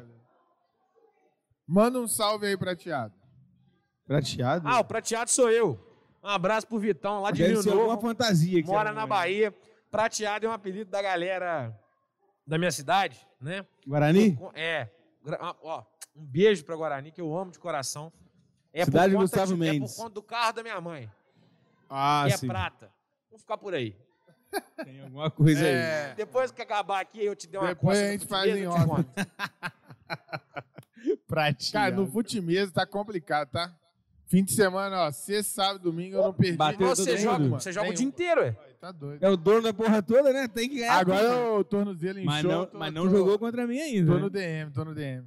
Manda 1.67 1.99
um 1.99 2.07
salve 2.07 2.47
aí, 2.47 2.57
prateado. 2.59 3.15
Prateado? 4.07 4.69
Ah, 4.69 4.81
o 4.81 4.85
prateado 4.85 5.31
sou 5.31 5.51
eu. 5.51 5.81
Um 6.23 6.29
abraço 6.29 6.67
pro 6.67 6.79
Vitão, 6.79 7.23
lá 7.23 7.31
de 7.31 7.39
Deve 7.39 7.55
Rio 7.55 7.63
ser 7.63 7.75
Novo. 7.75 7.99
fantasia. 7.99 8.63
Que 8.63 8.69
Mora 8.69 8.93
na 8.93 9.05
aí. 9.05 9.09
Bahia. 9.09 9.55
Prateado 9.91 10.45
é 10.45 10.49
um 10.51 10.53
apelido 10.53 10.91
da 10.91 11.01
galera 11.01 11.75
da 12.47 12.59
minha 12.59 12.71
cidade, 12.71 13.27
né? 13.41 13.65
Guarani? 13.87 14.39
É. 14.55 14.91
Ó, 15.63 15.83
um 16.21 16.27
beijo 16.27 16.65
pra 16.65 16.77
Guarani, 16.77 17.11
que 17.11 17.21
eu 17.21 17.37
amo 17.37 17.51
de 17.51 17.59
coração. 17.59 18.13
É 18.73 18.85
Cidade 18.85 19.11
de 19.11 19.17
por 19.17 19.23
conta 19.23 19.37
Gustavo 19.37 19.57
de- 19.57 19.69
É 19.69 19.73
Mendes. 19.73 19.95
por 19.95 20.03
conta 20.03 20.15
do 20.15 20.23
carro 20.23 20.53
da 20.53 20.63
minha 20.63 20.81
mãe, 20.81 21.11
Ah, 21.89 22.25
que 22.29 22.35
é 22.35 22.37
sim. 22.37 22.47
prata. 22.49 22.91
Vamos 23.31 23.43
ficar 23.43 23.59
por 23.59 23.75
aí. 23.75 23.97
Tem 24.85 25.01
alguma 25.03 25.31
coisa 25.31 25.61
aí. 25.61 25.67
É, 25.75 26.15
Depois 26.17 26.51
que 26.51 26.61
acabar 26.63 27.01
aqui, 27.01 27.25
eu 27.25 27.37
te 27.37 27.47
dei 27.47 27.59
uma 27.61 27.69
Depois 27.69 27.99
a 27.99 28.03
no 28.03 28.09
gente 28.13 28.27
faz 28.27 28.57
em 28.57 28.67
off. 28.67 28.81
Prateado. 31.27 31.73
cara, 31.73 31.95
no 31.97 32.07
Futimesa 32.11 32.73
tá 32.73 32.87
complicado, 32.87 33.49
tá? 33.51 33.73
Fim 34.27 34.45
de 34.45 34.53
semana, 34.53 35.07
ó, 35.07 35.11
sexta, 35.11 35.63
sábado, 35.63 35.83
domingo, 35.83 36.17
eu 36.17 36.23
não 36.23 36.33
perdi. 36.35 36.57
Bateu 36.57 36.89
você 36.89 37.17
joga, 37.17 37.49
você 37.49 37.73
joga 37.73 37.89
o 37.89 37.93
Nenhum. 37.93 37.97
dia 37.97 38.07
inteiro, 38.07 38.41
é? 38.43 38.53
Tá 38.81 38.93
doido. 38.93 39.23
É 39.23 39.29
o 39.29 39.37
dono 39.37 39.63
da 39.63 39.75
porra 39.75 40.03
toda, 40.03 40.33
né? 40.33 40.47
Tem 40.49 40.69
que 40.69 40.77
ganhar. 40.77 40.99
Agora 40.99 41.29
tudo. 41.29 41.55
o 41.59 41.65
tornozelo 41.65 42.19
inchou. 42.21 42.33
Mas 42.33 42.45
não, 42.45 42.67
tô- 42.67 42.79
mas 42.79 42.93
não 42.95 43.03
tô- 43.05 43.11
jogou 43.11 43.39
contra 43.39 43.67
mim 43.67 43.79
ainda. 43.81 44.07
Tô 44.13 44.17
né? 44.17 44.21
no 44.23 44.31
DM, 44.31 44.71
tô 44.73 44.85
no 44.85 44.95
DM. 44.95 45.27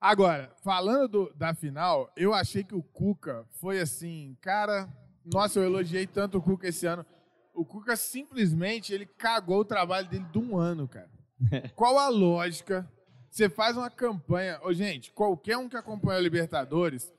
Agora, 0.00 0.52
falando 0.62 1.08
do- 1.08 1.32
da 1.34 1.54
final, 1.54 2.10
eu 2.16 2.32
achei 2.32 2.62
que 2.62 2.74
o 2.74 2.82
Cuca 2.82 3.44
foi 3.60 3.80
assim, 3.80 4.36
cara. 4.40 4.88
Nossa, 5.24 5.58
eu 5.58 5.64
elogiei 5.64 6.06
tanto 6.06 6.38
o 6.38 6.42
Cuca 6.42 6.68
esse 6.68 6.86
ano. 6.86 7.04
O 7.52 7.64
Cuca 7.64 7.96
simplesmente 7.96 8.92
ele 8.92 9.06
cagou 9.06 9.60
o 9.60 9.64
trabalho 9.64 10.08
dele 10.08 10.24
de 10.30 10.38
um 10.38 10.56
ano, 10.56 10.86
cara. 10.86 11.10
Qual 11.74 11.98
a 11.98 12.08
lógica? 12.08 12.88
Você 13.28 13.48
faz 13.48 13.76
uma 13.76 13.90
campanha. 13.90 14.60
Ô, 14.62 14.72
gente, 14.72 15.12
qualquer 15.12 15.56
um 15.58 15.68
que 15.68 15.76
acompanha 15.76 16.18
a 16.18 16.22
Libertadores, 16.22 17.12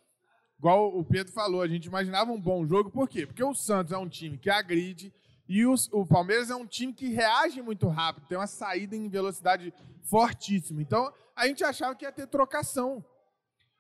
igual 0.58 0.98
o 0.98 1.04
Pedro 1.04 1.32
falou, 1.34 1.62
a 1.62 1.68
gente 1.68 1.86
imaginava 1.86 2.32
um 2.32 2.40
bom 2.40 2.66
jogo, 2.66 2.90
por 2.90 3.08
quê? 3.10 3.28
Porque 3.28 3.44
o 3.44 3.54
Santos 3.54 3.92
é 3.94 3.98
um 3.98 4.08
time 4.08 4.38
que 4.38 4.50
agride 4.50 5.14
e 5.48 5.66
os- 5.66 5.90
o 5.92 6.06
Palmeiras 6.06 6.50
é 6.50 6.56
um 6.56 6.66
time 6.66 6.94
que 6.94 7.10
reage 7.10 7.62
muito 7.62 7.88
rápido, 7.90 8.26
tem 8.28 8.38
uma 8.38 8.48
saída 8.48 8.96
em 8.96 9.08
velocidade 9.10 9.74
fortíssima. 10.04 10.82
Então, 10.82 11.12
a 11.40 11.48
gente 11.48 11.64
achava 11.64 11.96
que 11.96 12.06
ia 12.06 12.12
ter 12.12 12.28
trocação. 12.28 13.04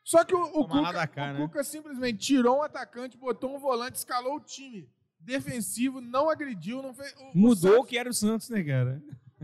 Só 0.03 0.23
que 0.23 0.33
o, 0.33 0.41
o, 0.41 0.67
Cuca, 0.67 1.07
cá, 1.07 1.29
o 1.29 1.33
né? 1.33 1.39
Cuca 1.41 1.63
simplesmente 1.63 2.17
tirou 2.19 2.57
um 2.59 2.63
atacante, 2.63 3.17
botou 3.17 3.55
um 3.55 3.59
volante, 3.59 3.97
escalou 3.97 4.35
o 4.37 4.39
time 4.39 4.89
defensivo, 5.19 5.99
não 6.01 6.29
agrediu, 6.29 6.81
não 6.81 6.93
fez. 6.93 7.13
o- 7.19 7.37
Mudou 7.37 7.71
o 7.71 7.73
Santos- 7.75 7.89
que 7.89 7.97
era 7.97 8.09
o 8.09 8.13
Santos, 8.13 8.49
né, 8.49 8.63
cara? 8.63 9.01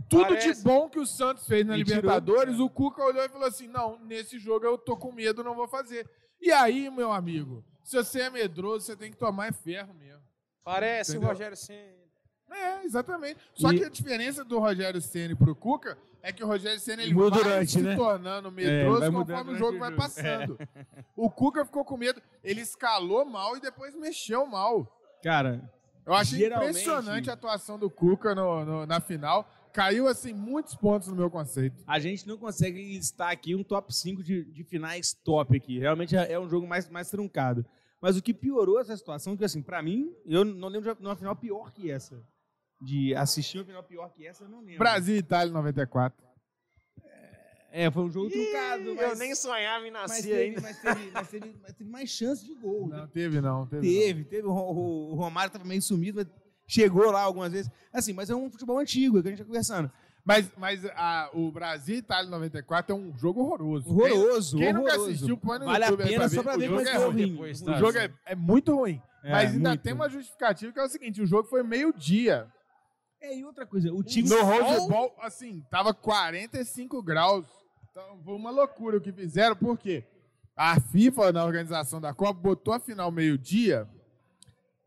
tudo 0.09 0.27
Parece. 0.29 0.55
de 0.55 0.63
bom 0.63 0.89
que 0.89 0.99
o 0.99 1.05
Santos 1.05 1.45
fez 1.45 1.65
na 1.65 1.77
E 1.77 1.83
tirou, 1.83 1.97
Libertadores, 2.01 2.57
é. 2.59 2.61
o 2.61 2.69
Cuca 2.69 3.03
olhou 3.03 3.23
e 3.23 3.29
falou 3.29 3.47
assim: 3.47 3.67
não, 3.67 3.99
nesse 3.99 4.39
jogo 4.39 4.65
eu 4.65 4.77
tô 4.77 4.97
com 4.97 5.11
medo, 5.11 5.43
não 5.43 5.55
vou 5.55 5.67
fazer. 5.67 6.09
E 6.41 6.51
aí, 6.51 6.89
meu 6.89 7.11
amigo, 7.11 7.63
se 7.83 7.95
você 7.97 8.21
é 8.21 8.29
medroso, 8.29 8.85
você 8.85 8.95
tem 8.95 9.11
que 9.11 9.17
tomar 9.17 9.47
é 9.47 9.51
ferro 9.51 9.93
mesmo. 9.93 10.23
Parece 10.63 11.11
Entendeu? 11.11 11.27
o 11.29 11.31
Rogério 11.31 11.55
Senna. 11.57 12.04
É, 12.51 12.83
exatamente. 12.85 13.39
Só 13.53 13.71
E- 13.71 13.79
que 13.79 13.83
a 13.85 13.89
diferença 13.89 14.43
do 14.43 14.59
Rogério 14.59 15.01
Ceni 15.01 15.35
pro 15.35 15.55
Cuca 15.55 15.97
é 16.21 16.31
que 16.31 16.43
o 16.43 16.47
Rogério 16.47 16.79
Ceni 16.79 17.03
ele 17.03 17.13
vai 17.13 17.31
durante, 17.31 17.71
se 17.71 17.81
né? 17.81 17.95
tornando 17.95 18.47
É, 18.47 18.51
medroso 18.51 18.99
vai 18.99 19.11
conforme 19.11 19.53
o 19.53 19.57
jogo 19.57 19.79
vai 19.79 19.91
passando. 19.95 20.57
O 21.15 21.29
Cuca 21.29 21.63
ficou 21.65 21.83
com 21.85 21.97
medo, 21.97 22.21
ele 22.43 22.61
escalou 22.61 23.25
mal 23.25 23.55
e 23.57 23.61
depois 23.61 23.95
mexeu 23.95 24.45
mal. 24.45 24.87
Cara, 25.23 25.69
Eu 26.05 26.13
achei 26.13 26.37
Geralmente- 26.37 26.69
impressionante 26.81 27.29
a 27.31 27.33
atuação 27.33 27.79
do 27.79 27.89
Cuca 27.89 28.35
no- 28.35 28.63
no- 28.63 28.85
na 28.85 28.99
final. 29.01 29.49
caiu, 29.73 30.07
assim, 30.07 30.33
muitos 30.33 30.73
pontos 30.75 31.07
no 31.09 31.15
meu 31.15 31.29
conceito. 31.31 31.83
A 31.87 31.99
gente 31.99 32.25
não 32.27 32.37
consegue 32.37 32.79
listar 32.81 33.29
aqui 33.31 33.53
um 33.55 33.63
top 33.63 33.93
5 33.93 34.23
de, 34.23 34.45
de 34.45 34.63
finais 34.63 35.13
top 35.13 35.57
aqui. 35.57 35.79
Realmente 35.79 36.15
é 36.15 36.31
é 36.31 36.39
um 36.39 36.47
jogo 36.47 36.65
mais, 36.67 36.87
mais 36.89 37.09
truncado. 37.09 37.65
Mas 37.99 38.15
o 38.15 38.21
que 38.21 38.33
piorou 38.33 38.79
essa 38.79 38.95
situação 38.95 39.33
é 39.33 39.37
que, 39.37 39.43
assim, 39.43 39.61
pra 39.63 39.81
mim, 39.81 40.13
eu 40.25 40.45
não 40.45 40.67
lembro 40.69 40.95
de 40.95 41.01
uma 41.01 41.15
final 41.15 41.35
pior 41.35 41.71
que 41.73 41.89
essa. 41.91 42.21
De 42.81 43.15
assistir 43.15 43.57
uma 43.59 43.65
final 43.65 43.83
pior 43.83 44.09
que 44.11 44.25
essa, 44.27 44.43
eu 44.43 44.49
não 44.49 44.59
lembro. 44.61 44.79
Brasil 44.79 45.15
e 45.15 45.19
Itália 45.19 45.51
94. 45.53 46.23
É, 47.71 47.91
foi 47.91 48.03
um 48.03 48.11
jogo 48.11 48.29
truncado. 48.29 48.83
Ih, 48.91 48.95
Mas, 48.95 49.11
Eu 49.11 49.15
nem 49.17 49.35
sonhava 49.35 49.85
em 49.87 49.91
mas, 49.91 50.01
nascer 50.09 50.23
teve, 50.29 50.41
ainda. 50.43 50.61
mas, 50.61 50.79
teve, 50.79 51.11
mas, 51.11 51.27
teve, 51.29 51.55
mas 51.61 51.73
teve 51.73 51.89
mais 51.89 52.09
chance 52.09 52.45
de 52.45 52.55
gol. 52.55 52.87
né? 52.87 52.97
Não, 52.99 53.07
teve 53.07 53.41
não, 53.41 53.67
teve. 53.67 53.81
Teve, 53.99 54.23
teve. 54.23 54.47
O, 54.47 54.51
o 54.53 55.15
Romário 55.15 55.51
tava 55.51 55.65
meio 55.65 55.81
sumido, 55.81 56.17
mas 56.19 56.27
chegou 56.67 57.11
lá 57.11 57.21
algumas 57.21 57.51
vezes. 57.51 57.69
Assim, 57.91 58.13
mas 58.13 58.29
é 58.29 58.35
um 58.35 58.49
futebol 58.49 58.79
antigo, 58.79 59.19
é 59.19 59.21
que 59.21 59.27
a 59.27 59.31
gente 59.31 59.39
tá 59.39 59.45
conversando. 59.45 59.91
Mas, 60.23 60.49
mas 60.57 60.85
a- 60.85 61.29
o 61.33 61.51
Brasil 61.51 61.95
e 61.95 61.99
Itália 61.99 62.29
94 62.31 62.95
é 62.95 62.97
um 62.97 63.13
jogo 63.17 63.41
horroroso. 63.41 63.89
Horroroso, 63.89 64.57
Quem, 64.57 64.65
quem 64.67 64.73
nunca 64.73 64.91
horroroso. 64.93 65.09
assistiu, 65.11 65.37
põe 65.37 65.59
no 65.59 65.65
Vale 65.65 65.83
a 65.83 65.87
YouTube 65.87 66.03
aí 66.03 66.09
pena 66.09 66.29
só 66.29 66.43
pra 66.43 66.57
ver 66.57 66.67
como 66.67 66.79
é 66.79 66.83
é 66.83 66.85
que 66.85 66.91
é 66.91 67.05
ruim. 67.05 67.39
O 67.41 67.77
jogo 67.77 67.97
é, 67.97 68.09
é 68.25 68.35
muito 68.35 68.73
ruim. 68.75 69.01
É, 69.21 69.31
mas 69.31 69.51
ainda 69.53 69.69
muito. 69.69 69.81
tem 69.81 69.93
uma 69.93 70.07
justificativa 70.09 70.71
que 70.71 70.79
é 70.79 70.83
o 70.83 70.87
seguinte: 70.87 71.21
o 71.21 71.27
jogo 71.27 71.47
foi 71.49 71.61
meio-dia. 71.61 72.47
É, 73.25 73.35
e 73.35 73.43
outra 73.43 73.65
coisa, 73.65 73.91
o 73.91 74.03
time... 74.03 74.29
No 74.29 74.43
Rose 74.43 74.87
Bowl, 74.87 75.15
assim, 75.19 75.65
tava 75.71 75.95
45 75.95 77.01
graus. 77.01 77.45
Então, 77.89 78.21
foi 78.23 78.35
uma 78.35 78.51
loucura 78.51 78.97
o 78.97 79.01
que 79.01 79.11
fizeram, 79.11 79.55
por 79.55 79.79
quê? 79.79 80.03
A 80.55 80.79
FIFA, 80.79 81.31
na 81.31 81.43
organização 81.43 81.99
da 81.99 82.13
Copa, 82.13 82.39
botou 82.39 82.71
a 82.73 82.79
final 82.79 83.11
meio-dia 83.11 83.89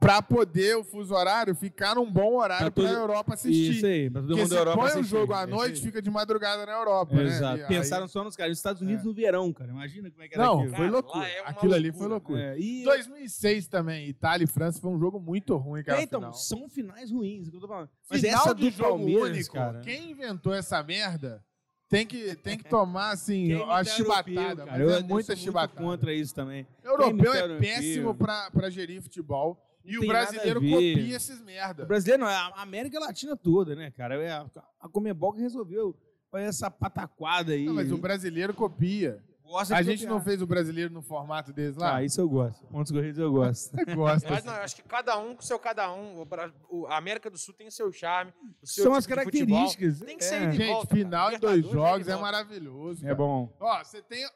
pra 0.01 0.23
poder 0.23 0.77
o 0.77 0.85
fuso 0.85 1.13
horário 1.15 1.55
ficar 1.55 1.97
num 1.97 2.11
bom 2.11 2.37
horário 2.37 2.71
Pra 2.71 2.83
pra, 2.83 2.91
todo- 2.93 3.01
Europa 3.01 3.35
assistir. 3.35 3.73
Isso 3.77 3.87
aí, 3.87 4.09
pra 4.09 4.21
todo 4.21 4.29
Porque 4.29 4.41
mundo 4.43 4.49
se 4.49 4.55
da 4.55 4.61
Europa 4.61 4.93
põe 4.93 5.01
o 5.01 5.05
jogo 5.05 5.33
à 5.35 5.43
É 5.43 5.47
noite, 5.47 5.77
aí. 5.79 5.83
fica 5.83 6.01
de 6.01 6.11
madrugada 6.11 6.65
na 6.65 6.73
Europa, 6.73 7.15
É, 7.15 7.17
né? 7.17 7.25
Exato. 7.25 7.59
E 7.59 7.63
aí- 7.63 7.69
Pensaram 7.69 8.07
só 8.07 8.23
nos 8.23 8.37
caras. 8.37 8.51
Nos 8.53 8.59
Estados 8.59 8.81
Unidos 8.81 9.05
no 9.05 9.13
verão, 9.13 9.53
cara. 9.53 9.71
Imagina 9.73 10.09
como 10.11 10.23
é 10.23 10.29
que 10.29 10.35
era 10.35 10.45
Não, 10.45 10.61
aquilo. 10.61 10.77
foi 10.77 10.89
loucura. 10.91 11.27
é 11.29 11.41
Aquilo 11.45 11.75
ali 11.75 11.83
loucura. 11.91 11.99
foi 12.05 12.09
loucura. 12.09 12.41
É, 12.41 12.59
e 12.61 12.85
2006 12.85 13.67
também, 13.67 14.09
Itália 14.09 14.45
e 14.45 14.47
França 14.47 14.81
foi 14.81 14.91
um 14.91 14.99
jogo 14.99 15.19
muito 15.19 15.57
ruim, 15.57 15.83
cara. 15.83 15.99
É, 15.99 16.03
então, 16.05 16.21
final. 16.21 16.35
são 16.35 16.69
finais 16.69 17.11
ruins, 17.11 17.47
é 17.47 17.49
o 17.49 17.51
que 17.51 17.57
eu 17.57 17.61
tô 17.61 17.69
falando. 17.69 17.89
Mas 18.09 18.21
Final 18.21 18.41
essa 18.41 18.55
do 18.55 18.71
jogo 18.71 18.89
Palmeiras, 18.91 19.31
único, 19.31 19.53
cara. 19.55 19.81
quem 19.81 20.11
inventou 20.13 20.55
essa 20.55 20.81
merda 20.83 21.45
tem 21.89 22.07
que, 22.07 22.37
tem 22.37 22.57
que 22.57 22.65
tomar, 22.65 23.11
assim, 23.11 23.47
Quem 23.49 23.63
a 23.71 23.83
chibatada. 23.83 24.31
europeu, 24.31 24.57
mas 24.59 24.65
cara. 24.67 24.83
Eu- 24.85 24.91
é 24.91 24.99
eu 24.99 25.05
muita 25.05 25.35
chibatada. 25.35 25.81
muito 25.83 25.91
contra 25.99 26.13
isso 26.15 26.35
também. 26.35 26.67
Europeu 26.85 27.11
imita 27.11 27.29
é 27.37 27.41
europeu. 27.43 27.59
péssimo 27.59 28.15
pra 28.15 28.71
gerir 28.71 29.03
futebol. 29.03 29.59
E 29.85 29.99
o 29.99 30.07
brasileiro 30.07 30.61
copia 30.61 31.17
esses 31.17 31.41
O 31.41 31.45
merda. 31.45 31.85
brasileiro 31.87 32.23
não, 32.25 32.31
é 32.31 32.35
a 32.37 32.63
América 32.63 32.99
Latina 33.01 33.37
toda, 33.37 33.75
né, 33.75 33.91
cara? 33.91 34.23
É 34.23 34.31
a, 34.31 34.47
a 34.81 34.89
Comebol 34.89 35.33
que 35.33 35.41
resolveu 35.41 35.97
fazer 36.31 36.45
essa 36.45 36.71
pataquada 36.71 37.53
aí. 37.53 37.65
Não, 37.65 37.75
mas 37.75 37.91
o 37.91 37.97
brasileiro 37.99 38.53
copia. 38.53 39.23
Gosta 39.43 39.75
A 39.75 39.81
de 39.81 39.87
gente 39.89 40.01
copiar. 40.01 40.13
não 40.15 40.23
fez 40.23 40.43
o 40.43 40.47
brasileiro 40.47 40.93
no 40.93 41.01
formato 41.01 41.55
deles 41.55 41.75
lá? 41.75 41.97
Ah, 41.97 42.05
isso 42.05 42.21
eu 42.21 42.29
gosto. 42.29 42.67
Pontos 42.67 42.93
corridos 42.93 43.19
eu 43.19 43.33
gosto. 43.33 43.75
Gosta. 43.97 44.29
Mas 44.29 44.45
não, 44.45 44.53
eu 44.55 44.61
acho 44.61 44.77
que 44.77 44.83
cada 44.83 45.19
um 45.19 45.35
com 45.35 45.41
seu 45.41 45.59
cada 45.59 45.91
um. 45.91 46.21
O 46.21 46.27
o- 46.69 46.87
a 46.87 46.99
América 46.99 47.31
do 47.31 47.39
Sul 47.39 47.55
tem 47.55 47.67
o 47.67 47.73
seu 47.73 47.91
charme. 47.91 48.31
O 48.63 48.67
seu 48.67 48.85
São 48.85 48.93
tipo 48.93 48.99
as 48.99 49.05
de 49.05 49.09
características. 49.09 50.01
Tem 50.01 50.19
que 50.19 50.25
é. 50.25 50.29
ser 50.29 50.43
ida 50.43 50.53
e 50.53 50.57
Gente, 50.59 50.67
volta, 50.71 50.95
final 50.95 51.25
cara. 51.25 51.37
em 51.37 51.41
dois 51.41 51.57
Libertadores, 51.57 51.89
jogos 51.91 52.09
é 52.09 52.11
volta. 52.13 52.23
maravilhoso. 52.31 53.01
É 53.01 53.03
cara. 53.05 53.15
bom. 53.15 53.57
Ó, 53.59 53.83
você 53.85 54.03
tem... 54.03 54.29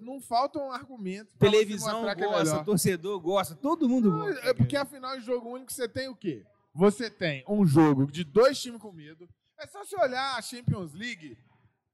Não 0.00 0.20
faltam 0.20 0.70
argumentos 0.72 1.32
Televisão 1.38 2.08
é 2.08 2.14
gosta, 2.14 2.44
melhor. 2.44 2.64
torcedor 2.64 3.20
gosta, 3.20 3.54
todo 3.54 3.88
mundo 3.88 4.10
gosta. 4.10 4.40
É 4.48 4.54
porque 4.54 4.76
afinal, 4.76 5.16
em 5.16 5.20
jogo 5.20 5.50
único, 5.50 5.72
você 5.72 5.88
tem 5.88 6.08
o 6.08 6.14
quê? 6.16 6.44
Você 6.74 7.08
tem 7.10 7.44
um 7.48 7.64
jogo 7.64 8.10
de 8.10 8.24
dois 8.24 8.60
times 8.60 8.80
com 8.80 8.92
medo. 8.92 9.28
É 9.58 9.66
só 9.66 9.84
você 9.84 9.96
olhar 10.00 10.36
a 10.36 10.42
Champions 10.42 10.92
League, 10.92 11.38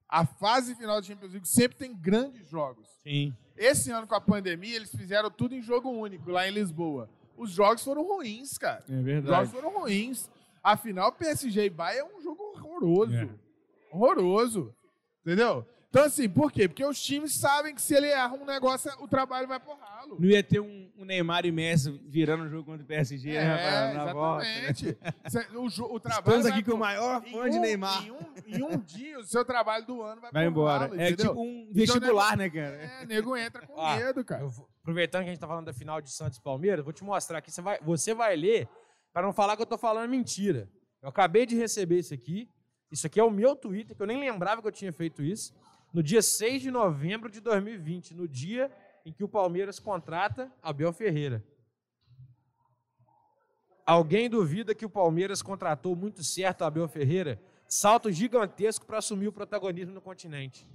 a 0.09 0.25
fase 0.25 0.75
final 0.75 0.99
da 0.99 1.07
Champions 1.07 1.31
League 1.31 1.47
sempre 1.47 1.77
tem 1.77 1.95
grandes 1.95 2.47
jogos. 2.49 2.87
Sim. 3.03 3.35
Esse 3.55 3.91
ano, 3.91 4.07
com 4.07 4.15
a 4.15 4.21
pandemia, 4.21 4.75
eles 4.75 4.89
fizeram 4.95 5.29
tudo 5.29 5.53
em 5.53 5.61
jogo 5.61 5.89
único, 5.89 6.31
lá 6.31 6.47
em 6.47 6.51
Lisboa. 6.51 7.09
Os 7.37 7.51
jogos 7.51 7.83
foram 7.83 8.03
ruins, 8.03 8.57
cara. 8.57 8.83
É 8.89 8.95
Os 8.97 9.03
verdade. 9.03 9.35
jogos 9.35 9.51
foram 9.51 9.79
ruins. 9.81 10.29
Afinal, 10.63 11.11
PSG 11.11 11.65
e 11.65 11.69
Bayern 11.69 12.09
é 12.09 12.17
um 12.17 12.21
jogo 12.21 12.41
horroroso. 12.43 13.13
É. 13.15 13.29
Horroroso. 13.91 14.73
Entendeu? 15.21 15.65
Então, 15.93 16.05
assim, 16.05 16.29
por 16.29 16.49
quê? 16.53 16.69
Porque 16.69 16.85
os 16.85 17.01
times 17.03 17.35
sabem 17.35 17.75
que 17.75 17.81
se 17.81 17.93
ele 17.93 18.07
erra 18.07 18.33
um 18.35 18.45
negócio, 18.45 18.89
o 19.01 19.09
trabalho 19.09 19.45
vai 19.45 19.59
pro 19.59 19.73
ralo. 19.75 20.15
Não 20.17 20.25
ia 20.29 20.41
ter 20.41 20.61
um, 20.61 20.89
um 20.97 21.03
Neymar 21.03 21.45
e 21.45 21.51
Messi 21.51 21.91
virando 22.07 22.45
o 22.45 22.47
jogo 22.49 22.63
contra 22.63 22.81
o 22.81 22.85
PSG 22.87 23.31
É, 23.31 23.43
né, 23.43 23.93
na, 23.95 24.05
na 24.05 24.13
volta. 24.13 24.45
né? 24.45 24.69
exatamente. 24.69 24.97
O, 25.81 25.95
o 25.95 25.99
trabalho 25.99 26.37
Estamos 26.37 26.45
aqui 26.45 26.63
com 26.63 26.75
o 26.75 26.79
maior 26.79 27.21
fã 27.23 27.49
de 27.49 27.57
um- 27.57 27.61
Neymar. 27.61 28.05
Em 28.07 28.11
um, 28.11 28.19
em 28.47 28.63
um 28.63 28.77
dia, 28.79 29.19
o 29.19 29.23
seu 29.25 29.43
trabalho 29.43 29.85
do 29.85 30.01
ano 30.01 30.21
vai, 30.21 30.31
Vai 30.31 30.43
pro 30.43 30.51
embora. 30.51 30.79
ralo, 30.85 30.93
é 31.01 31.09
entendeu? 31.09 31.27
tipo 31.35 31.41
um 31.43 31.69
vestibular, 31.73 32.37
né, 32.37 32.49
cara? 32.49 32.75
É, 32.77 33.05
nego 33.05 33.35
entra 33.35 33.67
com 33.67 33.73
Ó, 33.77 33.95
medo, 33.97 34.23
cara. 34.23 34.47
Vou- 34.47 34.69
aproveitando 34.81 35.23
que 35.23 35.27
a 35.29 35.31
gente 35.33 35.41
tá 35.41 35.47
falando 35.47 35.65
da 35.65 35.73
final 35.73 35.99
de 35.99 36.09
Santos 36.09 36.37
e 36.37 36.41
Palmeiras, 36.41 36.85
vou 36.85 36.93
te 36.93 37.03
mostrar 37.03 37.39
aqui. 37.39 37.51
Você 37.51 37.61
vai, 37.61 37.77
você 37.81 38.13
vai 38.13 38.33
ler 38.37 38.65
para 39.11 39.23
não 39.23 39.33
falar 39.33 39.57
que 39.57 39.61
eu 39.61 39.65
tô 39.67 39.77
falando 39.77 40.09
mentira. 40.09 40.69
Eu 41.01 41.09
acabei 41.09 41.45
de 41.45 41.57
receber 41.57 41.99
isso 41.99 42.13
aqui. 42.13 42.47
Isso 42.89 43.05
aqui 43.05 43.19
é 43.19 43.23
o 43.25 43.29
meu 43.29 43.57
Twitter, 43.57 43.93
que 43.93 44.01
eu 44.01 44.07
nem 44.07 44.17
lembrava 44.19 44.61
que 44.61 44.67
eu 44.69 44.71
tinha 44.71 44.93
feito 44.93 45.21
isso. 45.21 45.53
No 45.93 46.01
dia 46.01 46.21
6 46.21 46.61
de 46.61 46.71
novembro 46.71 47.29
de 47.29 47.39
2020, 47.41 48.13
no 48.15 48.27
dia 48.27 48.71
em 49.05 49.11
que 49.11 49.23
o 49.23 49.27
Palmeiras 49.27 49.79
contrata 49.79 50.51
Abel 50.61 50.93
Ferreira. 50.93 51.43
Alguém 53.85 54.29
duvida 54.29 54.73
que 54.75 54.85
o 54.85 54.89
Palmeiras 54.89 55.41
contratou 55.41 55.95
muito 55.95 56.23
certo 56.23 56.63
Abel 56.63 56.87
Ferreira? 56.87 57.41
Salto 57.67 58.11
gigantesco 58.11 58.85
para 58.85 58.99
assumir 58.99 59.27
o 59.27 59.31
protagonismo 59.33 59.93
no 59.93 60.01
continente. 60.01 60.67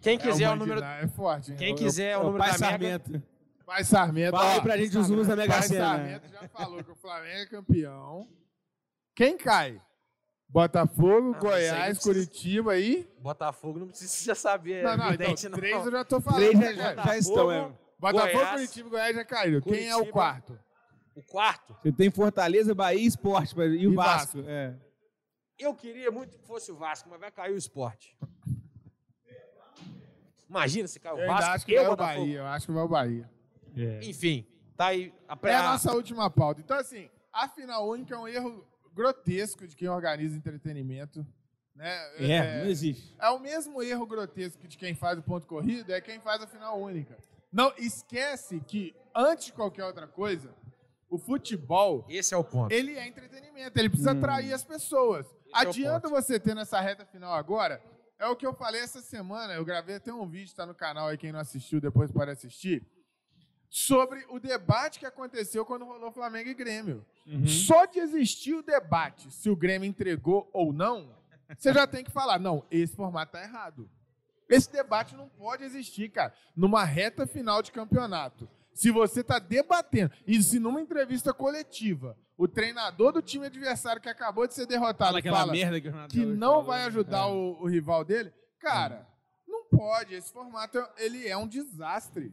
Quem 0.00 0.16
quiser 0.16 0.44
é 0.44 0.50
o 0.50 0.56
número 0.56 0.80
É 0.82 1.08
forte. 1.08 1.50
hein? 1.50 1.56
quem 1.58 1.72
O- 1.74 1.76
quiser 1.76 2.16
o 2.16 2.20
Ô, 2.20 2.24
número 2.24 2.38
Pai 2.44 2.52
da 2.52 2.58
Mega, 2.58 2.68
Sarmento. 2.70 3.22
Pai 3.66 3.84
Sarmento. 3.84 4.36
Fala 4.36 4.52
aí 4.54 4.60
pra 4.62 4.76
gente 4.76 4.96
os 4.96 5.08
números 5.08 5.26
da 5.28 5.36
Mega 5.36 5.52
Pai 5.54 5.62
Sena. 5.64 5.84
Sarmento 5.84 6.28
já 6.28 6.48
falou 6.48 6.84
que 6.84 6.90
o 6.92 6.94
Flamengo 6.94 7.36
é 7.36 7.46
campeão. 7.46 8.28
Quem 9.14 9.36
cai? 9.36 9.82
Botafogo, 10.48 11.32
Não, 11.32 11.38
Goiás, 11.38 11.98
precisa- 11.98 12.00
Curitiba 12.02 12.78
e. 12.78 13.06
Botafogo 13.20 13.78
não 13.80 13.88
precisa 13.88 14.24
já 14.24 14.34
saber. 14.34 14.82
não, 14.82 14.90
é 14.92 14.96
não, 14.96 15.04
então, 15.12 15.26
evidente, 15.26 15.48
não. 15.48 15.58
três 15.58 15.84
eu 15.86 15.92
já 15.92 16.04
tô 16.04 16.20
falando. 16.20 16.38
Três 16.40 16.52
já, 16.54 16.58
né, 16.60 16.74
já, 16.74 16.94
já 17.04 17.18
estão, 17.18 17.52
é. 17.52 17.70
Botafogo, 17.98 18.32
Goiás, 18.32 18.50
Curitiba 18.52 18.86
e 18.88 18.90
Goiás 18.90 19.16
já 19.16 19.24
caíram. 19.24 19.60
Quem 19.60 19.88
é 19.88 19.94
o 19.94 19.98
Curitiba. 19.98 20.12
quarto? 20.12 20.58
O 21.14 21.22
quarto, 21.22 21.76
Você 21.82 21.92
tem 21.92 22.10
Fortaleza, 22.10 22.74
Bahia 22.74 23.00
e 23.00 23.06
Esporte. 23.06 23.54
E 23.58 23.86
o 23.86 23.92
E 23.92 23.94
Vasco. 23.94 24.38
Vasco. 24.38 24.44
É. 24.50 24.74
eu 25.58 25.74
queria 25.74 26.10
muito 26.12 26.38
que 26.38 26.46
fosse 26.46 26.70
o 26.70 26.76
Vasco, 26.76 27.08
mas 27.10 27.18
vai 27.20 27.30
cair 27.32 27.52
o 27.52 27.56
esporte. 27.56 28.16
Imagina 30.48 30.88
se 30.88 30.98
cai 30.98 31.12
o 31.12 31.18
Eu 31.18 31.26
Vasco 31.26 31.50
acho 31.50 31.66
que 31.66 31.74
vai 31.74 31.84
o 31.84 31.86
o 31.88 31.90
Botafogo. 31.90 32.20
Bahia. 32.20 32.38
Eu 32.38 32.46
acho 32.46 32.66
que 32.66 32.72
vai 32.72 32.82
o 32.84 32.88
Bahia. 32.88 33.30
Enfim, 34.02 34.46
tá 34.76 34.86
aí. 34.86 35.12
A, 35.28 35.34
É 35.34 35.36
pré- 35.36 35.54
a 35.54 35.62
nossa 35.72 35.92
última 35.92 36.30
pauta. 36.30 36.60
Então, 36.60 36.78
assim, 36.78 37.08
a 37.32 37.48
final 37.48 37.86
única 37.88 38.14
é 38.14 38.18
um 38.18 38.26
erro 38.28 38.66
grotesco 38.98 39.66
de 39.66 39.76
quem 39.76 39.88
organiza 39.88 40.36
entretenimento. 40.36 41.24
Né? 41.74 41.88
É, 42.18 42.62
não 42.64 42.70
existe. 42.70 43.14
É 43.20 43.30
o 43.30 43.38
mesmo 43.38 43.80
erro 43.80 44.04
grotesco 44.04 44.66
de 44.66 44.76
quem 44.76 44.94
faz 44.96 45.16
o 45.18 45.22
ponto 45.22 45.46
corrido, 45.46 45.92
é 45.92 46.00
quem 46.00 46.18
faz 46.20 46.42
a 46.42 46.46
final 46.48 46.80
única. 46.80 47.16
Não 47.52 47.72
esquece 47.78 48.58
que, 48.60 48.94
antes 49.14 49.46
de 49.46 49.52
qualquer 49.52 49.84
outra 49.84 50.08
coisa, 50.08 50.52
o 51.08 51.16
futebol, 51.16 52.04
Esse 52.08 52.34
é 52.34 52.36
o 52.36 52.42
ponto. 52.42 52.72
ele 52.72 52.94
é 52.98 53.06
entretenimento, 53.06 53.78
ele 53.78 53.88
precisa 53.88 54.12
Hum. 54.12 54.18
atrair 54.18 54.52
as 54.52 54.64
pessoas. 54.64 55.24
é 55.26 55.30
o 55.64 55.68
Adianta 55.68 56.08
você 56.08 56.38
ter 56.40 56.54
nessa 56.54 56.80
reta 56.80 57.06
final 57.06 57.32
agora, 57.32 57.80
é 58.18 58.26
o 58.26 58.34
que 58.36 58.44
eu 58.44 58.52
falei 58.52 58.80
essa 58.82 59.00
semana, 59.00 59.54
eu 59.54 59.64
gravei 59.64 59.94
até 59.94 60.12
um 60.12 60.28
vídeo, 60.28 60.54
tá 60.54 60.66
no 60.66 60.74
canal 60.74 61.06
aí, 61.08 61.16
quem 61.16 61.30
não 61.32 61.38
assistiu 61.40 61.80
depois 61.80 62.10
pode 62.10 62.32
assistir, 62.32 62.84
sobre 63.68 64.24
o 64.30 64.38
debate 64.38 64.98
que 64.98 65.06
aconteceu 65.06 65.64
quando 65.64 65.84
rolou 65.84 66.10
Flamengo 66.10 66.48
e 66.48 66.54
Grêmio. 66.54 67.04
Uhum. 67.26 67.46
Só 67.46 67.84
de 67.84 67.98
existir 67.98 68.54
o 68.54 68.62
debate 68.62 69.30
se 69.30 69.50
o 69.50 69.56
Grêmio 69.56 69.88
entregou 69.88 70.48
ou 70.52 70.72
não, 70.72 71.14
você 71.56 71.72
já 71.72 71.86
tem 71.86 72.04
que 72.04 72.10
falar, 72.10 72.38
não, 72.38 72.64
esse 72.70 72.94
formato 72.94 73.32
tá 73.32 73.42
errado. 73.42 73.88
Esse 74.48 74.72
debate 74.72 75.14
não 75.14 75.28
pode 75.28 75.62
existir, 75.64 76.08
cara, 76.10 76.32
numa 76.56 76.84
reta 76.84 77.26
final 77.26 77.62
de 77.62 77.70
campeonato. 77.70 78.48
Se 78.72 78.90
você 78.90 79.22
tá 79.22 79.38
debatendo, 79.38 80.12
e 80.26 80.42
se 80.42 80.58
numa 80.58 80.80
entrevista 80.80 81.34
coletiva, 81.34 82.16
o 82.36 82.46
treinador 82.46 83.12
do 83.12 83.20
time 83.20 83.46
adversário 83.46 84.00
que 84.00 84.08
acabou 84.08 84.46
de 84.46 84.54
ser 84.54 84.66
derrotado 84.66 85.20
Fala 85.20 85.22
fala 85.22 85.52
merda 85.52 85.80
que 85.80 85.90
que 86.08 86.24
não 86.24 86.48
falou, 86.48 86.64
vai 86.64 86.80
né? 86.80 86.86
ajudar 86.86 87.24
É. 87.24 87.32
o, 87.32 87.58
o 87.60 87.66
rival 87.66 88.04
dele, 88.04 88.32
cara, 88.60 89.06
não 89.46 89.64
pode. 89.64 90.14
Esse 90.14 90.32
formato, 90.32 90.78
ele 90.96 91.26
é 91.26 91.36
um 91.36 91.48
desastre. 91.48 92.32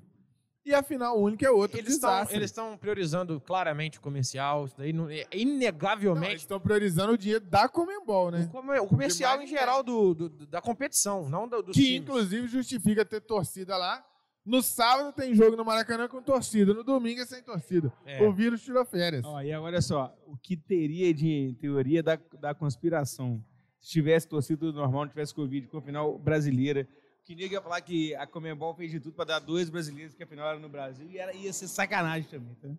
E 0.66 0.74
a 0.74 0.82
final 0.82 1.20
única 1.22 1.46
é 1.46 1.50
outro 1.52 1.78
Eles 1.78 1.94
estão 1.94 2.10
desastre. 2.10 2.36
eles 2.38 2.50
estão 2.50 2.76
priorizando 2.78 3.40
claramente 3.40 4.00
o 4.00 4.02
comercial, 4.02 4.66
isso 4.66 4.76
daí 4.78 4.92
não, 4.92 5.04
é 5.04 5.08
Não, 5.08 5.12
eles 5.12 5.28
inegavelmente 5.34 6.38
estão 6.38 6.60
priorizando 6.60 7.14
o 7.14 7.18
dinheiro 7.18 7.46
da 7.46 7.70
Comembol, 7.70 8.32
né? 8.32 8.50
o, 8.52 8.84
o 8.84 8.88
comercial 8.88 9.40
em 9.42 9.46
geral 9.48 9.84
do, 9.84 10.16
do- 10.16 10.30
da 10.48 10.62
competição, 10.62 11.30
não 11.30 11.48
do, 11.48 11.62
dos 11.62 11.76
que 11.76 11.84
times. 11.84 12.02
inclusive 12.02 12.48
justifica 12.48 13.06
ter 13.06 13.22
torcida 13.22 13.78
lá. 13.78 14.04
No 14.44 14.62
sábado 14.62 15.12
tem 15.14 15.34
jogo 15.34 15.56
no 15.56 15.66
Maracanã 15.66 16.08
com 16.08 16.22
torcida, 16.22 16.72
no 16.74 16.84
domingo 16.84 17.20
é 17.22 17.26
sem 17.26 17.42
torcida. 17.44 17.92
É. 18.06 18.22
O 18.28 18.32
vírus 18.32 18.64
tirou 18.64 18.86
férias. 18.86 19.26
Ó, 19.26 19.42
e 19.42 19.52
agora 19.52 19.74
olha 19.74 19.82
só, 19.82 20.16
o 20.28 20.38
que 20.38 20.56
teria 20.56 21.12
de 21.14 21.56
teoria 21.60 22.02
da, 22.04 22.18
da 22.40 22.54
conspiração? 22.56 23.44
se 23.80 23.92
tivesse 23.92 24.28
torcido 24.28 24.66
tudo 24.68 24.80
normal, 24.80 25.02
não 25.04 25.10
tivesse 25.10 25.32
Covid, 25.34 25.68
com 25.68 25.78
a 25.78 25.82
final 25.82 26.18
brasileira. 26.18 26.88
Que 27.26 27.36
nego 27.36 27.54
ia 27.54 27.62
falar 27.62 27.82
que 27.82 28.14
a 28.16 28.28
Comembol 28.28 28.76
fez 28.76 28.92
de 28.92 29.00
tudo 29.00 29.16
para 29.16 29.26
dar 29.26 29.40
dois 29.40 29.70
brasileiros, 29.70 30.14
que 30.14 30.24
a 30.24 30.28
final 30.28 30.48
era 30.48 30.60
no 30.60 30.70
Brasil, 30.70 31.10
e 31.10 31.18
era, 31.18 31.34
ia 31.34 31.52
ser 31.52 31.68
sacanagem 31.68 32.30
também, 32.30 32.54
tá? 32.56 32.70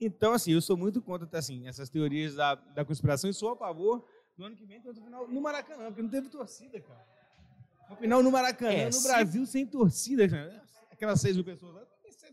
Então, 0.00 0.32
assim, 0.32 0.52
eu 0.52 0.60
sou 0.60 0.76
muito 0.76 1.00
contra 1.00 1.28
assim, 1.38 1.66
essas 1.68 1.88
teorias 1.88 2.34
da, 2.34 2.56
da 2.56 2.84
conspiração 2.84 3.30
e 3.30 3.32
sou 3.32 3.52
a 3.52 3.56
favor 3.56 4.04
do 4.36 4.44
ano 4.44 4.56
que 4.56 4.66
vem 4.66 4.80
ter 4.80 4.88
outro 4.88 5.02
final 5.02 5.28
no 5.28 5.40
Maracanã, 5.40 5.86
porque 5.86 6.02
não 6.02 6.10
teve 6.10 6.28
torcida, 6.28 6.80
cara. 6.80 7.06
Uma 7.88 7.96
final 7.96 8.22
no 8.22 8.32
Maracanã, 8.32 8.72
é, 8.72 8.86
no 8.86 8.92
se... 8.92 9.06
Brasil, 9.06 9.46
sem 9.46 9.64
torcida. 9.64 10.24
Aquelas 10.90 11.20
seis 11.20 11.36
mil 11.36 11.44
pessoas 11.44 11.74
lá, 11.74 11.82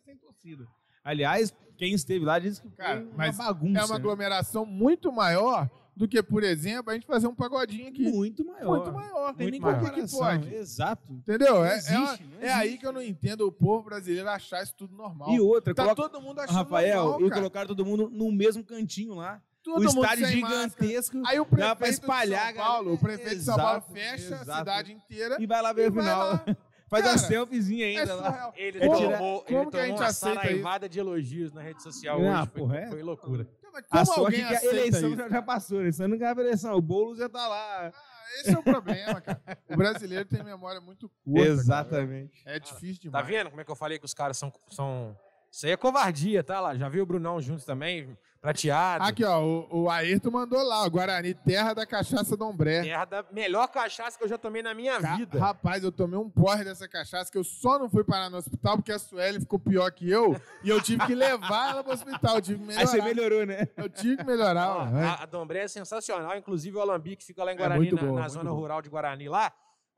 sem 0.04 0.18
torcida. 0.18 0.68
Aliás, 1.04 1.54
quem 1.78 1.94
esteve 1.94 2.26
lá 2.26 2.40
disse 2.40 2.62
que 2.62 2.72
cara, 2.72 3.02
uma 3.02 3.14
mas 3.16 3.38
bagunça. 3.38 3.82
É 3.82 3.86
uma 3.86 3.96
aglomeração 3.96 4.66
muito 4.66 5.12
maior 5.12 5.70
do 6.02 6.08
que, 6.08 6.24
por 6.24 6.44
exemplo, 6.44 6.90
a 6.90 6.96
gente 6.96 7.06
fazer 7.06 7.28
um 7.28 7.36
pagodinho 7.36 7.88
aqui. 7.88 8.10
Muito 8.10 8.44
maior. 8.44 8.78
Muito 8.78 8.92
maior. 8.92 9.36
Tem 9.36 9.52
nem 9.52 9.62
por 9.62 9.92
que 9.92 10.08
pode. 10.10 10.52
Exato. 10.56 11.14
Entendeu? 11.14 11.64
É, 11.64 11.78
existe, 11.78 12.26
é, 12.40 12.48
é, 12.48 12.54
aí 12.54 12.80
que 12.80 12.88
eu 12.88 12.92
não 12.92 13.04
entendo 13.04 13.46
o 13.46 13.52
povo 13.52 13.84
brasileiro 13.84 14.28
achar 14.28 14.64
isso 14.64 14.74
tudo 14.76 14.96
normal. 14.96 15.30
E 15.30 15.40
outra, 15.40 15.76
tá 15.76 15.84
coloca... 15.84 16.10
todo 16.10 16.20
mundo 16.20 16.40
achando 16.40 16.56
Rafael, 16.56 17.04
normal, 17.04 17.28
e 17.28 17.32
colocaram 17.32 17.68
todo 17.68 17.86
mundo 17.86 18.10
no 18.10 18.32
mesmo 18.32 18.64
cantinho 18.64 19.14
lá. 19.14 19.40
Todo 19.62 19.80
o 19.80 19.86
estádio 19.86 20.26
gigantesco. 20.26 21.18
Máscara. 21.18 21.36
Aí 21.36 21.40
o 21.40 21.46
prefeito 21.46 21.78
pra 21.78 21.90
espalhar, 21.90 22.52
de 22.52 22.58
São 22.58 22.66
Paulo, 22.66 22.94
o 22.94 22.98
prefeito 22.98 23.34
exato, 23.34 23.38
de 23.38 23.46
São 23.46 23.56
Paulo 23.58 23.84
fecha 23.94 24.36
exato. 24.36 24.52
a 24.52 24.56
cidade 24.58 24.92
inteira 24.94 25.38
e 25.40 25.46
vai 25.46 25.62
lá 25.62 25.72
ver 25.72 25.92
o 25.92 25.94
final. 25.94 26.44
Faz 26.90 27.06
Cara, 27.06 27.16
a 27.16 27.20
selfiezinha 27.20 27.86
ainda 27.86 28.12
é 28.12 28.16
lá. 28.16 28.54
Ele 28.56 28.80
Como- 28.80 28.96
tomou, 28.96 29.46
ele 29.48 29.58
como 29.58 29.72
que 29.72 29.78
a 29.78 29.80
tomou 29.80 29.86
gente 29.86 29.98
uma 29.98 30.08
aceita 30.08 30.42
saraivada 30.42 30.90
de 30.90 31.00
elogios 31.00 31.54
na 31.54 31.62
rede 31.62 31.82
social 31.84 32.20
Ah, 32.20 32.42
hoje. 32.42 32.52
Foi, 32.52 32.62
porra, 32.62 32.78
é? 32.80 32.88
foi 32.88 33.02
loucura. 33.04 33.48
Como 33.72 34.12
A 34.14 34.20
alguém 34.20 34.42
é 34.44 34.60
que 34.60 34.68
a 34.68 34.70
eleição 34.72 35.10
isso? 35.10 35.18
já, 35.18 35.30
já 35.30 35.42
passou. 35.42 35.78
A 35.78 35.82
eleição 35.82 36.08
não 36.08 36.18
ganhava 36.18 36.42
eleição. 36.42 36.76
O 36.76 36.82
Boulos 36.82 37.18
já 37.18 37.30
tá 37.30 37.48
lá. 37.48 37.88
Ah, 37.94 37.94
esse 38.40 38.54
é 38.54 38.58
o 38.58 38.64
problema, 38.64 39.20
cara. 39.22 39.42
O 39.70 39.76
brasileiro 39.76 40.26
tem 40.26 40.44
memória 40.44 40.80
muito 40.82 41.10
curta. 41.24 41.42
Exatamente. 41.48 42.44
cara. 42.44 42.56
É 42.56 42.60
difícil 42.60 43.12
Tá 43.12 43.22
demais. 43.22 43.28
vendo 43.28 43.50
como 43.50 43.62
é 43.62 43.66
que 43.66 43.72
eu 43.72 43.76
falei 43.76 44.00
que 44.00 44.06
os 44.06 44.14
caras 44.14 44.38
são. 44.38 44.52
são... 44.70 45.18
Isso 45.52 45.66
aí 45.66 45.74
é 45.74 45.78
covardia, 45.78 46.42
tá 46.44 46.62
lá? 46.62 46.76
Já 46.78 46.88
viu 46.88 47.04
o 47.04 47.06
Brunão 47.06 47.42
juntos 47.42 47.66
também, 47.66 48.18
prateado. 48.40 49.04
Aqui, 49.04 49.22
ó, 49.26 49.42
o, 49.44 49.82
o 49.84 49.90
Ayrton 49.90 50.32
mandou 50.32 50.64
lá, 50.64 50.86
o 50.86 50.90
Guarani, 50.90 51.34
terra 51.34 51.74
da 51.74 51.86
cachaça 51.86 52.38
Dombré. 52.38 52.82
Terra 52.84 53.04
da 53.04 53.26
melhor 53.34 53.68
cachaça 53.68 54.18
que 54.18 54.24
eu 54.24 54.30
já 54.30 54.38
tomei 54.38 54.64
na 54.64 54.74
minha 54.74 55.00
Ca- 55.02 55.16
vida. 55.18 55.38
Rapaz, 55.38 55.84
eu 55.84 55.92
tomei 55.92 56.18
um 56.18 56.30
porre 56.30 56.64
dessa 56.64 56.88
cachaça 56.88 57.30
que 57.30 57.38
eu 57.38 57.44
só 57.44 57.78
não 57.78 57.90
fui 57.90 58.02
parar 58.04 58.30
no 58.30 58.38
hospital 58.38 58.78
porque 58.78 58.94
a 58.94 58.98
Sueli 58.98 59.42
ficou 59.42 59.60
pior 59.60 59.92
que 59.92 60.10
eu 60.10 60.40
e 60.64 60.70
eu 60.70 60.82
tive 60.82 61.06
que 61.06 61.14
levar 61.14 61.72
ela 61.72 61.84
pro 61.84 61.92
hospital. 61.94 62.36
Eu 62.38 62.42
tive 62.42 62.66
que 62.66 62.72
Aí 62.78 62.88
você 62.88 63.02
melhorar. 63.02 63.14
melhorou, 63.16 63.46
né? 63.46 63.68
Eu 63.76 63.90
tive 63.90 64.18
que 64.18 64.24
melhorar. 64.24 64.70
Ó, 64.70 64.80
ó. 64.80 64.84
a, 64.86 65.24
a 65.24 65.26
Dombré 65.26 65.60
é 65.64 65.68
sensacional, 65.68 66.38
inclusive 66.38 66.78
o 66.78 66.80
Alambique 66.82 67.26
fica 67.26 67.44
lá 67.44 67.52
em 67.52 67.56
É 67.56 67.58
Guarani, 67.58 67.80
muito 67.82 67.96
na, 67.98 68.02
boa, 68.04 68.22
na 68.22 68.28
zona 68.30 68.50
boa. 68.50 68.56
rural 68.62 68.82
de 68.82 68.90
Guarani 68.90 69.28
lá. 69.28 69.52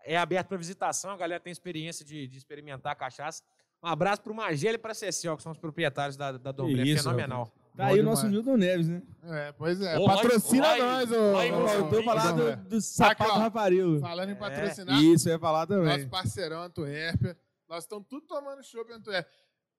É 0.06 0.18
aberto 0.18 0.48
para 0.48 0.58
visitação, 0.58 1.12
a 1.12 1.16
galera 1.16 1.40
tem 1.40 1.52
experiência 1.52 2.04
de, 2.04 2.28
de 2.28 2.38
experimentar 2.40 2.94
cachaça. 2.96 3.42
Um 3.84 3.88
abraço 3.88 4.22
pro 4.22 4.34
Magela 4.34 4.76
e 4.76 4.78
pra 4.78 4.94
Cecil, 4.94 5.36
que 5.36 5.44
são 5.44 5.52
os 5.52 5.58
proprietários 5.58 6.16
da, 6.16 6.32
da 6.32 6.52
Dombré. 6.52 6.84
isso, 6.84 7.04
Fenomenal. 7.04 7.52
Tá 7.76 7.88
aí 7.88 8.00
o 8.00 8.04
nosso 8.04 8.28
Milton 8.28 8.56
Neves, 8.56 8.88
né? 8.88 9.02
É, 9.24 9.52
pois 9.52 9.82
é. 9.82 9.98
Ô, 9.98 10.06
Patrocina 10.06 10.68
vai- 10.68 10.80
nós, 10.80 11.12
ô. 11.12 11.98
a 12.00 12.04
falar 12.04 12.32
do, 12.32 12.56
do 12.70 12.82
sapato 12.82 13.24
Aqui, 13.24 13.32
ó. 13.32 13.40
raparilo. 13.40 14.00
Falando 14.00 14.30
em 14.30 14.36
patrocinar, 14.36 15.02
Isso, 15.02 15.28
eu 15.28 15.34
ia 15.34 15.40
falar 15.40 15.66
também. 15.66 15.86
nosso 15.98 16.08
parceirão 16.08 16.62
Antuérpia. 16.62 17.36
Nós 17.68 17.84
estamos 17.84 18.08
tudo 18.08 18.26
tomando 18.28 18.64
chopp 18.64 18.92
em 18.92 18.96
Antuérpia. 18.96 19.32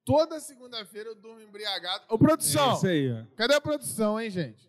Toda 0.05 0.41
segunda-feira 0.41 1.11
eu 1.11 1.15
durmo 1.15 1.41
embriagado. 1.41 2.03
Ô, 2.11 2.17
É 2.17 2.19
produção! 2.19 2.75
isso 2.75 2.87
aí, 2.87 3.13
ó. 3.13 3.25
Cadê 3.37 3.55
a 3.55 3.61
produção, 3.61 4.21
hein, 4.21 4.29
gente? 4.29 4.69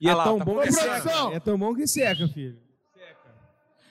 E 0.00 0.08
é 0.08 0.12
Ah 0.12 0.16
lá, 0.16 0.24
tão 0.24 0.38
tá 0.38 0.44
bom 0.44 0.60
que 0.60 0.72
seca. 0.72 1.10
É 1.34 1.40
tão 1.40 1.58
bom 1.58 1.74
que 1.74 1.86
seca, 1.88 2.28
filho. 2.28 2.58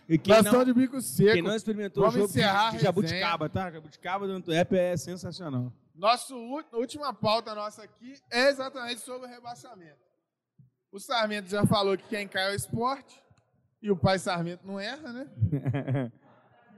E 0.07 0.17
quem 0.17 0.33
Nós 0.33 0.43
não, 0.43 0.65
de 0.65 0.73
bico 0.73 1.01
seco. 1.01 1.33
quem 1.33 1.41
não 1.41 1.55
experimentou 1.55 2.03
Vamos 2.03 2.15
o 2.15 2.19
jogo 2.19 2.33
de, 2.33 2.39
encerrar 2.39 2.65
de 2.65 2.73
resenha. 2.73 2.83
jabuticaba, 2.83 3.49
tá? 3.49 3.71
Jabuticaba 3.71 4.27
do 4.27 4.33
Antuérpia 4.33 4.79
é 4.79 4.97
sensacional. 4.97 5.71
Nossa 5.95 6.33
última 6.73 7.13
pauta 7.13 7.53
nossa 7.55 7.83
aqui 7.83 8.15
é 8.31 8.49
exatamente 8.49 9.01
sobre 9.01 9.27
o 9.27 9.29
rebaixamento. 9.29 10.01
O 10.91 10.99
Sarmento 10.99 11.49
já 11.49 11.65
falou 11.65 11.97
que 11.97 12.03
quem 12.07 12.27
cai 12.27 12.49
é 12.49 12.51
o 12.51 12.55
esporte. 12.55 13.21
E 13.81 13.91
o 13.91 13.97
pai 13.97 14.17
Sarmento 14.17 14.65
não 14.65 14.79
erra, 14.79 15.11
né? 15.11 16.11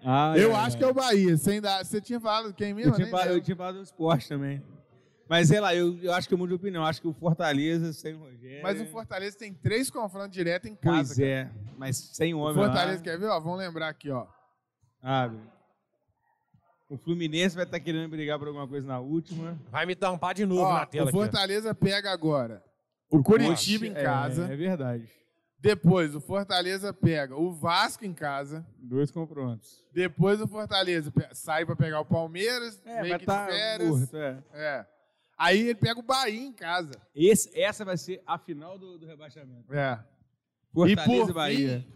Ah, 0.08 0.38
eu 0.38 0.56
acho 0.56 0.78
que 0.78 0.84
é 0.84 0.88
o 0.88 0.94
Bahia. 0.94 1.36
Sem 1.36 1.60
dar... 1.60 1.84
Você 1.84 2.00
tinha 2.00 2.20
falado 2.20 2.54
quem 2.54 2.76
mesmo? 2.76 2.92
Eu 2.92 2.96
tinha, 2.96 3.08
falado, 3.08 3.28
eu 3.32 3.42
tinha 3.42 3.58
falado 3.58 3.78
do 3.78 3.82
esporte 3.82 4.30
também. 4.30 4.62
Mas 5.28 5.48
sei 5.48 5.60
lá, 5.60 5.74
eu, 5.74 5.98
eu 6.04 6.14
acho 6.14 6.28
que 6.28 6.34
eu 6.34 6.38
mudo 6.38 6.50
de 6.50 6.56
opinião. 6.56 6.84
Eu 6.84 6.88
acho 6.88 7.02
que 7.02 7.08
o 7.08 7.14
Fortaleza 7.14 7.92
sem 7.94 8.14
o 8.14 8.20
Rogério. 8.20 8.62
Mas 8.62 8.80
o 8.80 8.86
Fortaleza 8.86 9.38
tem 9.38 9.54
três 9.54 9.90
confrontos 9.90 10.32
diretos 10.32 10.70
em 10.70 10.76
casa. 10.76 11.16
Pois 11.16 11.20
é, 11.20 11.50
mas 11.78 11.98
sem 11.98 12.34
O 12.34 12.40
homem. 12.40 12.56
Fortaleza, 12.56 12.98
lá, 12.98 13.04
quer 13.04 13.20
ver? 13.20 13.26
Ó, 13.28 13.40
vamos 13.40 13.58
lembrar 13.60 13.90
aqui, 13.90 14.10
ó. 14.12 14.28
Abre. 15.02 15.40
O 16.88 16.98
Fluminense 16.98 17.56
vai 17.56 17.66
estar 17.66 17.80
querendo 17.80 18.08
brigar 18.10 18.38
por 18.38 18.48
alguma 18.48 18.68
coisa 18.68 18.86
na 18.88 19.00
última. 19.00 19.60
Vai 19.72 19.88
me 19.88 19.96
tampar 19.96 20.36
de 20.36 20.46
novo 20.46 20.62
Ó, 20.62 20.74
na 20.74 20.86
tela 20.86 21.06
o 21.06 21.10
aqui. 21.10 21.18
Fortaleza 21.18 21.74
pega 21.74 22.12
agora 22.12 22.64
o 23.10 23.24
Curitiba 23.24 23.88
em 23.88 23.92
É, 23.92 24.04
casa. 24.04 24.46
É, 24.52 24.56
verdade. 24.56 25.10
Depois 25.60 26.14
o 26.14 26.22
Fortaleza 26.22 26.94
pega 26.94 27.36
o 27.36 27.52
Vasco 27.52 28.06
em 28.06 28.14
casa. 28.14 28.64
Dois 28.78 29.10
confrontos. 29.10 29.84
Depois 29.92 30.40
o 30.40 30.48
Fortaleza 30.48 31.12
sai 31.34 31.66
pra 31.66 31.76
pegar 31.76 32.02
o 32.02 32.06
Palmeiras, 32.06 32.80
É, 32.86 33.02
meio 33.02 33.10
vai 33.10 33.20
que 33.20 33.26
de 33.26 33.32
estar 33.32 33.48
férias. 33.48 33.90
morto, 33.90 34.18
é. 34.18 34.44
É. 34.54 34.86
Aí 35.38 35.60
ele 35.62 35.76
pega 35.76 36.00
o 36.00 36.04
Bahia 36.04 36.40
em 36.40 36.54
casa. 36.54 36.94
Esse, 37.14 37.58
essa 37.60 37.84
vai 37.84 37.98
ser 37.98 38.22
a 38.26 38.38
final 38.38 38.78
do, 38.80 38.98
do 38.98 39.06
rebaixamento. 39.06 39.74
É. 39.74 40.02
Fortaleza 40.74 41.02
e 41.02 41.14
e, 41.22 41.26
por 41.26 41.34
Bahia. 41.34 41.80
fim, 41.82 41.94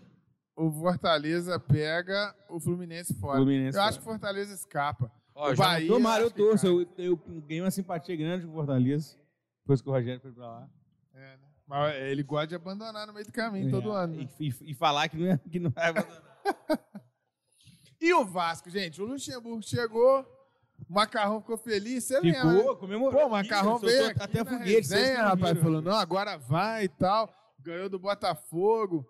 o 0.55 0.71
Fortaleza 0.71 1.59
pega 1.59 2.35
o 2.49 2.59
Fluminense 2.59 3.13
fora. 3.13 3.37
Fluminense 3.37 3.77
eu 3.77 3.81
fora. 3.81 3.89
acho 3.89 3.99
que 3.99 4.03
o 4.05 4.09
Fortaleza 4.09 4.53
escapa. 4.53 5.11
Ó, 5.33 5.51
o 5.51 5.55
Bahia. 5.55 5.87
Tomara, 5.87 6.23
eu 6.23 6.31
torço. 6.31 6.85
cai. 6.85 7.05
Eu, 7.05 7.19
eu 7.27 7.41
ganhei 7.41 7.61
uma 7.61 7.71
simpatia 7.71 8.15
grande 8.15 8.45
com 8.45 8.51
o 8.51 8.55
Fortaleza. 8.55 9.17
Depois 9.61 9.81
que 9.81 9.87
o 9.89 9.91
Rogério 9.91 10.19
foi 10.21 10.31
pra 10.33 10.45
lá. 10.47 10.69
É, 11.13 11.37
né? 11.37 11.39
Mas 11.65 11.95
ele 11.95 12.23
gosta 12.23 12.47
de 12.47 12.55
abandonar 12.55 13.05
no 13.07 13.13
meio 13.13 13.25
do 13.25 13.31
caminho 13.31 13.69
todo 13.71 13.91
É, 13.91 13.95
ano. 14.03 14.15
né? 14.17 14.27
E, 14.39 14.47
e- 14.49 14.71
e 14.71 14.73
falar 14.73 15.07
que 15.07 15.15
não, 15.17 15.27
é, 15.31 15.37
que 15.37 15.59
não 15.59 15.69
vai 15.69 15.87
abandonar. 15.89 16.23
E 18.01 18.13
o 18.13 18.25
Vasco, 18.25 18.69
gente? 18.69 19.01
O 19.01 19.05
Luxemburgo 19.05 19.61
chegou, 19.61 20.25
o 20.87 20.93
Macarrão 20.93 21.41
ficou 21.41 21.57
feliz. 21.57 22.03
Você 22.03 22.19
lembra? 22.19 22.57
Ficou, 22.57 22.75
comemorou. 22.77 23.21
Pô, 23.21 23.27
o 23.27 23.31
Macarrão 23.31 23.77
veio 23.79 24.07
aqui 24.07 24.21
até 24.21 24.43
na 24.43 24.51
foguete. 24.51 24.71
resenha, 24.71 25.17
não 25.17 25.29
rapaz, 25.29 25.59
falou, 25.59 25.81
não, 25.81 25.93
agora 25.93 26.37
vai 26.37 26.85
e 26.85 26.89
tal. 26.89 27.33
Ganhou 27.59 27.89
do 27.89 27.99
Botafogo. 27.99 29.05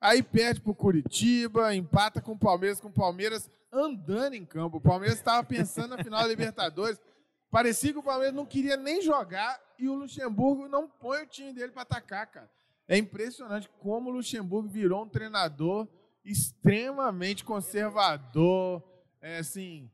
Aí 0.00 0.22
perde 0.22 0.60
pro 0.60 0.74
Curitiba, 0.74 1.74
empata 1.74 2.20
com 2.20 2.32
o 2.32 2.38
Palmeiras, 2.38 2.80
com 2.80 2.88
o 2.88 2.92
Palmeiras 2.92 3.50
andando 3.72 4.34
em 4.34 4.44
campo. 4.44 4.78
O 4.78 4.80
Palmeiras 4.80 5.18
estava 5.18 5.42
pensando 5.44 5.96
na 5.96 6.04
final 6.04 6.22
da 6.22 6.28
Libertadores. 6.28 7.00
Parecia 7.50 7.92
que 7.92 7.98
o 7.98 8.02
Palmeiras 8.02 8.34
não 8.34 8.44
queria 8.44 8.76
nem 8.76 9.00
jogar 9.00 9.58
e 9.78 9.88
o 9.88 9.94
Luxemburgo 9.94 10.68
não 10.68 10.88
põe 10.88 11.22
o 11.22 11.26
time 11.26 11.52
dele 11.52 11.72
para 11.72 11.82
atacar, 11.82 12.26
cara. 12.26 12.50
É 12.88 12.96
impressionante 12.96 13.68
como 13.80 14.10
o 14.10 14.12
Luxemburgo 14.12 14.68
virou 14.68 15.02
um 15.02 15.08
treinador 15.08 15.88
extremamente 16.24 17.44
conservador, 17.44 18.82
é 19.20 19.38
assim, 19.38 19.90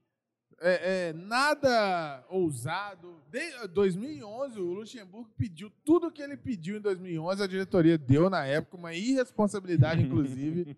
é, 0.62 1.08
é, 1.08 1.12
nada 1.12 2.24
ousado. 2.28 3.20
Desde 3.28 3.66
2011, 3.68 4.60
o 4.60 4.72
Luxemburgo 4.72 5.30
pediu 5.36 5.70
tudo 5.84 6.06
o 6.06 6.12
que 6.12 6.22
ele 6.22 6.36
pediu 6.36 6.76
em 6.76 6.80
2011, 6.80 7.42
a 7.42 7.46
diretoria 7.46 7.98
deu 7.98 8.30
na 8.30 8.44
época, 8.44 8.76
uma 8.76 8.94
irresponsabilidade, 8.94 10.02
inclusive. 10.06 10.76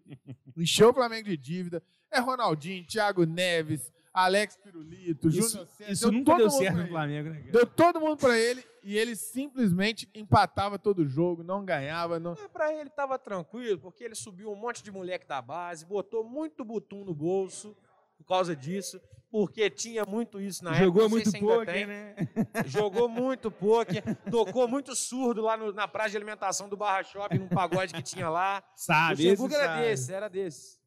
Encheu 0.56 0.90
o 0.90 0.94
Flamengo 0.94 1.28
de 1.28 1.36
dívida. 1.36 1.82
É 2.10 2.18
Ronaldinho, 2.18 2.86
Thiago 2.86 3.26
Neves, 3.26 3.92
Alex 4.12 4.56
Pirulito, 4.56 5.28
Isso, 5.28 5.50
Júnior 5.50 5.66
César. 5.66 5.92
isso 5.92 6.02
deu 6.04 6.12
nunca 6.12 6.32
todo 6.32 6.38
deu 6.38 6.48
mundo 6.48 6.58
certo 6.58 6.76
no 6.76 6.82
ele. 6.82 6.90
Flamengo, 6.90 7.30
né? 7.30 7.44
Deu 7.50 7.66
todo 7.66 8.00
mundo 8.00 8.16
pra 8.16 8.38
ele 8.38 8.64
e 8.84 8.96
ele 8.96 9.16
simplesmente 9.16 10.08
empatava 10.14 10.78
todo 10.78 11.00
o 11.00 11.08
jogo, 11.08 11.42
não 11.42 11.64
ganhava. 11.64 12.20
Não... 12.20 12.36
Mas 12.38 12.46
pra 12.46 12.72
ele 12.72 12.88
tava 12.88 13.18
tranquilo, 13.18 13.80
porque 13.80 14.04
ele 14.04 14.14
subiu 14.14 14.52
um 14.52 14.56
monte 14.56 14.84
de 14.84 14.92
moleque 14.92 15.26
da 15.26 15.42
base, 15.42 15.84
botou 15.84 16.22
muito 16.22 16.64
butum 16.64 17.04
no 17.04 17.12
bolso 17.12 17.76
por 18.24 18.28
causa 18.28 18.56
disso, 18.56 19.00
porque 19.30 19.68
tinha 19.68 20.04
muito 20.04 20.40
isso 20.40 20.64
na 20.64 20.70
época. 20.70 20.84
Jogou 20.84 21.08
não 21.08 21.24
sei 21.24 21.40
muito 21.40 21.66
tem. 21.66 21.86
né? 21.86 22.14
Jogou 22.66 23.08
muito 23.08 23.50
poker, 23.50 24.02
tocou 24.30 24.66
muito 24.66 24.94
surdo 24.96 25.42
lá 25.42 25.56
no- 25.56 25.72
na 25.72 25.86
praça 25.86 26.10
de 26.10 26.16
alimentação 26.16 26.68
do 26.68 26.76
Barra 26.76 27.02
Shopping, 27.02 27.38
num 27.38 27.48
pagode 27.48 27.92
que 27.92 28.02
tinha 28.02 28.28
lá. 28.28 28.62
O 28.76 28.80
Sabe, 28.80 29.24
Luxemburgo 29.30 29.54
era 29.54 29.66
sabe. 29.66 29.82
desse, 29.82 30.12
era 30.12 30.28
desse. 30.28 30.78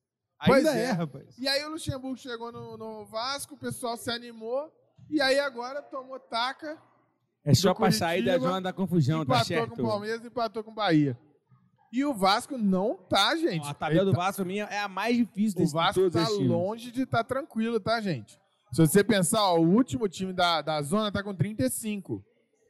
Pois 0.45 0.65
Ainda 0.65 0.79
é. 0.79 0.83
é, 0.85 0.91
rapaz. 0.91 1.37
E 1.37 1.47
aí 1.47 1.63
o 1.65 1.69
Luxemburgo 1.69 2.17
chegou 2.17 2.51
no, 2.51 2.77
no 2.77 3.05
Vasco, 3.05 3.55
o 3.55 3.57
pessoal 3.57 3.97
se 3.97 4.09
animou, 4.11 4.71
e 5.09 5.19
aí 5.21 5.39
agora 5.39 5.81
tomou 5.81 6.19
taca, 6.19 6.77
É 7.43 7.53
só 7.53 7.73
pra 7.73 7.91
sair 7.91 8.23
da 8.23 8.37
zona 8.37 8.61
da 8.61 8.71
confusão, 8.73 9.25
tá 9.25 9.35
empatou 9.35 9.45
certo? 9.45 9.75
com 9.75 9.81
o 9.83 9.87
Palmeiras 9.87 10.23
e 10.23 10.27
empatou 10.27 10.63
com 10.63 10.71
o 10.71 10.73
Bahia. 10.75 11.17
E 11.91 12.03
o 12.03 12.13
Vasco 12.13 12.57
não 12.57 12.95
tá, 12.95 13.35
gente. 13.37 13.67
A 13.67 13.73
tabela 13.73 14.01
Ele 14.01 14.11
do 14.11 14.11
tá- 14.11 14.17
Vasco, 14.25 14.35
pra 14.41 14.45
mim, 14.45 14.57
é 14.59 14.79
a 14.79 14.87
mais 14.87 15.15
difícil 15.15 15.57
O 15.57 15.61
desse, 15.61 15.71
de 15.71 15.77
Vasco 15.77 16.11
tá 16.11 16.27
longe 16.29 16.91
de 16.91 17.03
estar 17.03 17.23
tranquilo, 17.23 17.79
tá, 17.79 18.01
gente? 18.01 18.37
Se 18.73 18.81
você 18.85 19.03
pensar, 19.03 19.41
ó, 19.43 19.57
o 19.57 19.65
último 19.67 20.09
time 20.09 20.33
da, 20.33 20.61
da 20.61 20.81
zona 20.81 21.11
tá 21.11 21.23
com 21.23 21.33
35. 21.33 22.21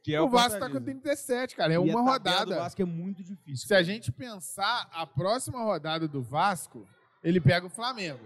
Que 0.04 0.14
é 0.14 0.20
o 0.20 0.28
Vasco 0.28 0.58
tá 0.60 0.70
com 0.70 0.80
37, 0.80 1.56
cara. 1.56 1.72
É 1.72 1.74
E 1.74 1.76
a 1.76 1.80
uma 1.80 1.92
tabela 1.92 2.12
rodada. 2.12 2.44
do 2.54 2.60
Vasco 2.60 2.80
é 2.80 2.84
muito 2.84 3.22
difícil. 3.24 3.66
Se 3.66 3.74
a 3.74 3.82
gente 3.82 4.12
pensar, 4.12 4.88
a 4.92 5.04
próxima 5.06 5.58
rodada 5.62 6.06
do 6.06 6.22
Vasco, 6.22 6.86
ele 7.22 7.40
pega 7.40 7.66
o 7.66 7.70
Flamengo. 7.70 8.20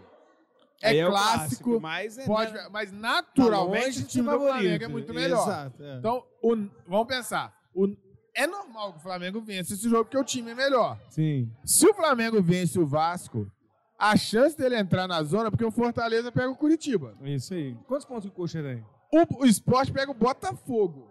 É 0.83 0.89
Aí 0.91 1.05
o 1.05 1.09
clássico, 1.11 1.81
mas 1.81 2.19
é, 2.19 2.27
pode, 2.27 2.53
né, 2.53 2.69
mas 2.71 2.91
tá 2.91 2.97
naturalmente 2.97 3.85
longe 3.87 4.03
o 4.03 4.07
time 4.07 4.29
do 4.31 4.39
Flamengo 4.41 4.85
é 4.85 4.89
muito 4.89 5.15
melhor. 5.15 5.47
Exato, 5.49 5.83
é. 5.83 5.97
Então, 5.99 6.25
o- 6.43 6.69
vamos 6.87 7.07
pensar. 7.07 7.57
o- 7.75 7.97
é 8.35 8.47
normal 8.47 8.93
que 8.93 8.99
o 8.99 9.03
Flamengo 9.03 9.41
vença 9.41 9.75
esse 9.75 9.89
jogo 9.89 10.05
porque 10.05 10.19
o 10.19 10.25
time 10.25 10.51
é 10.51 10.55
melhor. 10.55 10.99
Sim. 11.11 11.51
Se 11.65 11.87
o 11.87 11.95
Flamengo 11.95 12.43
vence 12.43 12.79
o 12.79 12.87
Vasco, 12.87 13.51
a 13.99 14.17
chance 14.17 14.57
dele 14.57 14.77
entrar 14.77 15.07
na 15.07 15.23
zona, 15.23 15.51
porque 15.51 15.65
o 15.65 15.71
Fortaleza 15.71 16.33
pega 16.33 16.51
o 16.51 16.57
Curitiba. 16.57 17.15
Isso 17.23 17.55
aí. 17.55 17.77
Quantos 17.87 18.05
pontos 18.07 18.29
o 18.29 18.33
Coxa 18.33 18.63
tem? 18.63 18.85
O, 19.13 19.43
o 19.43 19.47
esporte 19.47 19.93
pega 19.93 20.11
o 20.11 20.15
Botafogo, 20.15 21.09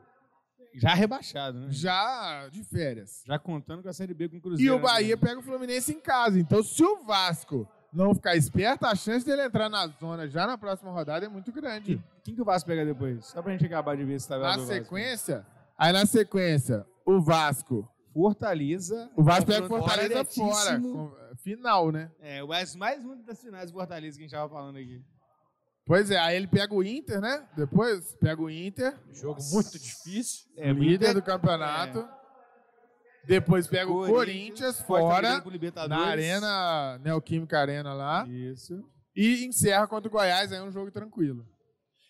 Já 0.74 0.94
rebaixado, 0.94 1.60
né? 1.60 1.68
já 1.70 2.48
de 2.50 2.64
férias. 2.64 3.24
Já 3.28 3.38
contando 3.38 3.84
com 3.84 3.90
a 3.90 3.94
Série 3.94 4.14
B 4.14 4.28
com 4.28 4.36
o 4.36 4.38
E 4.38 4.42
Cruzeiro. 4.42 4.76
o 4.76 4.80
Bahia 4.80 5.16
pega 5.18 5.40
o 5.40 5.44
Fluminense 5.44 5.94
em 5.94 6.00
casa. 6.00 6.40
Então, 6.40 6.64
se 6.64 6.84
o 6.84 7.04
Vasco 7.04 7.68
não 7.94 8.16
ficar 8.16 8.36
esperto, 8.36 8.86
a 8.86 8.96
chance 8.96 9.26
dele 9.26 9.44
entrar 9.44 9.70
na 9.70 9.86
zona 9.88 10.28
já 10.28 10.48
na 10.48 10.58
próxima 10.58 10.92
rodada 10.92 11.26
é 11.26 11.30
muito 11.30 11.52
grande. 11.52 12.02
Quem, 12.24 12.34
que 12.34 12.42
o 12.42 12.46
Vasco 12.46 12.68
pega 12.68 12.84
depois? 12.86 13.26
Só 13.28 13.42
pra 13.42 13.52
gente 13.52 13.66
acabar 13.66 13.96
de 13.96 14.04
ver 14.04 14.14
esse 14.16 14.28
tabela 14.28 14.50
Na 14.52 14.56
do 14.56 14.66
Vasco. 14.66 14.74
sequência, 14.84 15.46
aí 15.78 15.92
na 15.94 16.06
sequência, 16.06 16.86
o 17.06 17.22
Vasco. 17.22 17.88
Fortaleza. 18.14 19.10
O 19.16 19.24
Vasco 19.24 19.46
pega 19.46 19.66
o 19.66 19.70
confronto 19.70 19.90
Fortaleza 19.90 20.26
fora. 20.26 20.82
Final, 21.38 21.92
né? 21.92 22.12
É, 22.20 22.44
o 22.44 22.48
mais, 22.48 22.76
mais 22.76 23.04
uma 23.06 23.16
das 23.18 23.42
finais 23.42 23.72
do 23.72 23.78
Fortaleza 23.78 24.18
que 24.18 24.24
a 24.24 24.28
gente 24.28 24.36
tava 24.36 24.50
falando 24.54 24.78
aqui. 24.78 25.02
Pois 25.86 26.12
é, 26.12 26.18
aí 26.20 26.36
ele 26.36 26.48
pega 26.48 26.74
o 26.74 26.84
Inter, 26.84 27.20
né? 27.22 27.48
Depois 27.56 28.14
pega 28.16 28.42
o 28.42 28.50
Inter, 28.50 28.98
Jogo 29.12 29.40
muito 29.52 29.80
difícil. 29.80 30.46
É, 30.58 30.72
líder 30.72 31.08
muito- 31.08 31.22
do 31.22 31.26
campeonato. 31.26 32.08
Depois 33.26 33.68
pega 33.68 33.92
o 33.92 34.06
Corinthians 34.08 34.78
tá 34.78 34.84
fora, 34.84 35.44
na 35.88 36.00
Arena, 36.00 36.98
Neoquímica 37.00 37.60
Arena 37.60 37.94
lá. 37.94 38.28
Isso. 38.28 38.84
E 39.16 39.46
encerra 39.46 39.88
contra 39.88 40.08
o 40.08 40.12
Goiás, 40.12 40.52
aí 40.52 40.58
é 40.58 40.64
um 40.64 40.72
jogo 40.72 40.92
tranquilo. 40.92 41.46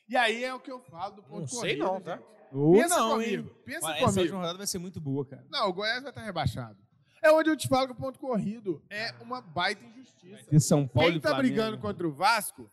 E 0.08 0.16
aí 0.16 0.44
é 0.44 0.54
o 0.54 0.60
que 0.60 0.72
eu 0.72 0.80
falo 0.80 1.16
do 1.16 1.24
ponto 1.24 1.40
Não 1.42 1.48
sei 1.48 1.78
corrido, 1.78 1.84
não, 1.86 1.96
gente. 1.96 2.04
tá? 2.06 2.20
Ou 2.52 2.74
Pensa 2.74 2.98
não, 2.98 3.12
comigo, 3.12 3.48
hein? 3.50 3.56
pensa 3.66 3.92
Essa 3.92 4.00
comigo. 4.06 4.20
última 4.22 4.38
rodada 4.40 4.58
vai 4.58 4.68
ser 4.68 4.80
muito 4.80 5.00
boa, 5.00 5.26
cara. 5.26 5.46
Não, 5.50 5.70
o 5.70 5.74
Goiás 5.74 6.02
vai 6.02 6.12
estar 6.12 6.22
rebaixado. 6.24 6.78
É 7.24 7.32
onde 7.32 7.50
eu 7.50 7.56
te 7.56 7.68
falo 7.68 7.88
que 7.88 7.94
o 7.94 7.96
ponto 7.96 8.20
corrido 8.20 8.82
é 8.90 9.14
uma 9.22 9.40
baita 9.42 9.86
injustiça. 9.86 10.50
De 10.50 10.60
São 10.60 10.88
Paulo 10.88 11.12
Quem 11.12 11.20
tá 11.22 11.30
Flamengo. 11.30 11.48
brigando 11.48 11.78
contra 11.78 12.08
o 12.08 12.12
Vasco, 12.12 12.70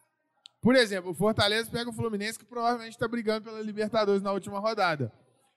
por 0.60 0.74
exemplo, 0.74 1.10
o 1.10 1.14
Fortaleza 1.14 1.70
pega 1.70 1.90
o 1.90 1.92
Fluminense, 1.92 2.38
que 2.38 2.44
provavelmente 2.44 2.98
tá 2.98 3.06
brigando 3.06 3.44
pela 3.44 3.60
Libertadores 3.60 4.22
na 4.22 4.32
última 4.32 4.58
rodada. 4.58 5.12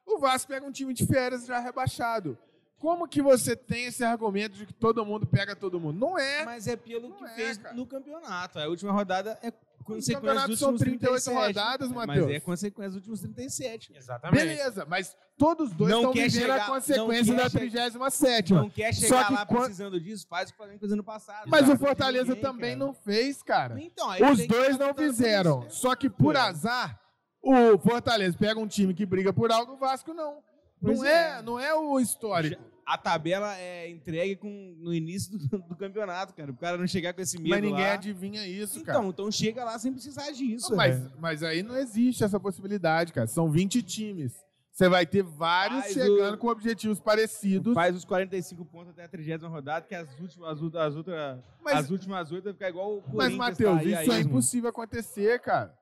O 0.05 0.19
Vasco 0.19 0.49
pega 0.51 0.65
um 0.65 0.71
time 0.71 0.93
de 0.93 1.05
férias 1.05 1.45
já 1.45 1.59
rebaixado. 1.59 2.37
Como 2.77 3.07
que 3.07 3.21
você 3.21 3.55
tem 3.55 3.85
esse 3.85 4.03
argumento 4.03 4.55
de 4.57 4.65
que 4.65 4.73
todo 4.73 5.05
mundo 5.05 5.25
pega 5.25 5.55
todo 5.55 5.79
mundo? 5.79 5.99
Não 5.99 6.17
é. 6.17 6.43
Mas 6.43 6.67
é 6.67 6.75
pelo 6.75 7.09
Não 7.09 7.15
que 7.15 7.23
é, 7.25 7.29
fez 7.29 7.57
cara. 7.57 7.75
no 7.75 7.85
campeonato. 7.85 8.59
A 8.59 8.67
última 8.67 8.91
rodada 8.91 9.37
é 9.41 9.51
consequência 9.83 10.47
dos 10.47 10.59
são 10.59 10.69
últimos 10.71 10.81
38 10.81 11.23
37. 11.23 11.47
rodadas, 11.47 11.87
Mas 11.91 12.07
Matheus. 12.07 12.31
é 12.31 12.39
consequência 12.39 12.89
dos 12.91 12.97
últimos 12.97 13.19
37. 13.21 13.93
Exatamente. 13.95 14.39
Beleza, 14.39 14.85
mas 14.87 15.15
todos 15.37 15.69
os 15.69 15.75
dois 15.75 15.91
Não 15.91 15.97
estão 15.99 16.13
vivendo 16.13 16.31
chegar- 16.31 16.55
a 16.61 16.65
consequência 16.67 17.33
da 17.35 17.49
che- 17.49 17.57
37 17.57 18.53
Não 18.53 18.69
quer 18.69 18.93
chegar 18.93 19.27
que 19.27 19.33
lá 19.33 19.45
quan- 19.45 19.59
precisando 19.61 19.99
disso, 19.99 20.27
faz 20.29 20.49
o 20.49 20.51
que 20.51 20.55
o 20.55 20.57
Flamengo 20.57 20.79
fez 20.79 20.91
ano 20.91 21.03
passado. 21.03 21.47
Mas 21.49 21.67
o. 21.69 21.77
Fortaleza 21.77 22.25
Ninguém, 22.29 22.41
também 22.41 22.73
cara. 22.77 22.85
não 22.85 22.93
fez, 22.93 23.41
cara. 23.43 23.81
Então, 23.81 24.09
aí 24.09 24.21
Os 24.23 24.45
dois 24.47 24.77
não 24.77 24.93
fizeram. 24.93 25.65
isso. 25.67 25.77
Só 25.81 25.95
que 25.95 26.09
por 26.09 26.35
É. 26.35 26.39
azar, 26.39 26.99
o 27.41 27.77
Fortaleza 27.79 28.37
pega 28.37 28.59
um 28.59 28.67
time 28.67 28.93
que 28.93 29.05
briga 29.05 29.33
por 29.33 29.51
algo, 29.51 29.73
o 29.73 29.77
Vasco 29.77 30.13
não. 30.13 30.37
Não 30.81 31.03
é, 31.05 31.39
é. 31.39 31.41
não 31.41 31.59
é 31.59 31.73
o 31.73 31.99
histórico. 31.99 32.61
A 32.85 32.97
tabela 32.97 33.55
é 33.57 33.89
entregue 33.89 34.35
com, 34.35 34.75
no 34.79 34.93
início 34.93 35.37
do, 35.37 35.47
do 35.69 35.75
campeonato, 35.75 36.33
cara. 36.33 36.51
O 36.51 36.55
cara 36.57 36.77
não 36.77 36.87
chegar 36.87 37.13
com 37.13 37.21
esse 37.21 37.37
medo 37.37 37.49
Mas 37.49 37.61
ninguém 37.61 37.85
lá. 37.85 37.93
adivinha 37.93 38.45
isso, 38.47 38.83
cara. 38.83 38.97
Então, 38.99 39.09
então 39.09 39.31
chega 39.31 39.63
lá 39.63 39.77
sem 39.79 39.91
precisar 39.93 40.31
disso. 40.31 40.75
mas, 40.75 40.97
velho. 40.99 41.11
mas 41.19 41.43
aí 41.43 41.63
não 41.63 41.77
existe 41.77 42.23
essa 42.23 42.39
possibilidade, 42.39 43.13
cara. 43.13 43.27
São 43.27 43.49
20 43.49 43.81
times. 43.83 44.33
Você 44.71 44.87
vai 44.87 45.05
ter 45.05 45.21
vários 45.21 45.81
Faz 45.81 45.93
chegando 45.93 46.35
o- 46.35 46.37
com 46.37 46.47
objetivos 46.47 46.99
parecidos. 46.99 47.73
Faz 47.73 47.93
os 47.95 48.05
45 48.05 48.63
pontos 48.65 48.89
até 48.91 49.03
a 49.03 49.07
30 49.07 49.47
rodada, 49.47 49.85
que 49.85 49.93
as 49.93 50.07
últimas, 50.19 50.49
as, 50.49 50.75
as, 50.75 50.95
outras, 50.95 51.39
Mas- 51.63 51.75
as 51.77 51.89
últimas 51.91 52.31
oito 52.31 52.45
vai 52.45 52.53
ficar 52.53 52.69
igual 52.69 52.97
o 52.97 53.03
Mas. 53.13 53.33
Matheus, 53.35 53.77
tá 53.83 53.83
isso 53.83 54.11
é 54.11 54.19
impossível 54.21 54.69
acontecer, 54.69 55.39
cara. 55.41 55.73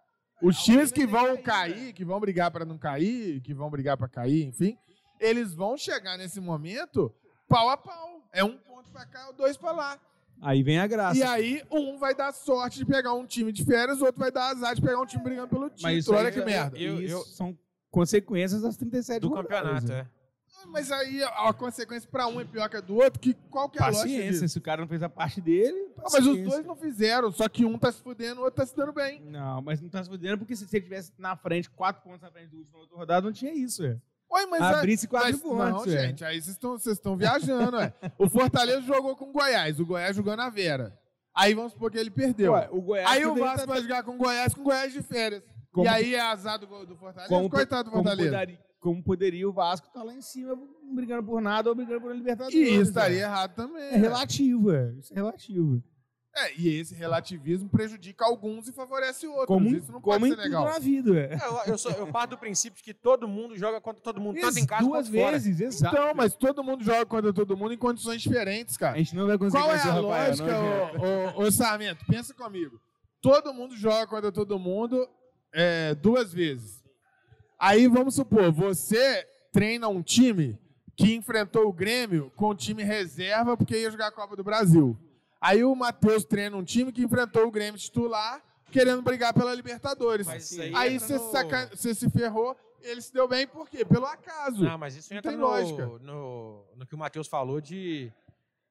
Os 0.41 0.57
times 0.63 0.91
que 0.91 1.05
vão 1.05 1.37
cair, 1.37 1.93
que 1.93 2.03
vão 2.03 2.19
brigar 2.19 2.49
para 2.49 2.65
não 2.65 2.77
cair, 2.77 3.41
que 3.41 3.53
vão 3.53 3.69
brigar 3.69 3.95
para 3.97 4.07
cair, 4.07 4.43
enfim, 4.45 4.77
eles 5.19 5.53
vão 5.53 5.77
chegar 5.77 6.17
nesse 6.17 6.39
momento 6.39 7.13
pau 7.47 7.69
a 7.69 7.77
pau. 7.77 8.23
É 8.31 8.43
um 8.43 8.57
ponto 8.57 8.89
para 8.91 9.05
cá, 9.05 9.31
dois 9.31 9.57
para 9.57 9.71
lá. 9.71 9.99
Aí 10.41 10.63
vem 10.63 10.79
a 10.79 10.87
graça. 10.87 11.19
E 11.19 11.23
aí, 11.23 11.61
um 11.69 11.97
vai 11.97 12.15
dar 12.15 12.31
sorte 12.31 12.77
de 12.79 12.85
pegar 12.85 13.13
um 13.13 13.25
time 13.25 13.51
de 13.51 13.65
férias, 13.65 13.99
o 14.01 14.05
outro 14.05 14.21
vai 14.21 14.31
dar 14.31 14.49
azar 14.51 14.73
de 14.73 14.81
pegar 14.81 14.99
um 15.01 15.05
time 15.05 15.21
brigando 15.23 15.49
pelo 15.49 15.69
título. 15.69 15.83
Mas 15.83 15.97
isso 15.99 16.13
Olha 16.13 16.27
aí 16.27 16.33
que 16.33 16.39
é- 16.39 16.45
merda. 16.45 16.77
Eu- 16.77 17.01
isso 17.01 17.13
eu- 17.13 17.25
são 17.25 17.57
consequências 17.91 18.61
das 18.61 18.77
37 18.77 19.21
Do 19.21 19.29
rodadas, 19.29 19.49
campeonato, 19.49 19.87
né? 19.87 19.99
é. 20.15 20.19
Mas 20.67 20.91
aí 20.91 21.23
a, 21.23 21.49
a 21.49 21.53
consequência 21.53 22.07
para 22.09 22.27
um 22.27 22.39
é 22.39 22.45
pior 22.45 22.69
que 22.69 22.75
a 22.77 22.81
do 22.81 22.95
outro, 22.95 23.19
que 23.19 23.33
qual 23.49 23.69
que 23.69 23.79
é 23.79 23.81
a 23.81 23.85
lógica 23.87 24.03
Paciência, 24.03 24.47
se 24.47 24.57
o 24.57 24.61
cara 24.61 24.81
não 24.81 24.87
fez 24.89 25.01
a 25.01 25.09
parte 25.09 25.39
dele. 25.41 25.89
Ah, 25.97 26.07
mas 26.11 26.25
os 26.27 26.37
dois 26.43 26.65
não 26.65 26.75
fizeram, 26.75 27.31
só 27.31 27.47
que 27.47 27.65
um 27.65 27.77
tá 27.77 27.91
se 27.91 28.01
fudendo, 28.01 28.41
o 28.41 28.43
outro 28.43 28.57
tá 28.57 28.65
se 28.65 28.75
dando 28.75 28.91
bem. 28.91 29.21
Não, 29.21 29.61
mas 29.61 29.81
não 29.81 29.89
tá 29.89 30.03
se 30.03 30.09
fudendo 30.09 30.37
porque 30.37 30.55
se 30.55 30.67
você 30.67 30.79
tivesse 30.81 31.13
na 31.17 31.35
frente, 31.37 31.69
quatro 31.69 32.01
pontos 32.03 32.21
na 32.21 32.29
frente 32.29 32.49
do 32.49 32.57
último 32.57 32.77
outra 32.77 32.97
rodada, 32.97 33.25
não 33.25 33.31
tinha 33.33 33.53
isso, 33.53 33.85
é. 33.85 33.97
Oi, 34.31 34.45
mas 34.45 34.61
Abrisse 34.61 35.07
quatro 35.07 35.31
mas, 35.31 35.41
pontos, 35.41 35.85
Não, 35.87 35.93
é. 35.93 36.07
gente, 36.07 36.23
aí 36.23 36.39
vocês 36.39 36.85
estão 36.87 37.17
viajando, 37.17 37.79
é. 37.79 37.93
O 38.17 38.29
Fortaleza 38.29 38.81
jogou 38.81 39.15
com 39.15 39.29
o 39.29 39.33
Goiás, 39.33 39.79
o 39.79 39.85
Goiás 39.85 40.15
jogou 40.15 40.35
na 40.35 40.49
Vera. 40.49 40.97
Aí 41.35 41.53
vamos 41.53 41.73
supor 41.73 41.89
que 41.91 41.97
ele 41.97 42.11
perdeu. 42.11 42.53
Ué, 42.53 42.69
o 42.71 42.81
Goiás 42.81 43.09
aí 43.09 43.25
o 43.25 43.33
Vasco 43.35 43.65
tá- 43.67 43.73
vai 43.73 43.81
jogar 43.81 44.03
com 44.03 44.11
o 44.15 44.17
Goiás 44.17 44.53
com 44.53 44.61
o 44.61 44.63
Goiás 44.65 44.93
de 44.93 45.01
férias. 45.01 45.41
Como- 45.71 45.85
e 45.85 45.87
aí 45.87 46.15
é 46.15 46.19
azar 46.19 46.59
do, 46.59 46.65
do 46.85 46.95
Fortaleza, 46.95 47.33
como, 47.33 47.49
coitado 47.49 47.85
do 47.85 47.91
como 47.91 48.03
Fortaleza. 48.03 48.31
poderia, 48.31 48.59
como 48.79 49.03
poderia 49.03 49.49
o 49.49 49.53
Vasco 49.53 49.87
estar 49.87 50.03
lá 50.03 50.13
em 50.13 50.21
cima 50.21 50.57
brigando 50.93 51.23
por 51.23 51.41
nada 51.41 51.69
ou 51.69 51.75
brigando 51.75 52.01
por 52.01 52.15
Libertadores. 52.15 52.55
E 52.55 52.61
isso 52.61 52.89
estaria 52.89 53.19
é. 53.19 53.21
errado 53.21 53.53
também. 53.55 53.83
É 53.83 53.97
relativo, 53.97 54.71
é. 54.71 54.93
Isso 54.99 55.13
é 55.13 55.15
relativo. 55.15 55.83
É, 56.35 56.53
e 56.55 56.79
esse 56.79 56.93
relativismo 56.93 57.67
prejudica 57.67 58.23
alguns 58.23 58.67
e 58.67 58.71
favorece 58.71 59.25
outros. 59.27 59.47
Como, 59.47 59.67
isso 59.67 59.91
não 59.91 59.99
como 59.99 60.19
pode 60.19 60.25
em 60.25 60.29
ser 60.29 60.35
tudo 60.35 60.45
legal. 60.45 60.65
na 60.65 60.79
vida, 60.79 61.19
é. 61.19 61.33
É, 61.33 61.47
Eu, 61.67 61.73
eu, 61.73 61.77
sou- 61.77 61.91
eu 61.91 62.07
parto 62.07 62.31
do 62.31 62.37
princípio 62.37 62.77
de 62.77 62.83
que 62.83 62.93
todo 62.93 63.27
mundo 63.27 63.57
joga 63.57 63.81
contra 63.81 64.01
todo 64.01 64.21
mundo, 64.21 64.39
tanto 64.39 64.59
em 64.59 64.65
casa 64.65 64.83
duas 64.85 65.07
quanto 65.09 65.19
fora. 65.19 65.31
vezes, 65.31 65.59
exato. 65.59 65.95
Então, 65.95 66.13
mas 66.15 66.35
todo 66.35 66.63
mundo 66.63 66.83
joga 66.83 67.05
contra 67.05 67.33
todo 67.33 67.57
mundo 67.57 67.73
em 67.73 67.77
condições 67.77 68.21
diferentes, 68.21 68.77
cara. 68.77 68.93
A 68.95 68.97
gente 68.99 69.15
não 69.15 69.25
vai 69.27 69.37
conseguir 69.37 69.63
Qual 69.63 69.75
é 69.75 69.79
a 69.79 70.01
o 70.01 70.07
Rafael, 70.09 70.27
lógica, 70.29 70.59
ô, 71.37 71.41
ô, 71.41 71.43
ô, 71.47 71.51
Sarmento? 71.51 72.05
Pensa 72.05 72.33
comigo. 72.33 72.79
Todo 73.19 73.53
mundo 73.53 73.75
joga 73.75 74.05
contra 74.07 74.31
todo 74.31 74.57
mundo 74.59 75.09
é, 75.51 75.95
duas 75.95 76.31
vezes. 76.31 76.81
Aí 77.59 77.87
vamos 77.87 78.15
supor, 78.15 78.51
você 78.51 79.25
treina 79.51 79.87
um 79.89 80.01
time 80.01 80.57
que 80.95 81.15
enfrentou 81.15 81.67
o 81.67 81.73
Grêmio 81.73 82.31
com 82.35 82.49
o 82.49 82.55
time 82.55 82.83
reserva 82.83 83.57
porque 83.57 83.75
ia 83.77 83.89
jogar 83.91 84.07
a 84.07 84.11
Copa 84.11 84.35
do 84.35 84.43
Brasil. 84.43 84.97
Aí 85.41 85.63
o 85.63 85.73
Matheus 85.75 86.23
treina 86.25 86.55
um 86.57 86.63
time 86.63 86.91
que 86.91 87.01
enfrentou 87.03 87.47
o 87.47 87.51
Grêmio 87.51 87.79
titular 87.79 88.43
querendo 88.71 89.01
brigar 89.01 89.33
pela 89.33 89.53
Libertadores. 89.55 90.27
Aí 90.75 90.99
você, 90.99 91.13
no- 91.17 91.31
saca- 91.31 91.69
você 91.73 91.95
se 91.95 92.09
ferrou, 92.09 92.55
ele 92.81 93.01
se 93.01 93.11
deu 93.13 93.27
bem 93.27 93.47
por 93.47 93.67
quê? 93.69 93.83
Pelo 93.85 94.05
acaso. 94.05 94.63
Não, 94.63 94.77
mas 94.77 94.95
isso 94.95 95.11
Não 95.13 95.17
entra 95.19 95.31
tem 95.31 95.39
no, 95.39 95.47
lógica. 95.47 95.85
no, 96.01 96.63
no 96.75 96.85
que 96.85 96.93
o 96.93 96.97
Matheus 96.97 97.27
falou 97.27 97.59
de, 97.59 98.11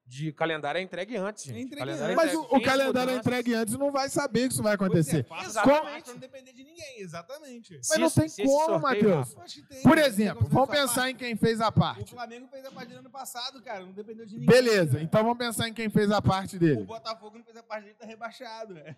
de 0.09 0.33
calendário 0.33 0.79
é 0.79 0.83
entregue 0.83 1.17
antes, 1.19 1.45
gente. 1.45 1.57
É 1.59 1.61
entregue 1.61 1.85
Calendário 1.85 2.15
antes. 2.19 2.25
Mas 2.25 2.35
o, 2.35 2.41
entregue 2.43 2.47
o 2.47 2.59
sem 2.59 2.67
as 2.67 2.73
calendário 2.79 3.13
é 3.13 3.17
entregue 3.17 3.55
antes 3.55 3.75
não 3.77 3.93
vai 3.93 4.09
saber 4.09 4.49
que 4.49 4.55
isso 4.55 4.63
vai 4.63 4.77
Pois 4.79 4.89
é, 4.91 4.93
acontecer. 5.21 5.25
faça 5.25 5.45
Exatamente. 5.51 6.05
pra 6.05 6.13
não 6.15 6.21
depender 6.21 6.53
de 6.55 6.65
ninguém, 6.65 7.01
exatamente. 7.01 7.75
Mas 7.77 7.87
Se 7.87 7.99
não 7.99 8.07
esse- 8.07 8.37
tem 8.37 8.47
como, 8.47 8.79
Matheus. 8.81 9.35
Tem, 9.69 9.83
Por 9.83 9.97
né? 9.97 10.07
exemplo, 10.07 10.45
como 10.45 10.55
vamos 10.55 10.71
pensar 10.71 10.95
parte. 11.03 11.11
em 11.11 11.17
quem 11.17 11.37
fez 11.37 11.61
a 11.61 11.69
O 11.69 11.73
parte. 11.73 12.11
Flamengo 12.15 12.49
fez 12.49 12.65
a 12.65 12.71
parte 12.71 12.87
dele 12.89 13.01
ano 13.01 13.11
passado, 13.11 13.61
cara. 13.63 13.85
Não 13.85 13.93
dependeu 13.93 14.25
de 14.25 14.33
ninguém. 14.39 14.47
Beleza, 14.49 14.93
velho. 14.93 15.05
então 15.05 15.23
vamos 15.23 15.37
pensar 15.39 15.69
em 15.69 15.75
quem 15.75 15.91
fez 15.91 16.11
a 16.11 16.23
parte 16.23 16.57
O 16.57 16.59
dele. 16.59 16.85
Botafogo 16.85 17.37
não 17.37 17.45
fez 17.45 17.57
a 17.59 17.63
parte 17.63 17.85
dele, 17.85 17.97
tá 17.99 18.07
rebaixado. 18.07 18.75
velho. 18.81 18.97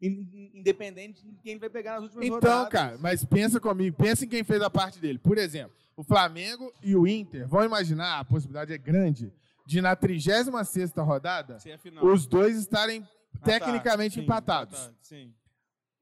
In- 0.00 0.50
Independente 0.54 1.22
de 1.24 1.36
quem 1.42 1.58
vai 1.58 1.68
pegar 1.70 1.94
nas 1.94 2.04
últimas 2.04 2.26
Então, 2.26 2.38
rodadas. 2.40 2.68
cara, 2.72 2.96
mas 2.98 3.24
pensa 3.24 3.60
comigo, 3.60 3.96
pensa 3.96 4.24
em 4.24 4.28
quem 4.28 4.42
fez 4.42 4.60
a 4.62 4.68
parte 4.70 4.98
dele. 4.98 5.18
Por 5.18 5.38
exemplo, 5.38 5.72
o 5.96 6.02
Flamengo 6.02 6.72
e 6.82 6.96
o 6.96 7.06
Inter, 7.06 7.46
vão 7.46 7.64
imaginar, 7.64 8.18
a 8.18 8.24
possibilidade 8.24 8.72
é 8.72 8.78
grande, 8.78 9.32
de 9.64 9.80
na 9.80 9.96
36ª 9.96 11.02
rodada, 11.04 11.58
é 11.64 12.04
os 12.04 12.26
dois 12.26 12.56
estarem 12.56 13.02
Ah, 13.02 13.38
tá. 13.38 13.44
tecnicamente 13.46 14.14
Sim, 14.16 14.22
empatados. 14.22 14.78
empatado, 14.78 14.96
Sim. 15.00 15.34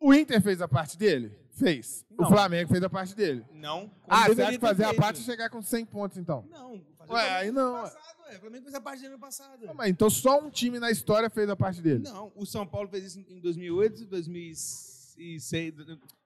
O 0.00 0.12
Inter 0.12 0.40
fez 0.42 0.60
a 0.60 0.66
parte 0.66 0.98
dele? 0.98 1.38
Fez. 1.52 2.04
O 2.18 2.22
Não. 2.22 2.28
Flamengo 2.28 2.68
fez 2.70 2.82
a 2.82 2.90
parte 2.90 3.14
dele. 3.14 3.46
Não. 3.52 3.90
Ah, 4.08 4.26
você 4.26 4.42
acha 4.42 4.52
que 4.52 4.58
fazer 4.58 4.84
a 4.84 4.94
parte 4.94 5.20
e 5.20 5.24
chegar 5.24 5.48
com 5.48 5.62
100 5.62 5.84
pontos, 5.86 6.18
então? 6.18 6.44
Não. 6.50 6.72
Ué, 7.08 7.30
o 7.30 7.34
aí 7.34 7.50
não. 7.52 7.82
Passado, 7.82 8.18
ué. 8.26 8.36
O 8.36 8.40
Flamengo 8.40 8.62
fez 8.64 8.74
a 8.74 8.80
parte 8.80 9.00
dele 9.02 9.12
ano 9.14 9.20
passado. 9.20 9.66
Não, 9.66 9.74
mas 9.74 9.90
então 9.90 10.08
só 10.10 10.40
um 10.40 10.50
time 10.50 10.78
na 10.80 10.90
história 10.90 11.28
fez 11.30 11.48
a 11.48 11.54
parte 11.54 11.80
dele. 11.80 12.02
Não, 12.04 12.32
o 12.34 12.44
São 12.46 12.66
Paulo 12.66 12.88
fez 12.88 13.04
isso 13.04 13.20
em 13.20 13.40
2008, 13.40 14.06
2006 14.06 14.92
2006, 15.14 15.74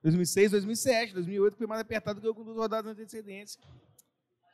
2006, 0.01 0.51
2007, 0.51 1.13
2008, 1.13 1.53
que 1.53 1.57
foi 1.57 1.67
mais 1.67 1.81
apertado 1.81 2.21
que 2.21 2.27
eu 2.27 2.33
com 2.33 2.43
duas 2.43 2.57
rodadas 2.57 2.95
de 2.95 3.01
antecedência. 3.01 3.59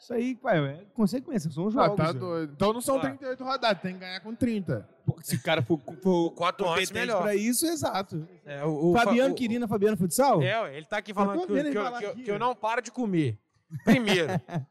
Isso 0.03 0.13
aí, 0.13 0.35
pai, 0.35 0.59
é 0.59 0.85
consequência, 0.93 1.49
são 1.49 1.65
os 1.65 1.77
Ah, 1.77 1.83
jogos. 1.83 1.95
tá 1.97 2.07
velho. 2.07 2.19
doido. 2.19 2.53
Então 2.53 2.73
não 2.73 2.81
são 2.81 2.97
Ah. 2.97 3.01
38 3.01 3.41
rodadas, 3.43 3.81
tem 3.81 3.93
que 3.93 3.99
ganhar 4.01 4.19
com 4.19 4.35
30. 4.35 4.85
Pô, 5.05 5.15
Se 5.21 5.37
o 5.37 5.41
cara 5.41 5.61
for, 5.63 5.79
for 6.01 6.33
antes, 6.43 6.57
competente 6.65 6.93
melhor. 6.93 7.21
pra 7.21 7.33
isso, 7.35 7.65
exato. 7.65 8.27
É, 8.45 8.65
o, 8.65 8.91
o- 8.91 8.93
Fabiano 8.93 9.33
Quirina, 9.33 9.65
Fabiano 9.65 9.95
Futsal? 9.95 10.41
É, 10.41 10.61
ué, 10.61 10.75
ele 10.77 10.85
tá 10.85 10.97
aqui 10.97 11.13
falando 11.13 11.47
que, 11.47 11.71
que 11.71 11.77
eu- 11.77 11.83
falar 11.83 11.99
que 11.99 12.05
eu- 12.05 12.15
que 12.15 12.31
eu 12.31 12.37
não 12.39 12.53
paro 12.53 12.81
de 12.81 12.91
comer. 12.91 13.39
Primeiro, 13.85 14.27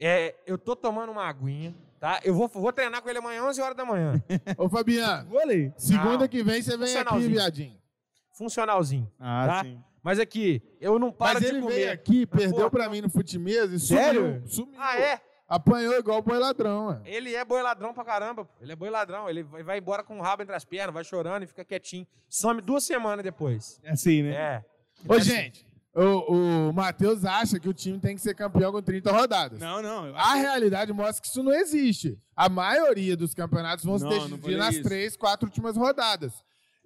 é, 0.00 0.34
eu 0.46 0.58
tô 0.58 0.74
tomando 0.74 1.10
uma 1.12 1.24
aguinha, 1.28 1.72
tá? 2.00 2.20
Eu 2.24 2.34
vou, 2.34 2.48
vou 2.48 2.72
treinar 2.72 3.00
com 3.00 3.08
ele 3.08 3.18
amanhã, 3.18 3.44
11 3.44 3.60
horas 3.62 3.76
da 3.76 3.84
manhã. 3.84 4.20
Ô, 4.56 4.68
Fabiano, 4.68 5.28
Vôlei? 5.30 5.72
segunda 5.76 6.18
Não. 6.18 6.28
que 6.28 6.42
vem 6.42 6.60
você 6.60 6.76
vem 6.76 6.96
aqui, 6.96 7.28
viadinho. 7.28 7.78
Funcionalzinho. 8.32 9.10
Ah, 9.20 9.46
Tá? 9.46 9.64
sim. 9.64 9.80
Mas 10.02 10.18
aqui, 10.18 10.62
eu 10.80 10.98
não 10.98 11.10
paro 11.12 11.34
Mas 11.34 11.42
de 11.42 11.48
ele 11.48 11.60
comer. 11.62 11.74
veio 11.74 11.92
aqui, 11.92 12.26
perdeu 12.26 12.70
Pô. 12.70 12.70
pra 12.70 12.88
mim 12.88 13.00
no 13.00 13.10
futimesa 13.10 13.74
e 13.74 13.80
Sério? 13.80 14.42
sumiu. 14.46 14.48
sumiu. 14.48 14.74
Ah, 14.78 14.98
é? 14.98 15.20
Apanhou 15.48 15.94
igual 15.98 16.18
o 16.18 16.22
boi 16.22 16.38
ladrão, 16.38 16.84
mano. 16.86 17.02
Ele 17.06 17.34
é 17.34 17.42
boi 17.44 17.62
ladrão 17.62 17.94
pra 17.94 18.04
caramba. 18.04 18.44
pô. 18.44 18.50
Ele 18.60 18.72
é 18.72 18.76
boi 18.76 18.90
ladrão. 18.90 19.28
Ele 19.30 19.42
vai 19.42 19.62
vai 19.62 19.78
embora 19.78 20.02
com 20.04 20.18
o 20.18 20.22
rabo 20.22 20.42
entre 20.42 20.54
as 20.54 20.64
pernas, 20.64 20.92
vai 20.94 21.04
chorando 21.04 21.42
e 21.42 21.46
fica 21.46 21.64
quietinho. 21.64 22.06
Some 22.28 22.60
duas 22.60 22.84
semanas 22.84 23.24
depois. 23.24 23.80
É 23.82 23.90
assim, 23.92 24.22
né? 24.22 24.34
É. 24.34 24.64
Ô, 25.08 25.14
É 25.14 25.20
gente, 25.20 25.66
o, 25.94 26.68
o 26.68 26.72
Matheus 26.74 27.24
acha 27.24 27.58
que 27.58 27.68
o 27.68 27.72
time 27.72 27.98
tem 27.98 28.14
que 28.14 28.20
ser 28.20 28.34
campeão 28.34 28.70
com 28.72 28.82
30 28.82 29.10
rodadas. 29.10 29.58
Não, 29.58 29.80
não. 29.80 30.06
eu 30.08 30.16
A 30.16 30.34
realidade 30.34 30.92
mostra 30.92 31.22
que 31.22 31.28
isso 31.28 31.42
não 31.42 31.52
existe. 31.54 32.18
A 32.36 32.48
maioria 32.50 33.16
dos 33.16 33.32
campeonatos 33.34 33.84
vão 33.86 33.98
se 33.98 34.04
Não, 34.04 34.10
não 34.10 34.18
decidir 34.18 34.40
falei 34.42 34.56
nas 34.58 34.74
isso. 34.74 34.82
três, 34.84 35.16
quatro 35.16 35.46
últimas 35.48 35.76
rodadas. 35.78 36.34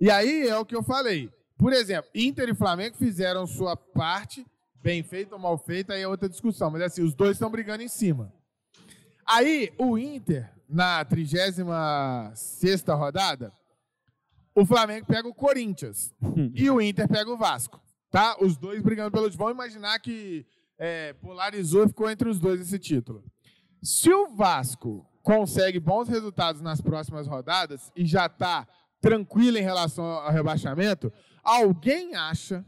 E 0.00 0.08
aí 0.08 0.46
é 0.48 0.56
o 0.56 0.64
que 0.64 0.76
eu 0.76 0.84
falei. 0.84 1.28
Por 1.62 1.72
exemplo, 1.72 2.10
Inter 2.12 2.48
e 2.48 2.54
Flamengo 2.56 2.96
fizeram 2.96 3.46
sua 3.46 3.76
parte, 3.76 4.44
bem 4.82 5.00
feita 5.04 5.36
ou 5.36 5.40
mal 5.40 5.56
feita, 5.56 5.92
aí 5.92 6.02
é 6.02 6.08
outra 6.08 6.28
discussão. 6.28 6.68
Mas 6.72 6.82
assim, 6.82 7.04
os 7.04 7.14
dois 7.14 7.36
estão 7.36 7.48
brigando 7.48 7.84
em 7.84 7.88
cima. 7.88 8.34
Aí, 9.24 9.72
o 9.78 9.96
Inter, 9.96 10.52
na 10.68 11.04
36 11.04 11.58
rodada, 12.88 13.52
o 14.52 14.66
Flamengo 14.66 15.06
pega 15.06 15.28
o 15.28 15.32
Corinthians. 15.32 16.12
e 16.52 16.68
o 16.68 16.80
Inter 16.80 17.06
pega 17.06 17.30
o 17.30 17.38
Vasco. 17.38 17.80
Tá? 18.10 18.36
Os 18.40 18.56
dois 18.56 18.82
brigando 18.82 19.12
pelo. 19.12 19.30
Vamos 19.30 19.54
imaginar 19.54 19.96
que 20.00 20.44
é, 20.76 21.12
polarizou 21.12 21.84
e 21.84 21.88
ficou 21.88 22.10
entre 22.10 22.28
os 22.28 22.40
dois 22.40 22.60
esse 22.60 22.76
título. 22.76 23.22
Se 23.80 24.12
o 24.12 24.34
Vasco 24.34 25.06
consegue 25.22 25.78
bons 25.78 26.08
resultados 26.08 26.60
nas 26.60 26.80
próximas 26.80 27.28
rodadas 27.28 27.92
e 27.94 28.04
já 28.04 28.26
está 28.26 28.66
tranquilo 29.00 29.58
em 29.58 29.62
relação 29.62 30.04
ao 30.04 30.32
rebaixamento, 30.32 31.12
alguém 31.42 32.14
acha 32.14 32.64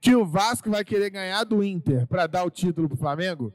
que 0.00 0.14
o 0.14 0.24
Vasco 0.24 0.70
vai 0.70 0.84
querer 0.84 1.10
ganhar 1.10 1.44
do 1.44 1.62
Inter 1.62 2.06
para 2.06 2.26
dar 2.26 2.44
o 2.44 2.50
título 2.50 2.88
pro 2.88 2.96
Flamengo? 2.96 3.52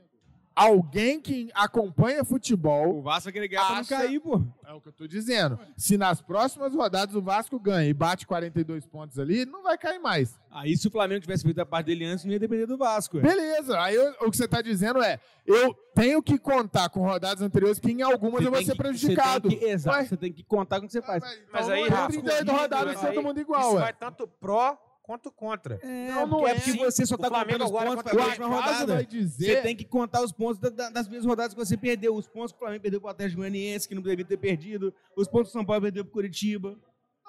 Alguém 0.60 1.22
que 1.22 1.50
acompanha 1.54 2.24
futebol 2.26 2.98
O 2.98 3.02
Vasco 3.02 3.24
vai 3.26 3.34
querer 3.34 3.48
ganhar 3.48 3.66
pra 3.66 3.74
não 3.76 3.82
Acha- 3.82 3.98
cair, 3.98 4.20
pô. 4.20 4.42
é 4.66 4.74
o 4.74 4.82
que 4.82 4.90
eu 4.90 4.94
tô 4.94 5.08
dizendo. 5.08 5.58
Se 5.78 5.98
nas 5.98 6.22
próximas 6.22 6.74
rodadas 6.74 7.16
o 7.16 7.22
Vasco 7.22 7.60
ganha 7.60 7.88
e 7.90 7.94
bate 7.94 8.28
42 8.28 8.86
pontos 8.86 9.18
ali, 9.18 9.46
não 9.46 9.64
vai 9.64 9.78
cair 9.78 10.00
mais. 10.00 10.38
Aí 10.52 10.76
se 10.76 10.88
o 10.88 10.92
Flamengo 10.92 11.22
tivesse 11.22 11.44
feito 11.44 11.60
a 11.60 11.66
parte 11.66 11.86
dele 11.88 12.06
antes, 12.06 12.26
não 12.26 12.34
ia 12.34 12.40
depender 12.40 12.66
do 12.66 12.78
Vasco. 12.78 13.20
é. 13.20 13.22
Beleza. 13.22 13.80
Aí 13.80 13.96
eu- 13.96 14.14
o 14.22 14.30
que 14.32 14.36
você 14.38 14.48
tá 14.48 14.62
dizendo 14.62 15.02
é, 15.02 15.20
eu 15.46 15.74
tenho 15.96 16.22
que 16.22 16.38
contar 16.38 16.90
com 16.90 17.02
rodadas 17.02 17.42
anteriores 17.42 17.80
que 17.80 17.92
em 17.92 18.02
algumas 18.02 18.44
eu 18.44 18.52
vou 18.52 18.62
ser 18.64 18.72
que- 18.74 18.78
prejudicado. 18.78 19.50
Você 19.50 19.56
que, 19.56 19.66
exato, 19.66 19.98
Ué, 19.98 20.06
você 20.06 20.18
tem 20.18 20.34
que 20.34 20.44
contar 20.44 20.80
com 20.80 20.86
o 20.86 20.88
que 20.88 20.94
você 20.94 21.02
faz. 21.02 21.22
mas, 21.24 21.40
Mas 21.52 21.62
então 21.66 21.74
aí, 21.76 21.82
não 21.82 21.88
é 21.88 21.90
Rafa, 21.90 22.08
38 22.12 22.52
rodadas 22.52 22.94
mas 22.96 23.02
todo 23.02 23.18
aí 23.20 23.24
mundo 23.26 23.40
igual, 23.40 23.62
Isso 23.62 23.74
ué. 23.76 23.82
vai 23.82 23.94
tanto 23.94 24.28
pró 24.28 24.78
quanto 25.10 25.32
contra. 25.32 25.80
É, 25.82 26.12
Não, 26.12 26.28
não 26.28 26.48
é. 26.48 26.54
porque 26.54 26.74
você 26.74 27.04
só 27.04 27.18
tá 27.18 27.32
contando 27.32 27.66
os 27.66 27.72
pontos 27.72 27.94
O 28.14 28.16
caso 28.18 28.44
rodada. 28.44 28.94
vai 28.94 29.04
Você 29.06 29.10
dizer... 29.10 29.62
tem 29.64 29.76
que 29.76 29.84
contar 29.84 30.22
os 30.22 30.32
pontos 30.32 30.60
da- 30.60 30.70
da- 30.70 30.90
das 30.92 31.08
mesmas 31.08 31.26
rodadas 31.26 31.56
que 31.56 31.60
você 31.60 31.76
perdeu. 31.76 32.14
Os 32.16 32.28
pontos 32.28 32.52
que 32.52 32.58
o 32.58 32.60
Flamengo 32.60 32.84
perdeu 32.84 33.02
pro 33.02 33.10
Atlético 33.10 33.38
Goianiense, 33.42 33.88
que 33.88 33.96
não 33.96 34.04
devia 34.04 34.24
ter 34.24 34.38
perdido. 34.38 34.94
Os 35.18 35.28
pontos 35.28 35.48
que 35.52 35.58
o 35.58 35.60
São 35.60 35.66
Paulo 35.66 35.82
perdeu 35.82 36.06
pro 36.06 36.14
Curitiba. 36.14 36.78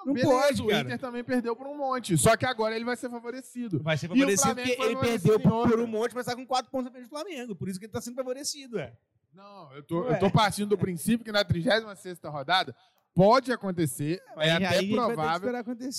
Não 0.05 0.13
Beleza, 0.13 0.31
pode, 0.31 0.61
o 0.61 0.67
cara. 0.67 0.81
Inter 0.83 0.99
também 0.99 1.23
perdeu 1.23 1.55
por 1.55 1.65
um 1.65 1.75
monte. 1.75 2.15
Só 2.19 2.37
que 2.37 2.45
agora 2.45 2.75
ele 2.75 2.85
vai 2.85 2.95
ser 2.95 3.09
favorecido. 3.09 3.79
Vai 3.81 3.97
ser 3.97 4.07
favorecido 4.09 4.55
porque 4.55 4.77
ele 4.79 4.95
perdeu 4.97 5.39
por, 5.39 5.69
por 5.71 5.79
um 5.79 5.87
monte, 5.87 6.13
mas 6.13 6.25
tá 6.27 6.35
com 6.35 6.45
quatro 6.45 6.69
pontos 6.71 6.87
a 6.87 6.91
frente 6.91 7.05
do 7.05 7.09
Flamengo. 7.09 7.55
Por 7.55 7.67
isso 7.67 7.79
que 7.79 7.85
ele 7.85 7.93
tá 7.93 7.99
sendo 8.01 8.15
favorecido, 8.15 8.77
é. 8.77 8.93
Não, 9.33 9.73
eu 9.73 9.81
tô, 9.81 10.01
Ué. 10.01 10.13
eu 10.15 10.19
tô 10.19 10.29
partindo 10.29 10.69
do 10.69 10.77
princípio 10.77 11.25
que 11.25 11.31
na 11.31 11.43
36ª 11.43 12.29
rodada 12.31 12.75
pode 13.13 13.51
acontecer, 13.51 14.21
é 14.37 14.51
Aí- 14.51 14.65
até 14.65 14.87
provável, 14.87 15.51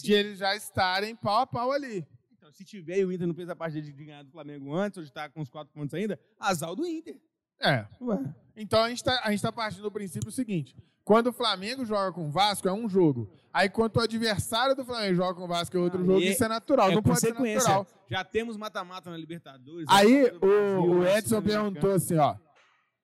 de 0.02 0.12
eles 0.12 0.39
já 0.39 0.55
estarem 0.56 1.14
pau 1.14 1.40
a 1.40 1.47
pau 1.47 1.72
ali. 1.72 2.06
Então, 2.36 2.51
se 2.52 2.64
tiver 2.64 2.98
e 2.98 3.05
o 3.05 3.12
Inter 3.12 3.26
não 3.26 3.34
fez 3.34 3.48
a 3.48 3.56
parte 3.56 3.80
de 3.80 3.93
ganhar 3.93 4.22
do 4.24 4.30
Flamengo 4.30 4.74
antes, 4.74 4.97
ou 4.98 5.02
de 5.02 5.10
estar 5.10 5.28
com 5.30 5.40
os 5.40 5.48
quatro 5.48 5.72
pontos 5.72 5.94
ainda, 5.94 6.18
azar 6.39 6.70
o 6.70 6.76
do 6.76 6.86
Inter. 6.86 7.20
É. 7.60 7.86
Ué. 8.01 8.18
Então 8.56 8.82
a 8.82 8.89
gente, 8.89 9.05
tá, 9.05 9.22
gente 9.30 9.40
tá 9.43 9.52
partindo 9.52 9.82
do 9.82 9.93
princípio 9.93 10.30
seguinte: 10.32 10.74
quando 11.05 11.28
o 11.28 11.32
Flamengo 11.32 11.84
joga 11.84 12.12
com 12.12 12.26
o 12.26 12.30
Vasco, 12.30 12.66
é 12.68 12.72
um 12.72 12.89
jogo. 12.89 13.30
Aí 13.52 13.68
quando 13.68 13.97
o 13.97 14.01
adversário 14.01 14.74
do 14.74 14.84
Flamengo 14.84 15.14
joga 15.14 15.34
com 15.34 15.44
o 15.44 15.48
Vasco, 15.48 15.76
é 15.76 15.80
outro 15.80 16.01
Aí 16.01 16.06
jogo, 16.06 16.20
é- 16.20 16.24
isso 16.24 16.43
é 16.44 16.48
natural. 16.48 16.90
é 16.90 16.94
não 16.94 17.02
pode 17.02 17.20
ser 17.20 17.32
natural. 17.34 17.86
Já 18.10 18.24
temos 18.24 18.56
mata-mata 18.56 19.10
na 19.10 19.16
Libertadores. 19.16 19.86
Aí 19.89 20.24
Copa 20.30 20.34
do 20.34 20.40
Brasil, 20.40 20.82
o, 20.82 20.90
o 20.98 21.06
Edson 21.06 21.28
Sul-Americana. 21.28 21.62
perguntou 21.72 21.93
assim: 21.93 22.16
ó. 22.16 22.36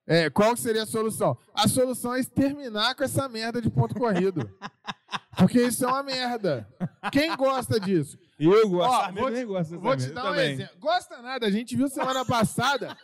É, 0.08 0.30
qual 0.30 0.56
seria 0.56 0.82
a 0.82 0.86
solução? 0.86 1.36
A 1.54 1.68
solução 1.68 2.14
é 2.14 2.20
exterminar 2.20 2.94
com 2.96 3.04
essa 3.04 3.28
merda 3.28 3.60
de 3.62 3.70
ponto 3.70 3.94
corrido. 3.94 4.50
Porque 5.38 5.62
isso 5.62 5.84
é 5.84 5.88
uma 5.88 6.02
merda. 6.02 6.66
Quem 7.12 7.36
gosta 7.36 7.78
disso? 7.78 8.18
Eu 8.38 8.68
gosto, 8.68 8.92
Ó, 8.92 9.12
vou 9.12 9.26
te- 9.30 9.34
nem 9.34 9.46
gosta 9.46 9.72
dessa 9.74 9.82
Vou 9.82 9.96
te 9.96 10.10
dar 10.10 10.24
um 10.24 10.28
também. 10.30 10.52
exemplo. 10.52 10.76
Gosta 10.80 11.22
nada, 11.22 11.46
a 11.46 11.50
gente 11.50 11.76
viu 11.76 11.88
semana 11.88 12.24
passada. 12.24 12.96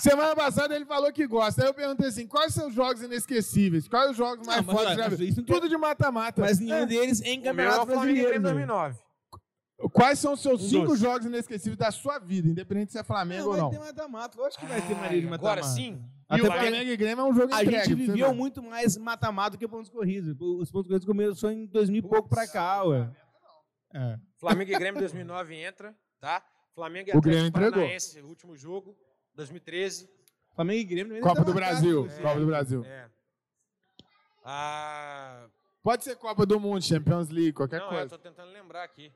semana 0.00 0.34
passada 0.36 0.74
ele 0.74 0.84
falou 0.84 1.12
que 1.12 1.26
gosta. 1.26 1.62
Aí 1.62 1.68
eu 1.68 1.74
perguntei 1.74 2.08
assim: 2.08 2.26
quais 2.26 2.52
são 2.54 2.68
os 2.68 2.74
jogos 2.74 3.02
inesquecíveis? 3.02 3.88
Quais 3.88 4.10
os 4.12 4.16
jogos 4.16 4.46
mais 4.46 4.64
Não, 4.64 4.72
mas, 4.74 4.82
fodas 4.82 4.96
já 5.36 5.42
Tudo 5.42 5.68
de 5.68 5.76
mata-mata. 5.76 6.40
Mas 6.42 6.58
nenhum 6.60 6.74
É. 6.82 6.86
deles 6.86 7.20
em 7.22 7.40
é 7.40 7.42
campeonato 7.42 7.82
o 7.82 7.86
Flamengo 7.86 8.00
e 8.18 8.22
brasileiro. 8.22 8.32
Né? 8.34 8.48
2009. 8.66 8.98
Quais 9.92 10.18
são 10.18 10.34
os 10.34 10.40
seus 10.42 10.62
Um 10.62 10.68
cinco 10.68 10.96
jogos 10.96 11.24
inesquecíveis 11.26 11.78
da 11.78 11.90
sua 11.90 12.18
vida, 12.18 12.48
independente 12.48 12.92
se 12.92 12.98
é 12.98 13.02
Flamengo 13.04 13.42
Não, 13.44 13.46
ou 13.48 13.52
vai 13.52 13.60
não? 13.62 13.70
ter 13.70 13.78
mata-mata. 13.78 14.38
Lógico 14.40 14.60
que 14.66 14.70
vai 14.70 14.82
ter 14.82 14.94
maneira 14.94 15.20
de 15.20 15.26
mata-mata. 15.26 15.60
Agora 15.60 15.62
sim. 15.62 16.02
Até 16.30 16.36
E 16.38 16.42
o 16.42 16.46
porque 16.46 16.60
Flamengo 16.60 16.90
e 16.90 16.96
Grêmio 16.96 17.22
é 17.22 17.24
um 17.28 17.34
jogo 17.34 17.52
A 17.52 17.62
entregue, 17.64 17.84
gente 17.84 17.94
viveu 17.96 18.32
muito 18.32 18.62
mais 18.62 18.96
mata-mata 18.96 19.50
do 19.56 19.58
que 19.58 19.66
pontos 19.66 19.90
corridos. 19.90 20.30
Os 20.40 20.70
pontos 20.70 20.86
corridos 20.86 21.04
começaram 21.04 21.52
em 21.54 21.66
2000 21.66 21.98
e 21.98 22.02
pouco 22.08 22.28
pra 22.28 22.46
cá, 22.46 22.84
ué. 22.84 23.10
É. 23.92 24.16
Flamengo 24.38 24.70
e 24.70 24.78
Grêmio 24.78 25.00
2009 25.00 25.56
entra, 25.56 25.92
tá? 26.20 26.40
Flamengo 26.72 27.10
e 27.10 27.16
O 27.16 27.20
Grêmio 27.20 27.46
entregou. 27.46 27.72
Paranaense, 27.72 28.20
último 28.22 28.56
jogo, 28.56 28.96
2013. 29.34 30.08
Flamengo 30.54 30.80
e 30.80 30.84
Grêmio 30.84 31.20
Copa 31.20 31.34
tá 31.36 31.42
do 31.42 31.52
marcado, 31.52 31.72
Brasil. 31.80 32.04
assim. 32.06 32.22
Copa 32.22 32.38
do 32.40 32.46
Brasil. 32.46 32.84
É. 32.84 33.10
Ah, 34.44 35.46
Pode 35.82 36.04
ser 36.04 36.14
Copa 36.16 36.44
do 36.46 36.60
Mundo, 36.60 36.82
Champions 36.82 37.28
League, 37.30 37.52
qualquer 37.54 37.78
não, 37.80 37.86
eu 37.86 37.92
coisa. 37.92 38.08
tô 38.10 38.18
tentando 38.18 38.52
lembrar 38.52 38.84
aqui. 38.84 39.12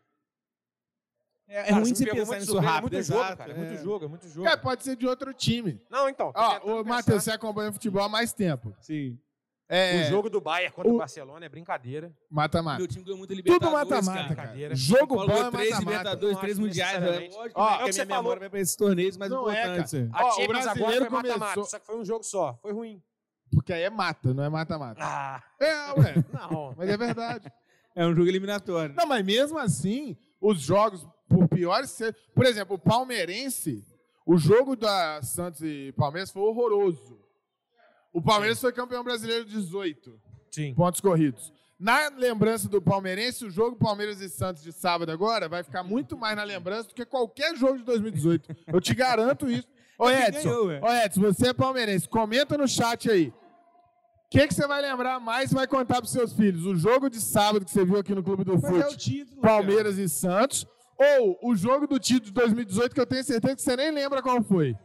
É, 1.47 1.61
é 1.61 1.63
Cara, 1.65 1.75
ruim 1.77 1.95
você 1.95 2.05
pensar 2.07 2.17
muito 2.27 2.41
nisso 2.41 2.59
é 2.59 2.61
rápido, 2.61 2.83
muito 2.93 3.03
jogo, 3.07 3.21
exato, 3.21 3.37
cara. 3.37 3.53
É 3.53 3.55
é. 3.55 3.59
muito 3.59 3.83
jogo, 3.83 4.05
é 4.05 4.09
muito 4.09 4.29
jogo. 4.29 4.49
É, 4.49 4.57
pode 4.57 4.83
ser 4.83 4.97
de 4.97 5.07
outro 5.07 5.33
time. 5.35 5.81
Não, 5.91 6.09
então. 6.09 6.33
Ó, 6.35 6.81
ô. 6.81 6.85
Matheus, 6.85 7.23
você 7.23 7.31
acompanha 7.33 7.71
futebol 7.73 8.03
há 8.03 8.09
mais 8.09 8.33
tempo. 8.33 8.75
Sim. 8.81 9.19
É, 9.67 10.03
O 10.03 10.11
jogo 10.11 10.29
do 10.29 10.43
Bayern 10.43 10.75
contra 10.75 10.91
o 10.91 10.95
o- 10.95 10.99
Barcelona 10.99 11.47
é 11.47 11.49
brincadeira. 11.49 12.13
Mata-mata. 12.31 12.79
Meu 12.79 12.87
time 12.87 13.03
ganhou 13.03 13.17
muito 13.19 13.31
Tudo 13.31 13.37
Libertadores, 13.39 13.89
mata-mata, 14.07 14.35
cara. 14.37 14.49
cara. 14.49 14.75
Jogo 14.75 15.17
bom 15.17 15.23
é 15.23 15.27
três 15.27 15.71
mata-mata. 15.71 15.79
Libertadores, 15.81 16.35
Não 16.35 16.41
três 16.43 16.59
mundiais. 16.59 17.03
Lógico 17.35 17.61
Ó, 17.61 17.67
que 17.67 17.73
é 17.73 17.77
que 17.77 17.83
minha 17.83 17.93
você 17.93 18.05
memória 18.05 18.23
falou. 18.23 18.39
vai 18.41 18.49
pra 18.51 18.61
esses 18.61 18.77
torneios 18.77 19.17
mais 19.17 19.31
Não 19.31 19.51
é, 19.51 19.63
cara. 19.63 19.83
A 20.13 20.31
Champions 20.33 20.67
agora 20.67 20.93
foi 20.97 21.09
mata-mata, 21.09 21.39
começou- 21.39 21.65
só 21.65 21.79
que 21.79 21.87
foi 21.87 21.99
um 21.99 22.05
jogo 22.05 22.25
só. 22.25 22.59
Foi 22.61 22.73
ruim. 22.73 23.03
Porque 23.55 23.73
aí 23.73 23.83
é 23.83 23.91
mata, 23.91 24.35
não 24.35 24.45
é 24.45 24.49
mata-mata. 24.51 25.01
Ah, 25.03 25.43
É, 25.59 25.93
ué. 25.99 26.15
não. 26.33 26.75
Mas 26.77 26.89
é 26.89 26.97
verdade. 26.97 27.51
É 27.97 28.05
um 28.05 28.13
jogo 28.13 28.27
eliminatório. 28.29 28.93
Não, 28.97 29.07
mas 29.07 29.25
mesmo 29.25 29.57
assim, 29.57 30.17
os 30.41 30.61
jogos, 30.61 31.07
por 31.29 31.49
piores. 31.49 31.99
Por 32.35 32.45
exemplo, 32.47 32.77
o 32.77 32.79
palmeirense, 32.79 33.85
o 34.27 34.37
jogo 34.37 34.77
da 34.77 35.21
Santos 35.23 35.63
e 35.63 35.93
Palmeiras 35.97 36.31
foi 36.31 36.43
horroroso. 36.43 37.19
O 38.13 38.23
Palmeiras 38.23 38.61
foi 38.61 38.73
campeão 38.73 39.03
brasileiro 39.03 39.45
18 39.45 40.21
Sim. 40.51 40.75
pontos 40.75 41.01
corridos. 41.01 41.53
Na 41.79 42.09
lembrança 42.09 42.69
do 42.69 42.81
palmeirense, 42.81 43.45
o 43.45 43.51
jogo 43.51 43.77
Palmeiras 43.77 44.21
e 44.21 44.29
Santos 44.29 44.63
de 44.63 44.73
sábado 44.73 45.11
agora 45.11 45.49
vai 45.49 45.65
ficar 45.65 45.83
muito 45.83 46.17
mais 46.17 46.37
na 46.37 46.45
lembrança 46.45 46.89
do 46.89 46.95
que 46.95 47.05
qualquer 47.05 47.57
jogo 47.57 47.79
de 47.79 47.85
2018. 47.85 48.57
Eu 48.69 48.81
te 48.81 48.95
garanto 48.95 49.51
isso. 49.51 49.67
Ô, 49.99 50.09
É 50.09 50.29
Edson, 50.29 50.81
ô 50.83 50.91
Edson, 51.05 51.21
você 51.21 51.49
é 51.49 51.53
palmeirense, 51.53 52.09
comenta 52.09 52.59
no 52.59 52.67
chat 52.67 53.09
aí. 53.11 53.29
O 53.29 53.35
que, 54.31 54.49
que 54.49 54.55
você 54.55 54.67
vai 54.67 54.83
lembrar 54.83 55.21
mais 55.21 55.53
e 55.53 55.55
vai 55.55 55.67
contar 55.69 55.99
pros 56.01 56.11
seus 56.11 56.33
filhos? 56.33 56.67
O 56.67 56.75
jogo 56.75 57.09
de 57.09 57.21
sábado 57.21 57.65
que 57.65 57.71
você 57.71 57.85
viu 57.85 57.99
aqui 57.99 58.13
no 58.13 58.23
Clube 58.23 58.43
do 58.43 58.55
Mas 58.55 58.65
é 58.65 58.69
o 58.87 58.91
Fute, 58.91 58.97
título. 58.97 59.41
Palmeiras 59.41 59.97
e 59.99 60.09
Santos, 60.09 60.67
ou 60.99 61.39
o 61.43 61.57
jogo 61.57 61.87
do 61.87 61.99
título 61.99 62.27
de 62.27 62.33
2018 62.33 62.95
que 62.95 63.01
eu 63.01 63.07
tenho 63.07 63.25
certeza 63.25 63.57
que 63.57 63.63
você 63.63 63.77
nem 63.77 63.91
lembra 63.91 64.23
qual 64.23 64.43
foi? 64.43 64.77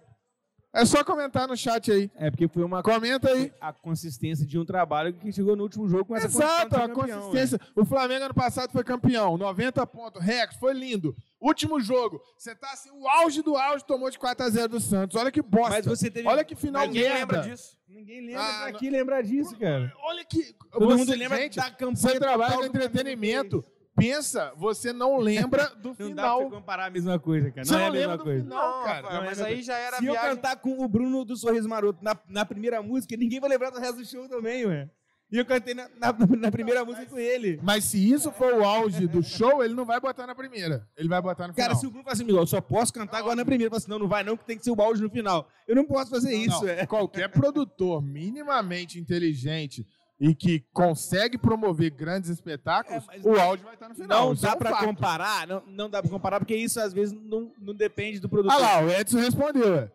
É 0.72 0.86
só 0.86 1.04
comentar 1.04 1.48
no 1.48 1.58
chat 1.58 1.92
aí. 1.92 2.12
É 2.16 2.30
porque 2.30 2.48
foi 2.48 2.64
uma 2.64 2.84
Comenta 2.84 3.28
aí. 3.32 3.52
a 3.60 3.74
consistência 3.74 4.46
de 4.46 4.60
um 4.60 4.64
trabalho 4.64 5.12
que 5.16 5.32
chegou 5.32 5.56
no 5.56 5.64
último 5.64 5.90
jogo 5.90 6.06
com 6.06 6.16
essa 6.16 6.28
Exato, 6.28 6.76
a 6.76 6.88
campeão, 6.88 7.22
consistência. 7.22 7.60
O 7.76 7.84
Flamengo 7.84 8.26
ano 8.26 8.36
passado 8.36 8.72
foi 8.72 8.84
campeão, 8.84 9.36
90 9.36 9.88
pontos, 9.88 10.22
Rex, 10.24 10.56
foi 10.58 10.74
lindo. 10.76 11.16
Último 11.42 11.82
jogo, 11.82 12.22
você 12.38 12.54
tá 12.54 12.70
assim, 12.72 12.92
o 12.92 13.08
auge 13.08 13.42
do 13.42 13.58
auge 13.58 13.84
tomou 13.84 14.12
de 14.12 14.20
4 14.20 14.46
a 14.46 14.50
0 14.52 14.68
do 14.70 14.80
Santos. 14.80 15.16
Olha 15.20 15.32
que 15.32 15.42
bosta. 15.42 15.72
Mas 15.78 15.86
você 15.88 16.12
teve- 16.12 16.28
Olha 16.28 16.44
que 16.44 16.54
final 16.56 16.86
Ninguém 16.86 17.02
merda. 17.04 17.18
lembra 17.20 17.42
disso. 17.50 17.76
Ninguém 17.88 18.22
lembra 18.28 18.44
Ah, 18.44 18.72
pra 18.72 18.82
não- 18.84 18.92
lembrar 18.92 19.22
disso, 19.24 19.58
cara. 19.58 19.92
Olha 20.04 20.24
que 20.24 20.54
Todo 20.72 20.86
você, 20.86 20.96
mundo 20.98 21.12
lembra 21.18 21.38
gente, 21.40 21.56
da 21.56 21.72
campanha 21.72 21.96
Você 21.96 22.20
trabalha 22.20 22.52
Flamengo 22.54 22.78
entretenimento. 22.78 23.66
Pensa, 24.00 24.54
você 24.58 24.92
não 24.94 25.18
lembra 25.22 25.70
do 25.76 25.90
Não 25.90 25.92
dá 25.92 25.96
pra 25.96 26.06
final. 26.08 26.44
você 26.44 26.50
comparar 26.56 26.86
a 26.86 26.90
mesma 26.90 27.20
coisa, 27.20 27.52
cara. 27.52 27.66
Você 27.66 27.72
Não 27.74 27.80
é 27.80 27.82
não 27.84 27.90
a 27.90 27.92
mesma 27.92 28.08
lembra 28.12 28.18
do 28.18 28.24
coisa. 28.24 28.44
final, 28.44 28.78
Não, 28.80 28.86
cara. 28.86 29.02
Não 29.14 29.22
é 29.24 29.26
mas 29.26 29.42
aí 29.42 29.62
já 29.62 29.78
era 29.78 29.98
Se 29.98 30.06
eu 30.06 30.14
viagem. 30.14 30.30
cantar 30.36 30.56
com 30.58 30.84
o 30.84 30.88
Bruno 30.88 31.24
do 31.26 31.36
Sorriso 31.36 31.68
Maroto 31.70 32.04
na, 32.04 32.18
na 32.28 32.46
primeira 32.46 32.82
música, 32.82 33.16
ninguém 33.18 33.40
vai 33.40 33.50
lembrar 33.50 33.70
do 33.70 33.80
resto 33.80 33.98
do 33.98 34.06
show 34.06 34.28
também, 34.28 34.66
ué. 34.66 34.90
E 35.32 35.38
eu 35.38 35.46
cantei 35.46 35.76
na, 35.76 35.88
na- 35.90 36.16
na 36.40 36.50
primeira 36.52 36.84
música 36.84 37.06
com 37.06 37.20
ele. 37.20 37.60
Mas 37.62 37.84
se 37.84 38.12
isso 38.12 38.32
for 38.32 38.52
o 38.52 38.64
auge 38.64 39.06
do 39.06 39.22
show, 39.22 39.64
ele 39.64 39.76
não 39.76 39.86
vai 39.86 40.00
botar 40.00 40.26
na 40.26 40.34
primeira. 40.34 40.88
Ele 40.98 41.08
vai 41.08 41.22
botar 41.22 41.48
no 41.48 41.54
Cara, 41.54 41.68
final. 41.76 41.80
se 41.82 41.86
o 41.86 41.90
Bruno 41.92 42.04
fala 42.04 42.14
assim, 42.16 42.24
"Miguel, 42.24 42.42
eu 42.42 42.48
só 42.48 42.60
posso 42.60 42.92
cantar 42.92 43.20
agora 43.20 43.36
na 43.36 43.46
primeira. 43.46 43.68
Eu 43.68 43.70
falo 43.70 43.78
assim, 43.78 43.92
não, 43.92 44.00
não 44.00 44.08
vai 44.08 44.24
não, 44.24 44.36
que 44.36 44.44
tem 44.44 44.58
que 44.58 44.64
ser 44.64 44.72
o 44.72 44.82
auge 44.82 45.04
no 45.04 45.10
final. 45.12 45.48
Eu 45.68 45.76
não 45.76 45.86
posso 45.86 46.10
fazer 46.10 46.32
Não, 46.32 46.38
isso, 46.38 46.66
não. 46.66 46.70
é. 46.72 46.84
Qualquer 46.88 47.30
produtor 47.30 48.02
minimamente 48.02 49.00
inteligente 49.00 49.86
e 50.20 50.36
que 50.36 50.66
consegue 50.74 51.38
promover 51.38 51.92
grandes 51.92 52.30
espetáculos, 52.30 53.06
É, 53.10 53.20
o 53.28 53.40
áudio 53.40 53.66
vai 53.66 53.76
estar 53.76 53.88
no 53.90 53.96
final. 53.96 54.26
Não 54.26 54.34
Isso 54.34 54.46
é 54.46 54.50
dá 54.50 54.56
um 54.56 54.58
pra 54.60 54.72
fato. 54.72 54.86
comparar, 54.86 55.48
não, 55.48 55.64
não 55.66 55.90
dá 55.90 56.02
pra 56.02 56.12
comparar, 56.12 56.40
porque 56.40 56.56
isso 56.56 56.80
às 56.80 56.92
vezes 56.94 57.14
não, 57.14 57.52
não 57.58 57.74
depende 57.74 58.20
do 58.20 58.28
produtor. 58.28 58.58
Ah 58.58 58.60
lá, 58.62 58.82
o 58.84 58.90
Edson 58.90 59.20
respondeu. 59.20 59.90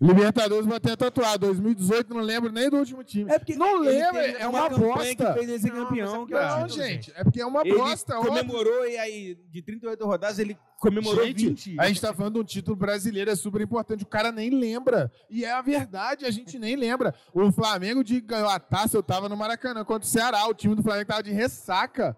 É. 0.00 0.06
Libertadores 0.06 0.66
vai 0.66 0.80
ter 0.80 0.96
tatuado. 0.96 1.46
2018, 1.46 2.12
não 2.12 2.20
lembro 2.20 2.50
nem 2.52 2.68
do 2.68 2.76
último 2.78 3.02
time. 3.04 3.30
É 3.30 3.38
porque 3.38 3.54
não 3.56 3.82
teve 3.84 4.18
é 4.38 4.46
uma 4.46 4.68
campanha 4.68 4.94
bosta. 4.94 5.14
que 5.14 5.32
fez 5.38 5.48
ele 5.48 5.58
ser 5.60 5.72
Não, 5.72 5.86
campeão, 5.86 6.14
é 6.14 6.18
porque 6.18 6.32
cara. 6.34 6.60
Não, 6.60 6.68
gente, 6.68 7.12
é 7.14 7.24
porque 7.24 7.40
é 7.40 7.46
uma 7.46 7.60
Ele 7.64 7.76
bosta. 7.76 8.16
óbvio. 8.18 8.30
comemorou 8.32 8.86
e 8.86 8.98
aí, 8.98 9.38
de 9.50 9.62
38 9.62 10.04
rodadas, 10.04 10.38
ele 10.38 10.58
comemorou 10.80 11.24
Gente, 11.24 11.48
20. 11.48 11.76
a 11.80 11.86
gente 11.88 12.00
tá 12.00 12.12
falando 12.12 12.34
de 12.34 12.40
um 12.40 12.44
título 12.44 12.76
brasileiro, 12.76 13.30
é 13.30 13.36
super 13.36 13.60
importante. 13.60 14.02
O 14.02 14.06
cara 14.06 14.30
nem 14.32 14.50
lembra. 14.50 15.10
E 15.30 15.44
é 15.44 15.52
a 15.52 15.62
verdade, 15.62 16.26
a 16.26 16.30
gente 16.30 16.58
nem 16.58 16.74
lembra. 16.76 17.14
O 17.32 17.50
Flamengo 17.52 18.02
de 18.04 18.20
ganhou 18.20 18.48
a 18.48 18.58
taça, 18.58 18.96
eu 18.96 19.02
tava 19.02 19.28
no 19.28 19.36
Maracanã 19.36 19.84
contra 19.84 20.04
o 20.06 20.10
Ceará. 20.10 20.46
O 20.48 20.54
time 20.54 20.74
do 20.74 20.82
Flamengo 20.82 21.06
tava 21.06 21.22
de 21.22 21.30
ressaca. 21.32 22.16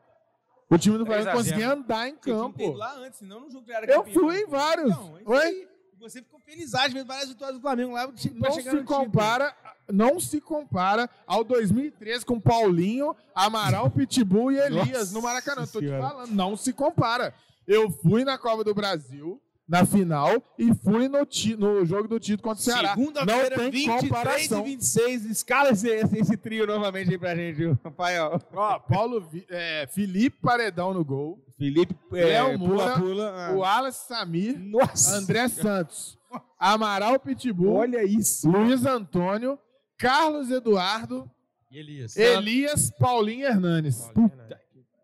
O 0.68 0.76
time 0.76 0.98
do 0.98 1.04
3 1.04 1.22
Flamengo 1.24 1.38
a 1.38 1.42
0. 1.42 1.44
conseguia 1.56 1.72
andar 1.74 2.08
em 2.08 2.16
campo. 2.16 2.72
lá 2.72 2.96
antes, 2.98 3.18
senão 3.20 3.48
jogo 3.50 3.64
já 3.66 3.76
era 3.76 3.86
Eu 3.86 4.02
campeão. 4.02 4.14
fui 4.24 4.40
em 4.40 4.46
vários. 4.46 4.90
Então, 4.90 5.18
é 5.18 5.30
Oi? 5.30 5.68
Você 5.98 6.22
ficou 6.22 6.38
feliz 6.40 6.70
de 6.70 6.88
ver 6.94 7.04
várias 7.04 7.28
vitórias 7.28 7.56
do 7.56 7.62
Flamengo 7.62 7.92
lá 7.92 8.06
Não 8.34 8.52
se 8.52 8.82
compara, 8.84 9.56
não 9.88 10.20
se 10.20 10.40
compara 10.40 11.08
ao 11.26 11.42
2013 11.42 12.24
com 12.24 12.40
Paulinho, 12.40 13.16
Amaral, 13.34 13.90
Pitbull 13.90 14.52
e 14.52 14.58
Elias 14.66 15.10
Nossa 15.10 15.14
no 15.14 15.22
Maracanã. 15.22 15.66
Tô 15.66 15.80
te 15.80 15.86
Senhora. 15.86 16.08
falando, 16.08 16.30
não 16.32 16.56
se 16.56 16.72
compara. 16.72 17.34
Eu 17.66 17.90
fui 17.90 18.24
na 18.24 18.38
Copa 18.38 18.62
do 18.62 18.74
Brasil, 18.74 19.40
na 19.68 19.84
final, 19.84 20.30
e 20.58 20.72
fui 20.74 21.08
no, 21.08 21.26
ti- 21.26 21.56
no 21.56 21.84
jogo 21.84 22.06
do 22.06 22.20
título 22.20 22.42
contra 22.42 22.60
o 22.60 22.64
Ceará. 22.64 22.94
Não 22.96 23.04
Segunda-feira, 23.06 23.56
tem 23.56 23.70
23 23.70 24.02
e 24.02 24.08
comparação. 24.08 24.62
26. 24.64 25.24
Escala 25.26 25.70
esse, 25.70 25.88
esse, 25.88 26.18
esse 26.18 26.36
trio 26.36 26.66
novamente 26.66 27.10
aí 27.10 27.18
pra 27.18 27.34
gente, 27.34 27.56
viu, 27.56 27.78
Rafael. 27.84 28.40
Ó, 28.54 28.78
Paulo, 28.78 29.28
é, 29.50 29.88
Felipe 29.90 30.38
Paredão 30.40 30.94
no 30.94 31.04
gol, 31.04 31.42
Felipe, 31.58 31.96
Léo 32.12 32.56
Moura, 32.58 32.94
pula. 32.98 33.50
o 33.54 33.58
Wallace 33.58 34.06
Samir, 34.06 34.56
Nossa. 34.58 35.16
André 35.16 35.48
Santos, 35.48 36.16
Amaral 36.58 37.18
Pitbull, 37.18 37.74
Olha 37.74 38.04
isso. 38.04 38.48
Luiz 38.48 38.86
Antônio, 38.86 39.58
Carlos 39.98 40.48
Eduardo, 40.50 41.28
E 41.72 41.78
Elias. 41.78 42.16
Elias, 42.16 42.90
Paulinho 42.90 43.46
Hernanes. 43.46 43.98
Paulinho 44.14 44.32
Hernandes. 44.32 44.56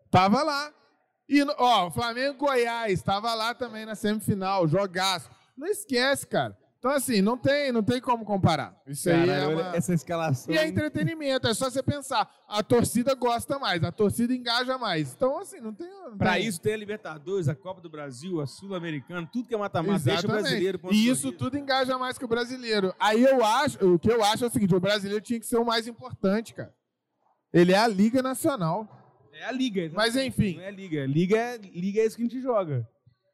Tava 0.09 0.41
lá. 0.43 0.71
E, 1.33 1.43
ó, 1.57 1.87
o 1.87 1.91
Flamengo 1.91 2.35
e 2.35 2.37
Goiás 2.37 3.01
tava 3.01 3.33
lá 3.33 3.53
também 3.55 3.85
na 3.85 3.95
semifinal, 3.95 4.67
jogaço. 4.67 5.29
Não 5.57 5.67
esquece, 5.67 6.27
cara. 6.27 6.57
Então, 6.77 6.91
assim, 6.91 7.21
não 7.21 7.37
tem, 7.37 7.71
não 7.71 7.81
tem 7.81 8.01
como 8.01 8.25
comparar. 8.25 8.75
Isso 8.85 9.09
aí 9.09 9.29
é 9.29 9.47
uma... 9.47 9.73
essa 9.73 9.93
escalação. 9.93 10.53
E 10.53 10.57
é 10.57 10.67
entretenimento, 10.67 11.47
é 11.47 11.53
só 11.53 11.69
você 11.69 11.81
pensar. 11.81 12.29
A 12.45 12.61
torcida 12.61 13.15
gosta 13.15 13.57
mais, 13.57 13.81
a 13.85 13.91
torcida 13.91 14.33
engaja 14.33 14.77
mais. 14.77 15.13
Então, 15.13 15.39
assim, 15.39 15.61
não 15.61 15.73
tem. 15.73 15.87
Não 15.87 16.17
Pra 16.17 16.33
tem- 16.33 16.45
isso 16.45 16.59
tem 16.59 16.73
a 16.73 16.77
Libertadores, 16.77 17.47
a 17.47 17.55
Copa 17.55 17.79
do 17.79 17.89
Brasil, 17.89 18.41
a 18.41 18.45
Sul-Americana, 18.45 19.25
tudo 19.31 19.47
que 19.47 19.55
é 19.55 19.57
mata-mata, 19.57 20.03
deixa 20.03 20.27
o 20.27 20.29
brasileiro. 20.29 20.79
E 20.91 21.07
isso 21.07 21.31
tudo 21.31 21.57
engaja 21.57 21.97
mais 21.97 22.17
que 22.17 22.25
o 22.25 22.27
brasileiro. 22.27 22.93
Aí 22.99 23.23
eu 23.23 23.43
acho, 23.45 23.93
o 23.93 23.97
que 23.97 24.11
eu 24.11 24.21
acho 24.21 24.43
é 24.43 24.47
o 24.47 24.51
seguinte: 24.51 24.75
o 24.75 24.79
brasileiro 24.81 25.23
tinha 25.23 25.39
que 25.39 25.45
ser 25.47 25.57
o 25.57 25.63
mais 25.65 25.87
importante, 25.87 26.53
cara. 26.53 26.73
Ele 27.53 27.71
é 27.71 27.77
a 27.77 27.87
Liga 27.87 28.21
Nacional. 28.21 29.02
É 29.43 29.47
a 29.47 29.51
Liga. 29.51 29.91
Mas 29.93 30.15
exatamente. 30.15 30.27
enfim. 30.27 30.57
Não 30.57 30.63
é 30.63 30.71
Liga. 30.71 31.05
Liga 31.05 31.37
é, 31.37 31.57
Liga 31.57 32.01
é 32.01 32.05
isso 32.05 32.15
que 32.15 32.21
a 32.23 32.25
gente 32.25 32.41
joga. 32.41 32.87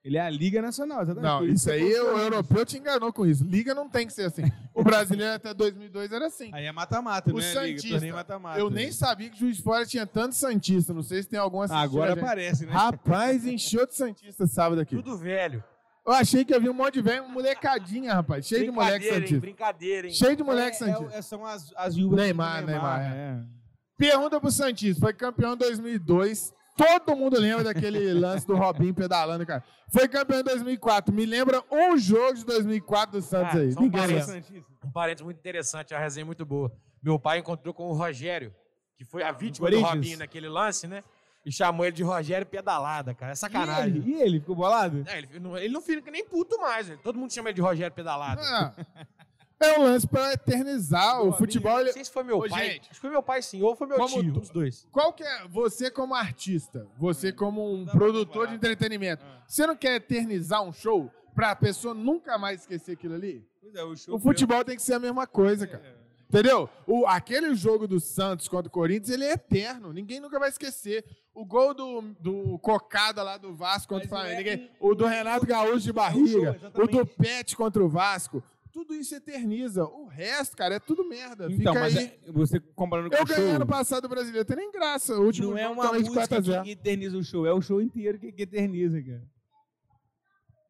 Ele 0.04 0.18
é 0.18 0.22
a 0.22 0.30
Liga 0.30 0.62
Nacional, 0.62 1.02
exatamente. 1.02 1.30
Não, 1.30 1.46
isso 1.46 1.70
é 1.70 1.74
aí 1.74 1.94
ponto 1.94 2.16
o 2.16 2.18
europeu 2.20 2.66
te 2.66 2.78
enganou 2.78 3.12
com 3.12 3.26
isso. 3.26 3.44
Liga 3.44 3.76
não 3.76 3.90
tem 3.90 4.08
que 4.08 4.14
ser 4.14 4.24
assim. 4.24 4.44
O 4.74 4.82
brasileiro 4.82 5.34
até 5.34 5.54
2002 5.54 6.12
era 6.12 6.28
assim. 6.28 6.50
Aí 6.54 6.66
é 6.66 6.72
mata-mata, 6.72 7.30
O 7.30 7.34
não 7.34 7.40
é 7.40 7.44
Liga. 7.44 7.60
Santista, 7.60 7.90
Torneio 7.90 8.16
mata-mata. 8.16 8.60
Eu 8.60 8.70
nem 8.70 8.92
sabia 8.94 9.30
que 9.30 9.38
Juiz 9.38 9.58
de 9.58 9.64
Fora 9.64 9.86
tinha 9.86 10.08
tanto 10.08 10.36
Santista. 10.36 10.94
Não 10.94 11.04
sei 11.04 11.22
se 11.22 11.28
tem 11.28 11.38
algum 11.38 11.62
assistindo 11.62 11.84
Agora 11.84 12.12
a 12.12 12.16
aparece, 12.16 12.66
né? 12.66 12.72
Rapaz, 12.72 13.46
encheu 13.46 13.86
de 13.86 13.94
Santista 13.94 14.48
sábado 14.48 14.80
aqui. 14.80 14.96
Tudo 14.96 15.18
velho. 15.18 15.62
Eu 16.08 16.14
achei 16.14 16.46
que 16.46 16.54
havia 16.54 16.72
um 16.72 16.74
monte 16.74 16.94
de 16.96 17.02
velho, 17.02 17.28
molecadinha, 17.28 18.14
rapaz. 18.14 18.48
Cheio 18.48 18.66
de 18.66 18.72
moleque 18.72 19.00
Brincadeira, 19.00 19.16
hein? 19.16 19.22
Santista. 19.22 19.42
Brincadeira, 19.42 20.08
hein? 20.08 20.14
Cheio 20.14 20.36
de 20.36 20.44
moleque 20.44 20.76
é, 20.76 20.80
Santista. 20.80 21.18
é, 21.18 21.22
são 21.22 21.46
as, 21.46 21.74
as 21.76 21.96
viúvas 21.96 22.18
Neymar, 22.20 22.62
do 22.62 22.68
Neymar, 22.68 23.02
é. 23.02 23.59
Pergunta 24.00 24.40
pro 24.40 24.50
Santista. 24.50 25.02
Foi 25.02 25.14
campeão 25.14 25.54
em 25.54 25.58
2002. 25.58 26.54
Todo 26.76 27.16
mundo 27.18 27.38
lembra 27.38 27.66
daquele 27.66 28.14
lance 28.18 28.48
do 28.48 28.56
Robinho 28.56 28.94
pedalando, 28.94 29.46
cara. 29.46 29.62
Foi 29.92 30.08
campeão 30.08 30.40
em 30.40 30.44
2004. 30.44 31.14
Me 31.14 31.26
lembra 31.26 31.62
um 31.70 31.98
jogo 31.98 32.36
de 32.36 32.46
2004 32.46 33.20
do 33.20 33.22
Santos 33.22 33.56
Ah, 33.56 33.60
aí. 33.60 33.72
só 33.74 33.80
um 33.80 33.84
Ninguém 33.84 34.00
parênteses. 34.02 34.52
Um 34.86 34.92
parênteses 34.92 35.26
muito 35.26 35.38
interessante, 35.38 35.94
a 35.94 36.00
resenha 36.00 36.26
muito 36.26 36.46
boa. 36.46 36.72
Meu 37.04 37.20
pai 37.20 37.40
encontrou 37.40 37.74
com 37.74 37.90
o 37.90 37.94
Rogério, 37.94 38.56
que 38.98 39.04
foi 39.04 39.22
a 39.24 39.32
vítima 39.34 39.70
do. 39.70 39.80
Robinho 39.82 40.18
naquele 40.20 40.48
lance, 40.48 40.88
né? 40.88 41.04
E 41.46 41.52
chamou 41.52 41.86
ele 41.86 41.96
de 41.96 42.04
Rogério 42.04 42.46
Pedalada, 42.46 43.14
cara. 43.14 43.32
É 43.32 43.34
E 43.34 43.38
sacanagem. 43.38 43.96
ele? 43.98 44.12
E 44.12 44.22
ele? 44.22 44.40
Ficou 44.40 44.56
bolado? 44.56 45.04
É, 45.08 45.18
ele, 45.18 45.40
não, 45.40 45.58
ele 45.58 45.74
não 45.74 45.82
fica 45.82 46.10
nem 46.12 46.24
puto 46.26 46.58
mais, 46.60 46.88
velho. 46.88 47.00
Todo 47.04 47.18
mundo 47.18 47.34
chama 47.34 47.50
ele 47.50 47.56
de 47.56 47.62
Rogério 47.62 47.94
Pedalada. 47.94 48.42
Ah, 48.42 48.74
é 49.60 49.80
um 49.80 49.84
lance 49.84 50.08
pra 50.08 50.34
eternizar. 50.34 51.22
O 51.22 51.32
futebol. 51.34 51.74
Não 51.74 51.82
ele- 51.82 51.94
sei 51.94 52.04
se 52.06 52.12
foi 52.12 52.24
meu 52.24 52.38
Ô, 52.40 52.48
pai. 52.50 52.66
gente. 52.72 52.82
Acho 52.90 52.90
que 52.92 53.00
foi 53.02 53.10
meu 53.10 53.24
pai 53.24 53.42
sim, 53.42 53.62
ou 53.62 53.76
foi 53.76 53.88
meu 53.88 53.98
Como 53.98 54.22
tio, 54.22 54.34
tu- 54.34 54.40
os 54.42 54.50
dois. 54.50 54.88
Qual 54.92 55.12
que 55.14 55.24
é 55.24 55.48
você 55.48 55.90
como 55.92 56.14
artista, 56.16 56.88
você 56.98 57.32
como 57.32 57.74
um 57.74 57.86
produtor 57.86 58.48
de 58.48 58.56
entretenimento, 58.56 59.24
Ah. 59.26 59.44
você 59.48 59.66
não 59.68 59.76
quer 59.76 59.96
eternizar 59.96 60.64
um 60.64 60.72
show 60.72 61.12
pra 61.36 61.56
pessoa 61.56 61.94
nunca 61.94 62.38
mais 62.38 62.62
esquecer 62.62 62.94
aquilo 62.94 63.16
ali? 63.16 63.46
Pois 63.62 63.76
é, 63.76 63.84
o 63.84 63.96
show 63.96 64.16
O 64.16 64.20
futebol 64.20 64.64
tem 64.64 64.76
que 64.76 64.82
ser 64.82 64.94
a 64.94 65.00
mesma 65.00 65.28
coisa, 65.28 65.68
cara. 65.68 66.00
Entendeu? 66.30 66.70
O, 66.86 67.08
aquele 67.08 67.56
jogo 67.56 67.88
do 67.88 68.00
Santos 68.00 68.48
contra 68.48 68.68
o 68.68 68.72
Corinthians, 68.72 69.10
ele 69.10 69.26
é 69.26 69.32
eterno. 69.32 69.92
Ninguém 69.92 70.20
nunca 70.20 70.38
vai 70.38 70.50
esquecer. 70.50 71.04
O 71.34 71.44
gol 71.44 71.74
do, 71.74 72.02
do 72.20 72.60
Cocada 72.60 73.24
lá 73.24 73.36
do 73.38 73.56
Vasco 73.56 73.92
contra 73.96 74.08
o 74.08 74.12
Mas 74.12 74.20
não 74.22 74.28
Flamengo. 74.30 74.48
é 74.50 74.56
ninguém- 74.56 74.72
o 74.80 74.94
do 74.94 75.06
Renato 75.08 75.46
Gaúcho 75.48 75.80
de 75.80 75.86
show, 75.86 75.94
barriga. 75.94 76.52
o 76.52 76.56
exatamente. 76.56 76.92
do 76.92 77.06
Pet 77.06 77.58
contra 77.58 77.84
o 77.84 77.90
Vasco. 77.90 78.44
Tudo 78.72 78.94
isso 78.94 79.16
eterniza. 79.16 79.84
O 79.86 80.06
resto, 80.06 80.56
cara, 80.56 80.76
é 80.76 80.80
tudo 80.80 81.04
merda. 81.08 81.46
Então, 81.46 81.74
Fica 81.74 81.74
mas 81.74 81.98
aí. 81.98 82.06
é- 82.06 82.32
você 82.32 82.60
comparando 82.60 83.10
com 83.10 83.16
Eu 83.16 83.24
o 83.24 83.26
ganhei 83.26 83.46
show, 83.48 83.56
ano 83.56 83.66
passado 83.66 84.06
o 84.06 84.10
brasileiro, 84.10 84.46
tem 84.46 84.58
nem 84.58 84.72
graça. 84.72 85.16
O 85.20 85.26
último 85.26 85.50
não 85.52 85.58
é 85.58 85.68
uma 85.68 85.88
de 85.92 85.94
música 86.00 86.14
4 86.16 86.38
a 86.38 86.42
0. 86.42 86.64
que 86.64 86.72
eterniza 86.72 87.18
o 87.18 87.24
show, 87.24 87.46
é 87.46 87.54
o 87.54 87.62
show 87.62 87.82
inteiro 87.82 88.20
que, 88.20 88.32
que 88.32 88.44
eterniza, 88.44 89.02
cara. 89.02 89.24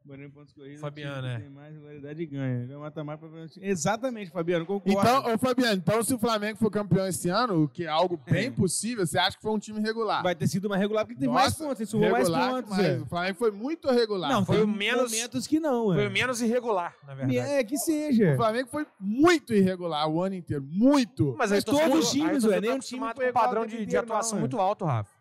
Moreno 0.09 0.31
pontos 0.31 0.51
corridos. 0.53 0.81
Fabiano, 0.81 1.27
é. 1.27 1.35
que 1.35 1.41
Tem 1.43 1.49
mais 1.51 1.73
regularidade 1.73 2.21
e 2.21 2.25
ganha. 2.25 2.63
Ele 2.63 2.73
é 2.73 2.77
mata 2.77 3.03
mais 3.03 3.19
pra... 3.19 3.29
Exatamente, 3.61 4.31
Fabiano, 4.31 4.65
concordo. 4.65 4.99
Então, 4.99 5.33
ô 5.33 5.37
Fabiano, 5.37 5.73
então 5.75 6.01
se 6.03 6.13
o 6.13 6.17
Flamengo 6.17 6.57
for 6.57 6.71
campeão 6.71 7.07
esse 7.07 7.29
ano, 7.29 7.63
o 7.63 7.69
que 7.69 7.83
é 7.83 7.87
algo 7.87 8.19
bem 8.29 8.47
É. 8.47 8.51
possível, 8.51 9.05
você 9.05 9.19
acha 9.19 9.37
que 9.37 9.43
foi 9.43 9.51
um 9.51 9.59
time 9.59 9.79
regular? 9.79 10.23
vai 10.23 10.33
ter 10.33 10.47
sido 10.47 10.65
uma 10.65 10.77
regular 10.77 11.05
porque 11.05 11.19
teve 11.19 11.31
mais 11.31 11.53
pontos, 11.55 11.79
ele 11.79 11.85
sumou 11.89 12.09
mais 12.09 12.27
pontos. 12.27 12.71
demais. 12.75 12.85
é. 12.99 13.01
O 13.01 13.05
Flamengo 13.05 13.37
foi 13.37 13.51
muito 13.51 13.89
regular. 13.91 14.31
Não, 14.31 14.43
foi 14.45 14.55
foi 14.57 14.65
o 14.65 14.67
menos- 14.67 15.11
momentos 15.11 15.45
que 15.45 15.59
não, 15.59 15.93
Foi 15.93 16.03
é. 16.05 16.07
o 16.07 16.11
menos 16.11 16.41
irregular, 16.41 16.95
na 17.05 17.13
verdade. 17.13 17.37
É, 17.37 17.63
que 17.63 17.77
seja. 17.77 18.33
O 18.33 18.37
Flamengo 18.37 18.67
foi 18.69 18.87
muito 18.99 19.53
irregular 19.53 20.07
o 20.09 20.21
ano 20.21 20.35
inteiro. 20.35 20.63
Muito. 20.67 21.35
Mas, 21.37 21.51
Mas 21.51 21.63
todos 21.63 21.99
os 22.05 22.11
times, 22.11 22.43
ué, 22.43 22.55
tá 22.55 22.61
nenhum 22.61 22.79
time 22.79 23.05
foi 23.15 23.29
um 23.29 23.33
padrão 23.33 23.65
de, 23.65 23.85
de 23.85 23.95
atuação 23.97 24.31
não, 24.33 24.37
é. 24.39 24.41
muito 24.41 24.57
alto, 24.59 24.85
Rafa. 24.85 25.18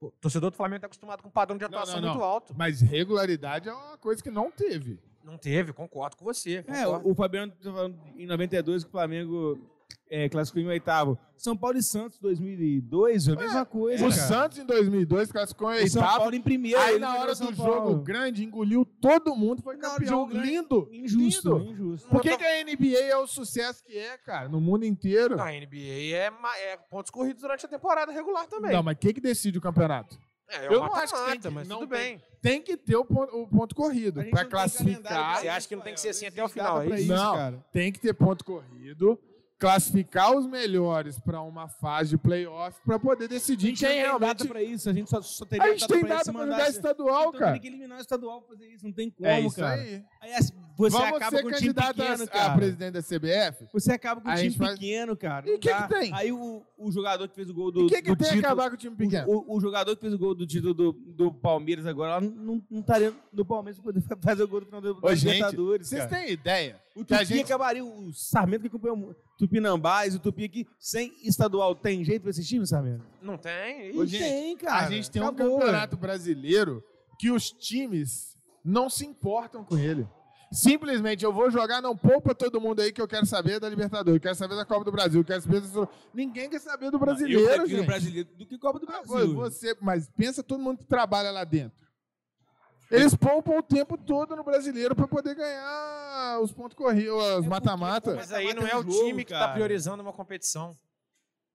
O 0.00 0.10
torcedor 0.12 0.50
do 0.50 0.56
Flamengo 0.56 0.80
tá 0.80 0.86
acostumado 0.86 1.22
com 1.22 1.28
um 1.28 1.32
padrão 1.32 1.56
de 1.58 1.62
Não, 1.62 1.68
atuação 1.68 1.96
não, 1.96 2.02
não. 2.02 2.14
muito 2.14 2.24
alto. 2.24 2.54
Mas 2.56 2.80
regularidade 2.80 3.68
é 3.68 3.72
uma 3.72 3.98
coisa 3.98 4.22
que 4.22 4.30
não 4.30 4.50
teve. 4.50 5.00
Não 5.24 5.36
teve, 5.36 5.72
concordo 5.72 6.16
com 6.16 6.24
você. 6.24 6.64
É, 6.66 6.84
concordo. 6.84 7.08
o, 7.08 7.12
o 7.12 7.14
Fabiano 7.14 7.52
tá 7.52 7.72
falando 7.72 7.98
em 8.16 8.24
92 8.26 8.84
que 8.84 8.88
o 8.88 8.92
Flamengo 8.92 9.58
é, 10.10 10.28
classificou 10.28 10.62
em 10.62 10.68
oitavo. 10.72 11.18
São 11.36 11.56
Paulo 11.56 11.78
e 11.78 11.82
Santos 11.82 12.18
2002, 12.18 13.28
a 13.28 13.36
mesma 13.36 13.64
coisa, 13.64 14.06
O 14.06 14.10
cara. 14.10 14.22
Santos 14.22 14.58
em 14.58 14.64
2002 14.66 15.30
classificou 15.30 15.72
em 15.72 15.84
O 15.84 15.88
São 15.90 16.02
oitavo. 16.02 16.18
Paulo 16.20 16.34
em 16.34 16.40
primeiro. 16.42 16.80
Aí 16.80 16.98
na 16.98 17.16
hora 17.18 17.34
São 17.34 17.50
do 17.50 17.56
Paulo. 17.56 17.72
jogo 17.90 18.02
grande, 18.02 18.44
engoliu 18.44 18.84
todo 18.84 19.34
mundo, 19.36 19.62
foi 19.62 19.76
campeão. 19.76 20.08
jogo 20.08 20.32
grande, 20.32 20.48
Lindo. 20.50 20.88
Injusto, 20.92 21.58
lindo. 21.58 21.70
injusto. 21.72 22.08
Por 22.08 22.20
que, 22.22 22.36
que 22.36 22.44
a 22.44 22.64
NBA 22.64 22.98
é 22.98 23.16
o 23.16 23.26
sucesso 23.26 23.84
que 23.84 23.96
é, 23.96 24.16
cara, 24.18 24.48
no 24.48 24.60
mundo 24.60 24.84
inteiro? 24.84 25.36
Na 25.36 25.46
NBA 25.52 26.14
é, 26.14 26.32
é 26.72 26.76
pontos 26.90 27.10
corridos 27.10 27.42
durante 27.42 27.64
a 27.64 27.68
temporada 27.68 28.10
regular 28.12 28.46
também. 28.46 28.72
Não, 28.72 28.82
mas 28.82 28.96
quem 28.98 29.12
que 29.12 29.20
decide 29.20 29.58
o 29.58 29.60
campeonato? 29.60 30.18
é, 30.50 30.66
eu 30.66 30.72
eu 30.72 30.80
não 30.80 30.94
acho 30.94 31.12
que 31.14 31.30
tem 31.30 31.40
que- 31.40 31.48
mas 31.50 31.68
não 31.68 31.80
tudo 31.80 31.90
tem- 31.90 31.98
bem. 32.16 32.22
Tem 32.40 32.62
que 32.62 32.76
ter 32.76 32.96
o 32.96 33.04
ponto, 33.04 33.36
o 33.36 33.46
ponto 33.48 33.74
corrido 33.74 34.20
A 34.20 34.24
para 34.24 34.40
tem 34.42 34.48
classificar. 34.48 35.40
Você 35.40 35.48
acha 35.48 35.68
que 35.68 35.74
não 35.76 35.82
tem 35.82 35.92
que 35.92 36.00
ser 36.00 36.08
assim 36.10 36.24
até 36.26 36.42
o 36.42 36.48
final, 36.48 36.80
é 36.82 37.00
isso? 37.00 37.08
Não, 37.12 37.34
cara. 37.34 37.64
tem 37.72 37.92
que 37.92 37.98
ter 37.98 38.14
ponto 38.14 38.44
corrido, 38.44 39.18
classificar 39.58 40.32
os 40.36 40.46
melhores 40.46 41.18
para 41.18 41.40
uma 41.42 41.68
fase 41.68 42.10
de 42.10 42.18
playoff 42.18 42.78
para 42.84 42.98
poder 42.98 43.24
A 43.24 43.28
decidir 43.28 43.72
quem 43.74 43.88
tem 43.88 43.98
realmente. 44.00 44.28
data 44.28 44.44
pra 44.46 44.62
isso, 44.62 44.88
a 44.88 44.92
gente 44.92 45.10
só, 45.10 45.20
só 45.20 45.44
teria 45.44 45.64
A 45.64 45.70
gente 45.72 45.86
tem 45.88 46.04
data 46.04 46.32
para 46.32 46.44
jogar 46.46 46.68
estadual, 46.70 47.28
então 47.28 47.40
cara. 47.40 47.52
tem 47.52 47.60
que 47.60 47.66
eliminar 47.66 47.98
o 47.98 48.00
estadual 48.00 48.40
pra 48.42 48.56
fazer 48.56 48.72
isso, 48.72 48.84
não 48.86 48.92
tem 48.92 49.10
como, 49.10 49.28
É 49.28 49.40
isso 49.40 49.56
cara. 49.56 49.80
aí. 49.80 50.04
Aí 50.20 50.30
você 50.76 50.96
Vamos 50.96 51.16
acaba 51.16 51.36
ser 51.36 51.42
com 51.42 51.48
um 51.48 51.52
time 51.52 51.74
a- 51.76 51.92
pequeno, 51.94 52.22
a, 52.22 52.26
cara. 52.28 52.54
presidente 52.56 52.92
da 52.92 53.02
CBF? 53.02 53.66
Você 53.72 53.92
acaba 53.92 54.20
com 54.20 54.28
A 54.28 54.36
time 54.36 54.50
faz- 54.52 54.74
pequeno, 54.78 55.16
cara. 55.16 55.48
E 55.48 55.52
não 55.52 55.58
que 55.58 55.74
que 55.74 55.88
tem? 55.88 56.14
Aí 56.14 56.30
o, 56.30 56.62
o 56.78 56.92
jogador 56.92 57.26
que 57.28 57.34
fez 57.34 57.50
o 57.50 57.54
gol 57.54 57.72
do, 57.72 57.80
E 57.80 57.84
o 57.84 57.88
que, 57.88 57.96
que 58.02 58.02
tem 58.02 58.12
a 58.12 58.30
título... 58.30 58.38
acabar 58.46 58.68
com 58.68 58.74
o 58.76 58.78
time 58.78 58.94
pequeno? 58.94 59.26
O, 59.28 59.56
o 59.56 59.60
jogador 59.60 59.96
que 59.96 60.00
fez 60.02 60.14
o 60.14 60.18
gol 60.18 60.36
do 60.36 60.46
título 60.46 60.72
do, 60.72 60.92
do 60.92 61.32
Palmeiras 61.34 61.84
agora 61.84 62.20
não, 62.20 62.62
não 62.70 62.78
estaria 62.80 63.12
no 63.32 63.44
Palmeiras 63.44 63.80
pra 63.80 63.92
poder 63.92 64.04
fazer 64.22 64.42
o 64.44 64.48
gol 64.48 64.60
do 64.60 64.66
final 64.66 64.80
do 64.80 64.98
Ô, 65.02 65.14
gente, 65.16 65.32
Libertadores, 65.34 65.88
vocês 65.88 66.04
cara. 66.06 66.22
têm 66.22 66.32
ideia? 66.32 66.80
O 67.00 67.04
Tupi 67.04 67.24
gente- 67.24 67.44
acabaria, 67.44 67.84
o 67.84 68.12
Sarmento 68.12 68.62
que 68.62 68.66
acompanhou 68.68 69.10
o 69.10 69.14
Tupinambás, 69.38 70.14
o 70.14 70.18
Tupi 70.18 70.44
aqui, 70.44 70.66
sem 70.78 71.12
estadual, 71.22 71.74
tem 71.74 72.04
jeito 72.04 72.22
pra 72.22 72.30
esse 72.30 72.44
time, 72.44 72.66
Sarmento? 72.66 73.04
Não 73.22 73.36
tem? 73.38 73.92
Não 73.94 74.04
gente, 74.06 74.22
tem, 74.22 74.56
cara. 74.56 74.86
a 74.86 74.90
gente 74.90 75.10
tem 75.10 75.22
um 75.22 75.26
Acabou, 75.28 75.58
campeonato 75.58 75.96
brasileiro 75.96 76.82
que 77.18 77.30
os 77.30 77.50
times 77.50 78.36
não 78.64 78.90
se 78.90 79.06
importam 79.06 79.64
com 79.64 79.78
ele. 79.78 80.06
Simplesmente, 80.50 81.22
eu 81.24 81.32
vou 81.32 81.50
jogar, 81.50 81.82
não 81.82 81.94
poupa 81.94 82.34
todo 82.34 82.58
mundo 82.60 82.80
aí 82.80 82.90
que 82.90 83.02
eu 83.02 83.06
quero 83.06 83.26
saber 83.26 83.60
da 83.60 83.68
Libertadores, 83.68 84.14
eu 84.16 84.20
quero 84.20 84.34
saber 84.34 84.56
da 84.56 84.64
Copa 84.64 84.82
do 84.84 84.90
Brasil, 84.90 85.20
eu 85.20 85.24
quero 85.24 85.42
saber 85.42 85.60
da... 85.60 85.88
Ninguém 86.14 86.48
quer 86.48 86.58
saber 86.58 86.90
do 86.90 86.96
Eu 86.96 87.00
brasileiro, 87.00 87.44
prefiro 87.44 87.68
gente. 87.68 87.80
o 87.82 87.86
brasileiro 87.86 88.28
do 88.34 88.46
que 88.46 88.56
Copa 88.58 88.78
do 88.78 88.86
Ah, 88.88 89.02
Brasil. 89.06 89.34
Você, 89.34 89.76
mas 89.80 90.08
pensa 90.16 90.42
todo 90.42 90.58
mundo 90.62 90.78
que 90.78 90.86
trabalha 90.86 91.30
lá 91.30 91.44
dentro. 91.44 91.86
Eles 92.90 93.14
poupam 93.14 93.58
o 93.58 93.62
tempo 93.62 93.98
todo 93.98 94.34
no 94.34 94.42
brasileiro 94.42 94.94
para 94.96 95.06
poder 95.06 95.34
ganhar 95.34 96.40
os 96.40 96.52
pontos 96.52 96.74
corridos, 96.76 97.14
os 97.14 97.34
porque, 97.34 97.48
mata-mata. 97.48 98.14
Mas 98.14 98.32
aí 98.32 98.54
não 98.54 98.66
é 98.66 98.74
o 98.76 98.82
jogo, 98.82 98.92
time 99.04 99.24
que 99.24 99.32
tá 99.32 99.40
cara. 99.40 99.52
priorizando 99.52 100.02
uma 100.02 100.12
competição. 100.12 100.76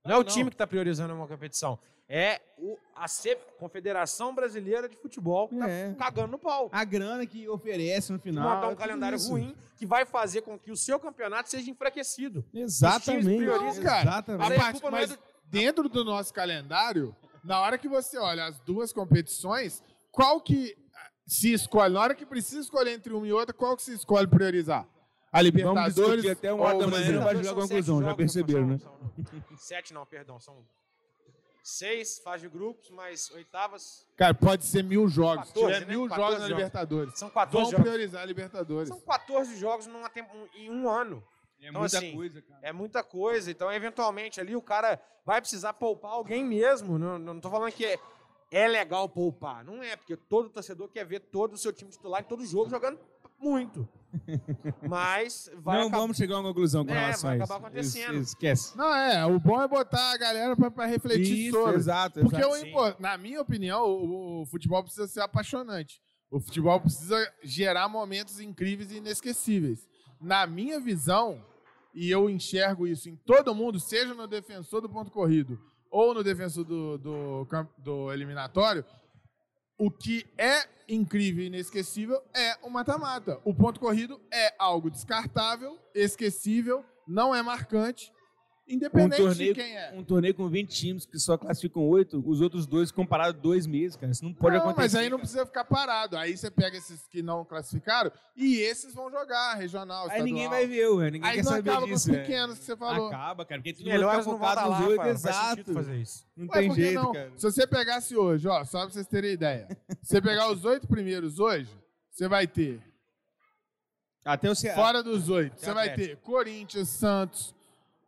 Não, 0.05 0.11
Não, 0.11 0.15
é 0.18 0.19
o 0.19 0.23
não. 0.23 0.30
time 0.31 0.49
que 0.51 0.57
tá 0.57 0.68
priorizando 0.68 1.14
uma 1.14 1.27
competição. 1.27 1.80
É 2.07 2.39
o, 2.57 2.77
a 2.95 3.07
C- 3.07 3.38
Confederação 3.57 4.35
Brasileira 4.35 4.88
de 4.89 4.95
Futebol 4.97 5.47
que 5.47 5.57
tá 5.57 5.69
É. 5.69 5.93
cagando 5.95 6.27
no 6.34 6.38
pau. 6.38 6.69
A 6.72 6.84
grana 6.84 7.26
que 7.26 7.47
oferece 7.47 8.11
no 8.11 8.19
final. 8.19 8.43
Montar 8.43 8.55
é 8.55 8.65
um 8.65 8.69
tudo 8.72 8.80
calendário 8.80 9.15
isso. 9.15 9.31
ruim 9.31 9.55
que 9.77 9.85
vai 9.85 10.05
fazer 10.05 10.41
com 10.41 10.60
que 10.60 10.69
o 10.69 10.76
seu 10.77 10.99
campeonato 10.99 11.49
seja 11.49 11.72
enfraquecido. 11.72 12.45
Exatamente. 12.53 13.26
priorizam, 13.38 13.84
cara. 13.84 14.01
Exatamente. 14.01 14.49
Mas 14.49 14.51
A 14.57 14.61
parte- 14.61 14.81
não 14.81 14.88
é 14.89 14.91
mas 14.91 15.10
do- 15.11 15.19
dentro 15.45 15.89
do 15.89 16.03
nosso 16.03 16.34
calendário, 16.34 17.15
na 17.43 17.61
hora 17.61 17.77
que 17.77 17.88
você 17.88 18.18
olha 18.19 18.45
as 18.45 18.60
duas 18.60 18.91
competições, 18.93 19.81
qual 20.11 20.39
que 20.41 20.76
se 21.25 21.53
escolhe? 21.53 21.93
Na 21.93 22.01
hora 22.01 22.15
que 22.15 22.25
precisa 22.25 22.61
escolher 22.61 22.91
entre 22.91 23.13
uma 23.13 23.27
e 23.27 23.33
outra, 23.33 23.53
qual 23.53 23.75
que 23.75 23.83
se 23.83 23.93
escolhe 23.93 24.27
priorizar? 24.27 24.87
A 25.31 25.37
Vamos 25.41 25.45
Libertadores 25.45 26.21
discutir 26.21 26.29
até 26.29 26.53
uma 26.53 26.63
hora 26.63 26.75
ou 26.75 26.81
da 26.81 26.87
manhã, 26.87 27.11
não 27.13 27.23
vai 27.23 27.35
sete 27.35 27.55
conclusão, 27.55 28.03
já 28.03 28.13
perceberam, 28.13 28.67
né? 28.67 28.79
Sete 29.57 29.93
não, 29.93 30.05
perdão. 30.05 30.39
São 30.39 30.63
seis 31.63 32.19
fases 32.19 32.41
de 32.41 32.49
grupos, 32.49 32.89
mais 32.91 33.31
oitavas. 33.31 34.05
Cara, 34.15 34.33
pode 34.33 34.65
ser 34.65 34.83
mil 34.83 35.07
jogos. 35.07 35.47
Se 35.47 35.53
14, 35.55 35.73
tiver 35.73 35.85
né? 35.87 35.95
mil 35.95 36.07
14 36.07 36.21
jogos 36.21 36.39
na. 36.41 36.47
Libertadores. 36.49 37.17
São 37.17 37.29
Vão 37.29 37.33
14 37.35 37.71
jogos. 37.71 37.83
priorizar 37.83 38.21
a 38.21 38.25
Libertadores. 38.25 38.89
São 38.89 38.99
14 38.99 39.57
jogos 39.57 39.87
numa 39.87 40.11
em 40.55 40.69
um 40.69 40.87
ano. 40.89 41.23
É 41.59 41.69
Então, 41.69 41.79
muita 41.81 41.97
assim, 41.97 42.13
coisa, 42.15 42.41
cara. 42.41 42.59
É 42.61 42.71
muita 42.73 43.03
coisa. 43.03 43.49
Então, 43.49 43.71
eventualmente, 43.71 44.41
ali 44.41 44.55
o 44.55 44.61
cara 44.61 45.01
vai 45.25 45.39
precisar 45.39 45.73
poupar 45.73 46.11
alguém 46.11 46.43
mesmo. 46.43 46.99
Não, 46.99 47.17
não 47.17 47.39
tô 47.39 47.49
falando 47.49 47.71
que 47.71 47.85
é, 47.85 47.97
é 48.55 48.67
legal 48.67 49.09
poupar. 49.09 49.63
Não 49.65 49.81
é, 49.81 49.95
porque 49.95 50.15
todo 50.15 50.49
torcedor 50.49 50.88
quer 50.89 51.05
ver 51.05 51.19
todo 51.21 51.53
o 51.53 51.57
seu 51.57 51.73
time 51.73 51.89
titular 51.91 52.21
em 52.21 52.25
todo 52.25 52.45
jogo 52.45 52.69
jogando 52.69 52.99
muito. 53.39 53.88
Mas 54.88 55.49
vai 55.55 55.77
não 55.80 55.88
acabar- 55.88 55.97
vamos 56.01 56.17
chegar 56.17 56.35
a 56.35 56.39
uma 56.39 56.49
conclusão 56.49 56.85
com 56.85 56.91
É, 56.93 56.99
relação 56.99 57.30
vai 57.30 57.39
a 57.39 57.43
isso. 57.43 57.51
acabar 57.51 57.67
acontecendo. 57.67 58.17
Es- 58.19 58.27
Esquece. 58.30 58.77
Não, 58.77 58.93
é. 58.95 59.25
O 59.25 59.39
bom 59.39 59.61
é 59.61 59.67
botar 59.67 60.11
a 60.13 60.17
galera 60.17 60.55
pra, 60.55 60.69
pra 60.71 60.85
refletir 60.85 61.47
Isso, 61.47 61.57
sobre. 61.57 61.75
exato. 61.75 62.19
Porque, 62.21 62.38
exato. 62.38 62.65
impor- 62.67 62.95
na 62.99 63.17
minha 63.17 63.41
opinião, 63.41 63.85
o, 63.85 64.41
o 64.41 64.45
futebol 64.45 64.84
precisa 64.84 65.07
ser 65.07 65.21
apaixonante. 65.21 66.01
O 66.30 66.39
futebol 66.39 66.80
precisa 66.80 67.31
gerar 67.43 67.88
momentos 67.89 68.39
incríveis 68.39 68.91
e 68.91 68.97
inesquecíveis. 68.97 69.88
Na 70.21 70.47
minha 70.47 70.80
visão, 70.80 71.43
e 71.93 72.09
eu 72.09 72.30
enxergo 72.30 72.88
isso 72.88 73.09
em 73.09 73.15
todo 73.15 73.53
mundo, 73.53 73.80
seja 73.80 74.13
no 74.13 74.27
defensor 74.27 74.81
do 74.81 74.89
ponto 74.89 75.11
corrido 75.11 75.59
ou 75.94 76.11
no 76.11 76.24
defensor 76.24 76.64
do, 76.64 76.98
do, 76.98 77.48
do 77.78 78.11
eliminatório, 78.11 78.84
o 79.78 79.91
que 79.91 80.26
é 80.38 80.68
incrível 80.90 81.44
e 81.44 81.48
inesquecível 81.48 82.22
é 82.34 82.57
o 82.64 82.70
mata-mata. 82.70 83.40
O 83.44 83.53
ponto 83.53 83.80
corrido 83.80 84.20
é 84.32 84.56
algo 84.57 84.90
descartável, 84.90 85.78
esquecível, 85.94 86.84
não 87.07 87.34
é 87.34 87.44
marcante, 87.44 88.11
Um 88.65 88.76
independente 88.76 89.18
torneio, 89.18 89.53
de 89.53 89.60
quem 89.61 89.77
é. 89.77 89.91
um 89.94 90.03
torneio 90.03 90.34
com 90.34 90.48
20 90.48 90.69
times 90.69 91.06
que 91.06 91.19
só 91.19 91.38
classificam 91.38 91.85
8, 91.85 92.23
os 92.26 92.40
outros 92.40 92.65
dois 92.65 92.91
comparados 92.91 93.41
dois 93.41 93.68
meses, 93.68 93.98
cara. 93.98 94.11
Isso 94.11 94.23
não 94.23 94.34
pode 94.34 94.56
não, 94.56 94.64
acontecer. 94.64 94.81
mas 94.81 94.95
aí 94.95 95.03
não 95.10 95.18
cara. 95.18 95.22
precisa 95.22 95.45
ficar 95.45 95.65
parado. 95.65 96.15
Aí 96.15 96.38
você 96.38 96.49
pega 96.49 96.77
esses 96.77 97.06
que 97.07 97.22
não 97.22 97.44
classificaram 97.44 98.10
e 98.38 98.60
esses 98.61 98.94
vão 98.94 99.11
jogar 99.11 99.56
regional, 99.56 100.03
Aí 100.03 100.19
estadual. 100.19 100.26
ninguém 100.26 100.48
vai 100.48 100.65
ver, 100.65 100.88
ué. 100.88 101.11
Ninguém 101.11 101.30
Aí 101.30 101.35
quer 101.35 101.44
não 101.44 101.52
saber 101.52 101.69
acaba 101.72 101.88
disso. 101.88 102.07
com 102.07 102.11
os 102.14 102.18
é. 102.18 102.22
pequenos 102.22 102.60
que 102.60 102.65
você 102.65 102.77
falou. 102.77 103.07
Acaba, 103.07 103.45
cara. 103.45 103.61
Porque 103.61 103.84
não 103.84 103.99
tá 103.99 104.19
volta 104.22 104.23
focado 104.23 104.69
nos 104.69 104.88
oito. 104.88 105.02
Não 105.03 105.10
exato. 105.10 105.73
fazer 105.73 105.98
isso. 105.98 106.26
Não 106.38 106.48
Ué, 106.48 106.53
tem 106.53 106.73
jeito, 106.73 107.02
não? 107.02 107.11
cara. 107.11 107.31
Se 107.35 107.52
você 107.52 107.68
pegasse 107.68 108.15
hoje, 108.15 108.48
ó, 108.48 108.64
só 108.64 108.80
pra 108.84 108.90
vocês 108.94 109.07
terem 109.07 109.31
ideia. 109.34 109.68
Se 110.02 110.15
você 110.15 110.22
pegar 110.22 110.49
os 110.49 110.64
oito 110.64 110.88
primeiros 110.88 111.38
hoje, 111.38 111.69
você 112.10 112.30
vai 112.30 112.48
ter, 112.48 112.81
Até 114.23 114.49
o 114.49 114.56
Ceará. 114.56 114.81
fora 114.81 115.03
dos 115.03 115.27
oito, 115.27 115.60
você 115.60 115.73
vai 115.73 115.94
ter 115.94 116.15
Corinthians, 116.18 116.88
Santos, 116.88 117.53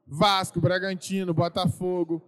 Vasco, 0.06 0.60
Bragantino, 0.61 1.34
Botafogo, 1.34 2.22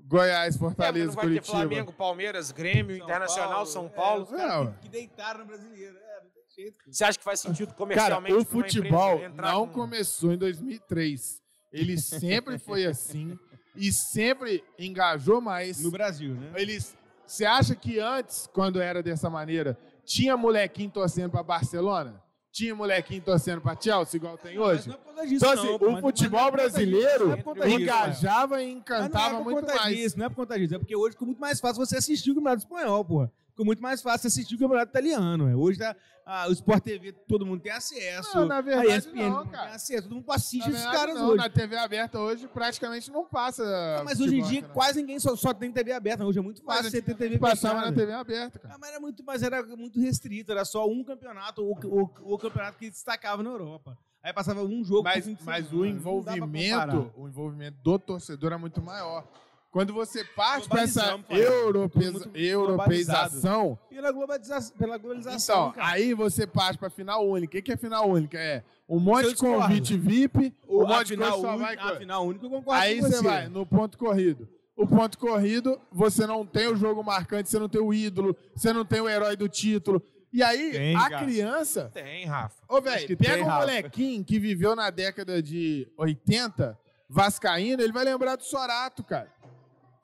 Goiás, 0.00 0.54
É, 0.54 0.58
mas 0.58 0.60
não 0.60 0.68
Fortaleza, 0.68 1.12
vai 1.12 1.24
ter 1.24 1.28
Curitiba. 1.30 1.56
Flamengo, 1.58 1.92
Palmeiras, 1.92 2.50
Grêmio, 2.52 2.96
São 2.96 3.04
Internacional, 3.06 3.50
Paulo, 3.52 3.66
São 3.66 3.86
é, 3.86 3.88
Paulo. 3.88 4.22
os 4.24 4.30
caras 4.30 4.54
Não, 4.66 4.72
que, 4.74 4.88
deitaram 4.88 5.40
no 5.40 5.46
brasileiro. 5.46 5.96
É, 5.96 6.22
não 6.24 6.30
tem 6.30 6.42
jeito. 6.54 6.78
cara. 6.78 6.92
Você 6.92 7.04
acha 7.04 7.18
que 7.18 7.24
faz 7.24 7.40
sentido 7.40 7.68
Cara, 7.68 7.76
comercialmente 7.78 8.34
o 8.36 8.44
pra 8.44 8.56
uma 8.56 8.62
futebol 8.64 9.18
não 9.34 9.66
com- 9.66 9.72
começou 9.72 10.32
em 10.32 10.36
2003. 10.38 11.40
Ele 11.72 11.96
sempre 11.98 12.58
foi 12.58 12.84
assim 12.84 13.38
e 13.74 13.90
sempre 13.92 14.62
engajou 14.78 15.40
mais. 15.40 15.80
No 15.82 15.90
Brasil, 15.90 16.34
né? 16.34 16.52
Eles, 16.56 16.94
você 17.26 17.46
acha 17.46 17.74
que 17.74 17.98
antes, 17.98 18.46
quando 18.52 18.78
era 18.82 19.02
dessa 19.02 19.30
maneira, 19.30 19.78
tinha 20.04 20.36
molequinho 20.36 20.90
torcendo 20.90 21.30
para 21.30 21.42
Barcelona? 21.42 22.22
Tinha 22.52 22.74
molequinho 22.74 23.22
torcendo 23.22 23.62
para 23.62 23.80
Chelsea, 23.80 24.18
igual 24.18 24.36
tem 24.36 24.58
hoje? 24.58 24.86
não 24.86 24.94
é 24.94 24.98
por 24.98 25.06
conta 25.06 25.26
disso, 25.26 25.36
Então, 25.36 25.52
assim, 25.52 25.66
não, 25.66 25.94
o 25.94 26.00
futebol 26.02 26.38
não 26.40 26.46
é 26.48 26.50
disso, 26.50 26.52
brasileiro 26.52 27.26
não 27.28 27.62
é 27.64 27.70
engajava 27.70 28.62
e 28.62 28.66
Mas 28.66 28.74
não 28.74 28.78
encantava 28.80 29.34
é 29.34 29.38
por 29.38 29.44
muito 29.44 29.60
conta 29.60 29.74
mais. 29.74 29.96
disso, 29.96 30.18
não 30.18 30.26
é 30.26 30.28
por 30.28 30.36
conta 30.36 30.58
disso. 30.58 30.74
É 30.74 30.78
porque 30.78 30.94
hoje 30.94 31.12
ficou 31.12 31.26
muito 31.26 31.40
mais 31.40 31.58
fácil 31.58 31.84
você 31.84 31.96
assistir 31.96 32.30
o 32.30 32.34
Campeonato 32.34 32.62
Espanhol, 32.62 33.04
porra. 33.04 33.32
Ficou 33.52 33.66
muito 33.66 33.82
mais 33.82 34.00
fácil 34.00 34.28
assistir 34.28 34.54
o 34.54 34.58
Campeonato 34.58 34.90
Italiano. 34.90 35.44
ué. 35.44 35.54
Hoje 35.54 35.78
tá, 35.78 35.94
ah, 36.24 36.48
o 36.48 36.52
Sport 36.52 36.82
TV, 36.82 37.12
todo 37.12 37.44
mundo 37.44 37.60
tem 37.60 37.70
acesso. 37.70 38.34
Não, 38.34 38.46
na 38.46 38.62
verdade, 38.62 38.90
a 38.90 38.96
ESPN, 38.96 39.14
não, 39.14 39.30
todo 39.30 39.38
mundo 39.38 39.50
cara. 39.50 39.66
tem 39.66 39.74
acesso. 39.74 40.02
Todo 40.04 40.14
mundo 40.14 40.32
assiste 40.32 40.68
esses 40.70 40.72
verdade, 40.72 40.96
caras 40.96 41.14
não, 41.16 41.28
hoje. 41.28 41.36
na 41.36 41.50
TV 41.50 41.76
aberta 41.76 42.18
hoje 42.18 42.48
praticamente 42.48 43.10
não 43.10 43.26
passa. 43.26 43.62
Ah, 44.00 44.04
mas 44.04 44.20
hoje 44.20 44.38
em 44.38 44.42
dia 44.42 44.62
né? 44.62 44.68
quase 44.72 45.00
ninguém 45.00 45.18
só, 45.18 45.36
só 45.36 45.52
tem 45.52 45.70
TV 45.70 45.92
aberta. 45.92 46.24
Hoje 46.24 46.38
é 46.38 46.42
muito 46.42 46.62
fácil 46.62 46.90
você 46.90 47.02
ter 47.02 47.14
TV 47.14 47.38
passava 47.38 47.74
fechada. 47.74 47.90
na 47.90 47.96
TV 47.96 48.12
aberta, 48.12 48.58
cara. 48.58 48.74
Ah, 48.74 48.78
mas 48.80 48.90
era 48.90 49.00
muito, 49.00 49.22
mas 49.22 49.42
era 49.42 49.62
muito 49.76 50.00
restrito, 50.00 50.50
era 50.50 50.64
só 50.64 50.88
um 50.88 51.04
campeonato, 51.04 51.62
o, 51.62 51.72
o, 51.72 52.34
o 52.34 52.38
campeonato 52.38 52.78
que 52.78 52.88
destacava 52.88 53.42
na 53.42 53.50
Europa. 53.50 53.98
Aí 54.22 54.32
passava 54.32 54.62
um 54.62 54.84
jogo 54.84 55.02
Mas, 55.02 55.26
mas 55.42 55.72
o 55.72 55.78
não 55.78 55.86
envolvimento, 55.86 57.12
o 57.16 57.28
envolvimento 57.28 57.76
do 57.82 57.98
torcedor 57.98 58.52
é 58.52 58.56
muito 58.56 58.80
maior. 58.80 59.26
Quando 59.72 59.92
você 59.94 60.22
parte 60.22 60.68
para 60.68 60.82
essa 60.82 61.18
europeiza- 61.30 62.30
europeização, 62.34 63.78
Pela 63.88 64.12
globalização, 64.12 64.76
pela 64.76 64.98
globalização 64.98 65.60
então, 65.70 65.72
cara. 65.72 65.88
aí 65.94 66.12
você 66.12 66.46
parte 66.46 66.78
para 66.78 66.90
final 66.90 67.26
única. 67.26 67.50
O 67.50 67.52
que 67.52 67.62
que 67.62 67.72
é 67.72 67.76
final 67.76 68.08
única? 68.08 68.38
É 68.38 68.62
um 68.86 68.98
monte 69.00 69.28
de 69.30 69.36
convite 69.36 69.96
VIP, 69.96 70.54
um 70.68 70.82
a 70.82 70.88
monte 70.88 71.06
de 71.08 71.16
coisa 71.16 71.32
só 71.32 71.56
vai... 71.56 71.74
a 71.76 71.96
final 71.96 72.26
única 72.26 72.44
eu 72.44 72.50
concordo 72.50 72.82
Aí 72.82 73.00
com 73.00 73.06
você 73.06 73.16
você. 73.16 73.22
vai 73.22 73.48
no 73.48 73.64
ponto 73.64 73.96
corrido. 73.96 74.46
O 74.76 74.86
ponto 74.86 75.18
corrido, 75.18 75.80
você 75.90 76.26
não 76.26 76.44
tem 76.44 76.66
o 76.68 76.76
jogo 76.76 77.02
marcante, 77.02 77.48
você 77.48 77.58
não 77.58 77.68
tem 77.68 77.80
o 77.80 77.94
ídolo, 77.94 78.36
você 78.54 78.72
não 78.74 78.84
tem 78.84 79.00
o 79.00 79.08
herói 79.08 79.36
do 79.36 79.48
título. 79.48 80.02
E 80.32 80.42
aí, 80.42 80.72
Tem, 80.72 80.96
a 80.96 81.08
cara. 81.10 81.24
criança 81.24 81.90
Tem, 81.92 82.24
Rafa. 82.26 82.62
Ô, 82.68 82.80
velho, 82.80 83.16
pega 83.18 83.34
tem, 83.34 83.42
um 83.42 83.46
Rafa. 83.46 83.60
molequinho 83.60 84.24
que 84.24 84.38
viveu 84.38 84.74
na 84.74 84.88
década 84.90 85.42
de 85.42 85.86
80, 85.96 86.78
vascaíno, 87.08 87.82
ele 87.82 87.92
vai 87.92 88.02
lembrar 88.04 88.36
do 88.36 88.42
Sorato, 88.42 89.04
cara. 89.04 89.30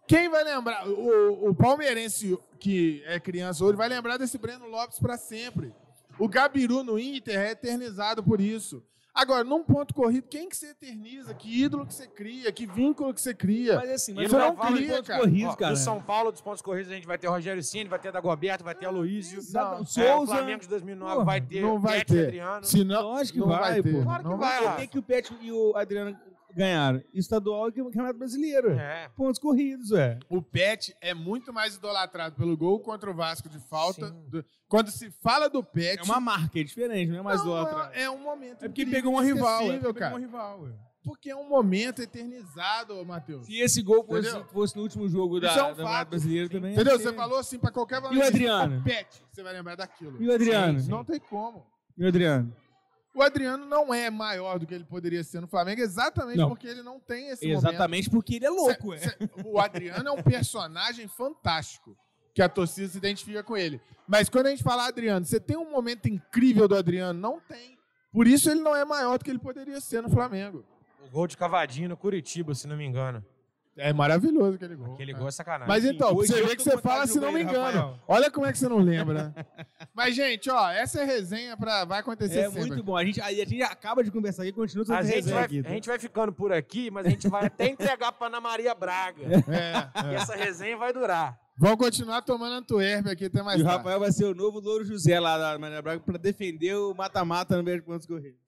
Quem 0.09 0.29
vai 0.29 0.43
lembrar? 0.43 0.89
O, 0.89 1.51
o 1.51 1.55
palmeirense 1.55 2.37
que 2.59 3.03
é 3.07 3.21
criança 3.21 3.65
hoje 3.65 3.77
vai 3.77 3.89
lembrar 3.89 4.17
desse 4.17 4.39
Breno 4.39 4.67
Lopes 4.67 4.99
para 4.99 5.17
sempre. 5.17 5.73
O 6.19 6.27
Gabiru 6.29 6.83
no 6.83 6.99
Inter 6.99 7.39
é 7.39 7.51
eternizado 7.53 8.23
por 8.25 8.41
isso. 8.41 8.83
Agora, 9.15 9.43
num 9.43 9.65
ponto 9.65 9.93
corrido, 9.95 10.29
quem 10.29 10.49
que 10.49 10.57
você 10.57 10.69
eterniza? 10.69 11.35
Que 11.35 11.63
ídolo 11.65 11.85
que 11.85 11.93
você 11.93 12.07
cria? 12.07 12.53
Que 12.53 12.67
vínculo 12.67 13.13
que 13.13 13.21
você 13.21 13.35
cria? 13.35 13.75
Mas 13.77 13.91
assim, 13.91 14.15
mas 14.15 14.31
você 14.31 14.37
vai 14.37 14.47
não 14.49 14.57
cria, 14.57 14.89
pontos 14.95 15.09
cara. 15.09 15.21
corridos, 15.21 15.53
Ó, 15.53 15.57
cara. 15.57 15.73
Do 15.73 15.79
São 15.79 16.01
Paulo, 16.01 16.31
dos 16.33 16.41
pontos 16.41 16.63
corridos, 16.63 16.93
a 16.93 16.95
gente 16.95 17.07
vai 17.07 17.19
ter 17.19 17.27
Rogério 17.27 17.63
Ceni, 17.63 17.89
vai 17.89 17.99
ter 17.99 18.13
Dagoberto, 18.13 18.63
vai 18.63 18.77
ter 18.77 18.87
Aloysio. 18.87 19.39
Exato. 19.39 19.79
É, 19.79 19.81
o 19.81 19.85
Souza. 19.87 20.35
Flamengo 20.37 20.61
de 20.63 20.69
2009 20.69 21.13
Porra, 21.15 21.25
vai 21.25 21.41
ter 21.41 21.61
não 21.61 21.81
vai 21.81 21.99
Pet 21.99 22.13
ter. 22.13 22.27
Adriano. 22.27 22.65
Se 22.65 22.85
não, 22.85 23.03
Lógico 23.03 23.33
que 23.35 23.41
não 23.41 23.49
vai, 23.49 23.83
ter. 23.83 23.93
pô. 23.93 24.03
Claro 24.05 24.23
que 24.23 24.29
Não 24.29 24.39
vai, 24.39 24.59
Por 24.59 24.65
lá. 24.65 24.77
que, 24.77 24.87
que 24.87 24.99
o 24.99 25.03
Pet 25.03 25.35
e 25.41 25.53
o 25.53 25.77
Adriano 25.77 26.17
ganharam? 26.59 27.03
Estadual 27.15 27.69
e 27.69 27.73
Campeonato 27.73 28.19
Brasileiro. 28.19 28.71
É. 28.73 29.09
Pontos 29.17 29.39
corridos, 29.41 29.93
é. 29.93 30.19
O 30.29 30.43
Pet 30.43 30.95
é 31.01 31.15
muito 31.15 31.53
mais 31.53 31.77
idolatrado 31.77 32.35
pelo 32.37 32.57
gol 32.57 32.81
contra 32.81 33.11
o 33.11 33.15
Vasco 33.15 33.49
de 33.49 33.59
falta. 33.61 34.09
Sim. 34.09 34.29
do- 34.29 34.45
Quando 34.69 34.91
se 34.91 35.11
fala 35.23 35.49
do 35.49 35.63
Pet. 35.63 36.01
É 36.01 36.03
uma 36.03 36.21
marca, 36.21 36.59
é 36.61 36.63
diferente, 36.65 37.11
não 37.11 37.19
é 37.21 37.23
mais 37.23 37.45
não, 37.45 37.53
outro. 37.53 37.79
é, 37.93 38.03
é 38.03 38.11
um 38.11 38.19
momento. 38.19 38.65
É 38.65 38.69
porque 38.69 38.85
pegou 38.85 39.15
um 39.15 39.21
rival, 39.21 39.63
é 39.63 39.79
pegou 39.79 39.95
cara. 39.95 40.15
um 40.15 40.19
rival. 40.19 40.69
é. 40.69 40.89
Porque 41.05 41.31
é 41.31 41.37
um 41.37 41.49
momento 41.49 42.03
eternizado, 42.03 43.03
Matheus. 43.07 43.47
Se 43.47 43.57
esse 43.59 43.81
gol 43.81 44.05
fosse, 44.05 44.45
fosse 44.53 44.77
no 44.77 44.83
último 44.83 45.09
jogo 45.09 45.41
da, 45.41 45.49
Isso 45.49 45.59
é 45.59 45.65
um 45.73 45.75
da. 45.75 46.05
Brasileiro 46.05 46.51
também. 46.51 46.73
Entendeu? 46.75 46.99
Você 46.99 47.13
falou 47.15 47.39
assim 47.39 47.59
pra 47.59 47.71
qualquer 47.71 48.03
E 48.13 48.19
o 48.19 48.23
Adriano? 48.23 48.83
Pet, 48.83 49.09
você 49.31 49.43
vai 49.43 49.55
lembrar 49.55 49.77
daquilo. 49.77 50.21
E 50.23 50.29
o 50.29 50.35
Adriano? 50.35 50.83
Não 50.89 51.05
tem 51.05 51.19
como. 51.21 51.65
E 51.97 52.05
o 52.05 52.09
Adriano? 52.09 52.55
O 53.19 53.23
Adriano 53.23 53.67
não 53.67 53.93
é 53.93 54.09
maior 54.11 54.61
do 54.61 54.67
que 54.67 54.73
ele 54.73 54.85
poderia 54.85 55.25
ser 55.25 55.41
no 55.41 55.49
Flamengo, 55.49 55.81
exatamente 55.81 56.37
Não. 56.39 56.49
porque 56.49 56.69
ele 56.69 56.83
não 56.83 57.01
tem 57.01 57.31
esse 57.31 57.49
Exatamente 57.51 58.09
porque 58.09 58.37
ele 58.37 58.47
é 58.47 58.51
louco, 58.51 58.87
momento. 58.87 59.03
é. 59.05 59.09
Cê- 59.09 59.17
cê- 59.19 59.29
o 59.45 59.59
Adriano 59.59 60.09
é 60.09 60.13
um 60.13 60.23
personagem 60.23 61.09
fantástico, 61.09 61.97
que 62.33 62.41
a 62.41 62.49
torcida 62.49 62.87
se 62.87 62.97
identifica 62.97 63.43
com 63.43 63.57
ele. 63.57 63.81
Mas 64.07 64.29
quando 64.29 64.47
a 64.47 64.51
gente 64.51 64.63
fala 64.63 64.87
Adriano, 64.87 65.27
você 65.27 65.41
tem 65.41 65.57
um 65.57 65.69
momento 65.69 66.07
incrível 66.09 66.69
do 66.69 66.77
Adriano? 66.77 67.19
Não 67.19 67.41
tem. 67.41 67.77
Por 68.13 68.29
isso 68.29 68.49
ele 68.51 68.61
não 68.61 68.77
é 68.77 68.85
maior 68.85 69.19
do 69.19 69.25
que 69.25 69.31
ele 69.33 69.39
poderia 69.41 69.81
ser 69.81 70.01
no 70.01 70.09
Flamengo. 70.09 70.65
O 71.05 71.11
gol 71.11 71.27
de 71.27 71.37
Cavadinho 71.37 71.89
no 71.89 71.97
Curitiba, 71.97 72.55
se 72.55 72.69
não 72.69 72.77
me 72.77 72.85
engano. 72.87 73.25
É 73.79 73.93
maravilhoso 73.93 74.57
aquele 74.57 74.75
gol. 74.77 74.95
Aquele 74.95 75.13
gol 75.13 75.29
é 75.29 75.31
sacanagem. 75.31 75.69
Mas 75.69 75.85
então, 75.85 76.15
hoje 76.15 76.33
você 76.33 76.43
tô 76.43 76.49
que 76.57 76.63
você 76.63 76.79
fala 76.79 77.07
se 77.07 77.19
não 77.21 77.33
me 77.33 77.43
engano. 77.43 77.63
Rafael. 77.65 77.99
Olha 78.09 78.31
como 78.31 78.45
é 78.47 78.53
que 78.53 78.59
você 78.59 78.69
não 78.69 78.79
lembra. 78.79 79.35
Mas, 79.95 80.15
gente, 80.15 80.51
ó, 80.51 80.69
essa 80.71 81.01
é 81.01 81.05
resenha 81.05 81.57
pra... 81.57 81.85
vai 81.85 82.01
acontecer 82.01 82.41
É 82.41 82.45
sempre. 82.51 82.67
muito 82.67 82.83
bom. 82.83 82.97
A 82.97 83.05
gente, 83.05 83.21
a 83.21 83.33
gente 83.33 83.63
acaba 83.63 84.03
de 84.03 84.11
conversar 84.11 84.43
aqui 84.43 84.51
e 84.51 84.55
continua 84.55 84.85
a 84.97 85.03
gente, 85.03 85.15
resenha 85.15 85.35
vai, 85.37 85.45
aqui. 85.45 85.61
a 85.61 85.63
tá? 85.63 85.71
gente 85.71 85.89
vai 85.89 85.99
ficando 85.99 86.33
por 86.33 86.53
aqui, 86.53 86.91
mas 86.91 87.07
a 87.07 87.11
gente 87.11 87.29
vai 87.29 87.47
até 87.47 87.69
entregar 87.69 88.13
pra 88.13 88.27
Ana 88.27 88.41
Maria 88.41 88.75
Braga. 88.75 89.23
É, 89.49 90.11
E 90.11 90.15
é. 90.15 90.15
essa 90.17 90.35
resenha 90.37 90.77
vai 90.77 90.93
durar. 90.93 91.39
Vamos 91.57 91.79
continuar 91.79 92.23
tomando 92.23 92.55
Antuérpia 92.55 93.13
aqui 93.13 93.25
até 93.25 93.43
mais 93.43 93.59
E 93.59 93.63
o 93.63 93.67
tarde. 93.67 93.79
Rafael 93.79 94.01
vai 94.01 94.13
ser 94.13 94.25
o 94.25 94.35
novo 94.35 94.61
Louro 94.61 94.85
José 94.85 95.19
lá 95.19 95.37
da 95.39 95.59
Maria 95.59 95.81
Braga 95.83 96.01
pra 96.01 96.17
defender 96.19 96.75
o 96.77 96.95
mata-mata 96.95 97.57
no 97.57 97.63
meio 97.63 97.79
de 97.79 97.83
pontos 97.85 98.07
corridos. 98.07 98.39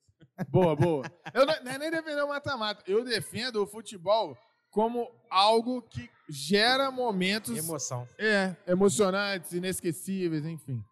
Boa, 0.49 0.75
boa. 0.77 1.05
Eu 1.35 1.45
não, 1.45 1.55
não 1.65 1.73
é 1.73 1.79
nem 1.79 1.91
defender 1.91 2.23
o 2.23 2.29
mata-mata. 2.29 2.83
Eu 2.87 3.05
defendo 3.05 3.63
o 3.63 3.67
futebol 3.67 4.37
como 4.71 5.09
algo 5.31 5.83
que 5.83 6.09
gera 6.29 6.91
momentos 6.91 7.57
Emoção. 7.59 8.07
é, 8.19 8.55
emocionantes, 8.67 9.53
inesquecíveis, 9.53 10.45
enfim. 10.45 10.83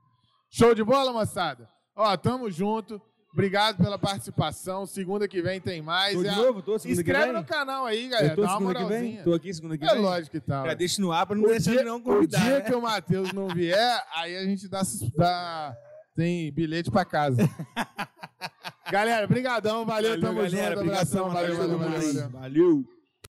Show 0.50 0.74
de 0.74 0.82
bola, 0.82 1.12
moçada? 1.12 1.68
Ó, 1.94 2.16
tamo 2.16 2.50
junto. 2.50 3.00
Obrigado 3.32 3.76
pela 3.76 3.98
participação. 3.98 4.86
Segunda 4.86 5.28
que 5.28 5.42
vem 5.42 5.60
tem 5.60 5.82
mais. 5.82 6.14
Tô 6.14 6.22
de 6.22 6.28
É 6.28 6.34
novo? 6.34 6.62
Tô 6.62 6.78
segunda 6.78 7.02
que 7.04 7.10
Inscreve 7.10 7.32
vem? 7.32 7.40
no 7.40 7.44
canal 7.44 7.84
aí, 7.86 8.04
Eu 8.06 8.10
galera. 8.10 8.34
tô 8.34 8.42
Dá 8.42 8.48
uma 8.48 8.58
segunda 8.58 8.74
que 8.74 8.84
vem? 8.86 8.88
moralzinha. 8.98 9.22
Tô 9.24 9.34
aqui 9.34 9.54
segunda 9.54 9.78
que 9.78 9.84
É 9.84 9.88
vem? 9.92 9.98
lógico 10.00 10.30
que 10.30 10.40
tá. 10.40 10.66
Já 10.66 10.74
deixa 10.74 11.00
no 11.02 11.12
ar 11.12 11.26
pra 11.26 11.36
não 11.36 11.44
O 11.44 11.48
deixar 11.48 11.70
dia, 11.72 11.80
ele 11.80 11.88
não 11.90 11.96
o 11.98 12.02
convidar, 12.02 12.38
dia 12.40 12.58
né? 12.58 12.60
que 12.62 12.74
o 12.74 12.80
Matheus 12.82 13.32
não 13.32 13.48
vier, 13.48 14.02
aí 14.16 14.36
a 14.36 14.44
gente 14.44 14.66
dá, 14.66 14.80
dá- 15.16 15.76
tem 16.16 16.50
bilhete 16.52 16.90
pra 16.90 17.04
casa. 17.04 17.36
Galera, 18.90 19.26
brigadão, 19.26 19.84
valeu, 19.84 20.18
tamo 20.18 20.40
galera. 20.40 20.48
junto, 20.50 20.80
Obrigação, 20.80 21.26
abração, 21.26 21.32
valeu, 21.32 21.56
valeu, 21.56 21.78
valeu, 21.78 22.00
valeu. 22.00 22.30
Valeu. 22.30 22.84